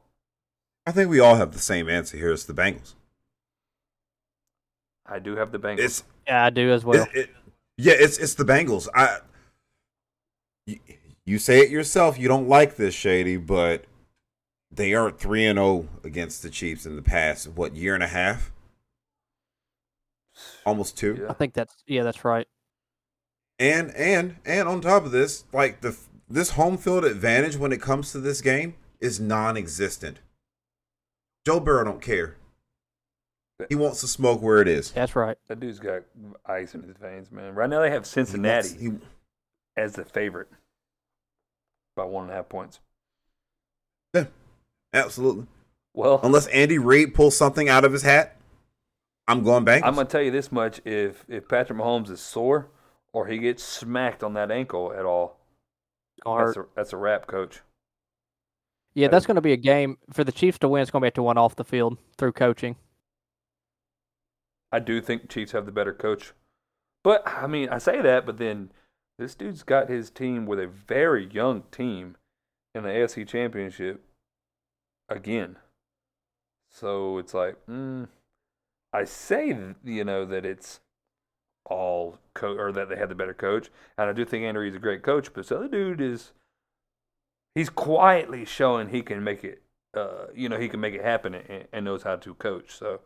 I 0.87 0.91
think 0.93 1.09
we 1.09 1.21
all 1.21 1.37
have 1.37 1.53
the 1.53 1.61
same 1.61 1.89
answer 1.89 2.17
here. 2.17 2.33
It's 2.33 2.45
the 2.45 2.53
Bengals. 2.55 2.95
I 5.07 5.19
do 5.21 5.37
have 5.37 5.53
the 5.53 5.59
Bengals. 5.59 5.79
It's 5.81 6.05
Yeah, 6.27 6.45
I 6.45 6.51
do 6.51 6.73
as 6.73 6.85
well. 6.85 7.03
It- 7.13 7.17
it- 7.17 7.31
yeah, 7.79 7.95
it's 7.97 8.19
it's 8.19 8.35
the 8.35 8.45
Bengals. 8.45 8.89
I 8.95 9.21
you, 10.67 10.79
you 11.25 11.39
say 11.39 11.61
it 11.61 11.71
yourself. 11.71 12.19
You 12.19 12.29
don't 12.29 12.49
like 12.49 12.77
this 12.77 12.95
shady, 12.95 13.37
but 13.37 13.85
they 14.71 14.95
are 14.95 15.11
three 15.11 15.45
and 15.47 15.59
zero 15.59 15.89
against 16.05 16.43
the 16.43 16.51
Chiefs 16.51 16.87
in 16.87 16.97
the 16.97 17.03
past 17.03 17.49
what 17.49 17.75
year 17.77 17.95
and 17.95 18.03
a 18.03 18.09
half, 18.09 18.53
almost 20.65 20.97
two. 20.97 21.19
Yeah. 21.21 21.31
I 21.31 21.35
think 21.35 21.55
that's 21.55 21.83
yeah, 21.87 22.03
that's 22.03 22.25
right. 22.25 22.47
And 23.59 23.91
and 23.95 24.37
and 24.45 24.69
on 24.69 24.81
top 24.81 25.05
of 25.05 25.13
this, 25.13 25.45
like 25.53 25.81
the 25.81 25.97
this 26.29 26.51
home 26.51 26.79
field 26.79 27.05
advantage 27.05 27.57
when 27.57 27.73
it 27.73 27.81
comes 27.83 28.13
to 28.13 28.19
this 28.19 28.41
game 28.41 28.75
is 29.01 29.21
non-existent. 29.21 30.21
Joe 31.47 31.61
Burrow 31.61 31.85
don't 31.85 32.01
care. 32.01 32.37
He 33.69 33.75
wants 33.75 34.01
to 34.01 34.09
smoke 34.09 34.41
where 34.43 34.61
it 34.61 34.67
is. 34.67 34.91
That's 34.91 35.15
right. 35.15 35.37
That 35.49 35.61
dude's 35.61 35.79
got 35.79 36.03
ice 36.47 36.75
in 36.75 36.83
his 36.83 36.97
veins, 36.97 37.31
man. 37.31 37.55
Right 37.55 37.69
now 37.71 37.81
they 37.81 37.91
have 37.91 38.07
Cincinnati 38.07 38.71
He 38.77 38.89
wants- 38.89 39.07
as 39.77 39.93
the 39.95 40.05
favorite 40.05 40.49
by 41.97 42.05
one 42.05 42.25
and 42.25 42.33
a 42.33 42.37
half 42.37 42.49
points. 42.49 42.81
yeah, 44.15 44.27
absolutely. 44.93 45.47
Well, 45.95 46.21
Unless 46.23 46.47
Andy 46.49 46.79
Reid 46.79 47.15
pulls 47.15 47.37
something 47.37 47.69
out 47.69 47.85
of 47.85 47.93
his 47.93 48.03
hat, 48.03 48.37
I'm 49.29 49.43
going 49.43 49.65
Bengals. 49.65 49.83
I'm 49.85 49.95
gonna 49.95 50.09
tell 50.09 50.23
you 50.23 50.31
this 50.31 50.51
much: 50.51 50.81
if 50.85 51.25
if 51.29 51.49
Patrick 51.49 51.79
Mahomes 51.79 52.11
is 52.11 52.21
sore 52.21 52.69
or 53.13 53.27
he 53.27 53.39
gets 53.39 53.63
smacked 53.63 54.23
on 54.23 54.35
that 54.35 54.51
ankle 54.51 54.93
at 54.97 55.05
all, 55.05 55.39
It's 56.25 56.25
that's 56.27 56.57
a, 56.57 56.67
that's 56.75 56.93
a 56.93 56.97
wrap, 56.97 57.27
coach. 57.27 57.61
Yeah, 58.95 59.09
that's 59.09 59.25
going 59.27 59.37
to 59.37 59.41
be 59.43 59.53
a 59.53 59.57
game 59.59 59.97
for 60.13 60.23
the 60.23 60.33
Chiefs 60.33 60.59
to 60.59 60.69
win. 60.69 60.83
It's 60.83 60.91
going 60.91 61.01
to 61.01 61.05
be 61.05 61.07
have 61.07 61.15
to 61.15 61.23
win 61.23 61.39
off 61.39 61.57
the 61.57 61.65
field 61.65 61.97
through 62.19 62.33
coaching. 62.33 62.77
I 64.71 64.81
do 64.81 65.01
think 65.01 65.31
Chiefs 65.31 65.53
have 65.53 65.67
the 65.67 65.73
better 65.73 65.93
coach, 65.95 66.33
but 67.03 67.23
I 67.27 67.47
mean, 67.47 67.69
I 67.71 67.79
say 67.79 68.01
that, 68.03 68.25
but 68.27 68.39
then 68.39 68.71
this 69.23 69.37
dude's 69.37 69.63
got 69.63 69.89
his 69.89 70.11
team 70.11 70.47
with 70.47 70.59
a 70.59 70.67
very 70.67 71.29
young 71.33 71.63
team 71.71 72.17
in 72.75 72.83
the 72.83 72.89
AFC 72.89 73.27
Championship 73.27 74.03
again. 75.09 75.57
So 76.69 77.19
it's 77.19 77.33
like, 77.33 77.57
mm, 77.71 78.09
I 78.93 79.05
say, 79.05 79.57
you 79.85 80.05
know, 80.05 80.25
that 80.25 80.45
it's 80.45 80.81
all 81.65 82.19
co- 82.35 82.57
or 82.57 82.73
that 82.73 82.89
they 82.89 82.97
had 82.97 83.11
the 83.11 83.15
better 83.15 83.35
coach, 83.35 83.71
and 83.97 84.11
I 84.11 84.13
do 84.13 84.25
think 84.25 84.45
Andrew 84.45 84.67
is 84.67 84.75
a 84.75 84.81
great 84.81 85.03
coach, 85.03 85.27
but 85.33 85.43
this 85.43 85.53
other 85.53 85.69
dude 85.69 86.01
is, 86.01 86.33
he's 87.55 87.71
quietly 87.71 88.45
showing 88.45 88.89
he 88.89 89.03
can 89.03 89.23
make 89.23 89.45
it, 89.45 89.63
uh, 89.95 90.27
you 90.35 90.49
know, 90.49 90.59
he 90.59 90.69
can 90.69 90.81
make 90.81 90.95
it 90.95 91.05
happen 91.05 91.35
and, 91.35 91.69
and 91.73 91.85
knows 91.85 92.03
how 92.03 92.17
to 92.17 92.35
coach. 92.35 92.73
So 92.73 93.01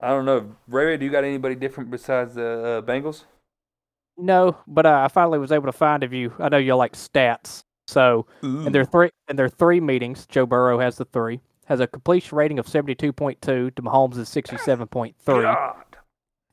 I 0.00 0.08
don't 0.08 0.24
know, 0.24 0.56
Ray. 0.66 0.96
Do 0.96 1.04
you 1.04 1.12
got 1.12 1.22
anybody 1.22 1.54
different 1.54 1.92
besides 1.92 2.34
the 2.34 2.82
uh, 2.82 2.82
Bengals? 2.82 3.24
No, 4.22 4.56
but 4.68 4.86
uh, 4.86 5.02
I 5.04 5.08
finally 5.08 5.38
was 5.38 5.50
able 5.52 5.66
to 5.66 5.72
find 5.72 6.04
if 6.04 6.12
you. 6.12 6.32
I 6.38 6.48
know 6.48 6.58
you 6.58 6.74
like 6.76 6.92
stats, 6.92 7.64
so 7.88 8.26
in 8.66 8.72
their 8.72 8.84
three 8.84 9.10
in 9.28 9.36
their 9.36 9.48
three 9.48 9.80
meetings, 9.80 10.26
Joe 10.26 10.46
Burrow 10.46 10.78
has 10.78 10.96
the 10.96 11.04
three 11.04 11.40
has 11.66 11.80
a 11.80 11.86
completion 11.86 12.38
rating 12.38 12.58
of 12.58 12.68
seventy 12.68 12.94
two 12.94 13.12
point 13.12 13.42
two 13.42 13.70
to 13.72 13.82
Mahomes 13.82 14.16
is 14.18 14.28
sixty 14.28 14.56
seven 14.58 14.86
point 14.86 15.16
three. 15.18 15.44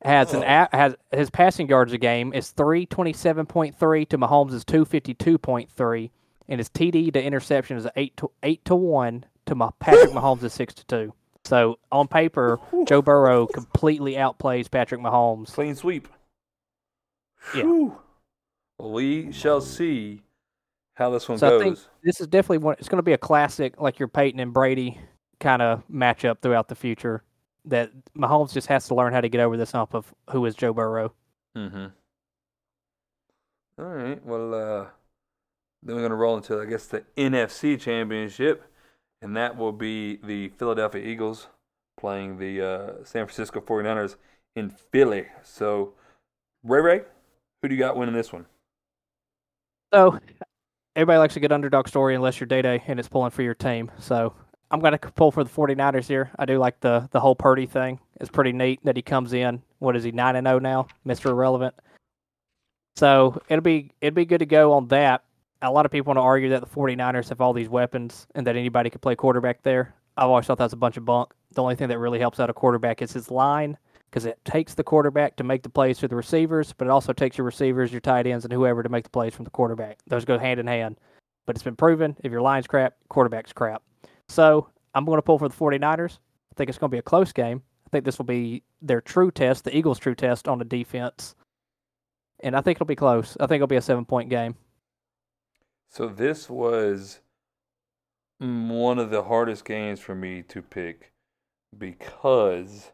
Has 0.04 0.34
an 0.34 0.44
a, 0.44 0.68
has 0.72 0.96
his 1.12 1.30
passing 1.30 1.68
yards 1.68 1.92
a 1.94 1.98
game 1.98 2.34
is 2.34 2.52
three 2.52 2.86
twenty 2.86 3.14
seven 3.14 3.46
point 3.46 3.78
three 3.78 4.06
to 4.06 4.18
Mahomes 4.18 4.54
is 4.54 4.66
two 4.66 4.86
fifty 4.86 5.14
two 5.14 5.38
point 5.38 5.70
three, 5.70 6.12
and 6.48 6.60
his 6.60 6.70
TD 6.70 7.14
to 7.14 7.22
interception 7.24 7.78
is 7.78 7.86
eight 7.96 8.16
to 8.18 8.32
eight 8.42 8.64
to 8.66 8.76
one 8.76 9.26
to 9.46 9.56
Ma- 9.56 9.72
Patrick 9.80 10.10
Mahomes 10.14 10.42
is 10.44 10.54
six 10.54 10.74
to 10.74 10.86
two. 10.86 11.14
So 11.46 11.80
on 11.92 12.08
paper, 12.08 12.60
Joe 12.86 13.02
Burrow 13.02 13.46
completely 13.48 14.14
outplays 14.14 14.70
Patrick 14.72 15.02
Mahomes. 15.02 15.52
Clean 15.54 15.76
sweep. 15.76 16.08
Yeah. 17.56 17.64
Whew. 17.64 17.98
Well, 18.78 18.92
we 18.92 19.32
shall 19.32 19.62
see 19.62 20.22
how 20.96 21.10
this 21.10 21.28
one 21.28 21.38
So 21.38 21.48
I 21.48 21.50
goes. 21.52 21.62
think 21.64 21.80
this 22.04 22.22
is 22.22 22.28
definitely 22.28 22.60
one. 22.60 22.76
It's 22.80 22.90
going 22.90 22.98
to 23.00 23.04
be 23.04 23.14
a 23.14 23.18
classic, 23.18 23.80
like 23.80 24.00
your 24.00 24.08
Peyton 24.08 24.40
and 24.40 24.54
Brady 24.54 25.00
kind 25.40 25.62
of 25.62 25.84
matchup 25.92 26.40
throughout 26.42 26.68
the 26.68 26.76
future. 26.76 27.24
That 27.66 27.92
Mahomes 28.18 28.54
just 28.54 28.68
has 28.68 28.88
to 28.88 28.96
learn 28.96 29.14
how 29.14 29.22
to 29.22 29.30
get 29.30 29.42
over 29.42 29.58
this 29.58 29.72
hump 29.74 29.94
of 29.94 30.14
who 30.32 30.46
is 30.46 30.56
Joe 30.56 30.74
Burrow. 30.74 31.14
Mm-hmm. 31.58 31.88
All 33.80 33.86
right. 33.86 34.26
Well, 34.26 34.54
uh, 34.54 34.86
then 35.84 35.96
we're 35.96 36.02
gonna 36.02 36.16
roll 36.16 36.38
into 36.38 36.60
I 36.62 36.66
guess 36.66 36.86
the 36.88 37.04
NFC 37.18 37.80
Championship, 37.80 38.64
and 39.22 39.36
that 39.38 39.56
will 39.58 39.72
be 39.72 40.18
the 40.18 40.50
Philadelphia 40.50 41.04
Eagles 41.04 41.48
playing 41.98 42.38
the 42.38 42.62
uh, 42.62 42.88
San 43.04 43.26
Francisco 43.26 43.60
49ers 43.60 44.16
in 44.56 44.70
Philly. 44.70 45.28
So, 45.44 45.94
Ray 46.64 46.80
Ray, 46.82 47.02
who 47.62 47.70
do 47.70 47.76
you 47.76 47.80
got 47.80 47.98
winning 47.98 48.16
this 48.16 48.32
one? 48.32 48.46
So 49.94 50.20
everybody 50.96 51.18
likes 51.20 51.36
a 51.36 51.40
good 51.40 51.52
underdog 51.52 51.88
story 51.88 52.16
unless 52.16 52.40
you're 52.40 52.48
Day 52.48 52.62
Day 52.62 52.84
and 52.88 53.00
it's 53.00 53.10
pulling 53.10 53.32
for 53.32 53.42
your 53.42 53.56
team. 53.56 53.92
So 54.00 54.34
I'm 54.72 54.80
going 54.80 54.98
to 54.98 55.00
pull 55.00 55.32
for 55.32 55.44
the 55.44 55.50
49ers 55.50 56.08
here. 56.08 56.32
I 56.38 56.46
do 56.46 56.58
like 56.60 56.80
the 56.80 57.10
the 57.12 57.20
whole 57.20 57.36
Purdy 57.36 57.66
thing. 57.66 58.00
It's 58.20 58.30
pretty 58.30 58.54
neat 58.54 58.80
that 58.84 58.96
he 58.96 59.02
comes 59.02 59.34
in. 59.34 59.62
What 59.80 59.96
is 59.96 60.04
he 60.04 60.12
9 60.12 60.36
and 60.36 60.48
0 60.48 60.60
now, 60.60 60.88
Mr. 61.06 61.32
Irrelevant. 61.32 61.74
So 62.96 63.42
it'll 63.50 63.64
be 63.64 63.92
it'll 64.02 64.16
be 64.16 64.26
good 64.26 64.40
to 64.40 64.46
go 64.46 64.74
on 64.74 64.88
that. 64.90 65.24
A 65.62 65.72
lot 65.72 65.86
of 65.86 65.92
people 65.92 66.12
want 66.12 66.18
to 66.18 66.22
argue 66.22 66.50
that 66.50 66.62
the 66.62 66.68
49ers 66.68 67.30
have 67.30 67.42
all 67.42 67.52
these 67.52 67.68
weapons 67.68 68.28
and 68.36 68.48
that 68.48 68.56
anybody 68.56 68.90
could 68.90 69.02
play 69.02 69.16
quarterback 69.16 69.62
there. 69.64 69.94
I've 70.16 70.30
always 70.30 70.46
thought 70.46 70.58
that's 70.58 70.74
a 70.74 70.78
bunch 70.78 70.98
of 70.98 71.06
bunk. 71.06 71.34
The 71.54 71.62
only 71.62 71.76
thing 71.76 71.90
that 71.90 72.00
really 72.00 72.20
helps 72.20 72.40
out 72.40 72.50
a 72.50 72.54
quarterback 72.54 73.02
is 73.02 73.12
his 73.12 73.32
line 73.32 73.78
because 74.10 74.26
it 74.26 74.44
takes 74.44 74.74
the 74.74 74.84
quarterback 74.84 75.36
to 75.36 75.44
make 75.44 75.64
the 75.64 75.70
plays 75.70 76.00
for 76.00 76.08
the 76.08 76.16
receivers, 76.16 76.74
but 76.74 76.88
it 76.88 76.92
also 76.92 77.14
takes 77.14 77.38
your 77.38 77.46
receivers, 77.46 77.92
your 77.92 78.02
tight 78.02 78.26
ends, 78.26 78.44
and 78.44 78.54
whoever 78.54 78.82
to 78.82 78.90
make 78.90 79.04
the 79.04 79.10
plays 79.10 79.34
from 79.34 79.46
the 79.46 79.52
quarterback. 79.52 80.00
Those 80.08 80.26
go 80.26 80.40
hand 80.40 80.60
in 80.60 80.68
hand. 80.68 80.98
But 81.46 81.56
it's 81.56 81.64
been 81.64 81.76
proven 81.76 82.16
if 82.24 82.32
your 82.32 82.42
line's 82.42 82.68
crap, 82.68 82.96
quarterback's 83.10 83.54
crap. 83.54 83.84
So 84.28 84.70
I'm 84.94 85.06
going 85.06 85.18
to 85.18 85.24
pull 85.24 85.40
for 85.40 85.50
the 85.50 85.56
49ers. 85.56 86.18
I 86.18 86.56
think 86.56 86.70
it's 86.70 86.78
going 86.78 86.90
to 86.90 86.96
be 86.96 87.00
a 87.00 87.04
close 87.04 87.32
game. 87.32 87.62
I 87.86 87.90
think 87.92 88.06
this 88.06 88.18
will 88.18 88.26
be 88.26 88.64
their 88.82 89.02
true 89.02 89.32
test, 89.32 89.64
the 89.64 89.76
Eagles' 89.76 90.00
true 90.00 90.16
test 90.16 90.48
on 90.48 90.60
the 90.60 90.66
defense. 90.66 91.36
And 92.42 92.56
I 92.56 92.62
think 92.62 92.78
it'll 92.78 92.86
be 92.86 92.96
close. 92.96 93.36
I 93.40 93.48
think 93.48 93.58
it'll 93.58 93.68
be 93.68 93.76
a 93.76 93.82
seven 93.82 94.06
point 94.06 94.30
game. 94.30 94.56
So 95.90 96.08
this 96.08 96.50
was 96.50 97.20
one 98.38 99.00
of 99.00 99.10
the 99.10 99.24
hardest 99.24 99.66
games 99.66 100.00
for 100.00 100.16
me 100.16 100.44
to 100.44 100.62
pick 100.62 101.12
because 101.78 102.92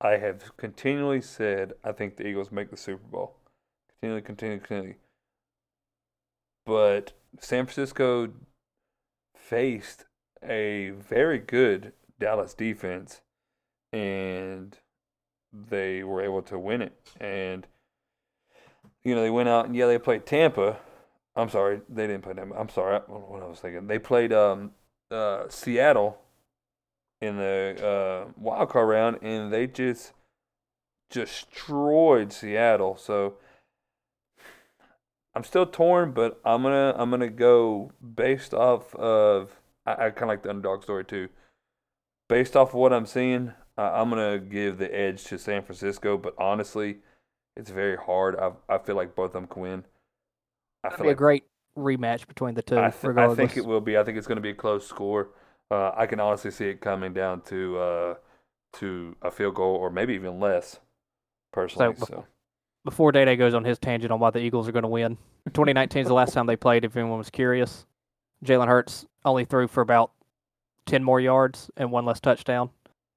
I 0.00 0.18
have 0.18 0.56
continually 0.56 1.20
said 1.20 1.72
I 1.82 1.92
think 1.92 2.16
the 2.16 2.26
Eagles 2.26 2.52
make 2.52 2.70
the 2.70 2.76
Super 2.76 3.06
Bowl. 3.06 3.36
Continually, 3.88 4.22
continually, 4.22 4.60
continually. 4.60 4.96
But 6.64 7.12
San 7.40 7.66
Francisco 7.66 8.30
faced 9.34 10.04
a 10.42 10.90
very 10.90 11.38
good 11.38 11.92
Dallas 12.18 12.54
defense 12.54 13.22
and 13.92 14.76
they 15.52 16.02
were 16.02 16.22
able 16.22 16.42
to 16.42 16.58
win 16.58 16.82
it. 16.82 16.92
And, 17.20 17.66
you 19.02 19.14
know, 19.14 19.22
they 19.22 19.30
went 19.30 19.48
out 19.48 19.66
and, 19.66 19.74
yeah, 19.74 19.86
they 19.86 19.98
played 19.98 20.26
Tampa. 20.26 20.78
I'm 21.34 21.48
sorry, 21.48 21.80
they 21.88 22.06
didn't 22.06 22.22
play 22.22 22.34
Tampa. 22.34 22.54
I'm 22.56 22.68
sorry, 22.68 23.00
what 23.06 23.42
I 23.42 23.46
was 23.46 23.60
thinking. 23.60 23.86
They 23.86 23.98
played 23.98 24.32
um, 24.32 24.72
uh, 25.10 25.44
Seattle 25.48 26.18
in 27.20 27.36
the 27.36 28.26
uh, 28.26 28.30
wild 28.36 28.70
card 28.70 28.88
round, 28.88 29.18
and 29.22 29.52
they 29.52 29.66
just 29.66 30.12
destroyed 31.10 32.32
Seattle. 32.32 32.96
So 32.96 33.34
I'm 35.34 35.44
still 35.44 35.66
torn, 35.66 36.12
but 36.12 36.40
I'm 36.44 36.62
gonna 36.62 36.94
I'm 36.96 37.10
gonna 37.10 37.28
go 37.28 37.92
based 38.14 38.54
off 38.54 38.94
of 38.94 39.60
I, 39.86 39.92
I 39.92 40.10
kind 40.10 40.22
of 40.24 40.28
like 40.28 40.42
the 40.42 40.50
underdog 40.50 40.82
story 40.82 41.04
too. 41.04 41.28
Based 42.28 42.56
off 42.56 42.70
of 42.70 42.74
what 42.74 42.92
I'm 42.92 43.06
seeing, 43.06 43.52
uh, 43.76 43.92
I'm 43.94 44.10
gonna 44.10 44.38
give 44.38 44.78
the 44.78 44.94
edge 44.94 45.24
to 45.24 45.38
San 45.38 45.62
Francisco. 45.62 46.18
But 46.18 46.34
honestly, 46.38 46.98
it's 47.56 47.70
very 47.70 47.96
hard. 47.96 48.36
I 48.36 48.52
I 48.68 48.78
feel 48.78 48.96
like 48.96 49.14
both 49.14 49.28
of 49.28 49.32
them 49.34 49.46
can 49.46 49.62
win. 49.62 49.84
I 50.84 50.90
feel 50.90 50.98
be 50.98 51.04
like, 51.04 51.12
a 51.12 51.18
great 51.18 51.44
rematch 51.76 52.26
between 52.26 52.54
the 52.54 52.62
two. 52.62 52.78
I, 52.78 52.90
th- 52.90 53.16
I 53.16 53.34
think 53.34 53.56
it 53.56 53.64
will 53.64 53.80
be. 53.80 53.96
I 53.96 54.04
think 54.04 54.18
it's 54.18 54.26
going 54.26 54.36
to 54.36 54.42
be 54.42 54.50
a 54.50 54.54
close 54.54 54.86
score. 54.86 55.30
Uh, 55.70 55.92
I 55.96 56.06
can 56.06 56.20
honestly 56.20 56.50
see 56.50 56.66
it 56.66 56.80
coming 56.80 57.12
down 57.12 57.42
to 57.42 57.78
uh, 57.78 58.14
to 58.74 59.16
a 59.22 59.30
field 59.30 59.54
goal 59.54 59.76
or 59.76 59.90
maybe 59.90 60.14
even 60.14 60.40
less. 60.40 60.80
Personally, 61.50 61.94
so, 61.96 62.04
so. 62.04 62.24
before 62.84 63.10
Day 63.10 63.24
Day 63.24 63.36
goes 63.36 63.54
on 63.54 63.64
his 63.64 63.78
tangent 63.78 64.12
on 64.12 64.20
why 64.20 64.30
the 64.30 64.38
Eagles 64.38 64.68
are 64.68 64.72
going 64.72 64.82
to 64.82 64.88
win, 64.88 65.16
2019 65.46 66.02
is 66.02 66.08
the 66.08 66.14
last 66.14 66.34
time 66.34 66.46
they 66.46 66.56
played. 66.56 66.84
If 66.84 66.96
anyone 66.96 67.18
was 67.18 67.30
curious, 67.30 67.86
Jalen 68.44 68.68
Hurts 68.68 69.06
only 69.24 69.44
threw 69.44 69.66
for 69.66 69.80
about 69.80 70.12
10 70.86 71.02
more 71.02 71.20
yards 71.20 71.70
and 71.76 71.90
one 71.90 72.04
less 72.04 72.20
touchdown, 72.20 72.70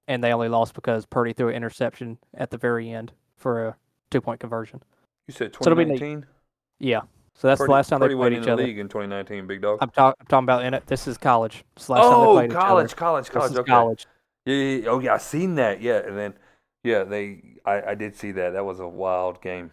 and 0.07 0.23
they 0.23 0.33
only 0.33 0.47
lost 0.47 0.73
because 0.73 1.05
Purdy 1.05 1.33
threw 1.33 1.49
an 1.49 1.55
interception 1.55 2.17
at 2.33 2.51
the 2.51 2.57
very 2.57 2.89
end 2.89 3.11
for 3.35 3.67
a 3.67 3.75
two 4.09 4.21
point 4.21 4.39
conversion. 4.39 4.81
You 5.27 5.33
said 5.33 5.53
2019. 5.53 6.21
So 6.21 6.27
yeah. 6.79 7.01
So 7.35 7.47
that's 7.47 7.59
Purdy, 7.59 7.67
the 7.69 7.71
last 7.71 7.89
time 7.89 7.99
they 8.01 8.13
played 8.13 8.33
in 8.33 8.39
each 8.39 8.45
the 8.45 8.53
other. 8.53 8.63
league 8.63 8.77
in 8.77 8.87
2019, 8.87 9.47
big 9.47 9.61
dog. 9.61 9.79
I'm, 9.81 9.89
talk, 9.89 10.15
I'm 10.19 10.25
talking 10.27 10.43
about 10.43 10.63
in 10.65 10.73
it. 10.73 10.85
This 10.85 11.07
is 11.07 11.17
college. 11.17 11.63
It's 11.75 11.87
the 11.87 11.93
last 11.93 12.03
time 12.03 12.13
oh, 12.13 12.35
they 12.35 12.47
played 12.47 12.51
college, 12.59 12.85
each 12.85 12.91
other. 12.91 12.99
college, 12.99 13.29
college, 13.29 13.43
This 13.49 13.51
is 13.53 13.59
okay. 13.59 13.69
college. 13.71 14.05
Yeah, 14.45 14.55
yeah, 14.55 14.77
yeah. 14.83 14.89
Oh, 14.89 14.99
yeah. 14.99 15.13
I 15.13 15.17
seen 15.17 15.55
that. 15.55 15.81
Yeah, 15.81 15.97
and 16.05 16.17
then 16.17 16.33
yeah, 16.83 17.03
they. 17.03 17.41
I, 17.65 17.81
I 17.91 17.95
did 17.95 18.15
see 18.15 18.31
that. 18.33 18.51
That 18.53 18.65
was 18.65 18.79
a 18.79 18.87
wild 18.87 19.41
game. 19.41 19.71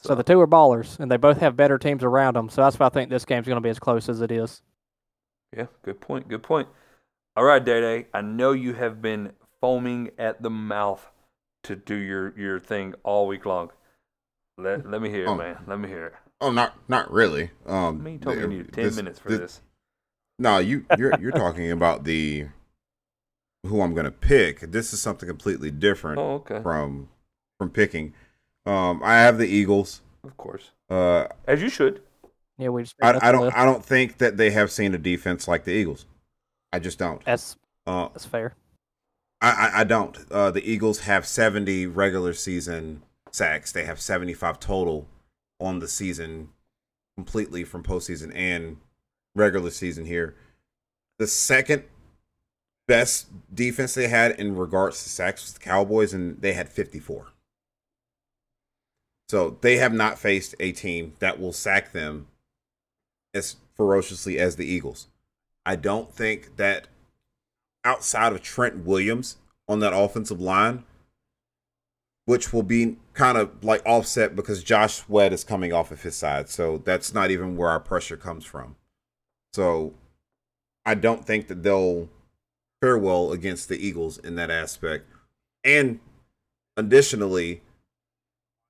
So 0.00 0.14
the 0.14 0.22
two 0.22 0.40
are 0.40 0.46
ballers, 0.46 0.98
and 1.00 1.10
they 1.10 1.16
both 1.16 1.38
have 1.38 1.56
better 1.56 1.76
teams 1.78 2.04
around 2.04 2.34
them. 2.34 2.48
So 2.48 2.62
that's 2.62 2.78
why 2.78 2.86
I 2.86 2.88
think 2.90 3.10
this 3.10 3.24
game's 3.24 3.46
going 3.46 3.56
to 3.56 3.60
be 3.60 3.68
as 3.70 3.78
close 3.78 4.08
as 4.08 4.20
it 4.20 4.30
is. 4.30 4.62
Yeah, 5.56 5.66
good 5.82 6.00
point. 6.00 6.28
Good 6.28 6.42
point. 6.42 6.68
All 7.36 7.44
right, 7.44 7.64
Day 7.64 7.80
Day. 7.80 8.06
I 8.12 8.20
know 8.20 8.52
you 8.52 8.74
have 8.74 9.00
been 9.02 9.32
foaming 9.60 10.10
at 10.18 10.42
the 10.42 10.50
mouth 10.50 11.10
to 11.64 11.74
do 11.76 11.94
your 11.94 12.38
your 12.38 12.58
thing 12.60 12.94
all 13.02 13.26
week 13.26 13.44
long. 13.46 13.70
Let 14.56 14.88
let 14.88 15.00
me 15.02 15.08
hear 15.10 15.24
it, 15.24 15.28
Oh. 15.28 15.36
man. 15.36 15.58
Let 15.66 15.78
me 15.80 15.88
hear 15.88 16.06
it. 16.06 16.14
Oh, 16.40 16.50
not 16.52 16.76
not 16.88 17.10
really. 17.10 17.50
Um, 17.66 17.76
I 17.76 17.90
mean, 18.04 18.12
you 18.14 18.18
told 18.20 18.36
me 18.36 18.42
you 18.42 18.48
needed 18.48 18.72
ten 18.72 18.84
this- 18.84 18.96
minutes 18.96 19.18
for 19.18 19.28
this- 19.30 19.38
this. 19.40 19.60
No, 20.38 20.58
you 20.58 20.84
you're 20.96 21.18
you're 21.20 21.32
talking 21.32 21.70
about 21.72 22.04
the 22.04 22.46
who 23.66 23.80
I'm 23.82 23.92
going 23.92 24.04
to 24.04 24.12
pick. 24.12 24.60
This 24.60 24.92
is 24.92 25.02
something 25.02 25.28
completely 25.28 25.70
different 25.72 26.18
Oh, 26.20 26.34
okay. 26.34 26.62
from 26.62 27.08
from 27.58 27.70
picking. 27.70 28.14
Um, 28.64 29.00
I 29.02 29.14
have 29.16 29.38
the 29.38 29.48
Eagles. 29.48 30.00
Of 30.22 30.36
course, 30.36 30.70
Uh, 30.88 31.26
as 31.46 31.60
you 31.60 31.68
should. 31.68 32.02
Yeah, 32.56 32.68
we 32.68 32.82
just 32.84 32.94
I, 33.02 33.18
I 33.28 33.32
don't 33.32 33.52
I 33.56 33.64
don't 33.64 33.84
think 33.84 34.18
that 34.18 34.36
they 34.36 34.50
have 34.50 34.70
seen 34.70 34.94
a 34.94 34.98
defense 34.98 35.48
like 35.48 35.64
the 35.64 35.72
Eagles. 35.72 36.06
I 36.72 36.78
just 36.78 36.98
don't. 36.98 37.24
That's 37.24 37.56
Uh, 37.86 38.08
that's 38.10 38.24
fair. 38.26 38.54
I, 39.40 39.50
I, 39.50 39.80
I 39.80 39.84
don't. 39.84 40.18
Uh, 40.30 40.50
the 40.50 40.68
Eagles 40.68 41.00
have 41.00 41.24
70 41.26 41.86
regular 41.86 42.32
season 42.34 43.02
sacks. 43.32 43.70
They 43.72 43.84
have 43.84 44.00
75 44.00 44.58
total 44.60 45.06
on 45.60 45.78
the 45.78 45.88
season, 45.88 46.50
completely 47.16 47.64
from 47.64 47.82
postseason 47.82 48.32
and 48.34 48.78
regular 49.34 49.70
season 49.70 50.04
here. 50.04 50.36
The 51.18 51.26
second 51.26 51.84
best 52.86 53.28
defense 53.54 53.94
they 53.94 54.08
had 54.08 54.32
in 54.32 54.56
regards 54.56 55.02
to 55.02 55.08
sacks 55.08 55.42
was 55.42 55.52
the 55.52 55.60
Cowboys, 55.60 56.14
and 56.14 56.40
they 56.40 56.52
had 56.52 56.68
54. 56.68 57.26
So 59.28 59.58
they 59.60 59.76
have 59.76 59.92
not 59.92 60.18
faced 60.18 60.54
a 60.58 60.72
team 60.72 61.14
that 61.18 61.38
will 61.38 61.52
sack 61.52 61.92
them 61.92 62.28
as 63.34 63.56
ferociously 63.76 64.38
as 64.38 64.56
the 64.56 64.66
Eagles. 64.66 65.08
I 65.66 65.76
don't 65.76 66.12
think 66.12 66.56
that 66.56 66.88
outside 67.84 68.32
of 68.32 68.42
Trent 68.42 68.86
Williams 68.86 69.36
on 69.68 69.80
that 69.80 69.92
offensive 69.94 70.40
line, 70.40 70.84
which 72.28 72.52
will 72.52 72.62
be 72.62 72.94
kind 73.14 73.38
of 73.38 73.64
like 73.64 73.80
offset 73.86 74.36
because 74.36 74.62
Josh 74.62 74.96
Sweat 74.96 75.32
is 75.32 75.44
coming 75.44 75.72
off 75.72 75.90
of 75.90 76.02
his 76.02 76.14
side. 76.14 76.50
So 76.50 76.76
that's 76.76 77.14
not 77.14 77.30
even 77.30 77.56
where 77.56 77.70
our 77.70 77.80
pressure 77.80 78.18
comes 78.18 78.44
from. 78.44 78.76
So 79.54 79.94
I 80.84 80.94
don't 80.94 81.26
think 81.26 81.48
that 81.48 81.62
they'll 81.62 82.10
fare 82.82 82.98
well 82.98 83.32
against 83.32 83.70
the 83.70 83.78
Eagles 83.78 84.18
in 84.18 84.34
that 84.34 84.50
aspect. 84.50 85.06
And 85.64 86.00
additionally, 86.76 87.62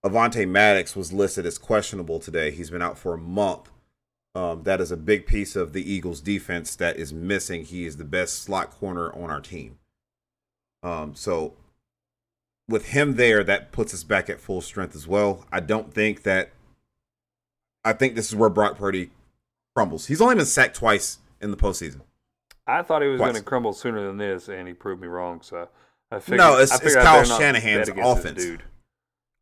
Avonte 0.06 0.46
Maddox 0.46 0.94
was 0.94 1.12
listed 1.12 1.44
as 1.44 1.58
questionable 1.58 2.20
today. 2.20 2.52
He's 2.52 2.70
been 2.70 2.80
out 2.80 2.96
for 2.96 3.14
a 3.14 3.18
month. 3.18 3.72
Um, 4.36 4.62
that 4.62 4.80
is 4.80 4.92
a 4.92 4.96
big 4.96 5.26
piece 5.26 5.56
of 5.56 5.72
the 5.72 5.82
Eagles' 5.82 6.20
defense 6.20 6.76
that 6.76 6.96
is 6.96 7.12
missing. 7.12 7.64
He 7.64 7.86
is 7.86 7.96
the 7.96 8.04
best 8.04 8.40
slot 8.40 8.70
corner 8.70 9.12
on 9.12 9.30
our 9.30 9.40
team. 9.40 9.80
Um, 10.84 11.16
so 11.16 11.54
with 12.68 12.88
him 12.90 13.14
there, 13.16 13.42
that 13.44 13.72
puts 13.72 13.94
us 13.94 14.04
back 14.04 14.28
at 14.28 14.40
full 14.40 14.60
strength 14.60 14.94
as 14.94 15.06
well. 15.06 15.44
I 15.50 15.60
don't 15.60 15.92
think 15.92 16.22
that. 16.24 16.50
I 17.84 17.92
think 17.92 18.14
this 18.14 18.28
is 18.28 18.36
where 18.36 18.50
Brock 18.50 18.76
Purdy 18.76 19.10
crumbles. 19.74 20.06
He's 20.06 20.20
only 20.20 20.34
been 20.34 20.44
sacked 20.46 20.76
twice 20.76 21.18
in 21.40 21.50
the 21.50 21.56
postseason. 21.56 22.00
I 22.66 22.82
thought 22.82 23.00
he 23.02 23.08
was 23.08 23.18
going 23.20 23.34
to 23.34 23.42
crumble 23.42 23.72
sooner 23.72 24.06
than 24.06 24.18
this, 24.18 24.48
and 24.48 24.68
he 24.68 24.74
proved 24.74 25.00
me 25.00 25.08
wrong. 25.08 25.40
So 25.42 25.68
I 26.10 26.18
figured. 26.18 26.38
No, 26.38 26.54
it's- 26.54 26.72
I 26.72 26.78
figured 26.78 26.98
I 26.98 27.04
Kyle 27.04 27.24
Shanahan's 27.24 27.88
bet 27.88 27.96
against 27.96 28.22
this 28.22 28.24
offense. 28.24 28.44
Dude. 28.44 28.62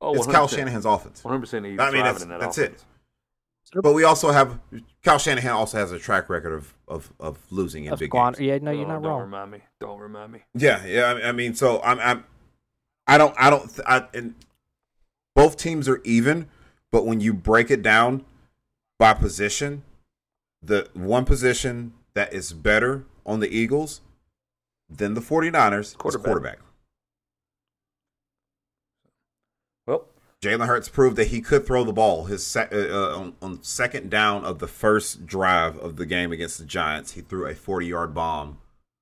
Oh, 0.01 0.15
it's 0.15 0.27
Kyle 0.27 0.47
Shanahan's 0.47 0.85
offense. 0.85 1.23
100% 1.23 1.43
he's 1.71 1.79
I 1.81 1.91
mean, 1.91 2.05
that's- 2.05 2.25
that 2.25 2.41
that's 2.41 2.59
it. 2.59 2.85
But 3.75 3.95
we 3.95 4.05
also 4.05 4.31
have 4.31 4.61
Kyle 5.03 5.19
Shanahan 5.19 5.51
also 5.51 5.79
has 5.79 5.91
a 5.91 5.99
track 5.99 6.29
record 6.31 6.53
of 6.53 6.73
of, 6.87 7.13
of 7.19 7.39
losing 7.51 7.87
in 7.87 7.93
Of 7.95 7.99
big 7.99 8.11
squan- 8.11 8.37
games. 8.37 8.41
yeah, 8.47 8.59
no, 8.59 8.71
oh, 8.71 8.75
you're 8.75 8.85
Oh, 8.85 8.89
not 8.89 9.03
don't 9.03 9.11
wrong. 9.11 9.21
remind 9.23 9.51
me. 9.51 9.59
Don't 9.81 9.99
remind 9.99 10.31
me. 10.33 10.45
Yeah, 10.55 10.85
yeah. 10.87 11.07
I- 11.25 11.29
I 11.31 11.33
mean, 11.33 11.55
so 11.55 11.83
I'm, 11.83 11.99
I'm, 11.99 12.25
I 13.07 13.19
don't, 13.19 13.35
I 13.39 13.51
don't, 13.51 13.69
th- 13.69 13.87
I, 13.87 14.07
and 14.15 14.35
both 15.35 15.57
teams 15.57 15.89
are 15.89 16.01
even, 16.05 16.49
but 16.91 17.07
when 17.07 17.21
you 17.21 17.33
break 17.33 17.71
it 17.71 17.83
down 17.83 18.25
by 18.99 19.15
position, 19.15 19.83
the 20.63 20.89
one 20.95 21.25
position 21.25 21.93
that 22.15 22.33
is 22.33 22.53
better 22.53 23.05
on 23.25 23.41
the 23.41 23.49
Eagles 23.49 24.01
than 24.89 25.15
the 25.15 25.21
49ers 25.21 25.81
is 25.81 25.95
Quarterback. 25.95 26.25
quarterback. 26.25 26.59
Well, 29.87 30.07
Jalen 30.43 30.67
Hurts 30.67 30.89
proved 30.89 31.17
that 31.17 31.29
he 31.29 31.41
could 31.41 31.67
throw 31.67 31.85
the 31.85 31.93
ball. 31.93 32.25
His 32.25 32.45
sec- 32.47 32.73
uh, 32.73 32.77
uh, 32.77 33.17
on, 33.17 33.35
on 33.41 33.63
second 33.63 34.11
down 34.11 34.45
of 34.45 34.59
the 34.59 34.67
first 34.67 35.27
drive 35.27 35.77
of 35.79 35.97
the 35.97 36.07
game 36.07 36.33
against 36.33 36.59
the 36.59 36.65
Giants, 36.65 37.13
he 37.13 37.21
threw 37.21 37.47
a 37.47 37.55
40 37.55 37.87
yard 37.87 38.15
bomb 38.15 38.59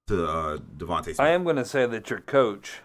to 0.08 0.26
uh, 0.26 0.58
DeVonta 0.76 1.04
Smith. 1.04 1.20
I 1.20 1.30
am 1.30 1.44
going 1.44 1.56
to 1.56 1.64
say 1.64 1.86
that 1.86 2.10
your 2.10 2.20
coach, 2.20 2.80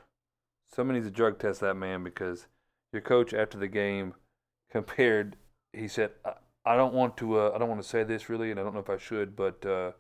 somebody 0.74 1.00
needs 1.00 1.10
to 1.10 1.16
drug 1.16 1.40
test 1.40 1.62
that 1.62 1.76
man 1.76 2.04
because 2.04 2.48
your 2.94 3.02
coach 3.02 3.34
after 3.34 3.58
the 3.58 3.68
game 3.68 4.14
compared. 4.72 5.36
He 5.74 5.88
said, 5.88 6.12
"I, 6.26 6.34
I 6.66 6.76
don't 6.76 6.94
want 6.94 7.18
to. 7.18 7.40
Uh, 7.40 7.52
I 7.54 7.58
don't 7.58 7.70
want 7.70 7.82
to 7.82 7.88
say 7.88 8.04
this 8.04 8.30
really, 8.30 8.52
and 8.52 8.60
I 8.60 8.64
don't 8.64 8.74
know 8.74 8.80
if 8.80 8.90
I 8.90 8.98
should, 8.98 9.36
but 9.36 9.66
uh, 9.66 9.92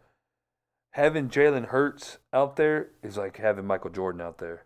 having 0.91 1.29
Jalen 1.29 1.67
Hurts 1.67 2.17
out 2.33 2.55
there 2.55 2.89
is 3.03 3.17
like 3.17 3.37
having 3.37 3.65
Michael 3.65 3.91
Jordan 3.91 4.21
out 4.21 4.39
there." 4.39 4.65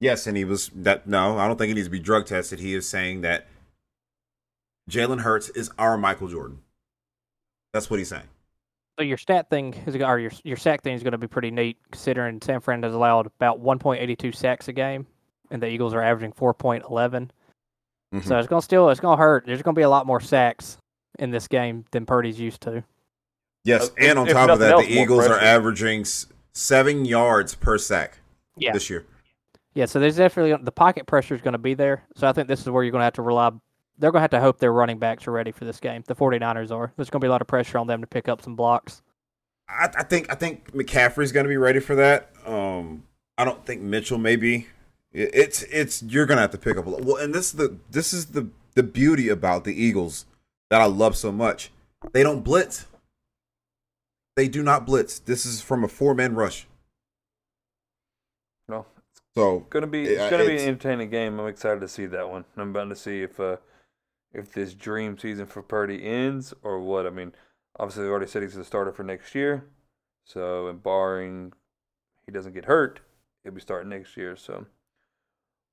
Yes, 0.00 0.26
and 0.26 0.36
he 0.36 0.44
was 0.44 0.70
that. 0.74 1.06
No, 1.06 1.38
I 1.38 1.46
don't 1.46 1.56
think 1.56 1.68
he 1.68 1.74
needs 1.74 1.86
to 1.86 1.92
be 1.92 2.00
drug 2.00 2.26
tested. 2.26 2.58
He 2.58 2.74
is 2.74 2.88
saying 2.88 3.20
that 3.20 3.46
Jalen 4.90 5.20
Hurts 5.20 5.48
is 5.50 5.70
our 5.78 5.96
Michael 5.96 6.28
Jordan. 6.28 6.58
That's 7.72 7.88
what 7.88 7.98
he's 7.98 8.08
saying. 8.08 8.28
So 8.98 9.04
your 9.04 9.16
stat 9.16 9.48
thing 9.48 9.74
is, 9.86 9.96
or 9.96 10.18
your 10.18 10.30
your 10.44 10.56
sack 10.56 10.82
thing 10.82 10.94
is 10.94 11.02
going 11.02 11.12
to 11.12 11.18
be 11.18 11.26
pretty 11.26 11.50
neat, 11.50 11.78
considering 11.90 12.40
San 12.42 12.60
Fran 12.60 12.82
has 12.82 12.94
allowed 12.94 13.26
about 13.26 13.62
1.82 13.62 14.34
sacks 14.34 14.68
a 14.68 14.72
game, 14.72 15.06
and 15.50 15.62
the 15.62 15.66
Eagles 15.68 15.94
are 15.94 16.02
averaging 16.02 16.32
4.11. 16.32 17.30
Mhm. 18.14 18.22
So 18.24 18.36
it's 18.38 18.46
going 18.48 18.60
to 18.60 18.64
still 18.64 18.90
it's 18.90 19.00
going 19.00 19.16
to 19.16 19.20
hurt. 19.22 19.46
There's 19.46 19.62
going 19.62 19.74
to 19.74 19.78
be 19.78 19.82
a 19.84 19.88
lot 19.88 20.06
more 20.06 20.20
sacks 20.20 20.76
in 21.18 21.30
this 21.30 21.48
game 21.48 21.86
than 21.90 22.04
Purdy's 22.04 22.38
used 22.38 22.60
to. 22.62 22.84
Yes, 23.64 23.88
Uh, 23.90 23.92
and 23.98 24.18
on 24.18 24.26
top 24.26 24.50
of 24.50 24.58
that, 24.58 24.72
else, 24.72 24.86
the 24.86 24.94
more 24.94 25.04
Eagles 25.04 25.26
are 25.26 25.38
averaging 25.38 26.04
seven 26.52 27.04
yards 27.06 27.54
per 27.54 27.78
sack 27.78 28.18
Yeah, 28.56 28.72
this 28.72 28.90
year. 28.90 29.06
yeah. 29.72 29.86
So 29.86 30.00
there's 30.00 30.16
definitely 30.16 30.62
the 30.62 30.72
pocket 30.72 31.06
pressure 31.06 31.34
is 31.34 31.40
going 31.40 31.52
to 31.52 31.58
be 31.58 31.72
there. 31.72 32.04
So 32.16 32.28
I 32.28 32.32
think 32.32 32.48
this 32.48 32.60
is 32.60 32.68
where 32.68 32.82
you're 32.84 32.90
going 32.92 33.00
to 33.00 33.04
have 33.04 33.14
to 33.14 33.22
rely. 33.22 33.52
They're 33.98 34.10
going 34.10 34.20
to 34.20 34.22
have 34.22 34.30
to 34.30 34.40
hope 34.40 34.58
their 34.58 34.72
running 34.72 34.98
backs 34.98 35.26
are 35.28 35.32
ready 35.32 35.52
for 35.52 35.64
this 35.64 35.78
game. 35.78 36.02
The 36.06 36.14
49ers 36.14 36.70
are. 36.70 36.92
There's 36.96 37.10
going 37.10 37.20
to 37.20 37.24
be 37.24 37.28
a 37.28 37.30
lot 37.30 37.40
of 37.42 37.46
pressure 37.46 37.78
on 37.78 37.86
them 37.86 38.00
to 38.00 38.06
pick 38.06 38.28
up 38.28 38.42
some 38.42 38.56
blocks. 38.56 39.02
I, 39.68 39.88
I 39.96 40.02
think 40.02 40.30
I 40.30 40.34
think 40.34 40.72
McCaffrey's 40.72 41.30
going 41.32 41.44
to 41.44 41.48
be 41.48 41.56
ready 41.56 41.78
for 41.80 41.94
that. 41.94 42.30
Um, 42.46 43.04
I 43.38 43.44
don't 43.44 43.64
think 43.64 43.80
Mitchell 43.82 44.18
may 44.18 44.36
be. 44.36 44.66
It- 45.12 45.30
It's 45.34 45.62
it's 45.64 46.02
you're 46.02 46.26
going 46.26 46.36
to 46.38 46.42
have 46.42 46.50
to 46.52 46.58
pick 46.58 46.76
up 46.76 46.86
a 46.86 46.90
lot. 46.90 47.04
Well, 47.04 47.16
and 47.16 47.34
this 47.34 47.46
is 47.46 47.52
the 47.52 47.76
this 47.90 48.12
is 48.12 48.26
the 48.26 48.48
the 48.74 48.82
beauty 48.82 49.28
about 49.28 49.64
the 49.64 49.74
Eagles 49.80 50.26
that 50.70 50.80
I 50.80 50.86
love 50.86 51.16
so 51.16 51.30
much. 51.30 51.70
They 52.12 52.22
don't 52.22 52.42
blitz. 52.42 52.86
They 54.36 54.48
do 54.48 54.62
not 54.62 54.86
blitz. 54.86 55.18
This 55.18 55.44
is 55.46 55.60
from 55.60 55.84
a 55.84 55.88
four 55.88 56.14
man 56.14 56.34
rush. 56.34 56.66
No, 58.68 58.86
So 59.34 59.66
gonna 59.70 59.86
be 59.86 60.04
it's 60.04 60.30
gonna 60.30 60.46
be 60.46 60.56
an 60.56 60.68
entertaining 60.68 61.10
game. 61.10 61.38
I'm 61.38 61.46
excited 61.46 61.80
to 61.80 61.88
see 61.88 62.06
that 62.06 62.28
one. 62.28 62.44
I'm 62.56 62.70
about 62.70 62.88
to 62.88 62.96
see 62.96 63.22
if 63.22 63.38
uh 63.38 63.56
if 64.34 64.52
this 64.52 64.74
dream 64.74 65.18
season 65.18 65.46
for 65.46 65.62
Purdy 65.62 66.04
ends 66.04 66.54
or 66.62 66.80
what. 66.80 67.06
I 67.06 67.10
mean, 67.10 67.32
obviously 67.78 68.04
they 68.04 68.10
already 68.10 68.26
said 68.26 68.42
he's 68.42 68.54
the 68.54 68.64
starter 68.64 68.92
for 68.92 69.02
next 69.02 69.34
year. 69.34 69.64
So, 70.24 70.68
and 70.68 70.82
barring 70.82 71.52
he 72.26 72.32
doesn't 72.32 72.54
get 72.54 72.66
hurt, 72.66 73.00
he'll 73.42 73.52
be 73.52 73.60
starting 73.60 73.90
next 73.90 74.16
year. 74.16 74.36
So, 74.36 74.66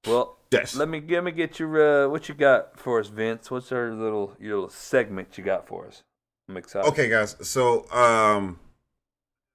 well, 0.08 0.38
yes, 0.52 0.76
let 0.76 0.90
me 0.90 1.02
let 1.08 1.24
me 1.24 1.32
get 1.32 1.60
your 1.60 2.06
uh, 2.06 2.10
what 2.10 2.28
you 2.30 2.36
got 2.36 2.80
for 2.80 3.00
us, 3.00 3.08
Vince. 3.08 3.52
What's 3.52 3.72
our 3.72 3.94
little 3.94 4.36
your 4.40 4.56
little 4.56 4.70
segment 4.70 5.38
you 5.38 5.44
got 5.44 5.68
for 5.68 5.88
us? 5.88 6.04
I'm 6.48 6.58
excited. 6.58 6.88
Okay, 6.90 7.10
guys. 7.10 7.36
So, 7.48 7.90
um, 7.92 8.60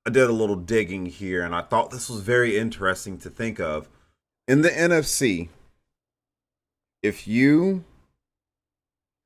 I 0.07 0.11
did 0.11 0.29
a 0.29 0.33
little 0.33 0.57
digging 0.57 1.07
here, 1.07 1.43
and 1.43 1.55
I 1.55 1.63
thought 1.63 1.91
this 1.91 2.09
was 2.09 2.21
very 2.21 2.57
interesting 2.57 3.19
to 3.19 3.31
think 3.31 3.59
of. 3.59 3.89
In 4.47 4.61
the 4.61 4.69
NFC, 4.69 5.49
if 7.03 7.27
you, 7.27 7.85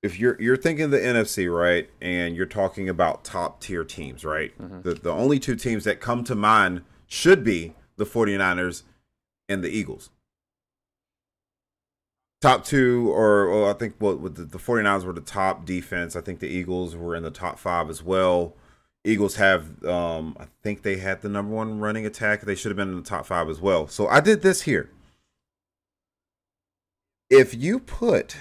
if 0.09 0.19
you're 0.19 0.41
you're 0.41 0.57
thinking 0.57 0.91
the 0.91 0.99
NFC, 0.99 1.49
right, 1.55 1.89
and 2.01 2.35
you're 2.35 2.47
talking 2.47 2.89
about 2.89 3.25
top 3.25 3.61
tier 3.61 3.85
teams, 3.85 4.25
right, 4.25 4.57
Mhm. 4.59 4.83
the 4.83 4.95
the 4.95 5.13
only 5.13 5.39
two 5.39 5.55
teams 5.57 5.85
that 5.85 6.01
come 6.01 6.25
to 6.25 6.35
mind 6.35 6.83
should 7.07 7.45
be 7.45 7.75
the 7.97 8.05
49ers 8.07 8.83
and 9.49 9.63
the 9.63 9.69
Eagles. 9.69 10.11
Top 12.41 12.65
two, 12.65 13.11
or 13.13 13.51
well, 13.51 13.69
I 13.69 13.73
think 13.75 13.97
what 13.99 14.21
what 14.21 14.37
the, 14.37 14.45
the 14.45 14.59
49ers 14.59 15.05
were 15.05 15.13
the 15.13 15.21
top 15.21 15.65
defense. 15.65 16.15
I 16.17 16.21
think 16.21 16.39
the 16.41 16.49
Eagles 16.49 16.95
were 16.97 17.15
in 17.17 17.23
the 17.23 17.31
top 17.31 17.59
five 17.59 17.91
as 17.91 18.03
well. 18.03 18.55
Eagles 19.05 19.37
have, 19.37 19.83
um, 19.85 20.37
I 20.39 20.47
think 20.63 20.83
they 20.83 20.99
had 20.99 21.23
the 21.23 21.29
number 21.29 21.55
one 21.55 21.79
running 21.81 22.05
attack. 22.05 22.43
They 22.43 22.55
should 22.55 22.71
have 22.71 22.77
been 22.77 22.91
in 22.91 22.97
the 22.97 23.03
top 23.09 23.27
five 23.27 23.49
as 23.49 23.61
well. 23.61 23.87
So 23.89 24.07
I 24.09 24.21
did 24.21 24.43
this 24.43 24.63
here. 24.63 24.91
If 27.31 27.55
you 27.55 27.79
put, 27.79 28.37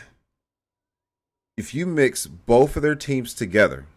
if 1.57 1.73
you 1.73 1.87
mix 1.87 2.27
both 2.27 2.75
of 2.75 2.83
their 2.83 2.95
teams 2.95 3.33
together 3.33 3.87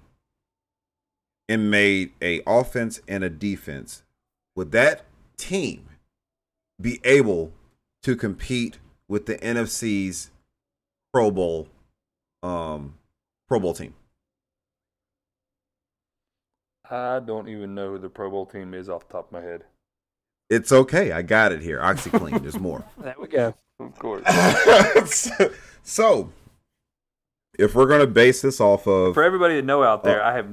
and 1.48 1.70
made 1.70 2.12
a 2.22 2.40
offense 2.46 3.00
and 3.06 3.22
a 3.22 3.28
defense, 3.28 4.02
would 4.56 4.72
that 4.72 5.04
team 5.36 5.86
be 6.80 7.00
able 7.04 7.52
to 8.02 8.16
compete 8.16 8.78
with 9.08 9.26
the 9.26 9.36
NFC's 9.36 10.30
Pro 11.12 11.30
Bowl, 11.30 11.68
um, 12.42 12.94
Pro 13.46 13.61
Bowl 13.61 13.74
team? 13.74 13.94
I 16.90 17.20
don't 17.20 17.48
even 17.48 17.74
know 17.74 17.90
who 17.90 17.98
the 17.98 18.08
Pro 18.08 18.30
Bowl 18.30 18.46
team 18.46 18.72
is 18.72 18.88
off 18.88 19.06
the 19.06 19.12
top 19.12 19.26
of 19.26 19.32
my 19.32 19.42
head. 19.42 19.64
It's 20.48 20.72
okay. 20.72 21.12
I 21.12 21.22
got 21.22 21.52
it 21.52 21.61
here. 21.61 21.78
OxiClean. 21.82 22.42
There's 22.42 22.58
more. 22.58 22.84
There 22.98 23.14
we 23.20 23.28
go. 23.28 23.54
Of 23.78 23.98
course. 23.98 24.24
so, 25.82 26.30
if 27.61 27.74
we're 27.74 27.86
gonna 27.86 28.06
base 28.06 28.42
this 28.42 28.61
off 28.61 28.86
of 28.86 29.14
For 29.14 29.22
everybody 29.22 29.54
to 29.61 29.62
know 29.62 29.82
out 29.82 30.02
there, 30.04 30.22
Oh. 30.22 30.28
I 30.28 30.32
have 30.34 30.48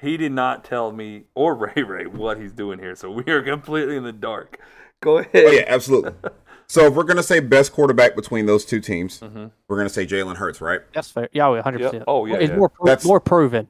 he 0.00 0.16
did 0.16 0.32
not 0.32 0.64
tell 0.64 0.92
me 0.92 1.24
or 1.34 1.54
Ray 1.74 1.82
Ray 1.82 2.06
what 2.06 2.38
he's 2.40 2.52
doing 2.52 2.78
here, 2.78 2.94
so 2.94 3.10
we 3.10 3.24
are 3.32 3.42
completely 3.42 3.96
in 3.96 4.04
the 4.04 4.12
dark. 4.12 4.58
Go 5.00 5.18
ahead. 5.18 5.44
oh 5.46 5.50
yeah, 5.50 5.64
absolutely. 5.66 6.12
So 6.66 6.86
if 6.86 6.94
we're 6.94 7.02
gonna 7.02 7.24
say 7.24 7.40
best 7.40 7.72
quarterback 7.72 8.14
between 8.14 8.46
those 8.46 8.64
two 8.64 8.78
teams, 8.78 9.18
hmm 9.18 9.46
we're 9.66 9.76
gonna 9.76 9.88
say 9.88 10.06
Jalen 10.06 10.36
Hurts, 10.36 10.60
right? 10.60 10.80
That's 10.94 11.10
fair. 11.10 11.28
Yeah, 11.32 11.48
100. 11.48 11.78
Percent 11.82 12.04
Oh, 12.06 12.26
yeah, 12.26 12.36
It's 12.36 12.50
yeah. 12.50 12.56
more 12.56 12.68
pro- 12.68 12.86
That's- 12.86 13.04
more 13.04 13.18
proven 13.18 13.66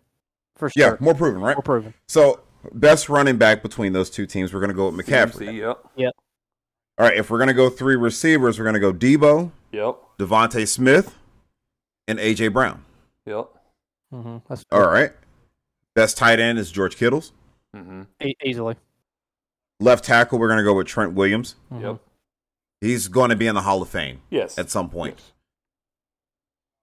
for 0.57 0.68
sure. 0.68 0.82
Yeah, 0.82 0.97
more 1.01 1.14
proven, 1.14 1.41
right? 1.41 1.57
more 1.57 1.62
proven. 1.62 1.95
So 2.09 2.41
best 2.74 3.09
running 3.09 3.38
back 3.38 3.62
between 3.62 3.95
those 3.95 4.11
two 4.11 4.26
teams, 4.26 4.53
we're 4.53 4.61
gonna 4.61 4.74
go 4.74 4.91
with 4.91 5.07
McCaffrey. 5.07 5.47
CMC, 5.49 5.78
yep. 5.97 6.12
All 6.99 7.07
right, 7.07 7.16
if 7.16 7.30
we're 7.30 7.38
gonna 7.38 7.55
go 7.55 7.70
three 7.70 7.97
receivers, 7.97 8.59
we're 8.59 8.66
gonna 8.66 8.78
go 8.78 8.93
Deebo, 8.93 9.51
Yep. 9.72 9.97
DeVonta 10.18 10.68
Smith, 10.68 11.16
and 12.11 12.18
AJ 12.18 12.52
Brown. 12.52 12.84
Yep. 13.26 13.48
hmm 14.12 14.38
That's 14.48 14.64
All 14.72 14.86
right. 14.88 15.12
Best 15.94 16.16
tight 16.18 16.40
end 16.40 16.58
is 16.58 16.70
George 16.70 16.96
Kittles. 16.96 17.32
hmm 17.74 18.02
e- 18.22 18.34
easily. 18.44 18.74
Left 19.78 20.04
tackle, 20.04 20.38
we're 20.38 20.48
gonna 20.48 20.64
go 20.64 20.74
with 20.74 20.86
Trent 20.88 21.14
Williams. 21.14 21.54
Mhm. 21.72 21.82
Yep. 21.82 22.00
He's 22.80 23.08
going 23.08 23.28
to 23.28 23.36
be 23.36 23.46
in 23.46 23.54
the 23.54 23.61
Hall 23.61 23.82
of 23.82 23.90
Fame 23.90 24.22
Yes. 24.30 24.56
at 24.58 24.70
some 24.70 24.88
point. 24.88 25.16
Yes. 25.18 25.32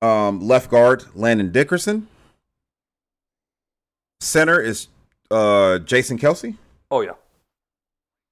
Um, 0.10 0.40
left 0.42 0.70
guard, 0.70 1.04
Landon 1.16 1.52
Dickerson. 1.52 2.08
Center 4.22 4.60
is 4.62 4.88
uh, 5.32 5.80
Jason 5.80 6.18
Kelce. 6.20 6.56
Oh 6.92 7.02
yeah. 7.02 7.14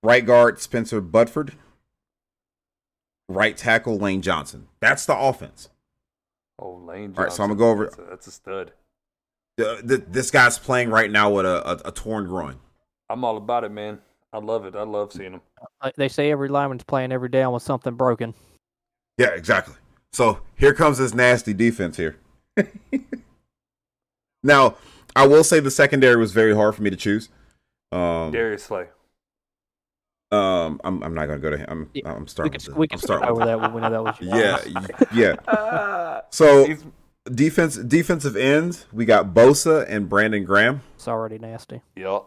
Right 0.03 0.23
guard, 0.25 0.61
Spencer 0.61 1.01
Burford. 1.01 1.53
Right 3.27 3.57
tackle, 3.57 3.97
Lane 3.97 4.21
Johnson. 4.21 4.67
That's 4.79 5.05
the 5.07 5.17
offense. 5.17 5.69
Oh 6.60 6.76
Lane. 6.86 7.14
Johnson. 7.14 7.18
All 7.18 7.24
right, 7.26 7.34
so 7.34 7.43
I'm 7.43 7.49
gonna 7.49 7.60
go 7.60 7.70
over- 7.70 7.86
That's 7.86 7.97
a, 7.97 8.01
that's 8.10 8.28
a 8.28 8.32
stud. 8.32 8.72
Uh, 9.60 9.82
th- 9.82 10.03
this 10.10 10.32
guy's 10.32 10.58
playing 10.60 10.89
right 10.89 11.10
now 11.10 11.30
with 11.32 11.45
a, 11.45 11.70
a, 11.70 11.89
a 11.89 11.91
torn 11.91 12.28
groin. 12.28 12.58
I'm 13.10 13.24
all 13.24 13.38
about 13.38 13.64
it, 13.64 13.72
man. 13.72 13.99
I 14.34 14.39
love 14.39 14.66
it. 14.66 14.76
I 14.76 14.84
love 14.84 15.14
seeing 15.14 15.32
him. 15.34 15.41
Like 15.82 15.95
They 15.95 16.10
say 16.10 16.30
every 16.32 16.49
lineman's 16.49 16.84
playing 16.84 17.14
every 17.14 17.30
down 17.30 17.53
with 17.53 17.64
something 17.64 17.93
broken. 17.95 18.34
Yeah, 19.18 19.30
exactly. 19.30 19.76
So 20.12 20.41
here 20.56 20.74
comes 20.74 20.97
this 20.97 21.14
nasty 21.14 21.53
defense 21.53 21.95
here. 21.95 22.18
now, 24.43 24.76
I 25.16 25.26
will 25.28 25.43
say 25.43 25.60
the 25.62 25.72
secondary 25.72 26.18
was 26.18 26.32
very 26.34 26.53
hard 26.53 26.76
for 26.76 26.82
me 26.82 26.89
to 26.89 26.95
choose. 26.97 27.30
Um, 27.91 28.32
Darius 28.32 28.64
Slay. 28.64 28.88
Um, 30.32 30.82
I'm, 30.84 31.03
I'm 31.03 31.13
not 31.13 31.28
gonna 31.28 31.39
go 31.39 31.51
to 31.51 31.57
him. 31.57 31.65
I'm, 31.69 31.89
Yeah, 31.93 32.11
I'm 32.13 32.23
We 32.23 32.28
starting. 32.28 32.59
can 32.59 32.71
with 32.73 32.78
we 32.78 32.88
can 32.88 32.95
I'm 32.95 32.99
skip 32.99 33.07
starting 33.07 33.30
with 33.30 33.41
over 33.43 33.45
that 33.45 33.61
when 33.61 33.73
we 33.73 33.82
know 33.82 33.89
that 33.91 34.03
was 34.03 34.15
Yeah, 34.21 35.05
yeah. 35.13 35.36
Ah, 35.47 36.21
So 36.32 36.65
he's 36.65 36.84
defense, 37.32 37.76
defensive 37.78 38.36
ends, 38.36 38.86
we 38.91 39.05
got 39.05 39.34
Bosa 39.34 39.86
and 39.88 40.09
Brandon 40.09 40.43
Graham, 40.43 40.82
It's 40.95 41.07
already 41.07 41.38
nasty. 41.38 41.82
yep. 41.95 42.23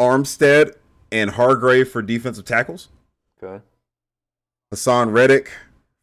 Armstead 0.00 0.74
and 1.12 1.30
Hargrave 1.32 1.88
for 1.90 2.02
defensive 2.02 2.44
tackles, 2.46 2.88
Okay. 3.42 3.62
Haason 4.74 5.12
Reddick, 5.12 5.50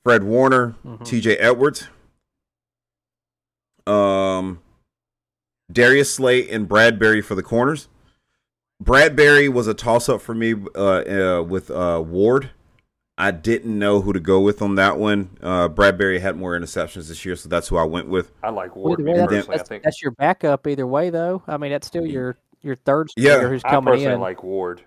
Fred 0.04 0.24
Warner, 0.24 0.76
Mhm. 0.86 1.04
T.J. 1.06 1.38
Edwards, 1.38 1.88
um, 3.88 4.60
Darius 5.72 6.14
Slate 6.14 6.50
and 6.50 6.68
Bradberry 6.70 7.24
for 7.24 7.36
the 7.36 7.44
corners. 7.44 7.88
Bradberry 8.84 9.52
was 9.52 9.68
a 9.68 9.74
toss 9.74 10.10
up 10.10 10.22
for 10.22 10.34
me 10.36 10.54
uh, 10.76 10.80
uh, 10.80 11.44
with 11.44 11.72
uh, 11.72 12.04
Ward. 12.06 12.52
I 13.18 13.32
didn't 13.32 13.80
know 13.80 14.02
who 14.02 14.12
to 14.12 14.20
go 14.20 14.42
with 14.42 14.62
on 14.62 14.76
that 14.76 14.98
one. 14.98 15.38
Uh, 15.42 15.70
Bradberry 15.70 16.20
had 16.20 16.36
more 16.36 16.58
interceptions 16.60 17.08
this 17.08 17.24
year, 17.24 17.38
so 17.38 17.48
that's 17.48 17.70
who 17.70 17.78
I 17.78 17.84
went 17.84 18.10
with. 18.10 18.34
I 18.44 18.50
like 18.50 18.76
Ward. 18.76 19.00
Way, 19.00 19.14
that's, 19.14 19.28
personally, 19.28 19.54
I 19.54 19.58
that's, 19.58 19.70
think 19.70 19.84
that's 19.84 20.02
your 20.02 20.12
backup 20.12 20.68
either 20.68 20.86
way, 20.86 21.10
though. 21.10 21.42
I 21.48 21.56
mean, 21.56 21.72
that's 21.72 21.88
still 21.88 22.06
your 22.06 22.38
your 22.62 22.76
third 22.76 23.10
Yeah. 23.16 23.34
stringer 23.36 23.50
who's 23.50 23.64
I 23.64 23.70
coming 23.70 23.94
personally 23.94 24.16
in. 24.16 24.20
like 24.20 24.44
Ward. 24.44 24.82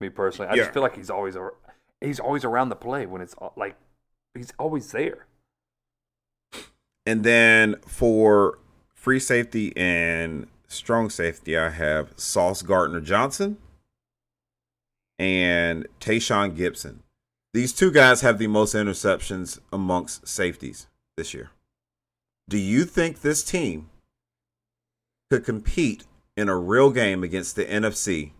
Me 0.00 0.10
personally, 0.10 0.48
I 0.48 0.54
Yeah. 0.54 0.62
just 0.62 0.74
feel 0.74 0.82
like 0.82 0.94
he's 0.94 1.10
always 1.10 1.34
ar- 1.34 1.54
he's 2.00 2.20
always 2.20 2.44
around 2.44 2.68
the 2.68 2.76
play 2.76 3.06
when 3.06 3.20
it's 3.20 3.34
uh, 3.40 3.48
like 3.56 3.74
he's 4.34 4.52
always 4.58 4.92
there. 4.92 5.26
And 7.04 7.24
then 7.24 7.76
for 7.86 8.58
free 8.94 9.18
safety 9.18 9.72
and 9.76 10.46
strong 10.68 11.10
safety, 11.10 11.56
I 11.56 11.70
have 11.70 12.12
Sauce 12.16 12.62
Gardner 12.62 13.00
Johnson 13.00 13.58
and 15.18 15.86
Tashaun 16.00 16.56
Gipson. 16.56 16.98
These 17.54 17.72
two 17.72 17.90
guys 17.90 18.20
have 18.20 18.38
the 18.38 18.48
most 18.48 18.74
interceptions 18.74 19.60
amongst 19.72 20.28
safeties 20.28 20.88
this 21.16 21.32
year. 21.32 21.50
Do 22.48 22.58
you 22.58 22.84
think 22.84 23.20
this 23.20 23.42
team 23.42 23.88
could 25.30 25.44
compete 25.44 26.04
in 26.36 26.48
a 26.48 26.56
real 26.56 26.90
game 26.90 27.24
against 27.24 27.56
the 27.56 27.64
NFC 27.64 28.32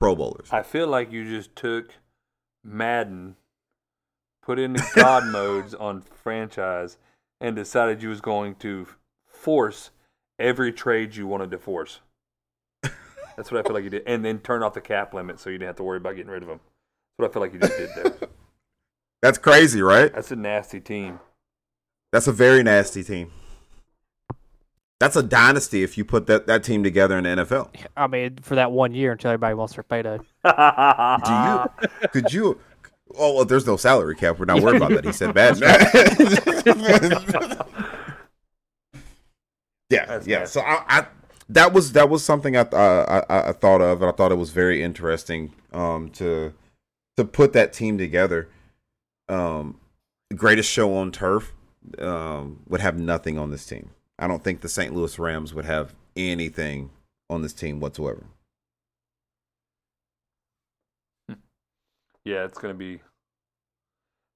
Pro 0.00 0.16
Bowlers? 0.16 0.48
I 0.50 0.62
feel 0.62 0.88
like 0.88 1.12
you 1.12 1.24
just 1.24 1.54
took 1.54 1.94
Madden, 2.64 3.36
put 4.42 4.58
in 4.58 4.72
the 4.72 4.90
God 4.94 5.26
modes 5.26 5.72
on 5.74 6.02
franchise, 6.02 6.98
and 7.40 7.54
decided 7.56 8.02
you 8.02 8.08
was 8.08 8.20
going 8.20 8.56
to 8.56 8.88
force 9.24 9.90
every 10.40 10.72
trade 10.72 11.14
you 11.14 11.26
wanted 11.26 11.50
to 11.52 11.58
force. 11.58 12.00
That's 13.36 13.50
what 13.50 13.60
I 13.60 13.62
feel 13.62 13.74
like 13.74 13.84
you 13.84 13.90
did, 13.90 14.02
and 14.06 14.24
then 14.24 14.40
turn 14.40 14.62
off 14.62 14.74
the 14.74 14.80
cap 14.80 15.14
limit 15.14 15.38
so 15.40 15.48
you 15.48 15.56
didn't 15.56 15.68
have 15.68 15.76
to 15.76 15.82
worry 15.82 15.98
about 15.98 16.16
getting 16.16 16.30
rid 16.30 16.42
of 16.42 16.48
them. 16.48 16.60
That's 17.18 17.18
what 17.18 17.30
I 17.30 17.32
feel 17.32 17.42
like 17.42 17.52
you 17.54 17.60
just 17.60 17.78
did 17.78 17.90
there. 17.94 18.28
That's 19.22 19.38
crazy, 19.38 19.80
right? 19.80 20.12
That's 20.12 20.30
a 20.30 20.36
nasty 20.36 20.80
team. 20.80 21.20
That's 22.12 22.26
a 22.26 22.32
very 22.32 22.62
nasty 22.62 23.04
team. 23.04 23.30
That's 24.98 25.16
a 25.16 25.22
dynasty 25.22 25.82
if 25.82 25.96
you 25.96 26.04
put 26.04 26.26
that, 26.26 26.46
that 26.46 26.64
team 26.64 26.82
together 26.82 27.16
in 27.16 27.24
the 27.24 27.30
NFL. 27.30 27.70
I 27.96 28.06
mean, 28.06 28.36
for 28.42 28.56
that 28.56 28.72
one 28.72 28.92
year 28.92 29.12
until 29.12 29.30
everybody 29.30 29.54
wants 29.54 29.74
their 29.74 29.84
payday. 29.84 30.18
Do 30.44 31.32
you? 31.32 32.08
Could 32.08 32.32
you? 32.32 32.60
Oh, 33.18 33.36
well, 33.36 33.44
there's 33.44 33.66
no 33.66 33.76
salary 33.76 34.16
cap. 34.16 34.38
We're 34.38 34.44
not 34.44 34.60
worried 34.60 34.76
about 34.76 34.90
that. 34.90 35.04
He 35.04 35.12
said 35.12 35.32
bad. 35.34 35.56
Yeah, 39.90 40.06
That's 40.06 40.26
yeah. 40.26 40.38
nasty. 40.40 40.60
So 40.60 40.66
I, 40.66 40.84
I, 40.88 41.06
that 41.50 41.72
was 41.72 41.92
that 41.92 42.08
was 42.08 42.24
something 42.24 42.56
I, 42.56 42.66
I 42.72 43.18
I 43.28 43.48
I 43.48 43.52
thought 43.52 43.80
of, 43.80 44.02
and 44.02 44.10
I 44.10 44.12
thought 44.14 44.32
it 44.32 44.36
was 44.36 44.50
very 44.50 44.82
interesting 44.82 45.52
um, 45.72 46.08
to 46.10 46.54
to 47.16 47.24
put 47.24 47.52
that 47.52 47.72
team 47.72 47.98
together. 47.98 48.48
Um, 49.28 49.78
greatest 50.34 50.70
show 50.70 50.94
on 50.94 51.12
turf 51.12 51.52
um, 51.98 52.60
would 52.68 52.80
have 52.80 52.98
nothing 52.98 53.38
on 53.38 53.50
this 53.50 53.66
team. 53.66 53.90
I 54.18 54.26
don't 54.26 54.44
think 54.44 54.60
the 54.60 54.68
St. 54.68 54.94
Louis 54.94 55.18
Rams 55.18 55.54
would 55.54 55.64
have 55.64 55.94
anything 56.16 56.90
on 57.28 57.42
this 57.42 57.52
team 57.52 57.80
whatsoever. 57.80 58.26
Yeah, 62.24 62.44
it's 62.44 62.58
gonna 62.58 62.74
be 62.74 62.94
it's 62.94 63.02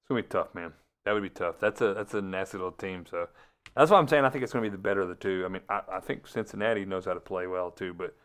gonna 0.09 0.21
be 0.21 0.27
tough, 0.27 0.53
man. 0.55 0.73
That 1.05 1.13
would 1.13 1.23
be 1.23 1.29
tough. 1.29 1.59
That's 1.59 1.81
a 1.81 1.93
that's 1.93 2.13
a 2.13 2.21
nasty 2.21 2.57
little 2.57 2.71
team. 2.71 3.05
So 3.09 3.29
that's 3.75 3.91
why 3.91 3.97
I'm 3.97 4.07
saying 4.07 4.25
I 4.25 4.29
think 4.29 4.43
it's 4.43 4.53
gonna 4.53 4.63
be 4.63 4.69
the 4.69 4.77
better 4.77 5.01
of 5.01 5.09
the 5.09 5.15
two. 5.15 5.43
I 5.45 5.49
mean, 5.49 5.61
I, 5.69 5.81
I 5.93 5.99
think 5.99 6.27
Cincinnati 6.27 6.85
knows 6.85 7.05
how 7.05 7.13
to 7.13 7.19
play 7.19 7.47
well 7.47 7.71
too, 7.71 7.93
but 7.93 8.15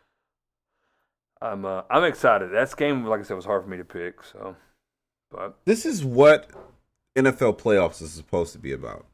I'm 1.42 1.64
uh, 1.64 1.82
I'm 1.90 2.04
excited. 2.04 2.52
That 2.52 2.76
game, 2.76 3.04
like 3.04 3.20
I 3.20 3.22
said, 3.22 3.34
was 3.34 3.44
hard 3.44 3.62
for 3.62 3.68
me 3.70 3.78
to 3.78 3.84
pick. 3.84 4.22
So, 4.24 4.56
but 5.30 5.58
This 5.64 5.86
is 5.86 6.04
what 6.04 6.50
NFL 7.16 7.58
playoffs 7.58 8.02
is 8.02 8.12
supposed 8.12 8.52
to 8.52 8.58
be 8.58 8.72
about. 8.72 9.06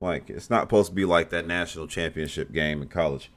Like 0.00 0.30
it's 0.30 0.50
not 0.50 0.62
supposed 0.62 0.90
to 0.90 0.94
be 0.94 1.04
like 1.04 1.30
that 1.30 1.46
national 1.46 1.86
championship 1.86 2.52
game 2.52 2.82
in 2.82 2.88
college. 2.88 3.30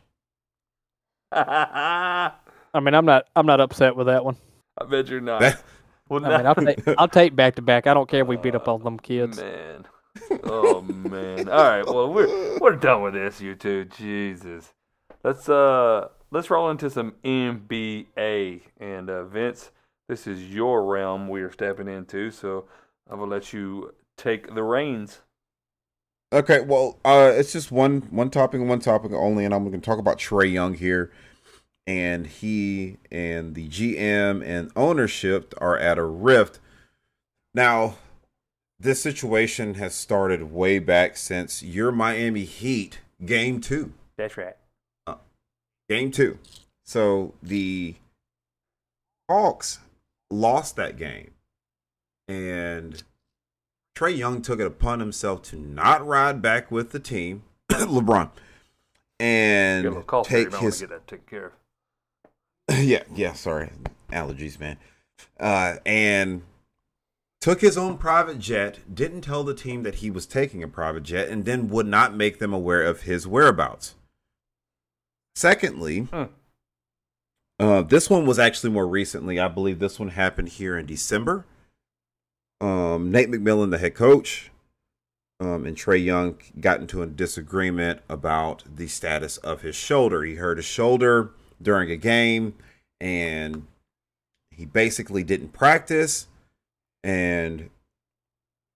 I 1.31 2.31
I 2.73 2.79
mean, 2.79 2.93
I'm 2.93 3.05
not 3.05 3.27
I'm 3.35 3.45
not 3.45 3.59
upset 3.59 3.95
with 3.95 4.07
that 4.07 4.25
one. 4.25 4.37
I 4.79 4.85
bet 4.85 5.07
you're 5.07 5.21
not. 5.21 5.41
That- 5.41 5.63
well, 6.09 6.25
I 6.25 6.37
mean, 6.37 6.45
I'll 6.45 6.55
take 6.55 6.79
I'll 6.97 7.07
take 7.07 7.35
back 7.35 7.55
to 7.55 7.61
back. 7.61 7.87
I 7.87 7.93
don't 7.93 8.09
care 8.09 8.21
if 8.21 8.27
we 8.27 8.35
beat 8.35 8.55
up 8.55 8.67
on 8.67 8.83
them 8.83 8.99
kids. 8.99 9.37
Man. 9.39 9.85
Oh 10.43 10.81
man. 10.81 11.49
All 11.49 11.63
right. 11.63 11.85
Well, 11.85 12.11
we're 12.13 12.59
we're 12.59 12.75
done 12.75 13.01
with 13.01 13.13
this, 13.13 13.41
you 13.41 13.55
two. 13.55 13.85
Jesus. 13.85 14.73
Let's 15.23 15.47
uh 15.47 16.09
let's 16.31 16.49
roll 16.49 16.69
into 16.69 16.89
some 16.89 17.13
NBA 17.23 18.61
and 18.79 19.09
uh, 19.09 19.23
Vince. 19.25 19.71
This 20.09 20.27
is 20.27 20.53
your 20.53 20.83
realm 20.85 21.29
we 21.29 21.41
are 21.41 21.51
stepping 21.51 21.87
into, 21.87 22.29
so 22.31 22.65
I 23.09 23.15
will 23.15 23.27
let 23.27 23.53
you 23.53 23.93
take 24.17 24.53
the 24.53 24.63
reins. 24.63 25.21
Okay, 26.33 26.61
well, 26.61 26.99
uh, 27.05 27.31
it's 27.33 27.53
just 27.53 27.71
one 27.71 28.01
one 28.09 28.29
topic 28.29 28.59
and 28.59 28.69
one 28.69 28.79
topic 28.79 29.11
only, 29.13 29.45
and 29.45 29.53
I'm 29.53 29.63
going 29.63 29.79
to 29.79 29.85
talk 29.85 29.99
about 29.99 30.17
Trae 30.17 30.51
Young 30.51 30.73
here. 30.73 31.11
And 31.85 32.27
he 32.27 32.97
and 33.11 33.55
the 33.55 33.67
GM 33.67 34.43
and 34.43 34.71
ownership 34.75 35.53
are 35.59 35.77
at 35.77 35.97
a 35.97 36.03
rift. 36.03 36.59
Now, 37.53 37.95
this 38.83 39.01
situation 39.01 39.75
has 39.75 39.95
started 39.95 40.51
way 40.51 40.77
back 40.77 41.17
since 41.17 41.63
your 41.63 41.91
Miami 41.91 42.43
Heat 42.43 42.99
game 43.25 43.59
two. 43.59 43.93
That's 44.17 44.37
right. 44.37 44.55
Game 45.89 46.11
two. 46.11 46.37
So 46.83 47.33
the 47.41 47.95
Hawks 49.29 49.79
lost 50.29 50.75
that 50.75 50.97
game. 50.97 51.31
And 52.27 53.01
Trae 53.95 54.17
Young 54.17 54.41
took 54.41 54.59
it 54.59 54.67
upon 54.67 54.99
himself 54.99 55.41
to 55.43 55.55
not 55.55 56.05
ride 56.05 56.41
back 56.41 56.71
with 56.71 56.91
the 56.91 56.99
team, 56.99 57.43
LeBron, 57.71 58.31
and 59.19 59.83
little 59.83 60.03
cough 60.03 60.29
there, 60.29 60.39
you 60.39 60.49
take 60.49 60.59
his 60.59 60.79
to 60.79 60.87
get 60.87 60.89
that 60.89 61.07
taken 61.07 61.25
care 61.27 61.51
of. 62.69 62.79
yeah, 62.83 63.03
yeah, 63.13 63.33
sorry. 63.33 63.71
Allergies, 64.11 64.59
man. 64.59 64.77
Uh, 65.39 65.75
and 65.85 66.43
took 67.43 67.59
his 67.59 67.77
own 67.77 67.97
private 67.97 68.39
jet, 68.39 68.79
didn't 68.95 69.19
tell 69.19 69.43
the 69.43 69.53
team 69.53 69.83
that 69.83 69.95
he 69.95 70.09
was 70.09 70.25
taking 70.25 70.63
a 70.63 70.67
private 70.67 71.03
jet, 71.03 71.27
and 71.27 71.43
then 71.43 71.67
would 71.67 71.85
not 71.85 72.15
make 72.15 72.39
them 72.39 72.53
aware 72.53 72.81
of 72.81 73.01
his 73.01 73.27
whereabouts. 73.27 73.95
Secondly, 75.35 76.07
Hmm. 76.09 76.23
uh, 77.59 77.81
this 77.81 78.09
one 78.09 78.25
was 78.25 78.39
actually 78.39 78.69
more 78.69 78.87
recently. 78.87 79.41
I 79.41 79.49
believe 79.49 79.79
this 79.79 79.99
one 79.99 80.11
happened 80.11 80.47
here 80.47 80.77
in 80.77 80.85
December. 80.85 81.43
Um, 82.61 83.11
Nate 83.11 83.29
McMillan, 83.29 83.71
the 83.71 83.77
head 83.77 83.93
coach, 83.93 84.49
um, 85.41 85.65
and 85.65 85.75
Trae 85.75 86.01
Young 86.01 86.39
got 86.61 86.79
into 86.79 87.01
a 87.01 87.07
disagreement 87.07 87.99
about 88.07 88.63
the 88.73 88.87
status 88.87 89.35
of 89.35 89.63
his 89.63 89.75
shoulder. 89.75 90.23
He 90.23 90.35
hurt 90.35 90.59
his 90.59 90.65
shoulder 90.65 91.31
during 91.61 91.91
a 91.91 91.97
game, 91.97 92.55
and 93.01 93.67
he 94.49 94.63
basically 94.63 95.25
didn't 95.25 95.49
practice. 95.49 96.27
And 97.03 97.69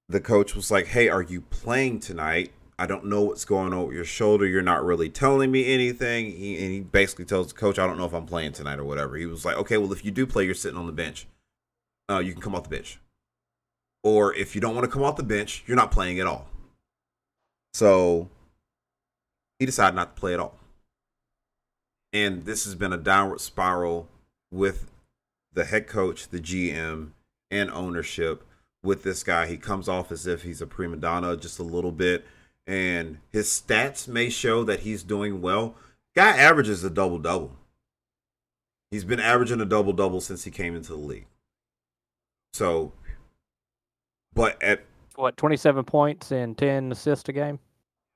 the 0.10 0.20
coach 0.20 0.56
was 0.56 0.72
like, 0.72 0.88
"Hey, 0.88 1.10
are 1.10 1.22
you 1.22 1.42
playing 1.42 2.00
tonight? 2.00 2.52
I 2.80 2.86
don't 2.86 3.06
know 3.06 3.22
what's 3.24 3.46
going 3.46 3.74
on 3.74 3.88
with 3.88 3.96
your 3.96 4.06
shoulder. 4.06 4.46
You're 4.46 4.62
not 4.62 4.84
really 4.84 5.10
telling 5.10 5.52
me 5.52 5.66
anything." 5.66 6.32
He, 6.32 6.58
and 6.58 6.72
he 6.72 6.80
basically 6.82 7.26
tells 7.26 7.48
the 7.48 7.54
coach, 7.54 7.80
"I 7.80 7.88
don't 7.88 7.98
know 7.98 8.06
if 8.06 8.14
I'm 8.14 8.26
playing 8.26 8.54
tonight 8.54 8.80
or 8.80 8.86
whatever." 8.86 9.16
He 9.16 9.26
was 9.26 9.46
like, 9.46 9.58
"Okay, 9.58 9.78
well, 9.78 9.94
if 9.94 10.04
you 10.04 10.12
do 10.12 10.28
play, 10.28 10.46
you're 10.46 10.54
sitting 10.54 10.78
on 10.78 10.88
the 10.88 10.92
bench. 10.94 11.28
Uh, 12.10 12.20
you 12.20 12.34
can 12.34 12.42
come 12.42 12.56
off 12.56 12.64
the 12.64 12.70
bench." 12.70 13.00
Or 14.04 14.34
if 14.34 14.56
you 14.56 14.62
don't 14.62 14.76
want 14.76 14.86
to 14.86 14.92
come 14.92 15.04
off 15.04 15.18
the 15.18 15.24
bench, 15.24 15.64
you're 15.68 15.78
not 15.78 15.92
playing 15.92 16.20
at 16.20 16.28
all. 16.28 16.48
So 17.74 18.30
he 19.60 19.66
decided 19.66 19.96
not 19.96 20.16
to 20.16 20.20
play 20.20 20.34
at 20.34 20.40
all. 20.40 20.58
And 22.14 22.46
this 22.46 22.64
has 22.66 22.76
been 22.76 22.94
a 22.94 22.98
downward 22.98 23.42
spiral 23.42 24.08
with 24.52 24.90
the 25.54 25.66
head 25.66 25.88
coach, 25.88 26.30
the 26.30 26.40
GM, 26.40 27.12
and 27.52 27.70
ownership 27.72 28.43
with 28.84 29.04
this 29.04 29.24
guy. 29.24 29.48
He 29.48 29.58
comes 29.58 29.88
off 29.89 30.12
as 30.12 30.28
if 30.28 30.43
he's 30.43 30.62
a 30.62 30.68
prima 30.68 30.98
donna 30.98 31.36
just 31.38 31.60
a 31.60 31.64
little 31.64 31.91
bit. 31.91 32.26
And 32.66 33.20
his 33.32 33.48
stats 33.48 34.08
may 34.08 34.30
show 34.30 34.64
that 34.66 34.82
he's 34.82 35.04
doing 35.04 35.41
well. 35.41 35.76
Guy 36.16 36.36
averages 36.38 36.84
a 36.84 36.89
double 36.89 37.20
double. 37.20 37.56
He's 38.91 39.04
been 39.06 39.20
averaging 39.20 39.62
a 39.62 39.66
double 39.66 39.93
double 39.93 40.22
since 40.22 40.43
he 40.43 40.52
came 40.52 40.76
into 40.76 40.91
the 40.91 40.98
league. 40.98 41.28
So, 42.54 42.93
but 44.34 44.62
at 44.62 44.84
What, 45.16 45.38
27 45.38 45.84
points 45.86 46.32
and 46.32 46.58
10 46.58 46.91
assists 46.91 47.28
a 47.30 47.34
game? 47.34 47.60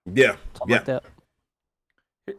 yeah, 0.05 0.35
Something 0.57 0.81
yeah, 0.87 0.93
like. 0.93 1.03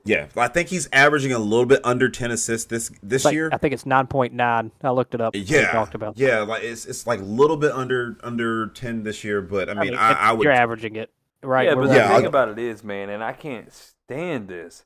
Yeah. 0.04 0.26
I 0.36 0.48
think 0.48 0.68
he's 0.68 0.88
averaging 0.92 1.32
a 1.32 1.38
little 1.38 1.66
bit 1.66 1.80
under 1.84 2.08
ten 2.08 2.30
assists 2.30 2.66
this 2.66 2.90
this 3.02 3.24
Like, 3.24 3.34
year. 3.34 3.50
I 3.52 3.58
think 3.58 3.74
it's 3.74 3.84
9.9. 3.84 4.70
I 4.82 4.90
looked 4.90 5.14
it 5.14 5.20
up. 5.20 5.34
Yeah, 5.36 5.72
talked 5.72 5.94
about 5.94 6.16
yeah, 6.18 6.40
like 6.40 6.62
it's 6.62 6.86
it's 6.86 7.06
like 7.06 7.20
a 7.20 7.24
little 7.24 7.56
bit 7.56 7.72
under 7.72 8.16
under 8.22 8.68
ten 8.68 9.02
this 9.02 9.24
year, 9.24 9.42
but 9.42 9.68
I 9.68 9.74
mean, 9.74 9.94
I, 9.94 10.10
it- 10.12 10.16
I 10.18 10.32
would 10.32 10.44
You're 10.44 10.52
averaging 10.52 10.96
it, 10.96 11.10
right? 11.42 11.66
yeah, 11.66 11.74
We're 11.74 11.82
but 11.82 11.88
the 11.88 11.94
Yeah, 11.96 12.08
thing 12.08 12.16
I'll- 12.22 12.26
about 12.26 12.48
it 12.48 12.58
is, 12.58 12.82
man, 12.84 13.10
and 13.10 13.22
I 13.22 13.32
can't 13.32 13.72
stand 13.72 14.48
this. 14.48 14.84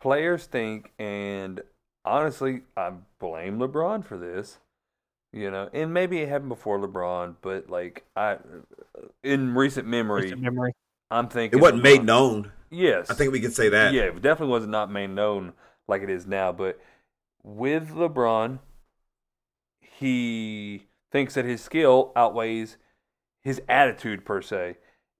Players 0.00 0.46
think 0.46 0.92
and 0.98 1.60
honestly, 2.04 2.62
I 2.76 2.92
blame 3.18 3.58
LeBron 3.58 4.04
for 4.04 4.16
this. 4.16 4.58
You 5.32 5.48
know, 5.48 5.68
and 5.72 5.94
maybe 5.94 6.18
it 6.18 6.28
happened 6.28 6.48
before 6.48 6.80
LeBron, 6.80 7.36
but 7.40 7.70
like 7.70 8.04
I, 8.16 8.38
in 9.22 9.54
recent 9.54 9.86
memory, 9.86 10.22
Recent 10.22 10.40
memory. 10.40 10.72
I'm 11.08 11.28
thinking 11.28 11.58
It 11.58 11.62
wasn't 11.62 11.82
made 11.84 12.02
known. 12.04 12.50
Yes, 12.70 13.10
I 13.10 13.14
think 13.14 13.32
we 13.32 13.40
can 13.40 13.50
say 13.50 13.68
that. 13.68 13.92
Yeah, 13.92 14.02
it 14.02 14.22
definitely 14.22 14.52
was 14.52 14.66
not 14.66 14.90
made 14.90 15.10
known 15.10 15.52
like 15.88 16.02
it 16.02 16.10
is 16.10 16.26
now. 16.26 16.52
But 16.52 16.80
with 17.42 17.90
LeBron, 17.90 18.60
he 19.80 20.86
thinks 21.10 21.34
that 21.34 21.44
his 21.44 21.62
skill 21.62 22.12
outweighs 22.14 22.76
his 23.42 23.60
attitude 23.68 24.24
per 24.24 24.42
se, 24.42 24.76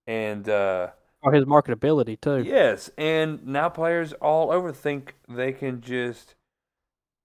and 0.06 0.48
uh, 0.48 0.88
Or 1.22 1.32
his 1.32 1.44
marketability 1.44 2.20
too. 2.20 2.42
yes, 2.42 2.90
and 2.96 3.44
now 3.46 3.68
players 3.68 4.12
all 4.14 4.52
over 4.52 4.72
think 4.72 5.16
they 5.28 5.52
can 5.52 5.80
just 5.80 6.34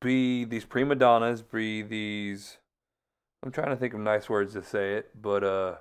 be 0.02 0.46
these 0.46 0.66
prima 0.66 0.96
donnas, 0.96 1.42
be 1.42 1.82
these. 1.82 2.58
I'm 3.44 3.52
trying 3.52 3.70
to 3.70 3.76
think 3.76 3.94
of 3.94 4.00
nice 4.00 4.28
words 4.28 4.54
to 4.54 4.64
say 4.64 4.94
it, 4.96 5.12
but 5.22 5.44
uh, 5.44 5.76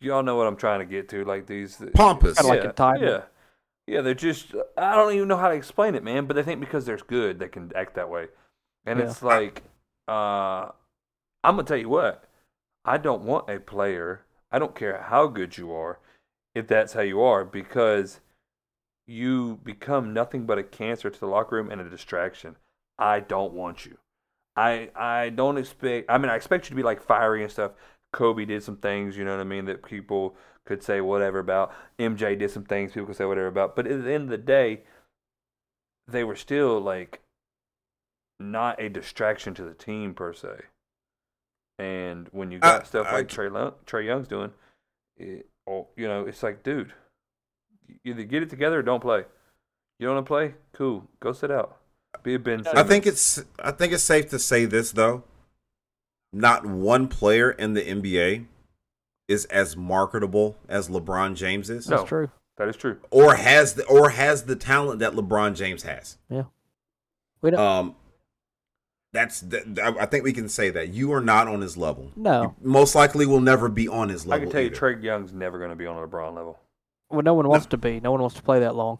y'all 0.00 0.22
know 0.22 0.36
what 0.36 0.46
I'm 0.46 0.56
trying 0.56 0.80
to 0.80 0.86
get 0.86 1.08
to, 1.10 1.24
like 1.24 1.46
these 1.46 1.82
Pompous. 1.92 2.38
Kinda 2.38 2.48
like 2.48 2.62
yeah, 2.62 2.68
entitled. 2.70 3.10
Yeah. 3.10 3.22
Yeah, 3.90 4.02
they're 4.02 4.14
just 4.14 4.54
I 4.76 4.94
don't 4.94 5.12
even 5.14 5.26
know 5.28 5.36
how 5.36 5.48
to 5.48 5.54
explain 5.54 5.94
it, 5.96 6.04
man, 6.04 6.26
but 6.26 6.34
they 6.36 6.42
think 6.44 6.60
because 6.60 6.86
they're 6.86 6.96
good 6.96 7.38
they 7.40 7.48
can 7.48 7.72
act 7.74 7.94
that 7.94 8.08
way. 8.08 8.28
And 8.86 8.98
Yeah. 8.98 9.04
it's 9.10 9.22
like 9.22 9.64
uh 10.06 10.68
I'm 11.44 11.56
going 11.56 11.66
to 11.66 11.70
tell 11.70 11.78
you 11.78 11.88
what. 11.88 12.24
I 12.84 12.98
don't 12.98 13.22
want 13.24 13.50
a 13.50 13.60
player. 13.60 14.24
I 14.52 14.58
don't 14.58 14.74
care 14.74 15.02
how 15.02 15.26
good 15.28 15.58
you 15.58 15.72
are 15.72 16.00
if 16.54 16.66
that's 16.68 16.94
how 16.94 17.02
you 17.02 17.20
are 17.22 17.44
because 17.44 18.20
you 19.06 19.60
become 19.64 20.12
nothing 20.14 20.46
but 20.46 20.58
a 20.58 20.62
cancer 20.62 21.10
to 21.10 21.20
the 21.20 21.26
locker 21.26 21.56
room 21.56 21.70
and 21.70 21.80
a 21.80 21.90
distraction. 21.90 22.56
I 22.98 23.20
don't 23.20 23.54
want 23.54 23.86
you. 23.86 23.98
I 24.56 24.90
I 24.96 25.30
don't 25.30 25.58
expect 25.58 26.10
I 26.10 26.18
mean 26.18 26.30
I 26.30 26.36
expect 26.36 26.66
you 26.66 26.70
to 26.70 26.76
be 26.76 26.82
like 26.82 27.02
fiery 27.02 27.42
and 27.42 27.52
stuff. 27.52 27.72
Kobe 28.12 28.44
did 28.44 28.62
some 28.62 28.76
things, 28.76 29.16
you 29.16 29.24
know 29.24 29.32
what 29.32 29.40
I 29.40 29.44
mean, 29.44 29.66
that 29.66 29.84
people 29.84 30.36
could 30.70 30.84
say 30.84 31.00
whatever 31.00 31.40
about. 31.40 31.74
MJ 31.98 32.38
did 32.38 32.48
some 32.52 32.62
things 32.64 32.92
people 32.92 33.06
could 33.08 33.16
say 33.16 33.24
whatever 33.24 33.48
about. 33.48 33.74
But 33.74 33.88
at 33.88 34.04
the 34.04 34.12
end 34.12 34.24
of 34.24 34.30
the 34.30 34.38
day, 34.38 34.82
they 36.06 36.22
were 36.22 36.36
still 36.36 36.80
like 36.80 37.18
not 38.38 38.80
a 38.80 38.88
distraction 38.88 39.52
to 39.54 39.64
the 39.64 39.74
team 39.74 40.14
per 40.14 40.32
se. 40.32 40.60
And 41.80 42.28
when 42.30 42.52
you 42.52 42.60
got 42.60 42.82
I- 42.82 42.84
stuff 42.84 43.08
I 43.08 43.14
like 43.14 43.30
c- 43.30 43.34
Trey 43.34 43.48
Lo- 43.48 43.74
Trae 43.84 44.04
Young's 44.06 44.28
doing, 44.28 44.52
it, 45.16 45.48
oh, 45.68 45.88
you 45.96 46.06
know, 46.06 46.24
it's 46.26 46.42
like, 46.44 46.62
dude, 46.62 46.92
either 48.04 48.22
get 48.22 48.44
it 48.44 48.50
together 48.50 48.78
or 48.78 48.82
don't 48.82 49.00
play. 49.00 49.24
You 49.98 50.06
don't 50.06 50.14
want 50.14 50.26
to 50.26 50.28
play? 50.28 50.54
Cool, 50.72 51.08
go 51.18 51.32
sit 51.32 51.50
out. 51.50 51.78
Be 52.22 52.34
a 52.34 52.38
Ben. 52.38 52.64
I 52.74 52.84
think 52.84 53.06
it's 53.06 53.42
I 53.58 53.72
think 53.72 53.92
it's 53.92 54.02
safe 54.04 54.30
to 54.30 54.38
say 54.38 54.66
this 54.66 54.92
though. 54.92 55.24
Not 56.32 56.64
one 56.64 57.08
player 57.08 57.50
in 57.50 57.74
the 57.74 57.82
NBA 57.82 58.46
is 59.30 59.44
as 59.46 59.76
marketable 59.76 60.56
as 60.68 60.88
LeBron 60.88 61.34
James 61.36 61.70
is, 61.70 61.88
No. 61.88 61.98
That's 61.98 62.08
true. 62.08 62.30
that 62.58 62.68
is 62.68 62.76
true. 62.76 62.98
or 63.10 63.34
has 63.36 63.74
the 63.74 63.84
or 63.86 64.10
has 64.10 64.44
the 64.44 64.56
talent 64.56 64.98
that 65.00 65.12
LeBron 65.12 65.54
James 65.54 65.82
has. 65.84 66.18
Yeah. 66.28 66.44
We 67.42 67.50
don't. 67.50 67.60
Um, 67.60 67.94
that's 69.12 69.40
that, 69.40 69.78
I 69.98 70.06
think 70.06 70.24
we 70.24 70.32
can 70.32 70.48
say 70.48 70.70
that 70.70 70.88
you 70.90 71.12
are 71.12 71.20
not 71.20 71.48
on 71.48 71.60
his 71.62 71.76
level. 71.76 72.12
no. 72.16 72.42
You 72.42 72.54
most 72.60 72.94
likely 72.94 73.26
will 73.26 73.40
never 73.40 73.68
be 73.68 73.88
on 73.88 74.08
his 74.08 74.26
level. 74.26 74.42
I 74.42 74.44
can 74.44 74.52
tell 74.52 74.60
you, 74.60 74.66
either. 74.68 74.76
Trae 74.76 75.02
Young's 75.02 75.32
never 75.32 75.58
going 75.58 75.70
to 75.70 75.76
be 75.76 75.86
on 75.86 75.96
a 75.96 76.06
LeBron 76.06 76.34
level. 76.34 76.58
Well, 77.08 77.22
no 77.22 77.34
one 77.34 77.48
wants 77.48 77.66
to 77.66 77.76
be. 77.76 77.98
No 78.00 78.12
one 78.12 78.20
wants 78.20 78.36
to 78.36 78.42
play 78.42 78.60
that 78.60 78.76
long. 78.76 78.98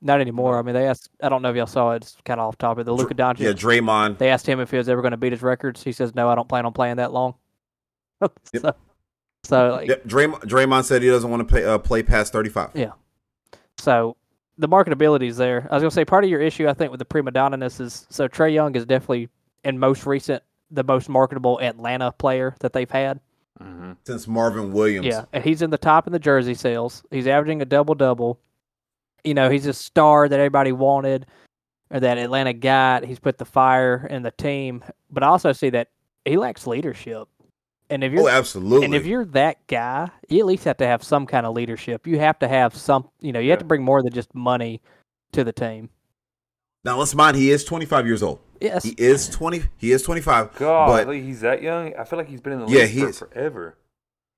Not 0.00 0.20
anymore. 0.20 0.58
I 0.58 0.62
mean, 0.62 0.74
they 0.74 0.86
asked. 0.86 1.10
I 1.22 1.28
don't 1.28 1.42
know 1.42 1.50
if 1.50 1.56
y'all 1.56 1.66
saw 1.66 1.92
it. 1.92 1.96
It's 2.02 2.16
kind 2.24 2.40
of 2.40 2.46
off 2.48 2.58
topic. 2.58 2.84
The 2.84 2.92
Luka 2.92 3.14
Doncic. 3.14 3.38
Yeah, 3.40 3.50
Draymond. 3.52 4.18
They 4.18 4.30
asked 4.30 4.46
him 4.46 4.58
if 4.60 4.70
he 4.70 4.76
was 4.76 4.88
ever 4.88 5.02
going 5.02 5.10
to 5.12 5.16
beat 5.16 5.32
his 5.32 5.42
records. 5.42 5.82
He 5.84 5.92
says, 5.92 6.14
"No, 6.14 6.28
I 6.28 6.34
don't 6.34 6.48
plan 6.48 6.66
on 6.66 6.72
playing 6.72 6.96
that 6.96 7.12
long." 7.12 7.34
Yep. 8.52 8.76
So, 9.44 9.70
so 9.70 9.76
like, 9.76 9.88
Yep, 9.88 10.04
Draymond, 10.04 10.40
Draymond 10.44 10.84
said 10.84 11.02
he 11.02 11.08
doesn't 11.08 11.30
want 11.30 11.40
to 11.40 11.52
play 11.52 11.64
uh, 11.64 11.78
play 11.78 12.02
past 12.02 12.32
thirty 12.32 12.50
five. 12.50 12.70
Yeah. 12.74 12.92
So 13.78 14.16
the 14.58 14.68
marketability 14.68 15.28
is 15.28 15.36
there. 15.36 15.68
I 15.70 15.74
was 15.74 15.82
gonna 15.82 15.90
say 15.90 16.04
part 16.04 16.24
of 16.24 16.30
your 16.30 16.40
issue, 16.40 16.68
I 16.68 16.74
think, 16.74 16.90
with 16.90 16.98
the 16.98 17.04
prima 17.04 17.30
donna-ness 17.30 17.80
is 17.80 18.06
so 18.10 18.28
Trae 18.28 18.52
Young 18.52 18.74
is 18.74 18.84
definitely 18.84 19.28
in 19.64 19.78
most 19.78 20.06
recent 20.06 20.42
the 20.70 20.84
most 20.84 21.08
marketable 21.08 21.58
Atlanta 21.60 22.12
player 22.12 22.54
that 22.60 22.72
they've 22.72 22.90
had. 22.90 23.20
Mm-hmm. 23.62 23.92
Since 24.04 24.28
Marvin 24.28 24.72
Williams. 24.72 25.06
Yeah, 25.06 25.24
and 25.32 25.42
he's 25.42 25.62
in 25.62 25.70
the 25.70 25.78
top 25.78 26.06
in 26.06 26.12
the 26.12 26.18
jersey 26.18 26.54
sales. 26.54 27.02
He's 27.10 27.26
averaging 27.26 27.62
a 27.62 27.64
double 27.64 27.94
double. 27.94 28.38
You 29.24 29.34
know, 29.34 29.50
he's 29.50 29.66
a 29.66 29.72
star 29.72 30.28
that 30.28 30.38
everybody 30.38 30.72
wanted, 30.72 31.26
or 31.90 32.00
that 32.00 32.18
Atlanta 32.18 32.52
got. 32.52 33.04
He's 33.04 33.18
put 33.18 33.38
the 33.38 33.44
fire 33.44 34.06
in 34.10 34.22
the 34.22 34.30
team, 34.32 34.84
but 35.10 35.22
I 35.22 35.26
also 35.26 35.52
see 35.52 35.70
that 35.70 35.88
he 36.24 36.36
lacks 36.36 36.66
leadership. 36.66 37.28
And 37.90 38.04
if 38.04 38.12
oh, 38.12 38.14
you're 38.14 38.24
Oh, 38.24 38.28
absolutely. 38.28 38.84
and 38.84 38.94
if 38.94 39.06
you're 39.06 39.24
that 39.26 39.66
guy, 39.66 40.10
you 40.28 40.40
at 40.40 40.46
least 40.46 40.64
have 40.64 40.76
to 40.78 40.86
have 40.86 41.02
some 41.02 41.26
kind 41.26 41.46
of 41.46 41.54
leadership. 41.54 42.06
You 42.06 42.18
have 42.18 42.38
to 42.40 42.48
have 42.48 42.74
some, 42.76 43.08
you 43.20 43.32
know, 43.32 43.40
you 43.40 43.50
have 43.50 43.58
Yeah. 43.58 43.60
to 43.60 43.64
bring 43.66 43.82
more 43.82 44.02
than 44.02 44.12
just 44.12 44.34
money 44.34 44.80
to 45.32 45.44
the 45.44 45.52
team. 45.52 45.90
now 46.84 46.96
let's 46.98 47.14
mind 47.14 47.36
he 47.36 47.50
is 47.50 47.64
twenty 47.64 47.84
five 47.86 48.06
years 48.06 48.22
old. 48.22 48.40
Yes. 48.60 48.82
He 48.84 48.90
is 48.98 49.28
twenty. 49.28 49.62
He 49.76 49.92
is 49.92 50.02
twenty 50.02 50.20
five. 50.20 50.54
God, 50.56 51.06
but 51.06 51.12
he's 51.16 51.40
that 51.42 51.62
young. 51.62 51.94
I 51.96 52.04
feel 52.04 52.18
like 52.18 52.28
he's 52.28 52.40
been 52.40 52.54
in 52.54 52.60
the 52.60 52.66
Yeah, 52.66 52.80
league 52.82 52.90
he 52.90 53.00
for 53.00 53.08
is. 53.08 53.18
forever. 53.18 53.76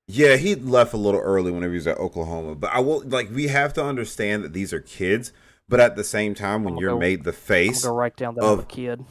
Yeah, 0.08 0.36
he 0.36 0.54
left 0.56 0.92
a 0.92 0.96
little 0.96 1.20
early 1.20 1.52
whenever 1.52 1.72
he 1.72 1.76
was 1.78 1.86
at 1.86 1.98
Oklahoma. 1.98 2.54
But 2.56 2.72
I 2.72 2.80
will 2.80 3.02
like 3.06 3.30
we 3.30 3.46
have 3.48 3.72
to 3.74 3.84
understand 3.84 4.42
that 4.44 4.52
these 4.52 4.72
are 4.72 4.80
kids. 4.80 5.32
But 5.68 5.78
at 5.78 5.94
the 5.94 6.02
same 6.02 6.34
time, 6.34 6.64
when 6.64 6.74
I'm 6.74 6.80
you're 6.80 6.90
go- 6.94 6.98
made 6.98 7.22
the 7.22 7.30
I'm 7.30 7.36
face, 7.36 7.84
go 7.84 7.94
write 7.94 8.16
down 8.16 8.34
that 8.34 8.42
of- 8.42 8.58
I'm 8.58 8.64
a 8.64 8.66
kid. 8.68 9.04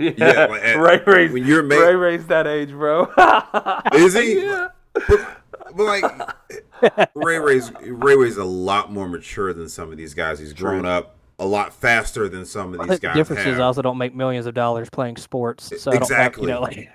Yeah, 0.00 0.12
Yeah, 0.16 0.46
like, 0.46 0.76
uh, 0.76 0.78
Ray 0.80 1.02
Ray's, 1.06 1.32
when 1.32 1.44
you're 1.46 1.62
ma- 1.62 1.76
Ray 1.76 1.94
Ray's 1.94 2.26
that 2.28 2.46
age, 2.46 2.70
bro. 2.70 3.12
Is 3.92 4.14
he? 4.14 4.42
yeah. 4.42 4.68
but, 5.08 5.36
but 5.76 5.84
like 5.84 7.10
Ray 7.14 7.38
Ray's 7.38 7.70
Ray 7.82 8.16
Ray's 8.16 8.36
a 8.36 8.44
lot 8.44 8.90
more 8.92 9.08
mature 9.08 9.52
than 9.52 9.68
some 9.68 9.90
of 9.92 9.98
these 9.98 10.14
guys. 10.14 10.38
He's 10.38 10.52
grown 10.52 10.86
up 10.86 11.16
a 11.38 11.46
lot 11.46 11.72
faster 11.72 12.28
than 12.28 12.44
some 12.44 12.74
of 12.74 12.80
these 12.80 12.88
think 12.88 13.00
the 13.00 13.06
guys 13.08 13.16
difference 13.16 13.42
have. 13.42 13.54
is 13.54 13.60
I 13.60 13.64
also 13.64 13.82
don't 13.82 13.98
make 13.98 14.14
millions 14.14 14.46
of 14.46 14.54
dollars 14.54 14.90
playing 14.90 15.16
sports, 15.16 15.72
so 15.82 15.90
I 15.90 15.98
don't 15.98 16.10
have, 16.10 16.36
you 16.38 16.46
know, 16.46 16.64
Exactly. 16.64 16.88
like 16.88 16.90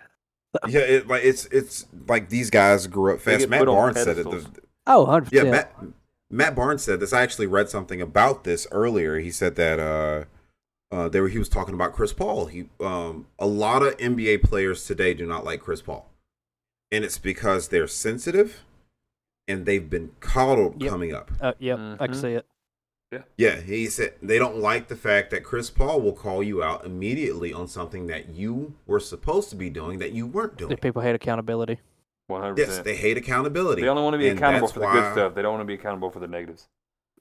yeah, 0.74 0.80
it, 0.82 1.08
like 1.08 1.24
it's 1.24 1.46
it's 1.48 1.86
like 2.08 2.30
these 2.30 2.50
guys 2.50 2.88
grew 2.88 3.14
up 3.14 3.22
fast. 3.22 3.48
Matt 3.50 3.66
Barnes 3.66 3.98
said 3.98 4.18
it. 4.18 4.26
pedestals. 4.26 4.54
The, 4.54 4.62
oh, 4.88 5.04
100 5.04 5.34
yeah. 5.34 5.44
Matt, 5.52 5.76
Matt 6.30 6.56
Barnes 6.56 6.84
said 6.84 7.00
this. 7.00 7.14
I 7.14 7.22
actually 7.24 7.48
read 7.48 7.70
something 7.70 8.02
about 8.02 8.44
this 8.46 8.66
earlier. 8.72 9.20
He 9.20 9.32
said 9.32 9.56
that 9.56 9.80
uh, 9.80 10.26
uh, 10.92 11.10
they 11.10 11.20
were, 11.22 11.28
he 11.30 11.40
was 11.40 11.50
talking 11.50 11.74
about 11.74 11.94
Chris 11.94 12.14
Paul. 12.14 12.46
He 12.48 12.70
um, 12.80 13.28
a 13.40 13.48
lot 13.48 13.82
of 13.84 13.98
NBA 13.98 14.44
players 14.44 14.86
today 14.86 15.14
do 15.14 15.26
not 15.26 15.44
like 15.44 15.62
Chris 15.62 15.82
Paul, 15.82 16.10
and 16.92 17.04
it's 17.04 17.18
because 17.18 17.70
they're 17.70 17.88
sensitive 17.88 18.64
and 19.48 19.66
they've 19.66 19.90
been 19.90 20.12
coddled 20.20 20.82
Yep. 20.82 20.90
coming 20.92 21.14
up. 21.14 21.32
Uh, 21.42 21.54
yep, 21.60 21.78
I 22.00 22.08
can 22.08 22.16
Mhm. 22.16 22.22
see 22.22 22.34
it. 22.34 22.46
Yeah, 23.12 23.22
yeah, 23.38 23.56
he 23.62 23.86
said 23.88 24.16
they 24.22 24.40
don't 24.40 24.58
like 24.58 24.88
the 24.88 24.96
fact 24.96 25.30
that 25.32 25.44
Chris 25.44 25.70
Paul 25.70 26.02
will 26.02 26.14
call 26.14 26.42
you 26.42 26.64
out 26.64 26.84
immediately 26.86 27.54
on 27.54 27.68
something 27.68 28.08
that 28.08 28.30
you 28.30 28.74
were 28.88 29.00
supposed 29.00 29.50
to 29.52 29.56
be 29.56 29.70
doing 29.70 30.00
that 30.00 30.12
you 30.12 30.26
weren't 30.26 30.58
doing. 30.58 30.72
If 30.72 30.82
people 30.82 31.02
hate 31.04 31.14
accountability. 31.16 31.80
One 32.28 32.42
hundred 32.42 32.58
Yes, 32.58 32.68
percent. 32.70 32.86
they 32.86 32.96
hate 32.96 33.18
accountability. 33.18 33.84
They 33.84 33.88
only 33.88 34.02
want 34.02 34.16
to 34.16 34.18
be 34.18 34.28
And 34.30 34.40
accountable 34.40 34.68
for 34.68 34.80
the 34.80 34.86
why- 34.86 34.94
good 34.94 35.12
stuff. 35.14 35.36
They 35.36 35.44
don't 35.44 35.52
want 35.54 35.62
to 35.62 35.66
be 35.66 35.76
accountable 35.76 36.10
for 36.10 36.20
the 36.20 36.28
negatives. 36.28 36.68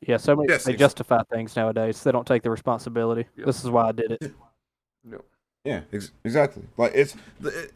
Yeah, 0.07 0.16
so 0.18 0.36
many 0.36 0.48
Yes, 0.50 0.64
they 0.64 0.72
ex- 0.72 0.78
justify 0.80 1.22
things 1.32 1.57
nowadays. 1.57 2.02
They 2.02 2.12
don't 2.12 2.26
take 2.26 2.42
the 2.42 2.50
responsibility. 2.50 3.26
Yep. 3.36 3.46
This 3.46 3.64
is 3.64 3.70
why 3.70 3.88
I 3.88 3.92
did 3.92 4.12
it. 4.12 4.34
Yep. 5.11 5.24
Yeah, 5.64 5.80
ex- 5.92 6.12
exactly. 6.24 6.62
Like 6.76 6.92
it's 6.94 7.16
the, 7.40 7.70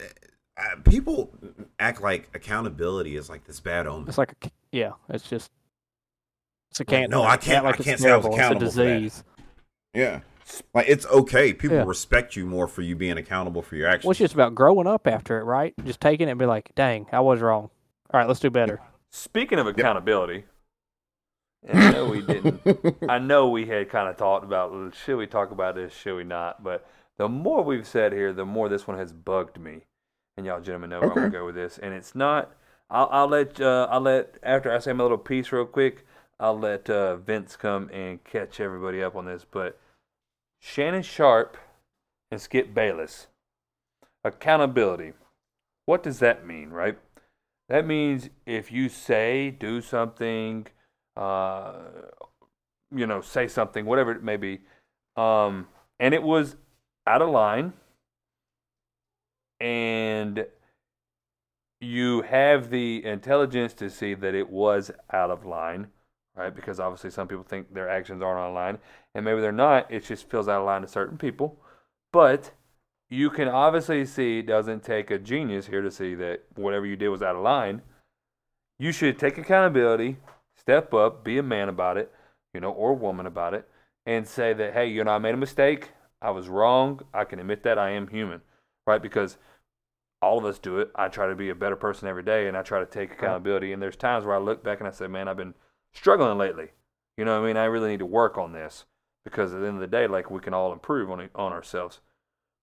uh, 0.57 0.75
people 0.83 1.31
act 1.79 2.01
like 2.01 2.29
accountability 2.35 3.15
is 3.15 3.29
like 3.29 3.45
this 3.45 3.59
bad 3.59 3.87
omen. 3.87 4.07
It's 4.07 4.17
like 4.17 4.33
a, 4.33 4.45
c- 4.45 4.51
yeah, 4.71 4.91
it's 5.09 5.27
just 5.27 5.51
it's 6.71 6.79
a 6.79 6.85
can't. 6.85 7.09
no, 7.09 7.23
I 7.23 7.37
can't- 7.37 7.65
I 7.65 7.71
can't 7.71 7.99
say 7.99 8.11
I 8.11 8.17
was 8.17 8.25
terrible. 8.25 8.33
accountable 8.35 8.67
It's 8.67 8.75
for 8.75 8.81
a 8.81 8.85
that. 8.85 8.93
disease. 8.99 9.23
Yeah, 9.95 10.19
like 10.75 10.85
it's 10.87 11.07
okay. 11.07 11.51
People 11.53 11.77
Yeah. 11.77 11.83
respect 11.87 12.35
you 12.35 12.45
more 12.45 12.67
for 12.67 12.83
you 12.83 12.95
being 12.95 13.17
accountable 13.17 13.63
for 13.63 13.75
your 13.75 13.87
actions. 13.87 14.05
Well, 14.05 14.11
it's 14.11 14.19
just 14.19 14.35
about 14.35 14.53
growing 14.53 14.85
up 14.85 15.07
after 15.07 15.39
it, 15.39 15.45
right? 15.45 15.73
Just 15.83 15.99
taking 15.99 16.27
it 16.27 16.31
and 16.31 16.39
be 16.39 16.45
like, 16.45 16.71
dang, 16.75 17.07
I 17.11 17.21
was 17.21 17.39
wrong. 17.41 17.71
All 18.13 18.19
right, 18.19 18.27
let's 18.27 18.39
do 18.39 18.51
better. 18.51 18.79
Speaking 19.09 19.57
of 19.57 19.65
accountability, 19.65 20.45
and 21.67 21.79
I 21.79 21.91
know 21.93 22.05
we 22.05 22.21
didn't. 22.21 22.61
I 23.09 23.19
know 23.19 23.49
we 23.49 23.65
had 23.65 23.89
kind 23.89 24.09
of 24.09 24.17
talked 24.17 24.45
about 24.45 24.95
should 24.95 25.17
we 25.17 25.27
talk 25.27 25.51
about 25.51 25.75
this, 25.75 25.93
should 25.93 26.15
we 26.15 26.23
not? 26.23 26.63
But 26.63 26.87
the 27.17 27.27
more 27.27 27.63
we've 27.63 27.87
said 27.87 28.13
here, 28.13 28.33
the 28.33 28.45
more 28.45 28.69
this 28.69 28.87
one 28.87 28.97
has 28.97 29.11
bugged 29.11 29.59
me. 29.59 29.81
And 30.37 30.45
y'all 30.45 30.61
gentlemen 30.61 30.91
know 30.91 31.01
where 31.01 31.09
I'm 31.09 31.15
gonna 31.15 31.29
go 31.29 31.45
with 31.45 31.55
this. 31.55 31.77
And 31.77 31.93
it's 31.93 32.15
not. 32.15 32.51
I'll, 32.89 33.09
I'll 33.11 33.27
let. 33.27 33.59
Uh, 33.59 33.87
I'll 33.91 34.01
let 34.01 34.37
after 34.41 34.71
I 34.71 34.79
say 34.79 34.93
my 34.93 35.03
little 35.03 35.17
piece 35.17 35.51
real 35.51 35.65
quick. 35.65 36.05
I'll 36.39 36.57
let 36.57 36.89
uh, 36.89 37.17
Vince 37.17 37.57
come 37.57 37.89
and 37.91 38.23
catch 38.23 38.61
everybody 38.61 39.03
up 39.03 39.17
on 39.17 39.25
this. 39.25 39.45
But 39.49 39.77
Shannon 40.61 41.03
Sharpe 41.03 41.57
and 42.31 42.39
Skip 42.39 42.73
Bayless. 42.73 43.27
Accountability. 44.23 45.13
What 45.85 46.03
does 46.03 46.19
that 46.19 46.45
mean, 46.45 46.69
right? 46.69 46.97
That 47.67 47.85
means 47.85 48.29
if 48.45 48.71
you 48.71 48.89
say, 48.89 49.51
do 49.51 49.81
something, 49.81 50.67
uh, 51.19 51.73
you 52.95 53.05
know, 53.05 53.21
say 53.21 53.47
something, 53.47 53.85
whatever 53.85 54.11
it 54.11 54.23
may 54.23 54.37
be, 54.37 54.59
um, 55.15 55.67
and 55.99 56.13
it 56.13 56.23
was 56.23 56.55
out 57.05 57.21
of 57.21 57.29
line 57.29 57.73
and 59.59 60.45
you 61.81 62.21
have 62.23 62.69
the 62.69 63.03
intelligence 63.05 63.73
to 63.73 63.89
see 63.89 64.13
that 64.13 64.35
it 64.35 64.49
was 64.49 64.91
out 65.11 65.29
of 65.29 65.45
line, 65.45 65.87
right? 66.35 66.53
Because 66.53 66.79
obviously 66.79 67.09
some 67.09 67.27
people 67.27 67.43
think 67.43 67.73
their 67.73 67.89
actions 67.89 68.21
aren't 68.21 68.39
on 68.39 68.53
line, 68.53 68.77
and 69.15 69.23
maybe 69.23 69.41
they're 69.41 69.51
not. 69.51 69.89
It 69.91 70.05
just 70.05 70.29
feels 70.29 70.47
out 70.47 70.59
of 70.59 70.65
line 70.65 70.81
to 70.81 70.87
certain 70.87 71.17
people. 71.17 71.57
But 72.11 72.51
you 73.09 73.29
can 73.29 73.47
obviously 73.47 74.05
see 74.05 74.39
it 74.39 74.47
doesn't 74.47 74.83
take 74.83 75.09
a 75.09 75.17
genius 75.17 75.67
here 75.67 75.81
to 75.81 75.91
see 75.91 76.15
that 76.15 76.43
whatever 76.55 76.85
you 76.85 76.95
did 76.95 77.09
was 77.09 77.21
out 77.21 77.35
of 77.35 77.43
line. 77.43 77.81
You 78.77 78.91
should 78.91 79.19
take 79.19 79.37
accountability, 79.37 80.17
step 80.69 80.93
up, 80.93 81.23
be 81.23 81.39
a 81.39 81.43
man 81.43 81.67
about 81.67 81.97
it, 81.97 82.11
you 82.53 82.59
know, 82.59 82.69
or 82.69 82.93
woman 82.93 83.25
about 83.25 83.55
it, 83.55 83.67
and 84.05 84.27
say 84.27 84.53
that, 84.53 84.73
hey, 84.73 84.85
you 84.85 85.03
know, 85.03 85.09
I 85.09 85.17
made 85.17 85.33
a 85.33 85.37
mistake. 85.37 85.93
I 86.21 86.29
was 86.29 86.47
wrong. 86.47 87.01
I 87.11 87.23
can 87.23 87.39
admit 87.39 87.63
that 87.63 87.79
I 87.79 87.89
am 87.89 88.07
human, 88.07 88.41
right? 88.85 89.01
Because 89.01 89.37
all 90.21 90.37
of 90.37 90.45
us 90.45 90.59
do 90.59 90.77
it. 90.77 90.91
I 90.93 91.07
try 91.07 91.27
to 91.27 91.33
be 91.33 91.49
a 91.49 91.55
better 91.55 91.75
person 91.75 92.07
every 92.07 92.21
day 92.21 92.47
and 92.47 92.55
I 92.55 92.61
try 92.61 92.79
to 92.81 92.85
take 92.85 93.11
accountability. 93.11 93.73
And 93.73 93.81
there's 93.81 93.95
times 93.95 94.25
where 94.25 94.35
I 94.35 94.37
look 94.37 94.63
back 94.63 94.77
and 94.77 94.87
I 94.87 94.91
say, 94.91 95.07
man, 95.07 95.27
I've 95.27 95.37
been 95.37 95.55
struggling 95.91 96.37
lately. 96.37 96.67
You 97.17 97.25
know 97.25 97.39
what 97.39 97.45
I 97.45 97.47
mean? 97.47 97.57
I 97.57 97.65
really 97.65 97.89
need 97.89 97.99
to 97.99 98.05
work 98.05 98.37
on 98.37 98.53
this 98.53 98.85
because 99.23 99.51
at 99.51 99.61
the 99.61 99.65
end 99.65 99.77
of 99.77 99.81
the 99.81 99.87
day, 99.87 100.05
like 100.05 100.29
we 100.29 100.39
can 100.39 100.53
all 100.53 100.71
improve 100.71 101.09
on, 101.09 101.29
on 101.33 101.51
ourselves. 101.51 101.99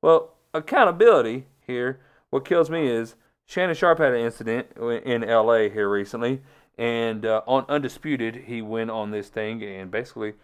Well, 0.00 0.34
accountability 0.54 1.46
here, 1.58 1.98
what 2.30 2.44
kills 2.44 2.70
me 2.70 2.86
is 2.86 3.16
Shannon 3.46 3.74
Sharpe 3.74 3.98
had 3.98 4.12
an 4.12 4.20
incident 4.20 4.68
in 4.76 5.22
LA 5.22 5.70
here 5.70 5.88
recently. 5.88 6.42
And 6.78 7.24
uh, 7.24 7.42
on 7.46 7.64
Undisputed, 7.68 8.44
he 8.46 8.60
went 8.60 8.90
on 8.90 9.10
this 9.10 9.28
thing 9.28 9.62
and 9.62 9.90
basically, 9.90 10.34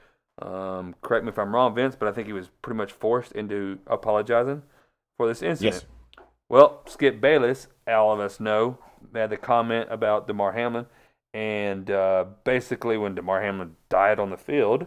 um, 0.40 0.94
correct 1.02 1.24
me 1.24 1.30
if 1.30 1.38
I'm 1.38 1.54
wrong, 1.54 1.74
Vince, 1.74 1.94
but 1.94 2.08
I 2.08 2.12
think 2.12 2.26
he 2.26 2.32
was 2.32 2.50
pretty 2.62 2.78
much 2.78 2.92
forced 2.92 3.32
into 3.32 3.78
apologizing 3.86 4.62
for 5.18 5.28
this 5.28 5.42
incident. 5.42 5.74
Yes. 5.74 6.24
Well, 6.48 6.82
Skip 6.86 7.20
Bayless, 7.20 7.68
all 7.86 8.12
of 8.12 8.20
us 8.20 8.40
know, 8.40 8.78
had 9.14 9.30
the 9.30 9.36
comment 9.36 9.88
about 9.90 10.26
Damar 10.26 10.52
Hamlin, 10.52 10.86
and 11.34 11.90
uh, 11.90 12.26
basically 12.44 12.96
when 12.96 13.14
Damar 13.14 13.42
Hamlin 13.42 13.76
died 13.88 14.18
on 14.18 14.30
the 14.30 14.36
field, 14.36 14.86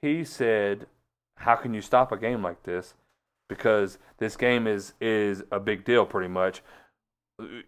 he 0.00 0.24
said, 0.24 0.86
"How 1.38 1.56
can 1.56 1.74
you 1.74 1.80
stop 1.80 2.12
a 2.12 2.16
game 2.16 2.42
like 2.42 2.62
this? 2.62 2.94
Because 3.48 3.98
this 4.18 4.36
game 4.36 4.66
is 4.66 4.94
is 5.00 5.42
a 5.50 5.60
big 5.60 5.84
deal, 5.84 6.06
pretty 6.06 6.28
much." 6.28 6.62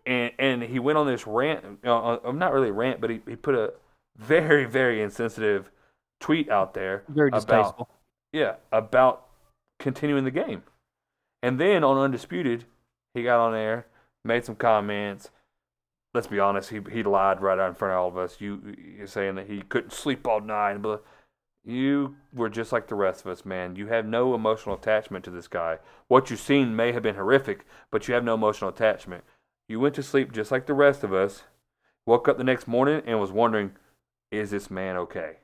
And 0.06 0.32
and 0.38 0.62
he 0.62 0.78
went 0.78 0.96
on 0.96 1.06
this 1.06 1.26
rant, 1.26 1.64
uh, 1.84 2.16
uh, 2.24 2.32
not 2.32 2.52
really 2.52 2.70
rant, 2.70 3.00
but 3.00 3.10
he, 3.10 3.20
he 3.26 3.34
put 3.34 3.54
a 3.54 3.72
very 4.16 4.64
very 4.64 5.02
insensitive 5.02 5.70
tweet 6.20 6.48
out 6.48 6.72
there 6.72 7.02
Very 7.08 7.28
about 7.28 7.40
distasteful. 7.46 7.88
yeah 8.32 8.54
about 8.72 9.26
continuing 9.78 10.24
the 10.24 10.30
game. 10.30 10.62
And 11.42 11.60
then 11.60 11.84
on 11.84 11.98
Undisputed, 11.98 12.64
he 13.14 13.22
got 13.22 13.40
on 13.40 13.52
there, 13.52 13.86
made 14.24 14.44
some 14.44 14.56
comments. 14.56 15.30
Let's 16.14 16.28
be 16.28 16.38
honest, 16.38 16.70
he 16.70 16.80
he 16.90 17.02
lied 17.02 17.42
right 17.42 17.58
out 17.58 17.68
in 17.68 17.74
front 17.74 17.92
of 17.92 17.98
all 17.98 18.08
of 18.08 18.16
us. 18.16 18.40
You 18.40 18.74
you're 18.96 19.06
saying 19.08 19.34
that 19.34 19.48
he 19.48 19.62
couldn't 19.62 19.92
sleep 19.92 20.26
all 20.26 20.40
night, 20.40 20.80
but 20.80 21.04
you 21.64 22.14
were 22.32 22.48
just 22.48 22.70
like 22.72 22.86
the 22.86 22.94
rest 22.94 23.24
of 23.24 23.32
us, 23.32 23.44
man. 23.44 23.74
You 23.74 23.88
have 23.88 24.06
no 24.06 24.34
emotional 24.34 24.76
attachment 24.76 25.24
to 25.24 25.30
this 25.30 25.48
guy. 25.48 25.78
What 26.06 26.30
you've 26.30 26.38
seen 26.40 26.76
may 26.76 26.92
have 26.92 27.02
been 27.02 27.16
horrific, 27.16 27.66
but 27.90 28.06
you 28.06 28.14
have 28.14 28.24
no 28.24 28.34
emotional 28.34 28.70
attachment. 28.70 29.24
You 29.68 29.80
went 29.80 29.94
to 29.96 30.02
sleep 30.02 30.32
just 30.32 30.50
like 30.50 30.66
the 30.66 30.74
rest 30.74 31.02
of 31.02 31.12
us. 31.12 31.42
Woke 32.06 32.28
up 32.28 32.38
the 32.38 32.44
next 32.44 32.68
morning 32.68 33.02
and 33.04 33.20
was 33.20 33.32
wondering, 33.32 33.72
is 34.30 34.50
this 34.50 34.70
man 34.70 34.96
okay? 34.96 35.38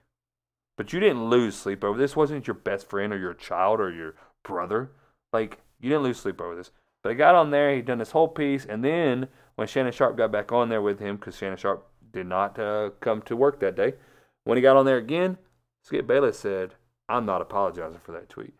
But 0.76 0.92
you 0.92 1.00
didn't 1.00 1.28
lose 1.28 1.56
sleep 1.56 1.82
over 1.82 1.98
this. 1.98 2.16
Wasn't 2.16 2.46
your 2.46 2.54
best 2.54 2.88
friend 2.88 3.12
or 3.12 3.18
your 3.18 3.34
child 3.34 3.80
or 3.80 3.90
your 3.90 4.14
brother. 4.44 4.92
Like 5.32 5.58
you 5.80 5.88
didn't 5.88 6.04
lose 6.04 6.20
sleep 6.20 6.40
over 6.40 6.54
this. 6.54 6.70
But 7.02 7.10
he 7.10 7.16
got 7.16 7.34
on 7.34 7.50
there, 7.50 7.74
he 7.74 7.82
done 7.82 7.98
this 7.98 8.12
whole 8.12 8.28
piece, 8.28 8.64
and 8.64 8.84
then 8.84 9.26
when 9.56 9.66
Shannon 9.66 9.92
Sharpe 9.92 10.16
got 10.16 10.30
back 10.30 10.52
on 10.52 10.68
there 10.68 10.80
with 10.80 11.00
him, 11.00 11.16
because 11.16 11.36
Shannon 11.36 11.56
Sharpe 11.56 11.84
did 12.12 12.26
not 12.26 12.58
uh, 12.58 12.90
come 13.00 13.22
to 13.22 13.34
work 13.34 13.58
that 13.58 13.74
day, 13.74 13.94
when 14.44 14.56
he 14.56 14.62
got 14.62 14.76
on 14.76 14.86
there 14.86 14.98
again, 14.98 15.38
Skip 15.82 16.06
Bayless 16.06 16.38
said, 16.38 16.74
I'm 17.08 17.26
not 17.26 17.42
apologizing 17.42 17.98
for 17.98 18.12
that 18.12 18.28
tweet. 18.28 18.54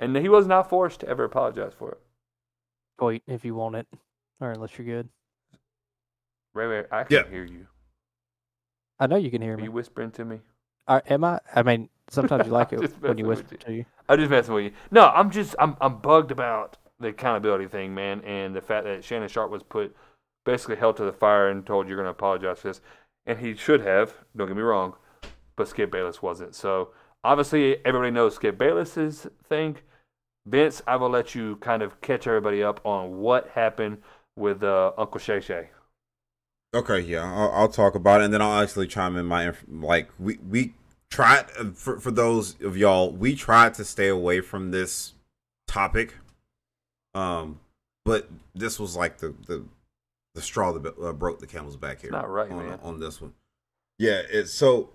And 0.00 0.16
he 0.16 0.28
was 0.28 0.46
not 0.46 0.70
forced 0.70 1.00
to 1.00 1.08
ever 1.08 1.24
apologize 1.24 1.72
for 1.78 1.92
it. 1.92 1.98
Wait, 2.98 3.22
if 3.26 3.44
you 3.44 3.54
want 3.54 3.76
it, 3.76 3.86
or 4.40 4.52
unless 4.52 4.76
you're 4.78 4.86
good. 4.86 5.08
Ray 6.54 6.66
Ray, 6.66 6.84
I 6.90 7.04
Yeah. 7.08 7.22
can 7.22 7.32
hear 7.32 7.44
you. 7.44 7.66
I 8.98 9.06
know 9.06 9.16
you 9.16 9.30
can 9.30 9.42
hear 9.42 9.54
Are 9.54 9.58
me. 9.58 9.64
you 9.64 9.72
whispering 9.72 10.10
to 10.12 10.24
me? 10.24 10.40
Are, 10.88 11.02
am 11.08 11.24
I? 11.24 11.40
I 11.54 11.62
mean, 11.62 11.88
sometimes 12.08 12.46
you 12.46 12.52
like 12.52 12.72
it 12.72 12.80
Just 12.80 13.00
when 13.00 13.18
you 13.18 13.24
messing 13.24 13.44
with 13.44 13.52
whisper 13.52 13.64
to 13.66 13.72
you. 13.74 13.84
I'm 14.08 14.18
just 14.18 14.30
messing 14.30 14.54
with 14.54 14.64
you. 14.64 14.72
No, 14.90 15.06
I'm 15.08 15.30
just 15.30 15.54
I'm 15.58 15.76
I'm 15.80 15.98
bugged 15.98 16.30
about 16.30 16.76
the 16.98 17.08
accountability 17.08 17.66
thing, 17.66 17.94
man, 17.94 18.22
and 18.22 18.54
the 18.56 18.60
fact 18.62 18.84
that 18.84 19.04
Shannon 19.04 19.28
Sharpe 19.28 19.50
was 19.50 19.62
put 19.62 19.94
basically 20.44 20.76
held 20.76 20.96
to 20.96 21.04
the 21.04 21.12
fire 21.12 21.48
and 21.48 21.66
told 21.66 21.88
you're 21.88 21.96
going 21.96 22.06
to 22.06 22.10
apologize 22.10 22.60
for 22.60 22.68
this, 22.68 22.80
and 23.26 23.38
he 23.38 23.54
should 23.54 23.80
have. 23.82 24.14
Don't 24.34 24.46
get 24.46 24.56
me 24.56 24.62
wrong, 24.62 24.94
but 25.56 25.68
Skip 25.68 25.90
Bayless 25.90 26.22
wasn't. 26.22 26.54
So 26.54 26.90
obviously 27.24 27.84
everybody 27.84 28.12
knows 28.12 28.36
Skip 28.36 28.56
Bayless's 28.56 29.26
thing. 29.44 29.76
Vince, 30.46 30.80
I 30.86 30.94
will 30.96 31.10
let 31.10 31.34
you 31.34 31.56
kind 31.56 31.82
of 31.82 32.00
catch 32.00 32.26
everybody 32.28 32.62
up 32.62 32.80
on 32.86 33.18
what 33.18 33.48
happened 33.48 33.98
with 34.36 34.62
uh, 34.62 34.92
Uncle 34.96 35.18
Shay 35.18 35.40
Shay. 35.40 35.68
Okay, 36.74 37.00
yeah, 37.00 37.24
I'll, 37.24 37.50
I'll 37.52 37.68
talk 37.68 37.94
about 37.94 38.20
it, 38.20 38.24
and 38.24 38.34
then 38.34 38.42
I'll 38.42 38.62
actually 38.62 38.86
chime 38.86 39.16
in 39.16 39.26
my 39.26 39.52
like 39.68 40.10
we 40.18 40.38
we 40.48 40.74
tried 41.10 41.50
for 41.74 41.98
for 41.98 42.10
those 42.10 42.60
of 42.60 42.76
y'all 42.76 43.10
we 43.10 43.34
tried 43.34 43.74
to 43.74 43.84
stay 43.84 44.08
away 44.08 44.40
from 44.40 44.70
this 44.70 45.14
topic, 45.66 46.14
um, 47.14 47.60
but 48.04 48.28
this 48.54 48.78
was 48.78 48.94
like 48.94 49.18
the 49.18 49.34
the 49.46 49.64
the 50.34 50.42
straw 50.42 50.72
that 50.72 50.94
uh, 51.02 51.12
broke 51.12 51.38
the 51.38 51.46
camel's 51.46 51.76
back 51.76 52.02
here. 52.02 52.10
Not 52.10 52.28
right, 52.28 52.50
on, 52.50 52.68
man. 52.68 52.78
on 52.82 53.00
this 53.00 53.20
one. 53.20 53.32
Yeah, 53.98 54.20
it's 54.28 54.52
so 54.52 54.90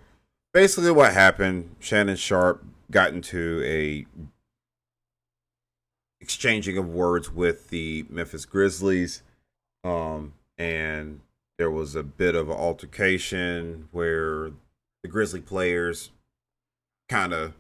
basically 0.54 0.92
what 0.92 1.14
happened. 1.14 1.76
Shannon 1.80 2.16
Sharpe 2.16 2.64
got 2.92 3.14
into 3.14 3.64
a 3.66 4.06
exchanging 6.22 6.78
of 6.78 6.88
words 6.88 7.32
with 7.32 7.70
the 7.70 8.06
Memphis 8.10 8.46
Grizzlies, 8.46 9.24
um, 9.84 10.34
and 10.58 11.22
there 11.58 11.72
was 11.72 11.96
a 11.96 12.04
bit 12.04 12.36
of 12.36 12.50
an 12.50 12.56
altercation 12.56 13.88
where 13.92 14.52
the 15.04 15.10
Grizzly 15.10 15.42
players 15.42 16.12
kind 17.10 17.34
of 17.34 17.54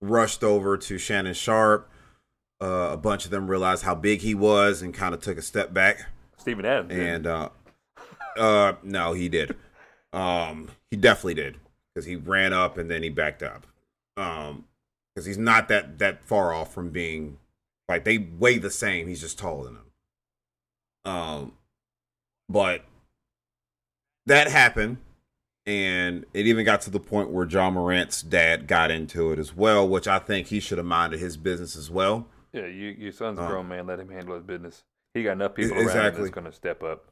rushed 0.00 0.44
over 0.44 0.76
to 0.76 0.98
Shannon 0.98 1.34
Sharpe. 1.34 1.90
Uh, 2.62 2.90
a 2.92 2.96
bunch 2.96 3.24
of 3.24 3.30
them 3.30 3.48
realized 3.48 3.84
how 3.84 3.94
big 3.94 4.20
he 4.20 4.34
was 4.34 4.82
and 4.82 4.92
kind 4.92 5.14
of 5.14 5.20
took 5.20 5.38
a 5.38 5.42
step 5.42 5.72
back. 5.72 6.06
Steven 6.36 6.64
Adams. 6.64 6.92
And 6.92 7.26
uh, 7.26 7.48
uh, 8.36 8.74
no, 8.82 9.12
he 9.14 9.28
did. 9.28 9.56
Um, 10.12 10.68
he 10.90 10.96
definitely 10.96 11.34
did 11.34 11.56
because 11.94 12.06
he 12.06 12.16
ran 12.16 12.52
up 12.52 12.76
and 12.76 12.90
then 12.90 13.02
he 13.02 13.08
backed 13.08 13.42
up. 13.42 13.66
Um, 14.16 14.64
because 15.14 15.26
he's 15.26 15.38
not 15.38 15.68
that 15.68 15.98
that 15.98 16.24
far 16.24 16.52
off 16.52 16.72
from 16.72 16.90
being 16.90 17.38
like 17.88 18.04
they 18.04 18.18
weigh 18.18 18.58
the 18.58 18.70
same. 18.70 19.08
He's 19.08 19.20
just 19.20 19.38
taller 19.38 19.64
than 19.64 19.74
them. 19.74 19.86
Um, 21.04 21.52
but 22.50 22.84
that 24.26 24.48
happened, 24.50 24.98
and 25.66 26.26
it 26.34 26.46
even 26.46 26.64
got 26.64 26.80
to 26.82 26.90
the 26.90 27.00
point 27.00 27.30
where 27.30 27.46
Ja 27.46 27.70
Morant's 27.70 28.22
dad 28.22 28.66
got 28.66 28.90
into 28.90 29.32
it 29.32 29.38
as 29.38 29.54
well, 29.56 29.88
which 29.88 30.06
I 30.08 30.18
think 30.18 30.48
he 30.48 30.60
should 30.60 30.78
have 30.78 30.86
minded 30.86 31.20
his 31.20 31.36
business 31.36 31.76
as 31.76 31.90
well. 31.90 32.26
yeah, 32.52 32.66
you, 32.66 32.88
your 32.98 33.12
son's 33.12 33.38
a 33.38 33.42
Uh, 33.42 33.48
grown 33.48 33.68
man. 33.68 33.86
Let 33.86 34.00
him 34.00 34.08
handle 34.10 34.34
his 34.34 34.44
business. 34.44 34.84
He 35.14 35.22
got 35.22 35.32
enough 35.32 35.54
people 35.54 35.76
E- 35.78 35.84
around 35.86 36.14
him 36.14 36.14
that's 36.16 36.30
going 36.30 36.44
to 36.46 36.52
step 36.52 36.82
up. 36.82 37.06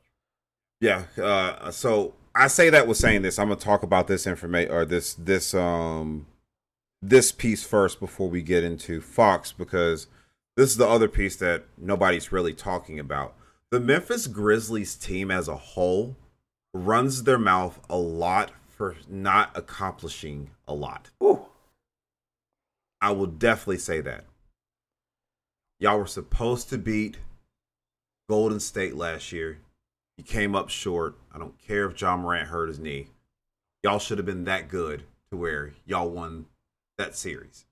Yeah. 0.80 1.04
Uh, 1.16 1.70
so 1.70 2.14
I 2.34 2.46
say 2.48 2.70
that 2.70 2.86
with 2.86 2.96
saying 2.98 3.22
this. 3.22 3.38
I'm 3.38 3.48
gonna 3.48 3.58
talk 3.60 3.82
about 3.82 4.06
this 4.06 4.26
information 4.26 4.72
or 4.72 4.84
this 4.84 5.14
this 5.14 5.52
um 5.54 6.26
this 7.02 7.32
piece 7.32 7.64
first 7.64 7.98
before 7.98 8.28
we 8.28 8.42
get 8.42 8.62
into 8.62 9.00
Fox 9.00 9.50
because 9.50 10.06
this 10.56 10.70
is 10.70 10.76
the 10.76 10.86
other 10.86 11.08
piece 11.08 11.34
that 11.36 11.64
nobody's 11.76 12.30
really 12.30 12.54
talking 12.54 13.00
about. 13.00 13.34
The 13.70 13.80
Memphis 13.80 14.26
Grizzlies 14.26 14.94
team 14.94 15.30
as 15.30 15.46
a 15.46 15.56
whole 15.56 16.16
runs 16.72 17.24
their 17.24 17.38
mouth 17.38 17.78
a 17.90 17.98
lot 17.98 18.52
for 18.66 18.96
not 19.08 19.50
accomplishing 19.54 20.50
a 20.66 20.72
lot. 20.72 21.10
Ooh. 21.22 21.46
I 23.00 23.10
will 23.10 23.26
definitely 23.26 23.78
say 23.78 24.00
that. 24.00 24.24
Y'all 25.78 25.98
were 25.98 26.06
supposed 26.06 26.70
to 26.70 26.78
beat 26.78 27.18
Golden 28.28 28.58
State 28.58 28.96
last 28.96 29.32
year. 29.32 29.58
You 30.16 30.24
came 30.24 30.56
up 30.56 30.70
short. 30.70 31.16
I 31.32 31.38
don't 31.38 31.58
care 31.58 31.86
if 31.86 32.00
Ja 32.00 32.16
Morant 32.16 32.48
hurt 32.48 32.68
his 32.68 32.78
knee. 32.78 33.08
Y'all 33.84 33.98
should 33.98 34.18
have 34.18 34.26
been 34.26 34.44
that 34.44 34.68
good 34.68 35.04
to 35.30 35.36
where 35.36 35.74
y'all 35.84 36.08
won 36.08 36.46
that 36.96 37.14
series. 37.16 37.66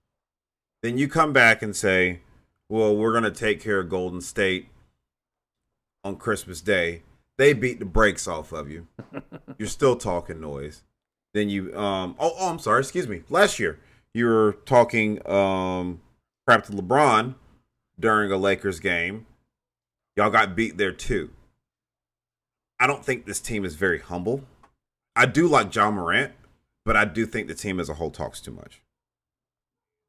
Then 0.82 0.98
you 0.98 1.08
come 1.08 1.32
back 1.32 1.62
and 1.62 1.74
say, 1.74 2.20
well, 2.68 2.94
we're 2.94 3.12
going 3.12 3.24
to 3.24 3.30
take 3.30 3.60
care 3.60 3.80
of 3.80 3.88
Golden 3.88 4.20
State 4.20 4.68
on 6.06 6.16
Christmas 6.16 6.60
Day. 6.60 7.02
They 7.36 7.52
beat 7.52 7.80
the 7.80 7.84
brakes 7.84 8.26
off 8.26 8.52
of 8.52 8.70
you. 8.70 8.86
You're 9.58 9.68
still 9.68 9.96
talking 9.96 10.40
noise. 10.40 10.82
Then 11.34 11.50
you, 11.50 11.76
um, 11.76 12.14
oh, 12.18 12.32
oh, 12.38 12.48
I'm 12.48 12.58
sorry, 12.58 12.80
excuse 12.80 13.08
me. 13.08 13.24
Last 13.28 13.58
year, 13.58 13.78
you 14.14 14.26
were 14.26 14.56
talking 14.64 15.20
um, 15.28 16.00
crap 16.46 16.64
to 16.64 16.72
LeBron 16.72 17.34
during 17.98 18.32
a 18.32 18.38
Lakers 18.38 18.80
game. 18.80 19.26
Y'all 20.16 20.30
got 20.30 20.56
beat 20.56 20.78
there 20.78 20.92
too. 20.92 21.30
I 22.80 22.86
don't 22.86 23.04
think 23.04 23.26
this 23.26 23.40
team 23.40 23.64
is 23.64 23.74
very 23.74 23.98
humble. 23.98 24.44
I 25.14 25.26
do 25.26 25.46
like 25.46 25.74
Ja 25.74 25.90
Morant, 25.90 26.32
but 26.84 26.96
I 26.96 27.04
do 27.04 27.26
think 27.26 27.48
the 27.48 27.54
team 27.54 27.80
as 27.80 27.88
a 27.88 27.94
whole 27.94 28.10
talks 28.10 28.40
too 28.40 28.52
much. 28.52 28.80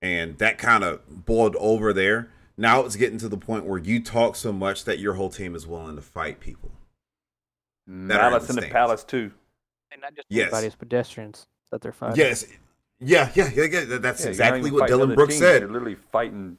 And 0.02 0.38
that 0.38 0.58
kind 0.58 0.84
of 0.84 1.26
boiled 1.26 1.56
over 1.58 1.92
there. 1.92 2.30
Now 2.58 2.82
it's 2.86 2.96
getting 2.96 3.20
to 3.20 3.30
the 3.30 3.38
point 3.38 3.66
where 3.66 3.78
you 3.80 4.02
talk 4.02 4.36
so 4.36 4.52
much 4.52 4.86
that 4.86 5.00
your 5.00 5.14
whole 5.14 5.30
team 5.30 5.56
is 5.56 5.68
willing 5.68 5.96
to 5.96 6.02
fight 6.02 6.40
people. 6.40 6.72
Mm, 7.90 8.08
that 8.10 8.20
are 8.20 8.36
in 8.38 8.44
the 8.44 8.50
in 8.50 8.56
the. 8.56 8.68
Palace 8.68 9.04
too. 9.04 9.32
And 9.92 10.02
not 10.02 10.16
just 10.16 10.26
Yes. 10.30 10.52
anybody, 10.54 10.76
pedestrians 10.78 11.46
that 11.72 11.82
they're 11.82 11.92
fighting. 11.94 12.18
Yes. 12.18 12.46
Yeah, 13.00 13.30
yeah, 13.36 13.50
yeah, 13.54 13.64
yeah. 13.66 13.98
That's 14.00 14.24
Yeah, 14.24 14.30
exactly 14.30 14.72
what 14.72 14.88
Dillon 14.88 15.14
Brooks 15.14 15.36
teams, 15.36 15.42
said. 15.42 15.62
You're 15.62 15.72
literally 15.72 15.96
fighting 16.12 16.58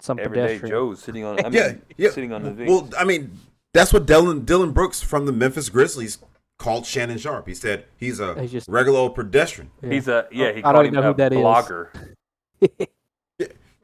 Some 0.00 0.18
everyday 0.20 0.58
pedestrian. 0.58 0.70
Joes 0.70 1.02
sitting 1.02 1.24
on. 1.24 1.40
I 1.40 1.42
mean, 1.44 1.52
yeah, 1.54 1.72
yeah. 1.96 2.10
sitting 2.10 2.32
on 2.32 2.44
the 2.44 2.52
V. 2.52 2.64
Well, 2.66 2.88
I 2.96 3.04
mean, 3.04 3.36
that's 3.74 3.92
what 3.92 4.06
Dillon 4.06 4.44
Dillon 4.44 4.70
Brooks 4.72 5.02
from 5.02 5.26
the 5.26 5.32
Memphis 5.32 5.68
Grizzlies 5.68 6.18
called 6.58 6.86
Shannon 6.86 7.18
Sharpe. 7.18 7.48
He 7.48 7.54
said 7.54 7.86
he's 7.96 8.20
a 8.20 8.40
He's 8.40 8.52
just- 8.52 8.68
regular 8.68 9.00
old 9.00 9.16
pedestrian. 9.16 9.72
Yeah. 9.82 9.90
He's 9.90 10.06
a 10.08 10.28
yeah. 10.30 10.52
He 10.52 10.58
I 10.58 10.62
called 10.62 10.76
don't 10.76 10.84
him 10.84 10.92
even 10.92 11.02
know 11.02 11.10
a 11.10 11.12
who 11.12 11.88
that 12.60 12.78
is. 12.80 12.86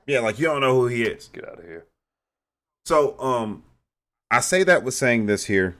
blogger. 0.07 0.13
Yeah, 0.15 0.21
like 0.21 0.39
you 0.39 0.47
don't 0.47 0.61
know 0.61 0.75
who 0.75 0.87
he 0.87 1.03
is. 1.03 1.29
Get 1.33 1.49
out 1.49 1.59
of 1.59 1.65
here. 1.65 1.85
So, 2.85 3.19
um, 3.21 3.65
I 4.31 4.41
say 4.41 4.63
that 4.65 4.83
with 4.85 4.95
saying 4.95 5.27
this 5.27 5.47
here. 5.47 5.77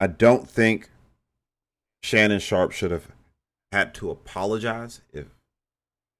I 0.00 0.06
don't 0.08 0.48
think 0.48 0.90
Shannon 2.02 2.40
Sharpe 2.40 2.72
should 2.72 2.90
have 2.90 3.08
had 3.70 3.94
to 3.94 4.10
apologize 4.10 5.00
if 5.12 5.26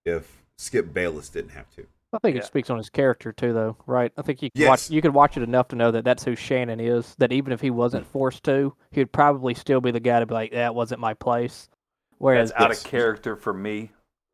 if 0.05 0.43
Skip 0.59 0.93
Bayless 0.93 1.29
didn't 1.29 1.51
have 1.51 1.71
to. 1.77 1.87
I 2.15 2.19
think 2.19 2.37
Yeah. 2.37 2.43
it 2.43 2.47
speaks 2.47 2.69
on 2.69 2.77
his 2.77 2.91
character 2.91 3.33
too, 3.33 3.53
though, 3.53 3.77
right? 3.87 4.13
I 4.19 4.23
think 4.23 4.43
you 4.43 4.51
could 4.51 4.61
Yes. 4.61 4.69
watch 4.69 4.91
you 4.91 5.01
could 5.03 5.15
watch 5.15 5.37
it 5.37 5.43
enough 5.43 5.69
to 5.69 5.77
know 5.77 5.91
that 5.91 6.05
that's 6.05 6.25
who 6.25 6.37
Shannon 6.37 6.79
is. 6.81 7.15
That 7.17 7.33
even 7.33 7.53
if 7.53 7.61
he 7.61 7.71
wasn't 7.71 8.07
forced 8.07 8.45
to, 8.45 8.75
he'd 8.91 9.13
probably 9.13 9.55
still 9.55 9.81
be 9.81 9.91
the 9.91 10.01
guy 10.01 10.21
to 10.21 10.27
be 10.27 10.35
like, 10.35 10.53
"That 10.53 10.75
wasn't 10.75 11.01
my 11.01 11.15
place." 11.15 11.69
Whereas, 12.19 12.51
That's 12.51 12.63
out 12.63 12.71
of 12.71 12.85
character 12.85 13.35
for 13.35 13.53
me. 13.53 13.91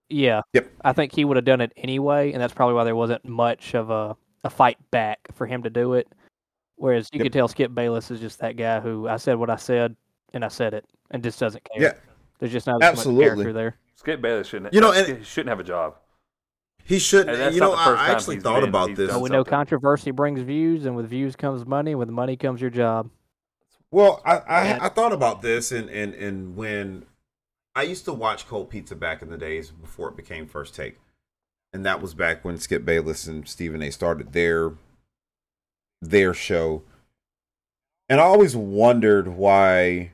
Yeah, 0.09 0.43
Yep. 0.55 0.71
I 0.85 0.93
think 0.93 1.13
he 1.15 1.25
would 1.25 1.37
have 1.37 1.45
done 1.45 1.61
it 1.61 1.73
anyway, 1.77 2.33
and 2.33 2.41
that's 2.43 2.55
probably 2.55 2.75
why 2.75 2.85
there 2.85 2.97
wasn't 2.97 3.25
much 3.25 3.75
of 3.75 3.91
a 3.91 4.17
a 4.45 4.51
fight 4.51 4.79
back 4.93 5.19
for 5.35 5.47
him 5.47 5.65
to 5.65 5.71
do 5.71 5.95
it. 5.95 6.09
Whereas 6.77 7.09
you 7.13 7.19
Yep. 7.19 7.25
could 7.25 7.33
tell 7.33 7.49
Skip 7.49 7.75
Bayless 7.75 8.11
is 8.11 8.21
just 8.21 8.39
that 8.39 8.57
guy 8.57 8.79
who 8.81 9.09
I 9.09 9.17
said 9.17 9.37
what 9.37 9.51
I 9.51 9.57
said 9.57 9.97
and 10.33 10.45
I 10.45 10.49
said 10.49 10.75
it 10.75 10.85
and 11.11 11.23
just 11.25 11.41
doesn't 11.41 11.65
care. 11.65 11.83
Yeah, 11.83 11.93
There's 12.39 12.53
just 12.53 12.67
not 12.69 12.81
as 12.83 13.05
much 13.05 13.19
character 13.19 13.53
there. 13.53 13.77
Skip 13.97 14.21
Bayless 14.23 14.47
shouldn't. 14.47 14.73
You 14.73 14.81
know, 14.81 14.93
and- 14.93 15.27
shouldn't 15.27 15.49
have 15.49 15.59
a 15.61 15.65
job. 15.65 15.97
he 16.85 16.99
shouldn't. 17.01 17.53
You 17.53 17.61
know, 17.61 17.75
I, 17.75 17.85
first 17.85 18.01
I 18.03 18.07
time 18.07 18.17
actually 18.17 18.41
thought 18.41 18.61
been- 18.61 18.69
about 18.69 18.95
this. 18.95 19.09
done 19.09 19.17
But 19.17 19.23
we 19.23 19.29
know 19.31 19.43
controversy 19.45 20.13
brings 20.13 20.41
views, 20.41 20.87
and 20.87 20.95
with 20.97 21.09
views 21.11 21.35
comes 21.37 21.67
money, 21.67 21.91
and 21.91 21.99
with 21.99 22.09
money 22.09 22.37
comes 22.37 22.61
your 22.61 22.71
job. 22.71 23.11
Well, 23.91 24.23
I 24.25 24.37
I, 24.39 24.87
I 24.87 24.89
thought 24.89 25.13
about 25.13 25.43
this, 25.43 25.73
and, 25.73 25.91
and 25.91 26.15
and 26.15 26.55
when 26.57 27.07
I 27.79 27.83
used 27.83 28.05
to 28.07 28.13
watch 28.13 28.49
Cold 28.49 28.71
Pizza 28.71 28.97
back 28.97 29.23
in 29.23 29.31
the 29.31 29.39
days 29.39 29.71
before 29.71 30.09
it 30.09 30.17
became 30.17 30.49
First 30.49 30.75
Take, 30.75 30.99
and 31.73 31.87
that 31.87 32.03
was 32.03 32.13
back 32.13 32.45
when 32.45 32.59
Skip 32.59 32.85
Bayless 32.85 33.29
and 33.29 33.49
Stephen 33.49 33.83
A. 33.83 33.93
started 33.93 34.33
their 34.33 34.73
their 36.03 36.35
show, 36.35 36.83
and 38.09 38.21
I 38.21 38.25
always 38.25 38.57
wondered 38.57 39.29
why. 39.29 40.11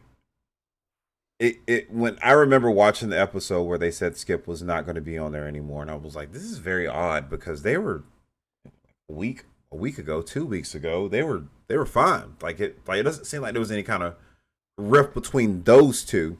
It, 1.41 1.57
it 1.66 1.91
when 1.91 2.19
I 2.23 2.32
remember 2.32 2.70
watching 2.70 3.09
the 3.09 3.19
episode 3.19 3.62
where 3.62 3.78
they 3.78 3.91
said 3.91 4.19
Skip 4.19 4.47
was 4.47 4.62
not 4.62 4.85
going 4.85 4.97
to 4.97 5.01
be 5.01 5.16
on 5.16 5.32
there 5.32 5.49
anymore, 5.49 5.81
and 5.81 5.91
I 5.91 5.95
was 5.95 6.15
like, 6.15 6.32
"This 6.32 6.43
is 6.43 6.59
very 6.59 6.86
odd," 6.86 7.31
because 7.31 7.62
they 7.62 7.78
were 7.78 8.05
a 8.66 9.15
week 9.15 9.45
a 9.73 9.77
week 9.77 9.97
ago, 9.97 10.20
two 10.20 10.45
weeks 10.45 10.74
ago, 10.74 11.09
they 11.09 11.23
were 11.23 11.45
they 11.69 11.78
were 11.78 11.86
fine. 11.86 12.36
Like 12.43 12.61
it 12.61 12.86
like 12.86 13.01
it 13.01 13.05
doesn't 13.05 13.24
seem 13.24 13.41
like 13.41 13.55
there 13.55 13.61
was 13.61 13.73
any 13.73 13.82
kind 13.82 14.03
of 14.03 14.16
rift 14.77 15.15
between 15.15 15.62
those 15.62 16.05
two. 16.05 16.39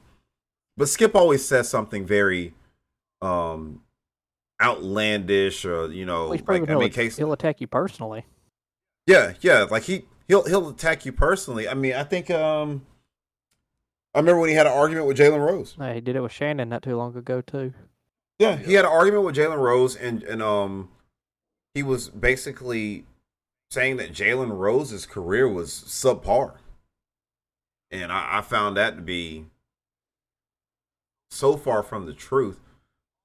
But 0.77 0.89
Skip 0.89 1.15
always 1.15 1.45
says 1.45 1.69
something 1.69 2.05
very 2.05 2.53
um 3.21 3.81
outlandish 4.61 5.65
or 5.65 5.91
you 5.91 6.05
know 6.05 6.27
Well, 6.29 6.39
like 6.47 6.49
I 6.63 6.65
he'll, 6.65 6.79
mean 6.79 6.91
case 6.91 7.17
he'll 7.17 7.33
attack 7.33 7.61
you 7.61 7.67
personally. 7.67 8.25
yeah, 9.07 9.33
yeah, 9.41 9.63
like 9.69 9.83
he 9.83 10.05
he'll 10.27 10.45
he'll 10.47 10.69
attack 10.69 11.05
you 11.05 11.11
personally. 11.11 11.67
I 11.67 11.73
mean, 11.73 11.93
I 11.93 12.03
think 12.03 12.29
um 12.29 12.85
I 14.13 14.19
remember 14.19 14.39
when 14.41 14.49
he 14.49 14.55
had 14.55 14.65
an 14.67 14.71
argument 14.73 15.07
with 15.07 15.17
Jalen 15.17 15.45
Rose. 15.45 15.75
Uh, 15.79 15.93
he 15.93 15.99
did 16.01 16.15
it 16.15 16.21
with 16.21 16.31
Shannon 16.31 16.69
not 16.69 16.83
too 16.83 16.95
long 16.95 17.15
ago 17.17 17.41
too. 17.41 17.73
Yeah, 18.39 18.55
he 18.57 18.73
had 18.73 18.85
an 18.85 18.91
argument 18.91 19.25
with 19.25 19.35
Jalen 19.35 19.57
Rose, 19.57 19.95
and 19.95 20.23
and 20.23 20.41
um, 20.41 20.89
he 21.73 21.83
was 21.83 22.09
basically 22.09 23.05
saying 23.71 23.97
that 23.97 24.13
Jalen 24.13 24.57
Rose's 24.57 25.05
career 25.05 25.47
was 25.49 25.71
subpar, 25.71 26.55
and 27.91 28.11
I, 28.11 28.37
I 28.37 28.41
found 28.41 28.77
that 28.77 28.95
to 28.95 29.01
be 29.01 29.45
so 31.29 31.57
far 31.57 31.83
from 31.83 32.05
the 32.05 32.13
truth. 32.13 32.59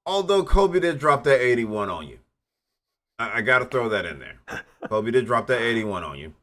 Although 0.06 0.44
Kobe 0.44 0.80
did 0.80 0.98
drop 0.98 1.24
that 1.24 1.40
eighty-one 1.40 1.88
on 1.90 2.08
you, 2.08 2.18
I, 3.18 3.38
I 3.38 3.40
got 3.42 3.60
to 3.60 3.64
throw 3.66 3.88
that 3.88 4.06
in 4.06 4.18
there. 4.18 4.40
Kobe 4.88 5.10
did 5.10 5.26
drop 5.26 5.46
that 5.48 5.60
eighty-one 5.60 6.02
on 6.04 6.18
you 6.18 6.34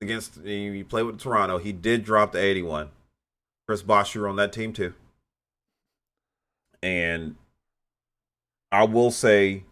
against 0.00 0.42
you 0.44 0.84
played 0.84 1.04
with 1.04 1.20
Toronto. 1.20 1.58
He 1.58 1.72
did 1.72 2.04
drop 2.04 2.32
the 2.32 2.40
eighty-one. 2.40 2.90
Chris 3.66 3.82
Bosh, 3.82 4.14
you 4.14 4.20
were 4.20 4.28
on 4.28 4.36
that 4.36 4.52
team 4.52 4.72
too, 4.72 4.92
and 6.82 7.36
I 8.72 8.84
will 8.84 9.10
say 9.10 9.64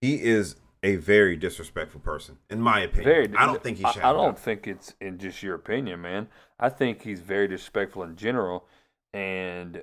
he 0.00 0.22
is 0.22 0.56
a 0.82 0.96
very 0.96 1.36
disrespectful 1.36 2.00
person, 2.00 2.38
in 2.50 2.60
my 2.60 2.80
opinion. 2.80 3.04
Very. 3.04 3.36
I 3.36 3.46
don't 3.46 3.62
think 3.62 3.78
he 3.78 3.84
I- 3.84 3.92
should. 3.92 4.02
I, 4.02 4.10
a 4.10 4.12
don't 4.12 4.38
think 4.38 4.66
it's 4.66 4.94
in 5.00 5.18
just 5.18 5.42
your 5.42 5.54
opinion, 5.54 6.00
man. 6.02 6.28
I 6.58 6.68
think 6.68 7.02
he's 7.02 7.20
very 7.20 7.48
disrespectful 7.48 8.02
in 8.02 8.16
general, 8.16 8.64
and 9.12 9.82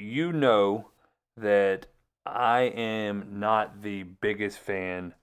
you 0.00 0.32
know 0.32 0.90
that 1.36 1.86
I 2.26 2.60
am 2.62 3.38
not 3.40 3.82
the 3.82 4.02
biggest 4.02 4.58
fan 4.58 5.14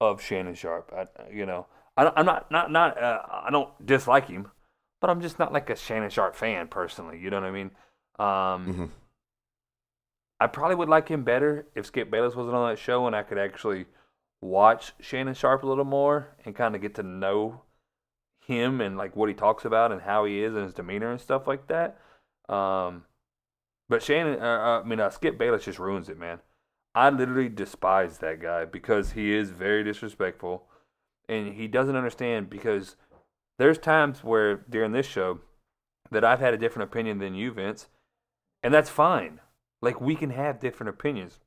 of 0.00 0.22
Shannon 0.22 0.54
Sharpe. 0.54 0.92
I, 0.96 1.06
you 1.32 1.46
know, 1.46 1.66
I, 1.96 2.10
I'm 2.16 2.26
not 2.26 2.50
not 2.50 2.70
not. 2.70 3.00
Uh, 3.00 3.20
I 3.30 3.50
don't 3.50 3.70
dislike 3.84 4.28
him, 4.28 4.50
but 5.00 5.10
I'm 5.10 5.20
just 5.20 5.38
not 5.38 5.52
like 5.52 5.68
a 5.70 5.76
Shannon 5.76 6.10
Sharpe 6.10 6.34
fan 6.36 6.68
personally. 6.68 7.18
You 7.18 7.30
know 7.30 7.40
what 7.40 7.46
I 7.48 7.50
mean? 7.50 7.70
Um, 8.18 8.74
Mhm. 8.74 8.90
I 10.42 10.46
probably 10.46 10.76
would 10.76 10.88
like 10.88 11.08
him 11.08 11.22
better 11.22 11.66
if 11.74 11.86
Skip 11.86 12.10
Bayless 12.10 12.34
wasn't 12.34 12.56
on 12.56 12.70
that 12.70 12.78
show 12.78 13.06
and 13.06 13.14
I 13.14 13.22
could 13.22 13.36
actually 13.38 13.84
watch 14.40 14.94
Shannon 15.00 15.34
Sharpe 15.34 15.64
a 15.64 15.66
little 15.66 15.84
more 15.84 16.34
and 16.46 16.56
kind 16.56 16.74
of 16.74 16.80
get 16.80 16.94
to 16.94 17.02
know 17.02 17.62
him 18.46 18.80
and 18.80 18.96
like 18.96 19.14
what 19.14 19.28
he 19.28 19.34
talks 19.34 19.66
about 19.66 19.92
and 19.92 20.00
how 20.00 20.24
he 20.24 20.42
is 20.42 20.54
and 20.54 20.64
his 20.64 20.72
demeanor 20.72 21.10
and 21.10 21.20
stuff 21.20 21.46
like 21.46 21.66
that. 21.68 22.00
Um, 22.48 23.04
but 23.90 24.02
Shannon, 24.02 24.40
uh, 24.40 24.80
I 24.82 24.88
mean, 24.88 25.00
uh, 25.00 25.10
Skip 25.10 25.36
Bayless 25.36 25.64
just 25.64 25.78
ruins 25.78 26.08
it, 26.08 26.18
man. 26.18 26.38
I 26.94 27.10
literally 27.10 27.48
despise 27.48 28.18
that 28.18 28.40
guy 28.40 28.64
because 28.64 29.12
he 29.12 29.34
is 29.34 29.50
very 29.50 29.84
disrespectful 29.84 30.64
and 31.28 31.54
he 31.54 31.68
doesn't 31.68 31.94
understand 31.96 32.48
because 32.48 32.96
there's 33.58 33.78
times 33.78 34.24
where 34.24 34.56
during 34.56 34.92
this 34.92 35.06
show 35.06 35.40
that 36.10 36.24
I've 36.24 36.40
had 36.40 36.54
a 36.54 36.58
different 36.58 36.90
opinion 36.90 37.18
than 37.18 37.34
you, 37.34 37.52
Vince, 37.52 37.88
and 38.62 38.72
that's 38.72 38.90
fine. 38.90 39.40
Like 39.82 40.00
we 40.00 40.14
can 40.16 40.30
have 40.30 40.60
different 40.60 40.90
opinions. 40.90 41.38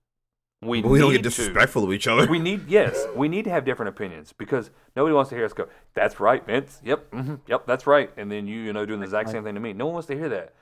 We, 0.62 0.82
we 0.82 1.00
don't 1.00 1.12
get 1.12 1.24
disrespectful 1.24 1.86
to 1.86 1.94
each 1.94 2.08
other. 2.08 2.26
We 2.28 2.40
need 2.40 2.70
yes, 2.70 3.08
we 3.16 3.28
need 3.28 3.44
to 3.44 3.52
have 3.52 3.66
different 3.66 3.90
opinions 3.90 4.34
because 4.34 4.70
nobody 4.96 5.14
wants 5.14 5.30
to 5.30 5.36
hear 5.36 5.46
us 5.46 5.54
go. 5.54 5.68
That's 5.94 6.20
right, 6.20 6.46
Vince. 6.46 6.82
Yep, 6.86 7.14
hmm 7.14 7.36
yep, 7.48 7.68
that's 7.68 7.86
right. 7.86 8.12
And 8.16 8.32
then 8.32 8.48
you, 8.48 8.62
you 8.62 8.74
know, 8.74 8.86
doing 8.86 9.00
the 9.00 9.06
exact 9.06 9.30
same 9.30 9.44
thing 9.44 9.56
to 9.56 9.62
me. 9.62 9.74
No 9.74 9.86
one 9.86 9.96
wants 9.96 10.08
to 10.08 10.16
hear 10.18 10.30
that. 10.30 10.54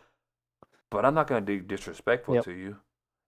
But 0.91 1.05
I'm 1.05 1.13
not 1.15 1.27
going 1.27 1.41
to 1.41 1.45
be 1.45 1.59
disrespectful 1.59 2.35
Yep. 2.35 2.43
to 2.45 2.51
you 2.51 2.77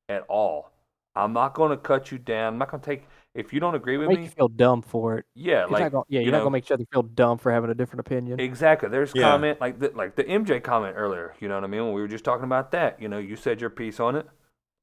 at 0.09 0.23
all. 0.27 0.69
I'm 1.15 1.33
not 1.33 1.53
going 1.53 1.69
to 1.71 1.77
cut 1.77 2.11
you 2.11 2.17
down. 2.17 2.53
I'm 2.53 2.59
not 2.59 2.69
going 2.69 2.81
to 2.81 2.85
take 2.85 3.07
if 3.35 3.51
you 3.53 3.59
don't 3.59 3.73
agree 3.75 3.97
with 3.97 4.09
Make 4.09 4.17
me. 4.19 4.23
you 4.25 4.29
feel 4.29 4.47
dumb 4.47 4.81
for 4.83 5.17
it. 5.17 5.25
Yeah, 5.33 5.63
He's 5.63 5.71
like 5.71 5.81
not 5.83 5.91
gonna, 5.91 6.03
yeah, 6.07 6.19
you 6.19 6.25
you're 6.25 6.31
not 6.31 6.39
know, 6.39 6.43
gonna 6.45 6.51
make 6.53 6.65
each 6.65 6.71
other 6.71 6.85
feel 6.91 7.01
dumb 7.01 7.39
for 7.39 7.51
having 7.51 7.71
a 7.71 7.73
different 7.73 8.01
opinion. 8.01 8.39
Exactly. 8.39 8.89
There's 8.89 9.11
Yeah. 9.15 9.23
comment 9.23 9.59
like 9.59 9.79
the, 9.79 9.89
like 9.95 10.15
the 10.15 10.23
MJ 10.23 10.61
comment 10.61 10.95
earlier. 10.97 11.33
You 11.39 11.47
know 11.47 11.55
what 11.55 11.63
I 11.63 11.67
mean? 11.67 11.83
When 11.85 11.93
we 11.93 12.01
were 12.01 12.07
just 12.07 12.23
talking 12.25 12.43
about 12.43 12.71
that, 12.71 13.01
you 13.01 13.07
know, 13.07 13.17
you 13.17 13.35
said 13.35 13.59
your 13.61 13.71
piece 13.71 13.99
on 13.99 14.15
it. 14.15 14.27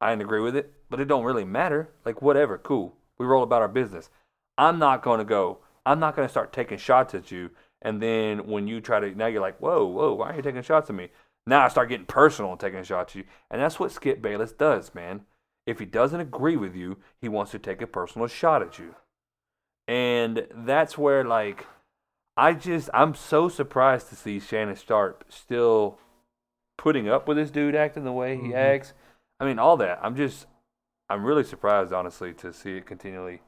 I 0.00 0.10
didn't 0.10 0.22
agree 0.22 0.40
with 0.40 0.56
it, 0.56 0.72
but 0.88 0.98
it 0.98 1.04
don't 1.04 1.24
really 1.24 1.44
matter. 1.44 1.90
Like 2.04 2.22
whatever, 2.22 2.58
cool. 2.58 2.96
We 3.18 3.26
roll 3.26 3.42
about 3.44 3.62
our 3.62 3.68
business. 3.68 4.10
I'm 4.58 4.78
not 4.80 5.02
going 5.02 5.18
to 5.18 5.24
go. 5.24 5.58
I'm 5.86 6.00
not 6.00 6.16
going 6.16 6.26
to 6.26 6.30
start 6.30 6.52
taking 6.52 6.78
shots 6.78 7.14
at 7.14 7.30
you. 7.30 7.50
And 7.82 8.02
then 8.02 8.46
when 8.48 8.66
you 8.66 8.80
try 8.80 8.98
to, 9.00 9.14
now 9.14 9.26
you're 9.26 9.40
like, 9.42 9.58
whoa, 9.58 9.84
whoa, 9.86 10.12
why 10.14 10.30
are 10.32 10.36
you 10.36 10.42
taking 10.42 10.62
shots 10.62 10.90
at 10.90 10.96
me? 10.96 11.08
Now 11.46 11.64
I 11.64 11.68
start 11.68 11.88
getting 11.88 12.06
personal 12.06 12.52
and 12.52 12.60
taking 12.60 12.82
shots 12.84 13.12
at 13.12 13.16
you. 13.16 13.24
And 13.50 13.60
that's 13.60 13.80
what 13.80 13.92
Skip 13.92 14.20
Bayless 14.22 14.52
does, 14.52 14.94
man. 14.94 15.22
If 15.66 15.78
he 15.78 15.86
doesn't 15.86 16.20
agree 16.20 16.56
with 16.56 16.74
you, 16.74 16.98
he 17.20 17.28
wants 17.28 17.50
to 17.52 17.58
take 17.58 17.82
a 17.82 17.86
personal 17.86 18.26
shot 18.28 18.62
at 18.62 18.78
you. 18.78 18.94
And 19.88 20.46
that's 20.54 20.96
where, 20.96 21.24
like, 21.24 21.66
I 22.36 22.52
just 22.54 22.88
I'm 22.94 23.14
so 23.14 23.48
surprised 23.48 24.08
to 24.10 24.16
see 24.16 24.40
Shannon 24.40 24.76
Sharpe 24.76 25.24
still 25.28 25.98
putting 26.78 27.08
up 27.08 27.26
with 27.28 27.36
this 27.36 27.50
dude 27.50 27.74
acting 27.74 28.04
the 28.04 28.12
way 28.12 28.36
he 28.36 28.48
Mhm. 28.48 28.54
acts. 28.54 28.92
I 29.38 29.44
mean, 29.44 29.58
all 29.58 29.76
that. 29.78 29.98
I'm 30.02 30.16
just 30.16 30.46
I'm 31.08 31.24
really 31.24 31.42
surprised, 31.44 31.92
honestly, 31.92 32.32
to 32.34 32.52
see 32.52 32.76
it 32.76 32.86
continually 32.86 33.40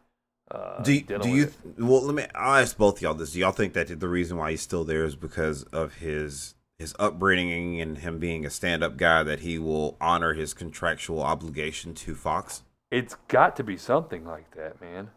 Uh, 0.51 0.82
Do 0.82 0.93
you, 0.93 1.01
do 1.02 1.28
you 1.28 1.44
it. 1.44 1.55
well 1.78 2.02
let 2.02 2.14
me 2.14 2.27
I'll 2.35 2.60
ask 2.60 2.77
both 2.77 2.97
of 2.97 3.02
y'all 3.02 3.14
this. 3.14 3.32
Do 3.32 3.39
y'all 3.39 3.52
think 3.52 3.73
that 3.74 4.01
the 4.01 4.09
reason 4.09 4.36
why 4.36 4.51
he's 4.51 4.60
still 4.60 4.85
there 4.85 5.05
is 5.05 5.16
because 5.16 5.62
of 5.64 5.94
his 5.94 6.55
his 6.78 6.94
upbringing 6.99 7.81
and 7.81 7.99
him 7.99 8.19
being 8.19 8.44
a 8.44 8.51
stand 8.51 8.82
up 8.82 8.97
guy 8.97 9.23
that 9.23 9.40
he 9.40 9.59
will 9.59 9.97
honor 10.01 10.35
his 10.35 10.55
contractual 10.55 11.23
obligation 11.23 11.94
to 11.94 12.15
Fox? 12.15 12.62
It's 12.90 13.16
got 13.28 13.57
to 13.57 13.65
be 13.65 13.77
something 13.77 14.24
like 14.24 14.55
that, 14.57 14.81
man. 14.81 15.11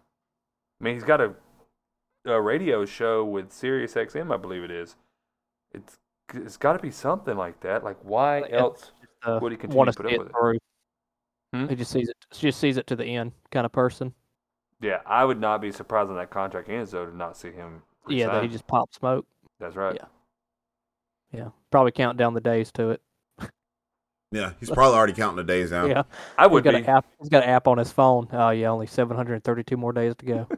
I 0.80 0.84
mean, 0.84 0.94
he's 0.96 1.04
got 1.04 1.22
a 1.22 1.34
a 2.26 2.42
radio 2.42 2.86
show 2.86 3.24
with 3.24 3.52
Sirius 3.52 3.94
XM, 3.94 4.34
I 4.34 4.38
believe 4.38 4.64
it 4.64 4.72
is. 4.72 4.96
It's 5.74 5.98
it's 6.34 6.58
got 6.58 6.74
to 6.74 6.80
be 6.80 6.90
something 6.90 7.38
like 7.38 7.60
that. 7.62 7.84
Like, 7.84 7.98
why 8.04 8.40
Like, 8.42 8.52
else 8.54 8.92
Uh, 9.24 9.40
would 9.42 9.52
he 9.52 9.58
continue 9.58 9.78
want 9.78 9.88
to 9.90 9.92
to 9.94 9.98
put 9.98 10.06
up 10.08 10.12
it 10.12 10.20
with 10.20 10.28
it? 10.30 10.32
through. 10.32 10.58
Hmm? 11.54 11.68
He 11.68 11.76
just 11.76 11.92
sees 11.92 12.10
it. 12.10 12.16
Just 12.32 12.60
sees 12.60 12.78
it 12.78 12.88
to 12.88 12.96
the 12.96 13.06
end, 13.06 13.32
kind 13.52 13.66
of 13.66 13.72
person. 13.72 14.14
Yeah, 14.82 15.02
I 15.06 15.24
would 15.24 15.40
not 15.40 15.62
be 15.62 15.72
surprised 15.72 16.10
when 16.10 16.18
that 16.18 16.30
contract 16.32 16.68
ends, 16.70 16.92
though, 16.92 17.06
to 17.06 17.16
not 17.16 17.38
see 17.38 17.52
him. 17.52 17.82
Yeah, 18.08 18.28
that 18.28 18.44
he 18.44 18.50
just 18.50 18.68
pops 18.68 18.98
smoke. 18.98 19.26
That's 19.60 19.76
right. 19.76 19.96
yeah. 19.96 20.06
Yeah, 21.36 21.50
probably 21.72 21.92
count 21.92 22.18
down 22.18 22.34
the 22.34 22.42
days 22.42 22.72
to 22.74 22.92
it. 22.92 23.02
Yeah, 24.32 24.54
he's 24.60 24.70
probably 24.70 24.98
already 24.98 25.14
counting 25.14 25.38
the 25.38 25.44
days 25.44 25.70
down. 25.70 25.90
Yeah, 25.90 26.04
I 26.38 26.48
would 26.48 26.64
he's 26.64 26.72
got 26.72 26.74
be. 26.74 26.76
an 26.76 26.86
app. 26.86 27.06
He's 27.20 27.30
got 27.30 27.44
an 27.44 27.50
app 27.50 27.68
on 27.68 27.78
his 27.78 27.92
phone. 27.92 28.28
Oh 28.32 28.50
yeah, 28.50 28.68
only 28.70 28.88
732 28.88 29.78
more 29.78 29.94
days 29.94 30.16
to 30.18 30.26
go. 30.26 30.50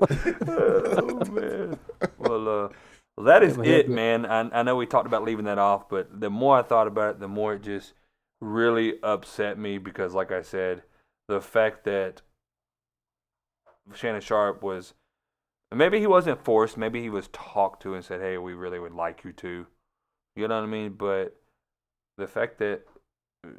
oh 0.46 1.24
man. 1.30 1.78
Well, 2.18 2.48
uh, 2.48 2.68
well, 3.16 3.26
that 3.26 3.42
is 3.42 3.58
Yeah, 3.62 3.76
it, 3.76 3.88
man. 3.88 4.26
I, 4.26 4.40
I 4.60 4.62
know 4.62 4.76
we 4.76 4.86
talked 4.86 5.06
about 5.06 5.24
leaving 5.24 5.46
that 5.46 5.58
off, 5.58 5.88
but 5.88 6.20
the 6.20 6.30
more 6.30 6.58
I 6.58 6.62
thought 6.62 6.86
about 6.86 7.16
it, 7.16 7.20
the 7.20 7.28
more 7.28 7.54
it 7.54 7.62
just 7.62 7.94
really 8.40 8.94
upset 9.02 9.58
me 9.58 9.78
because, 9.78 10.14
like 10.14 10.30
I 10.30 10.42
said, 10.42 10.82
the 11.28 11.40
fact 11.40 11.84
that 11.84 12.22
Shannon 13.94 14.20
Sharpe 14.20 14.62
was 14.62 14.94
maybe 15.74 16.00
he 16.00 16.06
wasn't 16.06 16.44
forced, 16.44 16.76
maybe 16.76 17.02
he 17.02 17.10
was 17.10 17.28
talked 17.32 17.82
to 17.82 17.94
and 17.94 18.04
said, 18.04 18.20
"Hey, 18.20 18.38
we 18.38 18.54
really 18.54 18.78
would 18.78 18.94
like 18.94 19.24
you 19.24 19.32
to," 19.34 19.66
you 20.38 20.48
know 20.48 20.56
what 20.56 20.64
I 20.64 20.70
mean? 20.70 20.92
But 20.92 21.36
the 22.16 22.26
fact 22.26 22.58
that 22.58 22.82
uh, 23.44 23.50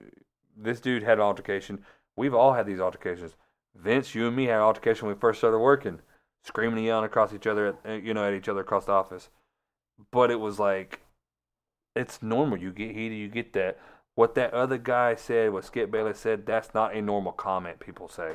this 0.58 0.80
dude 0.80 1.04
had 1.04 1.18
an 1.18 1.24
altercation, 1.24 1.84
we've 2.16 2.34
all 2.34 2.54
had 2.54 2.66
these 2.66 2.80
altercations. 2.80 3.36
Vince, 3.76 4.16
you 4.16 4.28
and 4.28 4.36
me 4.36 4.46
had 4.46 4.56
an 4.56 4.62
altercation 4.62 5.08
when 5.08 5.16
we 5.16 5.20
first 5.20 5.40
started 5.40 5.60
working, 5.60 6.00
screaming 6.44 6.80
and 6.80 6.86
yelling 6.86 7.06
across 7.06 7.34
each 7.34 7.48
other, 7.48 7.68
at, 7.68 7.76
uh, 7.88 7.94
you 7.94 8.14
know, 8.14 8.28
at 8.28 8.34
each 8.34 8.50
other 8.50 8.62
across 8.62 8.86
the 8.86 8.92
office. 8.92 9.30
But 10.12 10.32
it 10.32 10.40
was 10.40 10.60
like, 10.60 11.02
it's 11.96 12.22
normal. 12.22 12.58
You 12.58 12.72
get 12.72 12.96
heated, 12.96 13.18
you 13.18 13.28
get 13.28 13.54
that. 13.54 13.80
What 14.16 14.36
that 14.36 14.54
other 14.54 14.78
guy 14.78 15.16
said, 15.16 15.54
what 15.54 15.66
Skip 15.66 15.92
Bayless 15.92 16.20
said, 16.20 16.46
that's 16.46 16.74
not 16.74 16.96
a 16.96 17.02
normal 17.02 17.32
comment 17.32 17.80
people 17.80 18.10
say. 18.10 18.34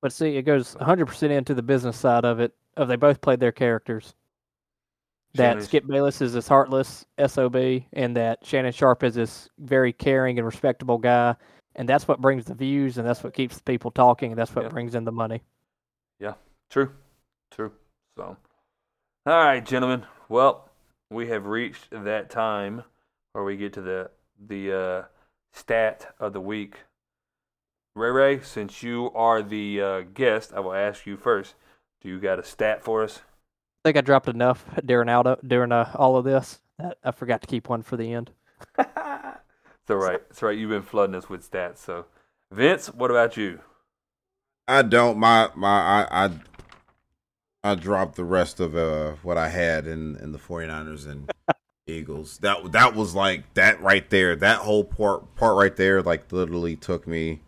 But 0.00 0.12
see, 0.12 0.36
it 0.36 0.42
goes 0.42 0.74
100% 0.76 1.30
into 1.30 1.54
the 1.54 1.62
business 1.62 1.96
side 1.96 2.24
of 2.24 2.40
it. 2.40 2.54
Of 2.76 2.88
they 2.88 2.96
both 2.96 3.20
played 3.20 3.40
their 3.40 3.52
characters. 3.52 4.14
That 5.34 5.52
Shannon- 5.52 5.64
Skip 5.64 5.86
Bayless 5.86 6.20
is 6.20 6.34
this 6.34 6.46
heartless 6.48 7.06
sob, 7.26 7.56
and 7.56 8.16
that 8.16 8.44
Shannon 8.44 8.72
Sharpe 8.72 9.02
is 9.04 9.14
this 9.14 9.48
very 9.58 9.92
caring 9.92 10.38
and 10.38 10.44
respectable 10.46 10.98
guy, 10.98 11.36
and 11.74 11.88
that's 11.88 12.06
what 12.06 12.20
brings 12.20 12.44
the 12.44 12.54
views, 12.54 12.98
and 12.98 13.08
that's 13.08 13.24
what 13.24 13.32
keeps 13.32 13.56
the 13.56 13.62
people 13.62 13.90
talking, 13.90 14.32
and 14.32 14.38
that's 14.38 14.54
what 14.54 14.64
Yeah. 14.66 14.70
brings 14.70 14.94
in 14.94 15.04
the 15.04 15.12
money. 15.12 15.42
Yeah, 16.18 16.34
true. 16.68 16.92
True. 17.50 17.72
So, 18.16 18.36
all 19.24 19.44
right, 19.44 19.64
gentlemen. 19.64 20.06
Well, 20.28 20.68
we 21.10 21.28
have 21.28 21.46
reached 21.46 21.88
that 21.90 22.28
time 22.30 22.84
where 23.32 23.44
we 23.44 23.56
get 23.56 23.72
to 23.74 23.80
the 23.82 24.10
the 24.38 24.72
uh, 24.72 25.02
stat 25.52 26.14
of 26.18 26.32
the 26.34 26.40
week. 26.40 26.80
Ray 27.94 28.10
Ray, 28.10 28.40
since 28.40 28.82
you 28.82 29.10
are 29.14 29.42
the 29.42 29.80
uh, 29.80 30.00
guest, 30.14 30.52
I 30.54 30.60
will 30.60 30.74
ask 30.74 31.06
you 31.06 31.16
first. 31.16 31.54
Do 32.00 32.08
you 32.08 32.18
got 32.18 32.38
a 32.38 32.42
stat 32.42 32.82
for 32.82 33.02
us? 33.02 33.22
I 33.84 33.88
think 33.88 33.96
I 33.96 34.00
dropped 34.02 34.28
enough 34.28 34.64
during 34.84 35.08
out 35.08 35.26
of, 35.26 35.40
during 35.46 35.72
uh, 35.72 35.90
all 35.96 36.16
of 36.16 36.24
this. 36.24 36.60
That 36.78 36.98
I 37.02 37.10
forgot 37.10 37.40
to 37.40 37.48
keep 37.48 37.68
one 37.68 37.82
for 37.82 37.96
the 37.96 38.12
end. 38.12 38.30
it's 38.78 38.88
all 39.90 39.96
right. 39.96 40.20
It's 40.30 40.40
all 40.40 40.48
right. 40.50 40.58
You've 40.58 40.70
been 40.70 40.82
flooding 40.82 41.16
us 41.16 41.28
with 41.28 41.50
stats. 41.50 41.78
So, 41.78 42.06
Vince, 42.52 42.86
what 42.94 43.10
about 43.10 43.36
you? 43.36 43.58
I 44.68 44.82
don't. 44.82 45.18
My 45.18 45.50
my 45.56 46.06
I 46.06 46.26
I, 46.26 46.30
I 47.64 47.74
dropped 47.74 48.14
the 48.14 48.24
rest 48.24 48.60
of 48.60 48.76
uh 48.76 49.14
what 49.24 49.36
I 49.36 49.48
had 49.48 49.88
in 49.88 50.14
in 50.16 50.30
the 50.30 50.38
49ers 50.38 51.08
and 51.08 51.28
Eagles. 51.88 52.38
That 52.38 52.70
that 52.70 52.94
was 52.94 53.16
like 53.16 53.52
that 53.54 53.82
right 53.82 54.08
there. 54.10 54.36
That 54.36 54.58
whole 54.58 54.84
part 54.84 55.34
part 55.34 55.56
right 55.56 55.74
there 55.74 56.02
like 56.02 56.30
literally 56.30 56.76
took 56.76 57.08
me 57.08 57.40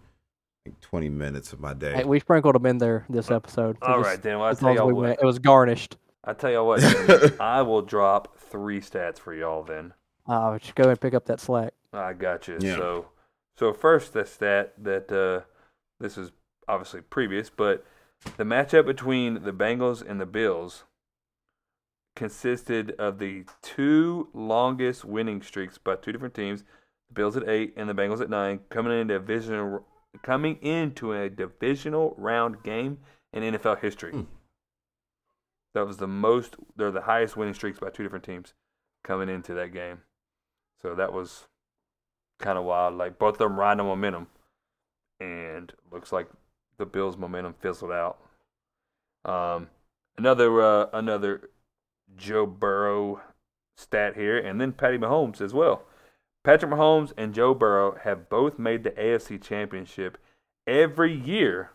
like 0.66 0.80
20 0.80 1.08
minutes 1.10 1.52
of 1.52 1.60
my 1.60 1.74
day. 1.74 1.94
Hey, 1.94 2.04
we 2.04 2.18
sprinkled 2.18 2.56
them 2.56 2.66
in 2.66 2.78
there 2.78 3.04
this 3.08 3.30
episode. 3.30 3.78
so 3.80 3.86
All 3.86 3.98
just- 4.00 4.08
right, 4.08 4.20
then. 4.20 4.38
Well, 4.38 4.48
I 4.48 4.50
as 4.50 4.58
tell 4.58 4.66
long 4.70 4.74
as 4.74 4.78
y'all 4.78 4.86
we 4.88 4.94
what. 4.94 5.02
went, 5.02 5.18
it 5.22 5.24
was 5.26 5.38
garnished. 5.38 5.96
I 6.24 6.32
tell 6.32 6.50
you 6.50 6.64
what. 6.64 6.80
gentlemen, 6.80 7.34
I 7.40 7.62
will 7.62 7.82
drop 7.82 8.38
three 8.38 8.80
stats 8.80 9.18
for 9.18 9.34
y'all 9.34 9.62
then. 9.62 9.92
Uh, 10.26 10.58
just 10.58 10.74
go 10.74 10.88
and 10.88 11.00
pick 11.00 11.14
up 11.14 11.26
that 11.26 11.40
slack. 11.40 11.74
I 11.92 12.12
got 12.12 12.48
you. 12.48 12.58
Yeah. 12.60 12.76
So, 12.76 13.06
so 13.56 13.72
first, 13.72 14.12
the 14.12 14.24
stat 14.24 14.74
that 14.82 15.12
uh, 15.12 15.44
this 16.00 16.16
is 16.16 16.32
obviously 16.66 17.02
previous, 17.02 17.50
but 17.50 17.84
the 18.36 18.44
matchup 18.44 18.86
between 18.86 19.44
the 19.44 19.52
Bengals 19.52 20.02
and 20.06 20.20
the 20.20 20.26
Bills 20.26 20.84
consisted 22.16 22.92
of 22.92 23.18
the 23.18 23.44
two 23.62 24.28
longest 24.32 25.04
winning 25.04 25.42
streaks 25.42 25.78
by 25.78 25.96
two 25.96 26.12
different 26.12 26.34
teams. 26.34 26.62
The 27.08 27.14
Bills 27.14 27.36
at 27.36 27.48
eight 27.48 27.74
and 27.76 27.88
the 27.88 27.94
Bengals 27.94 28.20
at 28.20 28.30
nine, 28.30 28.60
coming 28.70 28.98
into 28.98 29.14
a 29.14 29.18
divisional 29.18 29.84
coming 30.22 30.56
into 30.62 31.12
a 31.12 31.28
divisional 31.28 32.14
round 32.16 32.62
game 32.62 32.98
in 33.32 33.42
NFL 33.42 33.80
history. 33.80 34.12
Hmm. 34.12 34.22
That 35.74 35.86
was 35.86 35.96
the 35.96 36.06
most. 36.06 36.56
They're 36.76 36.90
the 36.90 37.02
highest 37.02 37.36
winning 37.36 37.54
streaks 37.54 37.78
by 37.78 37.90
two 37.90 38.02
different 38.02 38.24
teams 38.24 38.54
coming 39.02 39.28
into 39.28 39.54
that 39.54 39.72
game. 39.72 40.02
So 40.80 40.94
that 40.94 41.12
was 41.12 41.48
kind 42.38 42.58
of 42.58 42.64
wild. 42.64 42.94
Like 42.94 43.18
both 43.18 43.34
of 43.34 43.38
them 43.38 43.58
riding 43.58 43.84
momentum, 43.84 44.28
and 45.20 45.72
looks 45.90 46.12
like 46.12 46.28
the 46.78 46.86
Bills' 46.86 47.16
momentum 47.16 47.54
fizzled 47.60 47.90
out. 47.90 48.18
Um, 49.24 49.68
another 50.16 50.60
uh, 50.62 50.86
another 50.92 51.50
Joe 52.16 52.46
Burrow 52.46 53.20
stat 53.76 54.14
here, 54.14 54.38
and 54.38 54.60
then 54.60 54.72
Patty 54.72 54.98
Mahomes 54.98 55.40
as 55.40 55.52
well. 55.52 55.84
Patrick 56.44 56.70
Mahomes 56.70 57.12
and 57.16 57.34
Joe 57.34 57.54
Burrow 57.54 57.96
have 58.02 58.28
both 58.28 58.58
made 58.58 58.84
the 58.84 58.90
AFC 58.90 59.42
Championship 59.42 60.18
every 60.66 61.12
year 61.12 61.70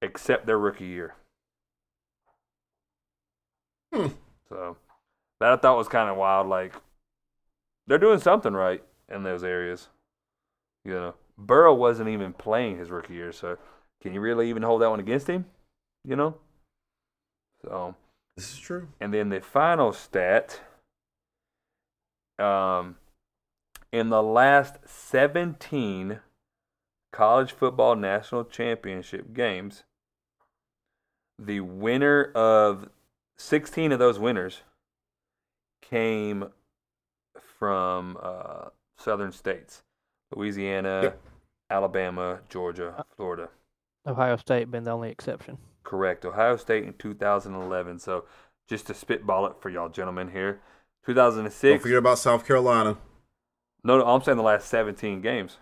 except 0.00 0.46
their 0.46 0.58
rookie 0.58 0.86
year. 0.86 1.14
Hmm. 3.94 4.08
So 4.48 4.76
that 5.40 5.52
I 5.52 5.56
thought 5.56 5.76
was 5.78 5.88
kind 5.88 6.10
of 6.10 6.16
wild. 6.16 6.48
Like 6.48 6.74
they're 7.86 7.98
doing 7.98 8.18
something 8.18 8.52
right 8.52 8.82
in 9.08 9.22
those 9.22 9.44
areas. 9.44 9.88
You 10.84 10.92
know, 10.92 11.14
Burrow 11.38 11.74
wasn't 11.74 12.08
even 12.08 12.32
playing 12.32 12.78
his 12.78 12.90
rookie 12.90 13.14
year, 13.14 13.32
so 13.32 13.56
can 14.02 14.12
you 14.14 14.20
really 14.20 14.50
even 14.50 14.62
hold 14.62 14.82
that 14.82 14.90
one 14.90 15.00
against 15.00 15.28
him? 15.28 15.46
You 16.04 16.16
know. 16.16 16.34
So 17.62 17.94
This 18.36 18.52
is 18.52 18.58
true. 18.58 18.88
and 19.00 19.14
then 19.14 19.28
the 19.30 19.40
final 19.40 19.92
stat 19.92 20.60
um, 22.38 22.96
in 23.92 24.10
the 24.10 24.22
last 24.22 24.76
17 24.86 26.20
college 27.12 27.52
football 27.52 27.94
national 27.94 28.44
championship 28.44 29.32
games, 29.32 29.84
the 31.38 31.60
winner 31.60 32.24
of 32.34 32.88
16 33.36 33.92
of 33.92 33.98
those 33.98 34.18
winners 34.18 34.62
came 35.82 36.46
from 37.58 38.16
uh, 38.22 38.68
southern 38.96 39.32
states 39.32 39.82
Louisiana, 40.34 41.00
Yep. 41.04 41.20
Alabama, 41.70 42.40
Georgia, 42.48 43.04
Florida. 43.16 43.48
Ohio 44.06 44.36
State 44.36 44.70
been 44.70 44.84
the 44.84 44.90
only 44.90 45.10
exception. 45.10 45.58
Correct. 45.82 46.24
Ohio 46.24 46.56
State 46.56 46.84
in 46.84 46.92
2011. 46.94 47.98
So 47.98 48.24
just 48.68 48.86
to 48.88 48.94
spitball 48.94 49.46
it 49.46 49.54
for 49.60 49.70
y'all 49.70 49.88
gentlemen 49.88 50.30
here. 50.30 50.60
2006. 51.06 51.60
Don't 51.72 51.82
forget 51.82 51.98
about 51.98 52.18
South 52.18 52.46
Carolina. 52.46 52.96
No, 53.82 53.98
no, 53.98 54.06
I'm 54.06 54.22
saying 54.22 54.36
the 54.38 54.42
last 54.42 54.68
17 54.68 55.20
games. 55.20 55.58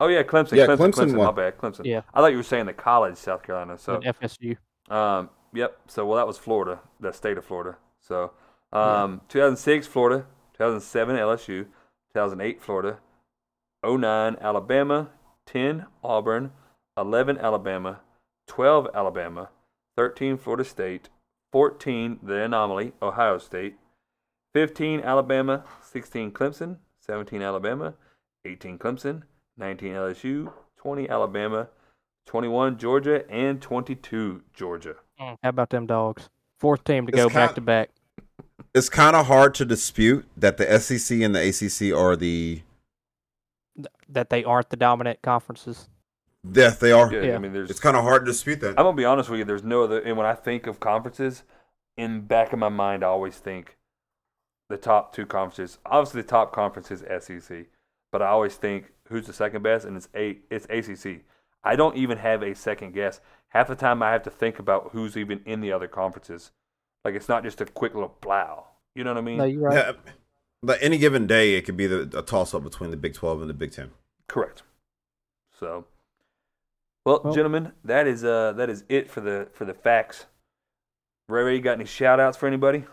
Oh 0.00 0.08
yeah, 0.08 0.22
Clemson. 0.22 0.52
Yeah, 0.56 0.66
Clemson, 0.66 0.92
Clemson 0.92 1.10
Clemson. 1.12 1.16
My 1.16 1.30
bad, 1.30 1.58
Clemson. 1.58 1.84
Yeah. 1.84 2.02
I 2.14 2.20
thought 2.20 2.32
you 2.32 2.38
were 2.38 2.42
saying 2.42 2.66
the 2.66 2.72
college 2.72 3.16
South 3.16 3.42
Carolina. 3.42 3.78
So, 3.78 3.96
and 3.96 4.04
FSU. 4.04 4.56
um, 4.88 5.30
yep. 5.52 5.78
So, 5.86 6.06
well, 6.06 6.16
that 6.16 6.26
was 6.26 6.38
Florida, 6.38 6.80
the 6.98 7.12
state 7.12 7.38
of 7.38 7.44
Florida. 7.44 7.76
So, 8.00 8.32
um, 8.72 9.20
2006 9.28 9.86
Florida, 9.86 10.26
2007 10.54 11.16
LSU, 11.16 11.66
2008 12.14 12.62
Florida, 12.62 12.98
09 13.84 14.36
Alabama, 14.40 15.10
10 15.46 15.86
Auburn, 16.04 16.52
11 16.96 17.38
Alabama, 17.38 18.00
12 18.46 18.88
Alabama, 18.94 19.48
13 19.96 20.36
Florida 20.36 20.64
State, 20.64 21.08
14 21.52 22.20
the 22.22 22.42
anomaly 22.44 22.92
Ohio 23.02 23.38
State, 23.38 23.76
15 24.54 25.00
Alabama, 25.00 25.64
16 25.82 26.32
Clemson, 26.32 26.76
17 27.00 27.42
Alabama, 27.42 27.94
18 28.44 28.78
Clemson, 28.78 29.22
19 29.56 29.92
LSU, 29.94 30.52
20 30.76 31.08
Alabama, 31.08 31.68
21 32.26 32.78
Georgia, 32.78 33.28
and 33.30 33.60
22 33.60 34.42
Georgia. 34.54 34.96
Mm. 35.20 35.36
How 35.42 35.48
about 35.50 35.70
them 35.70 35.86
dogs? 35.86 36.28
Fourth 36.58 36.84
team 36.84 37.06
to 37.06 37.12
It's 37.12 37.16
go 37.16 37.28
kind- 37.28 37.34
back 37.34 37.54
to 37.56 37.60
back. 37.60 37.90
It's 38.74 38.88
kind 38.88 39.16
of 39.16 39.26
hard 39.26 39.54
to 39.56 39.64
dispute 39.64 40.26
that 40.36 40.56
the 40.56 40.70
SEC 40.80 41.22
and 41.22 41.34
the 41.34 41.40
ACC 41.48 41.92
are 41.92 42.14
the 42.16 42.62
That 44.08 44.30
they 44.30 44.44
aren't 44.44 44.70
the 44.70 44.76
dominant 44.76 45.22
conferences. 45.22 45.88
yes 46.44 46.78
they 46.78 46.92
are. 46.92 47.12
Yeah, 47.12 47.22
Yeah. 47.22 47.34
I 47.34 47.38
mean, 47.38 47.52
there's. 47.52 47.70
It's 47.70 47.80
kind 47.80 47.96
of 47.96 48.02
hard 48.04 48.24
to 48.26 48.30
dispute 48.32 48.60
that. 48.60 48.70
I'm 48.78 48.84
gonna 48.84 48.92
be 48.96 49.04
honest 49.04 49.28
with 49.28 49.38
you. 49.38 49.44
There's 49.44 49.64
no 49.64 49.82
other. 49.84 50.00
And 50.00 50.16
when 50.16 50.26
I 50.26 50.34
think 50.34 50.66
of 50.66 50.78
conferences, 50.80 51.42
in 51.96 52.22
back 52.22 52.52
of 52.52 52.58
my 52.58 52.68
mind, 52.68 53.02
I 53.02 53.08
always 53.08 53.36
think 53.38 53.76
the 54.68 54.76
top 54.76 55.12
two 55.14 55.26
conferences. 55.26 55.78
Obviously, 55.86 56.22
the 56.22 56.28
top 56.28 56.52
conference 56.52 56.90
is 56.90 57.02
SEC, 57.02 57.66
but 58.12 58.22
I 58.22 58.28
always 58.28 58.56
think 58.56 58.92
who's 59.08 59.26
the 59.26 59.32
second 59.32 59.62
best, 59.62 59.84
and 59.84 59.96
it's 59.96 60.08
a 60.14 60.38
it's 60.50 60.66
ACC. 60.66 61.24
I 61.64 61.76
don't 61.76 61.96
even 61.96 62.18
have 62.18 62.42
a 62.42 62.54
second 62.54 62.92
guess. 62.92 63.20
Half 63.50 63.68
the 63.68 63.74
time, 63.74 64.02
I 64.02 64.12
have 64.12 64.22
to 64.24 64.30
think 64.30 64.58
about 64.58 64.90
who's 64.92 65.16
even 65.16 65.40
in 65.44 65.60
the 65.60 65.72
other 65.72 65.88
conferences. 65.88 66.50
Like 67.04 67.14
it's 67.14 67.28
not 67.28 67.42
just 67.42 67.60
a 67.60 67.66
quick 67.66 67.94
little 67.94 68.16
blow. 68.20 68.64
You 68.94 69.04
know 69.04 69.10
what 69.12 69.18
I 69.18 69.22
mean? 69.22 69.38
No, 69.38 69.44
you're 69.44 69.62
right. 69.62 69.74
Yeah, 69.76 69.92
but 70.62 70.78
any 70.82 70.98
given 70.98 71.26
day, 71.26 71.54
it 71.54 71.62
could 71.62 71.76
be 71.76 71.86
the, 71.86 72.02
a 72.18 72.22
toss 72.22 72.54
up 72.54 72.62
between 72.62 72.90
the 72.90 72.96
Big 72.96 73.14
Twelve 73.14 73.40
and 73.40 73.48
the 73.50 73.54
Big 73.54 73.72
Ten. 73.72 73.90
Correct. 74.28 74.62
So, 75.58 75.84
well, 77.04 77.20
Well- 77.24 77.34
gentlemen, 77.34 77.72
that 77.84 78.06
is 78.06 78.24
uh 78.24 78.52
that 78.52 78.70
is 78.70 78.84
it 78.88 79.10
for 79.10 79.20
the 79.20 79.48
for 79.52 79.64
the 79.64 79.74
facts. 79.74 80.26
Ray 81.28 81.42
Ray, 81.44 81.56
you 81.56 81.60
got 81.62 81.72
any 81.74 81.84
shout 81.84 82.18
outs 82.20 82.36
for 82.36 82.46
anybody? 82.46 82.84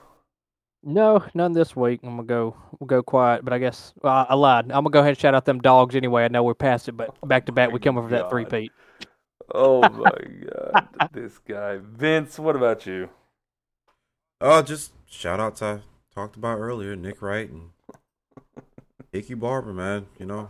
No, 0.83 1.23
none 1.33 1.53
this 1.53 1.75
week. 1.75 1.99
I'm 2.03 2.11
gonna 2.17 2.23
go. 2.23 2.55
We'll 2.79 2.87
go 2.87 3.01
quiet. 3.03 3.43
But 3.43 3.51
I 3.53 3.57
guess 3.57 3.93
well, 4.01 4.13
I, 4.13 4.27
I 4.29 4.33
lied. 4.35 4.65
I'm 4.65 4.83
gonna 4.83 4.89
go 4.91 4.99
ahead 4.99 5.09
and 5.09 5.17
shout 5.19 5.35
out 5.35 5.45
them 5.45 5.59
dogs 5.59 5.95
anyway. 5.95 6.23
I 6.23 6.27
know 6.29 6.43
we're 6.43 6.53
past 6.53 6.87
it, 6.87 6.93
but 6.93 7.15
back 7.27 7.45
to 7.47 7.51
back, 7.51 7.71
we 7.71 7.79
come 7.79 7.97
over 7.97 8.09
that 8.09 8.21
God. 8.23 8.29
three 8.29 8.45
peat. 8.45 8.71
Oh 9.53 9.81
my 9.89 10.11
god, 10.11 10.87
this 11.13 11.37
guy. 11.39 11.77
Vince, 11.81 12.37
what 12.39 12.55
about 12.55 12.85
you? 12.85 13.09
Uh, 14.41 14.61
just 14.61 14.91
shout 15.09 15.39
outs 15.39 15.61
I 15.61 15.79
talked 16.13 16.35
about 16.35 16.59
earlier, 16.59 16.95
Nick 16.95 17.21
Wright 17.21 17.49
and 17.49 17.69
Tiki 19.13 19.33
Barber, 19.33 19.73
man. 19.73 20.07
You 20.19 20.25
know, 20.25 20.49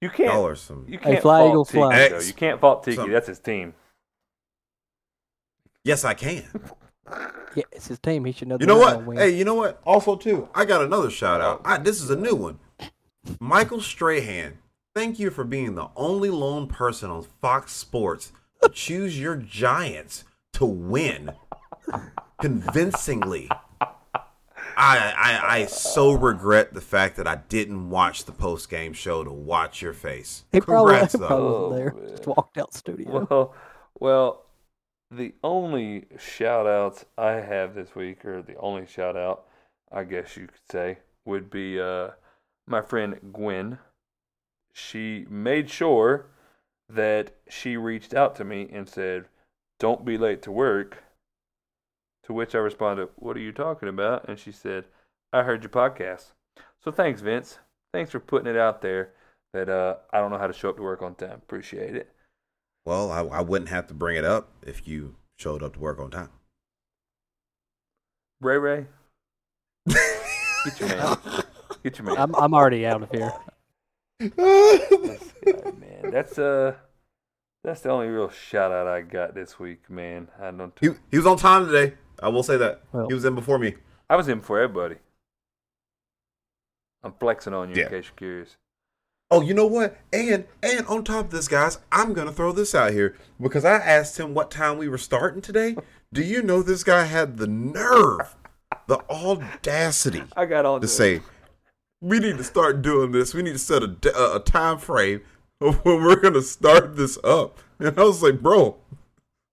You 0.00 0.08
can't 0.10 0.32
y'all 0.32 0.46
are 0.46 0.54
some. 0.54 0.86
you 0.88 0.98
can't 0.98 1.20
fly, 1.20 1.40
fault 1.40 1.50
Eagles, 1.50 1.68
Tiki, 1.68 1.78
fly. 1.78 2.08
though. 2.08 2.20
You 2.20 2.32
can't 2.32 2.60
fault 2.60 2.84
Tiki. 2.84 2.96
Some- 2.96 3.10
That's 3.10 3.26
his 3.28 3.38
team. 3.40 3.74
Yes, 5.84 6.04
I 6.04 6.14
can. 6.14 6.44
Yeah, 7.56 7.64
it's 7.72 7.88
his 7.88 7.98
team. 7.98 8.24
He 8.24 8.30
should 8.30 8.46
know. 8.46 8.56
You 8.60 8.66
know 8.66 8.78
what? 8.78 9.16
Hey, 9.18 9.30
you 9.30 9.44
know 9.44 9.54
what? 9.56 9.80
Also, 9.84 10.14
too, 10.14 10.48
I 10.54 10.64
got 10.64 10.82
another 10.82 11.10
shout 11.10 11.40
out. 11.40 11.60
I, 11.64 11.78
this 11.78 12.00
is 12.00 12.08
a 12.08 12.14
new 12.14 12.36
one. 12.36 12.60
Michael 13.40 13.80
Strahan, 13.80 14.58
thank 14.94 15.18
you 15.18 15.30
for 15.30 15.44
being 15.44 15.74
the 15.74 15.88
only 15.96 16.30
lone 16.30 16.66
person 16.66 17.10
on 17.10 17.22
Fox 17.40 17.72
Sports 17.72 18.32
to 18.62 18.68
choose 18.68 19.18
your 19.18 19.36
Giants 19.36 20.24
to 20.54 20.64
win 20.66 21.32
convincingly. 22.40 23.48
I, 24.76 25.12
I 25.16 25.56
I 25.58 25.66
so 25.66 26.12
regret 26.12 26.72
the 26.74 26.80
fact 26.80 27.16
that 27.16 27.26
I 27.26 27.36
didn't 27.36 27.90
watch 27.90 28.24
the 28.24 28.32
post 28.32 28.70
game 28.70 28.92
show 28.92 29.22
to 29.24 29.30
watch 29.32 29.82
your 29.82 29.92
face. 29.92 30.44
he 30.52 30.60
probably, 30.60 30.92
Congrats, 30.92 31.12
he 31.12 31.18
though. 31.18 31.26
probably 31.26 31.46
Oh, 31.54 31.68
wasn't 31.68 31.96
there. 31.98 32.08
Just 32.10 32.26
walked 32.26 32.58
out 32.58 32.72
studio. 32.74 33.26
Well, 33.28 33.54
well, 33.98 34.46
the 35.10 35.34
only 35.42 36.06
shout 36.18 36.66
outs 36.66 37.04
I 37.18 37.32
have 37.32 37.74
this 37.74 37.94
week, 37.94 38.24
or 38.24 38.42
the 38.42 38.56
only 38.56 38.86
shout 38.86 39.16
out, 39.16 39.46
I 39.92 40.04
guess 40.04 40.36
you 40.36 40.46
could 40.46 40.60
say, 40.70 40.98
would 41.26 41.50
be 41.50 41.80
uh, 41.80 42.10
my 42.66 42.80
friend 42.80 43.18
Gwen. 43.32 43.78
She 44.72 45.26
made 45.28 45.70
sure 45.70 46.26
that 46.88 47.32
she 47.48 47.76
reached 47.76 48.14
out 48.14 48.34
to 48.36 48.44
me 48.44 48.68
and 48.72 48.88
said, 48.88 49.26
Don't 49.78 50.04
be 50.04 50.18
late 50.18 50.42
to 50.42 50.52
work. 50.52 51.04
To 52.24 52.32
which 52.32 52.54
I 52.54 52.58
responded, 52.58 53.08
What 53.16 53.36
are 53.36 53.40
you 53.40 53.52
talking 53.52 53.88
about? 53.88 54.28
And 54.28 54.38
she 54.38 54.52
said, 54.52 54.84
I 55.32 55.42
heard 55.42 55.62
your 55.62 55.70
podcast. 55.70 56.32
So 56.82 56.90
thanks, 56.90 57.20
Vince. 57.20 57.58
Thanks 57.92 58.10
for 58.10 58.20
putting 58.20 58.48
it 58.48 58.56
out 58.56 58.82
there 58.82 59.12
that 59.52 59.68
uh, 59.68 59.96
I 60.12 60.18
don't 60.18 60.30
know 60.30 60.38
how 60.38 60.46
to 60.46 60.52
show 60.52 60.70
up 60.70 60.76
to 60.76 60.82
work 60.82 61.02
on 61.02 61.14
time. 61.14 61.32
Appreciate 61.42 61.96
it. 61.96 62.12
Well, 62.86 63.10
I, 63.10 63.20
I 63.22 63.40
wouldn't 63.40 63.70
have 63.70 63.86
to 63.88 63.94
bring 63.94 64.16
it 64.16 64.24
up 64.24 64.50
if 64.62 64.86
you 64.88 65.16
showed 65.38 65.62
up 65.62 65.74
to 65.74 65.80
work 65.80 65.98
on 65.98 66.10
time. 66.10 66.30
Ray 68.40 68.56
Ray, 68.56 68.86
get 69.86 70.80
your 70.80 70.88
man. 70.88 71.18
Get 71.82 71.98
your 71.98 72.06
man. 72.06 72.16
I'm 72.16 72.34
I'm 72.36 72.54
already 72.54 72.86
out 72.86 73.02
of 73.02 73.10
here. 73.10 73.32
This 74.20 75.32
guy, 75.44 75.70
man. 75.78 76.10
That's 76.10 76.38
uh, 76.38 76.74
that's 77.64 77.80
the 77.80 77.90
only 77.90 78.08
real 78.08 78.28
shout 78.30 78.70
out 78.72 78.86
I 78.86 79.00
got 79.02 79.34
this 79.34 79.58
week, 79.58 79.88
man. 79.90 80.28
I 80.40 80.50
don't. 80.50 80.72
He, 80.80 80.90
he 81.10 81.16
was 81.16 81.26
on 81.26 81.36
time 81.36 81.66
today. 81.66 81.94
I 82.22 82.28
will 82.28 82.42
say 82.42 82.56
that. 82.58 82.82
Well- 82.92 83.08
he 83.08 83.14
was 83.14 83.24
in 83.24 83.34
before 83.34 83.58
me. 83.58 83.74
I 84.08 84.16
was 84.16 84.28
in 84.28 84.40
for 84.40 84.60
everybody. 84.60 84.96
I'm 87.02 87.14
flexing 87.18 87.54
on 87.54 87.70
you 87.70 87.76
Yeah. 87.76 87.84
in 87.84 87.90
case 87.90 88.04
you're 88.06 88.14
curious. 88.16 88.56
Oh, 89.30 89.40
you 89.42 89.54
know 89.54 89.66
what? 89.66 89.96
And 90.12 90.44
and 90.62 90.86
on 90.86 91.04
top 91.04 91.26
of 91.26 91.30
this, 91.30 91.48
guys, 91.48 91.78
I'm 91.92 92.12
gonna 92.12 92.32
throw 92.32 92.52
this 92.52 92.74
out 92.74 92.92
here 92.92 93.16
because 93.40 93.64
I 93.64 93.76
asked 93.76 94.18
him 94.18 94.34
what 94.34 94.50
time 94.50 94.76
we 94.76 94.88
were 94.88 94.98
starting 94.98 95.40
today. 95.40 95.76
Do 96.12 96.22
you 96.22 96.42
know 96.42 96.62
this 96.62 96.82
guy 96.82 97.04
had 97.04 97.36
the 97.36 97.46
nerve, 97.46 98.34
the 98.88 98.98
audacity 99.08 100.24
I 100.36 100.44
got 100.46 100.66
on 100.66 100.80
to 100.80 100.88
say, 100.88 101.20
"We 102.00 102.18
need 102.18 102.38
to 102.38 102.44
start 102.44 102.82
doing 102.82 103.12
this. 103.12 103.34
We 103.34 103.42
need 103.42 103.52
to 103.52 103.58
set 103.58 103.82
a 103.82 104.34
a 104.36 104.40
time 104.40 104.78
frame 104.78 105.20
of 105.60 105.84
when 105.84 106.02
we're 106.02 106.20
gonna 106.20 106.42
start 106.42 106.96
this 106.96 107.18
up." 107.24 107.58
And 107.78 107.98
I 107.98 108.04
was 108.04 108.22
like, 108.22 108.40
"Bro, 108.40 108.76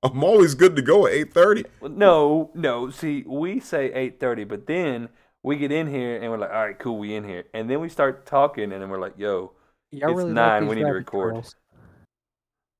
I'm 0.03 0.23
always 0.23 0.53
good 0.55 0.75
to 0.75 0.81
go 0.81 1.07
at 1.07 1.13
8:30." 1.13 1.65
No, 1.89 2.51
no. 2.53 2.89
See, 2.89 3.23
we 3.27 3.59
say 3.59 3.91
eight 3.93 4.19
thirty, 4.19 4.43
but 4.43 4.67
then 4.67 5.09
we 5.43 5.55
get 5.57 5.71
in 5.71 5.87
here 5.87 6.21
and 6.21 6.29
we're 6.31 6.37
like, 6.37 6.49
all 6.51 6.65
right, 6.65 6.77
cool, 6.77 6.97
we 6.97 7.15
in 7.15 7.23
here, 7.23 7.45
and 7.53 7.69
then 7.69 7.79
we 7.79 7.87
start 7.89 8.25
talking, 8.25 8.71
and 8.73 8.81
then 8.81 8.89
we're 8.89 8.99
like, 8.99 9.13
yo, 9.17 9.53
Y'all 9.91 10.09
It's 10.11 10.17
really 10.17 10.33
nine, 10.33 10.63
Like 10.63 10.69
we 10.69 10.75
need 10.75 10.87
to 10.87 10.91
record. 10.93 11.33
trails. 11.35 11.55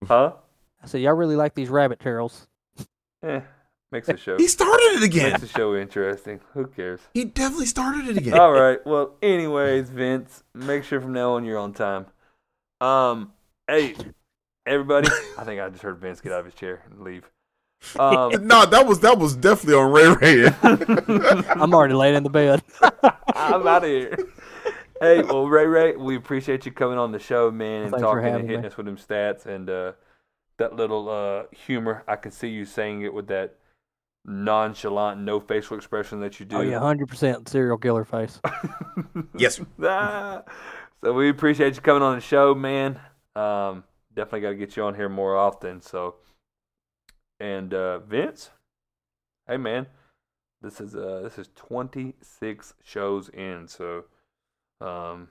huh? 0.06 0.34
I 0.84 0.88
said 0.88 1.02
y'all 1.02 1.14
really 1.14 1.38
like 1.38 1.56
these 1.56 1.69
rabbit 1.69 1.99
trails. 1.99 2.48
Eh, 3.23 3.39
makes 3.91 4.07
the 4.07 4.18
show 4.18 4.38
He 4.38 4.47
started 4.47 4.97
it 4.97 5.03
again. 5.03 5.31
makes 5.31 5.41
the 5.41 5.47
show 5.47 5.76
interesting. 5.76 6.39
Who 6.53 6.68
cares? 6.68 7.01
He 7.14 7.26
definitely 7.26 7.65
started 7.68 8.07
it 8.07 8.18
again. 8.18 8.38
All 8.39 8.51
right. 8.51 8.80
Well, 8.85 9.15
anyways, 9.22 9.89
Vince, 9.89 10.43
make 10.53 10.84
sure 10.84 10.99
from 11.01 11.14
now 11.14 11.34
on 11.34 11.45
you're 11.45 11.57
on 11.57 11.73
time. 11.73 12.05
Um, 12.81 13.31
hey, 13.68 13.95
everybody. 14.65 15.09
I 15.38 15.43
think 15.43 15.61
I 15.61 15.69
just 15.69 15.84
heard 15.84 15.97
Vince 15.99 16.22
get 16.22 16.31
out 16.31 16.39
of 16.41 16.45
his 16.45 16.55
chair 16.55 16.84
and 16.89 17.01
leave. 17.01 17.30
Um, 17.99 18.31
no, 18.47 18.65
that 18.65 18.85
was 18.88 18.99
that 19.01 19.18
was 19.18 19.35
definitely 19.35 19.76
on 19.76 19.91
Ray 19.91 20.07
Ray. 20.15 20.49
I'm 21.49 21.73
already 21.73 21.93
laying 21.93 22.15
in 22.15 22.23
the 22.23 22.30
bed. 22.30 22.61
I'm 23.35 23.68
out 23.68 23.84
of 23.84 23.89
here. 23.89 24.18
Hey, 24.99 25.22
well, 25.22 25.47
Ray 25.47 25.68
Ray, 25.68 25.95
we 25.95 26.15
appreciate 26.15 26.65
you 26.65 26.72
coming 26.72 26.97
on 26.97 27.11
the 27.11 27.19
show, 27.19 27.51
man, 27.51 27.84
and 27.84 27.91
Thanks 27.91 28.01
talking 28.01 28.26
and 28.26 28.41
hitting 28.49 28.61
me. 28.61 28.68
us 28.68 28.77
with 28.77 28.88
them 28.88 28.97
stats 28.97 29.45
and 29.45 29.69
uh, 29.69 29.91
that 30.57 30.76
little 30.76 31.07
uh, 31.07 31.43
humor. 31.55 32.03
I 32.07 32.15
can 32.15 32.31
see 32.31 32.47
you 32.47 32.65
saying 32.65 33.03
it 33.03 33.14
with 33.14 33.27
that 33.27 33.55
nonchalant, 34.27 35.21
no 35.21 35.39
facial 35.39 35.77
expression 35.77 36.19
that 36.19 36.39
you 36.39 36.45
do. 36.45 36.57
Oh 36.57 36.61
yeah, 36.61 36.79
hundred 36.79 37.07
percent 37.07 37.47
serial 37.47 37.77
killer 37.77 38.03
face. 38.05 38.39
yes. 39.37 39.59
Ah. 39.83 40.43
so 41.03 41.13
we 41.13 41.29
appreciate 41.29 41.75
you 41.75 41.81
coming 41.81 42.03
on 42.03 42.15
the 42.15 42.21
show, 42.21 42.53
man. 42.53 42.99
Um, 43.35 43.83
definitely 44.13 44.41
got 44.41 44.49
to 44.49 44.55
get 44.55 44.75
you 44.75 44.83
on 44.83 44.95
here 44.95 45.09
more 45.09 45.37
often. 45.37 45.81
So, 45.81 46.15
and 47.39 47.73
uh, 47.73 47.99
Vince, 47.99 48.49
hey 49.47 49.57
man, 49.57 49.87
this 50.61 50.81
is 50.81 50.95
uh 50.95 51.21
this 51.23 51.39
is 51.39 51.49
26 51.55 52.73
shows 52.83 53.29
in. 53.29 53.67
So, 53.67 54.05
um, 54.81 55.29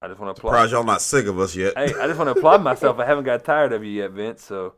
I 0.00 0.08
just 0.08 0.20
want 0.20 0.34
to 0.34 0.40
applaud. 0.40 0.52
Surprised 0.52 0.72
y'all 0.72 0.84
not 0.84 1.02
sick 1.02 1.26
of 1.26 1.38
us 1.38 1.54
yet. 1.54 1.74
Hey, 1.76 1.92
I 2.00 2.06
just 2.06 2.18
want 2.18 2.32
to 2.32 2.38
applaud 2.38 2.62
myself. 2.62 2.98
I 2.98 3.04
haven't 3.04 3.24
got 3.24 3.44
tired 3.44 3.72
of 3.72 3.84
you 3.84 3.90
yet, 3.90 4.12
Vince. 4.12 4.42
So 4.42 4.74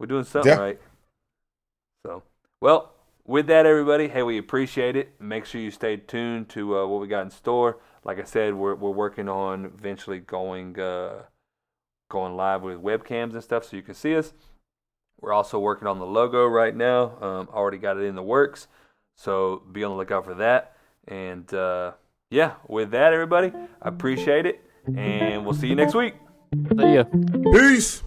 we're 0.00 0.06
doing 0.06 0.24
something 0.24 0.50
Yeah. 0.50 0.58
right. 0.58 0.80
So, 2.60 2.66
well, 2.66 2.94
with 3.26 3.46
that, 3.48 3.66
everybody, 3.66 4.08
hey, 4.08 4.22
we 4.22 4.38
appreciate 4.38 4.96
it. 4.96 5.20
Make 5.20 5.44
sure 5.44 5.60
you 5.60 5.70
stay 5.70 5.96
tuned 5.96 6.48
to 6.50 6.78
uh, 6.78 6.86
what 6.86 7.00
we 7.00 7.08
got 7.08 7.22
in 7.22 7.30
store. 7.30 7.78
Like 8.04 8.20
I 8.20 8.24
said, 8.24 8.54
we're 8.54 8.74
we're 8.74 8.90
working 8.90 9.28
on 9.28 9.64
eventually 9.64 10.18
going 10.18 10.78
uh, 10.78 11.22
going 12.10 12.36
live 12.36 12.62
with 12.62 12.78
webcams 12.78 13.32
and 13.32 13.42
stuff, 13.42 13.64
so 13.64 13.76
you 13.76 13.82
can 13.82 13.94
see 13.94 14.14
us. 14.14 14.32
We're 15.20 15.32
also 15.32 15.58
working 15.58 15.88
on 15.88 15.98
the 15.98 16.06
logo 16.06 16.46
right 16.46 16.76
now. 16.76 17.16
Um, 17.20 17.48
already 17.52 17.78
got 17.78 17.96
it 17.96 18.04
in 18.04 18.14
the 18.14 18.22
works, 18.22 18.68
so 19.16 19.62
be 19.72 19.82
on 19.84 19.92
the 19.92 19.96
lookout 19.96 20.24
for 20.24 20.34
that. 20.34 20.76
And 21.08 21.52
uh, 21.54 21.92
yeah, 22.30 22.54
with 22.68 22.90
that, 22.90 23.14
everybody, 23.14 23.52
I 23.80 23.88
appreciate 23.88 24.44
it, 24.44 24.62
and 24.96 25.44
we'll 25.44 25.54
see 25.54 25.68
you 25.68 25.76
next 25.76 25.94
week. 25.94 26.14
See 26.78 26.94
ya. 26.94 27.04
Peace. 27.52 28.02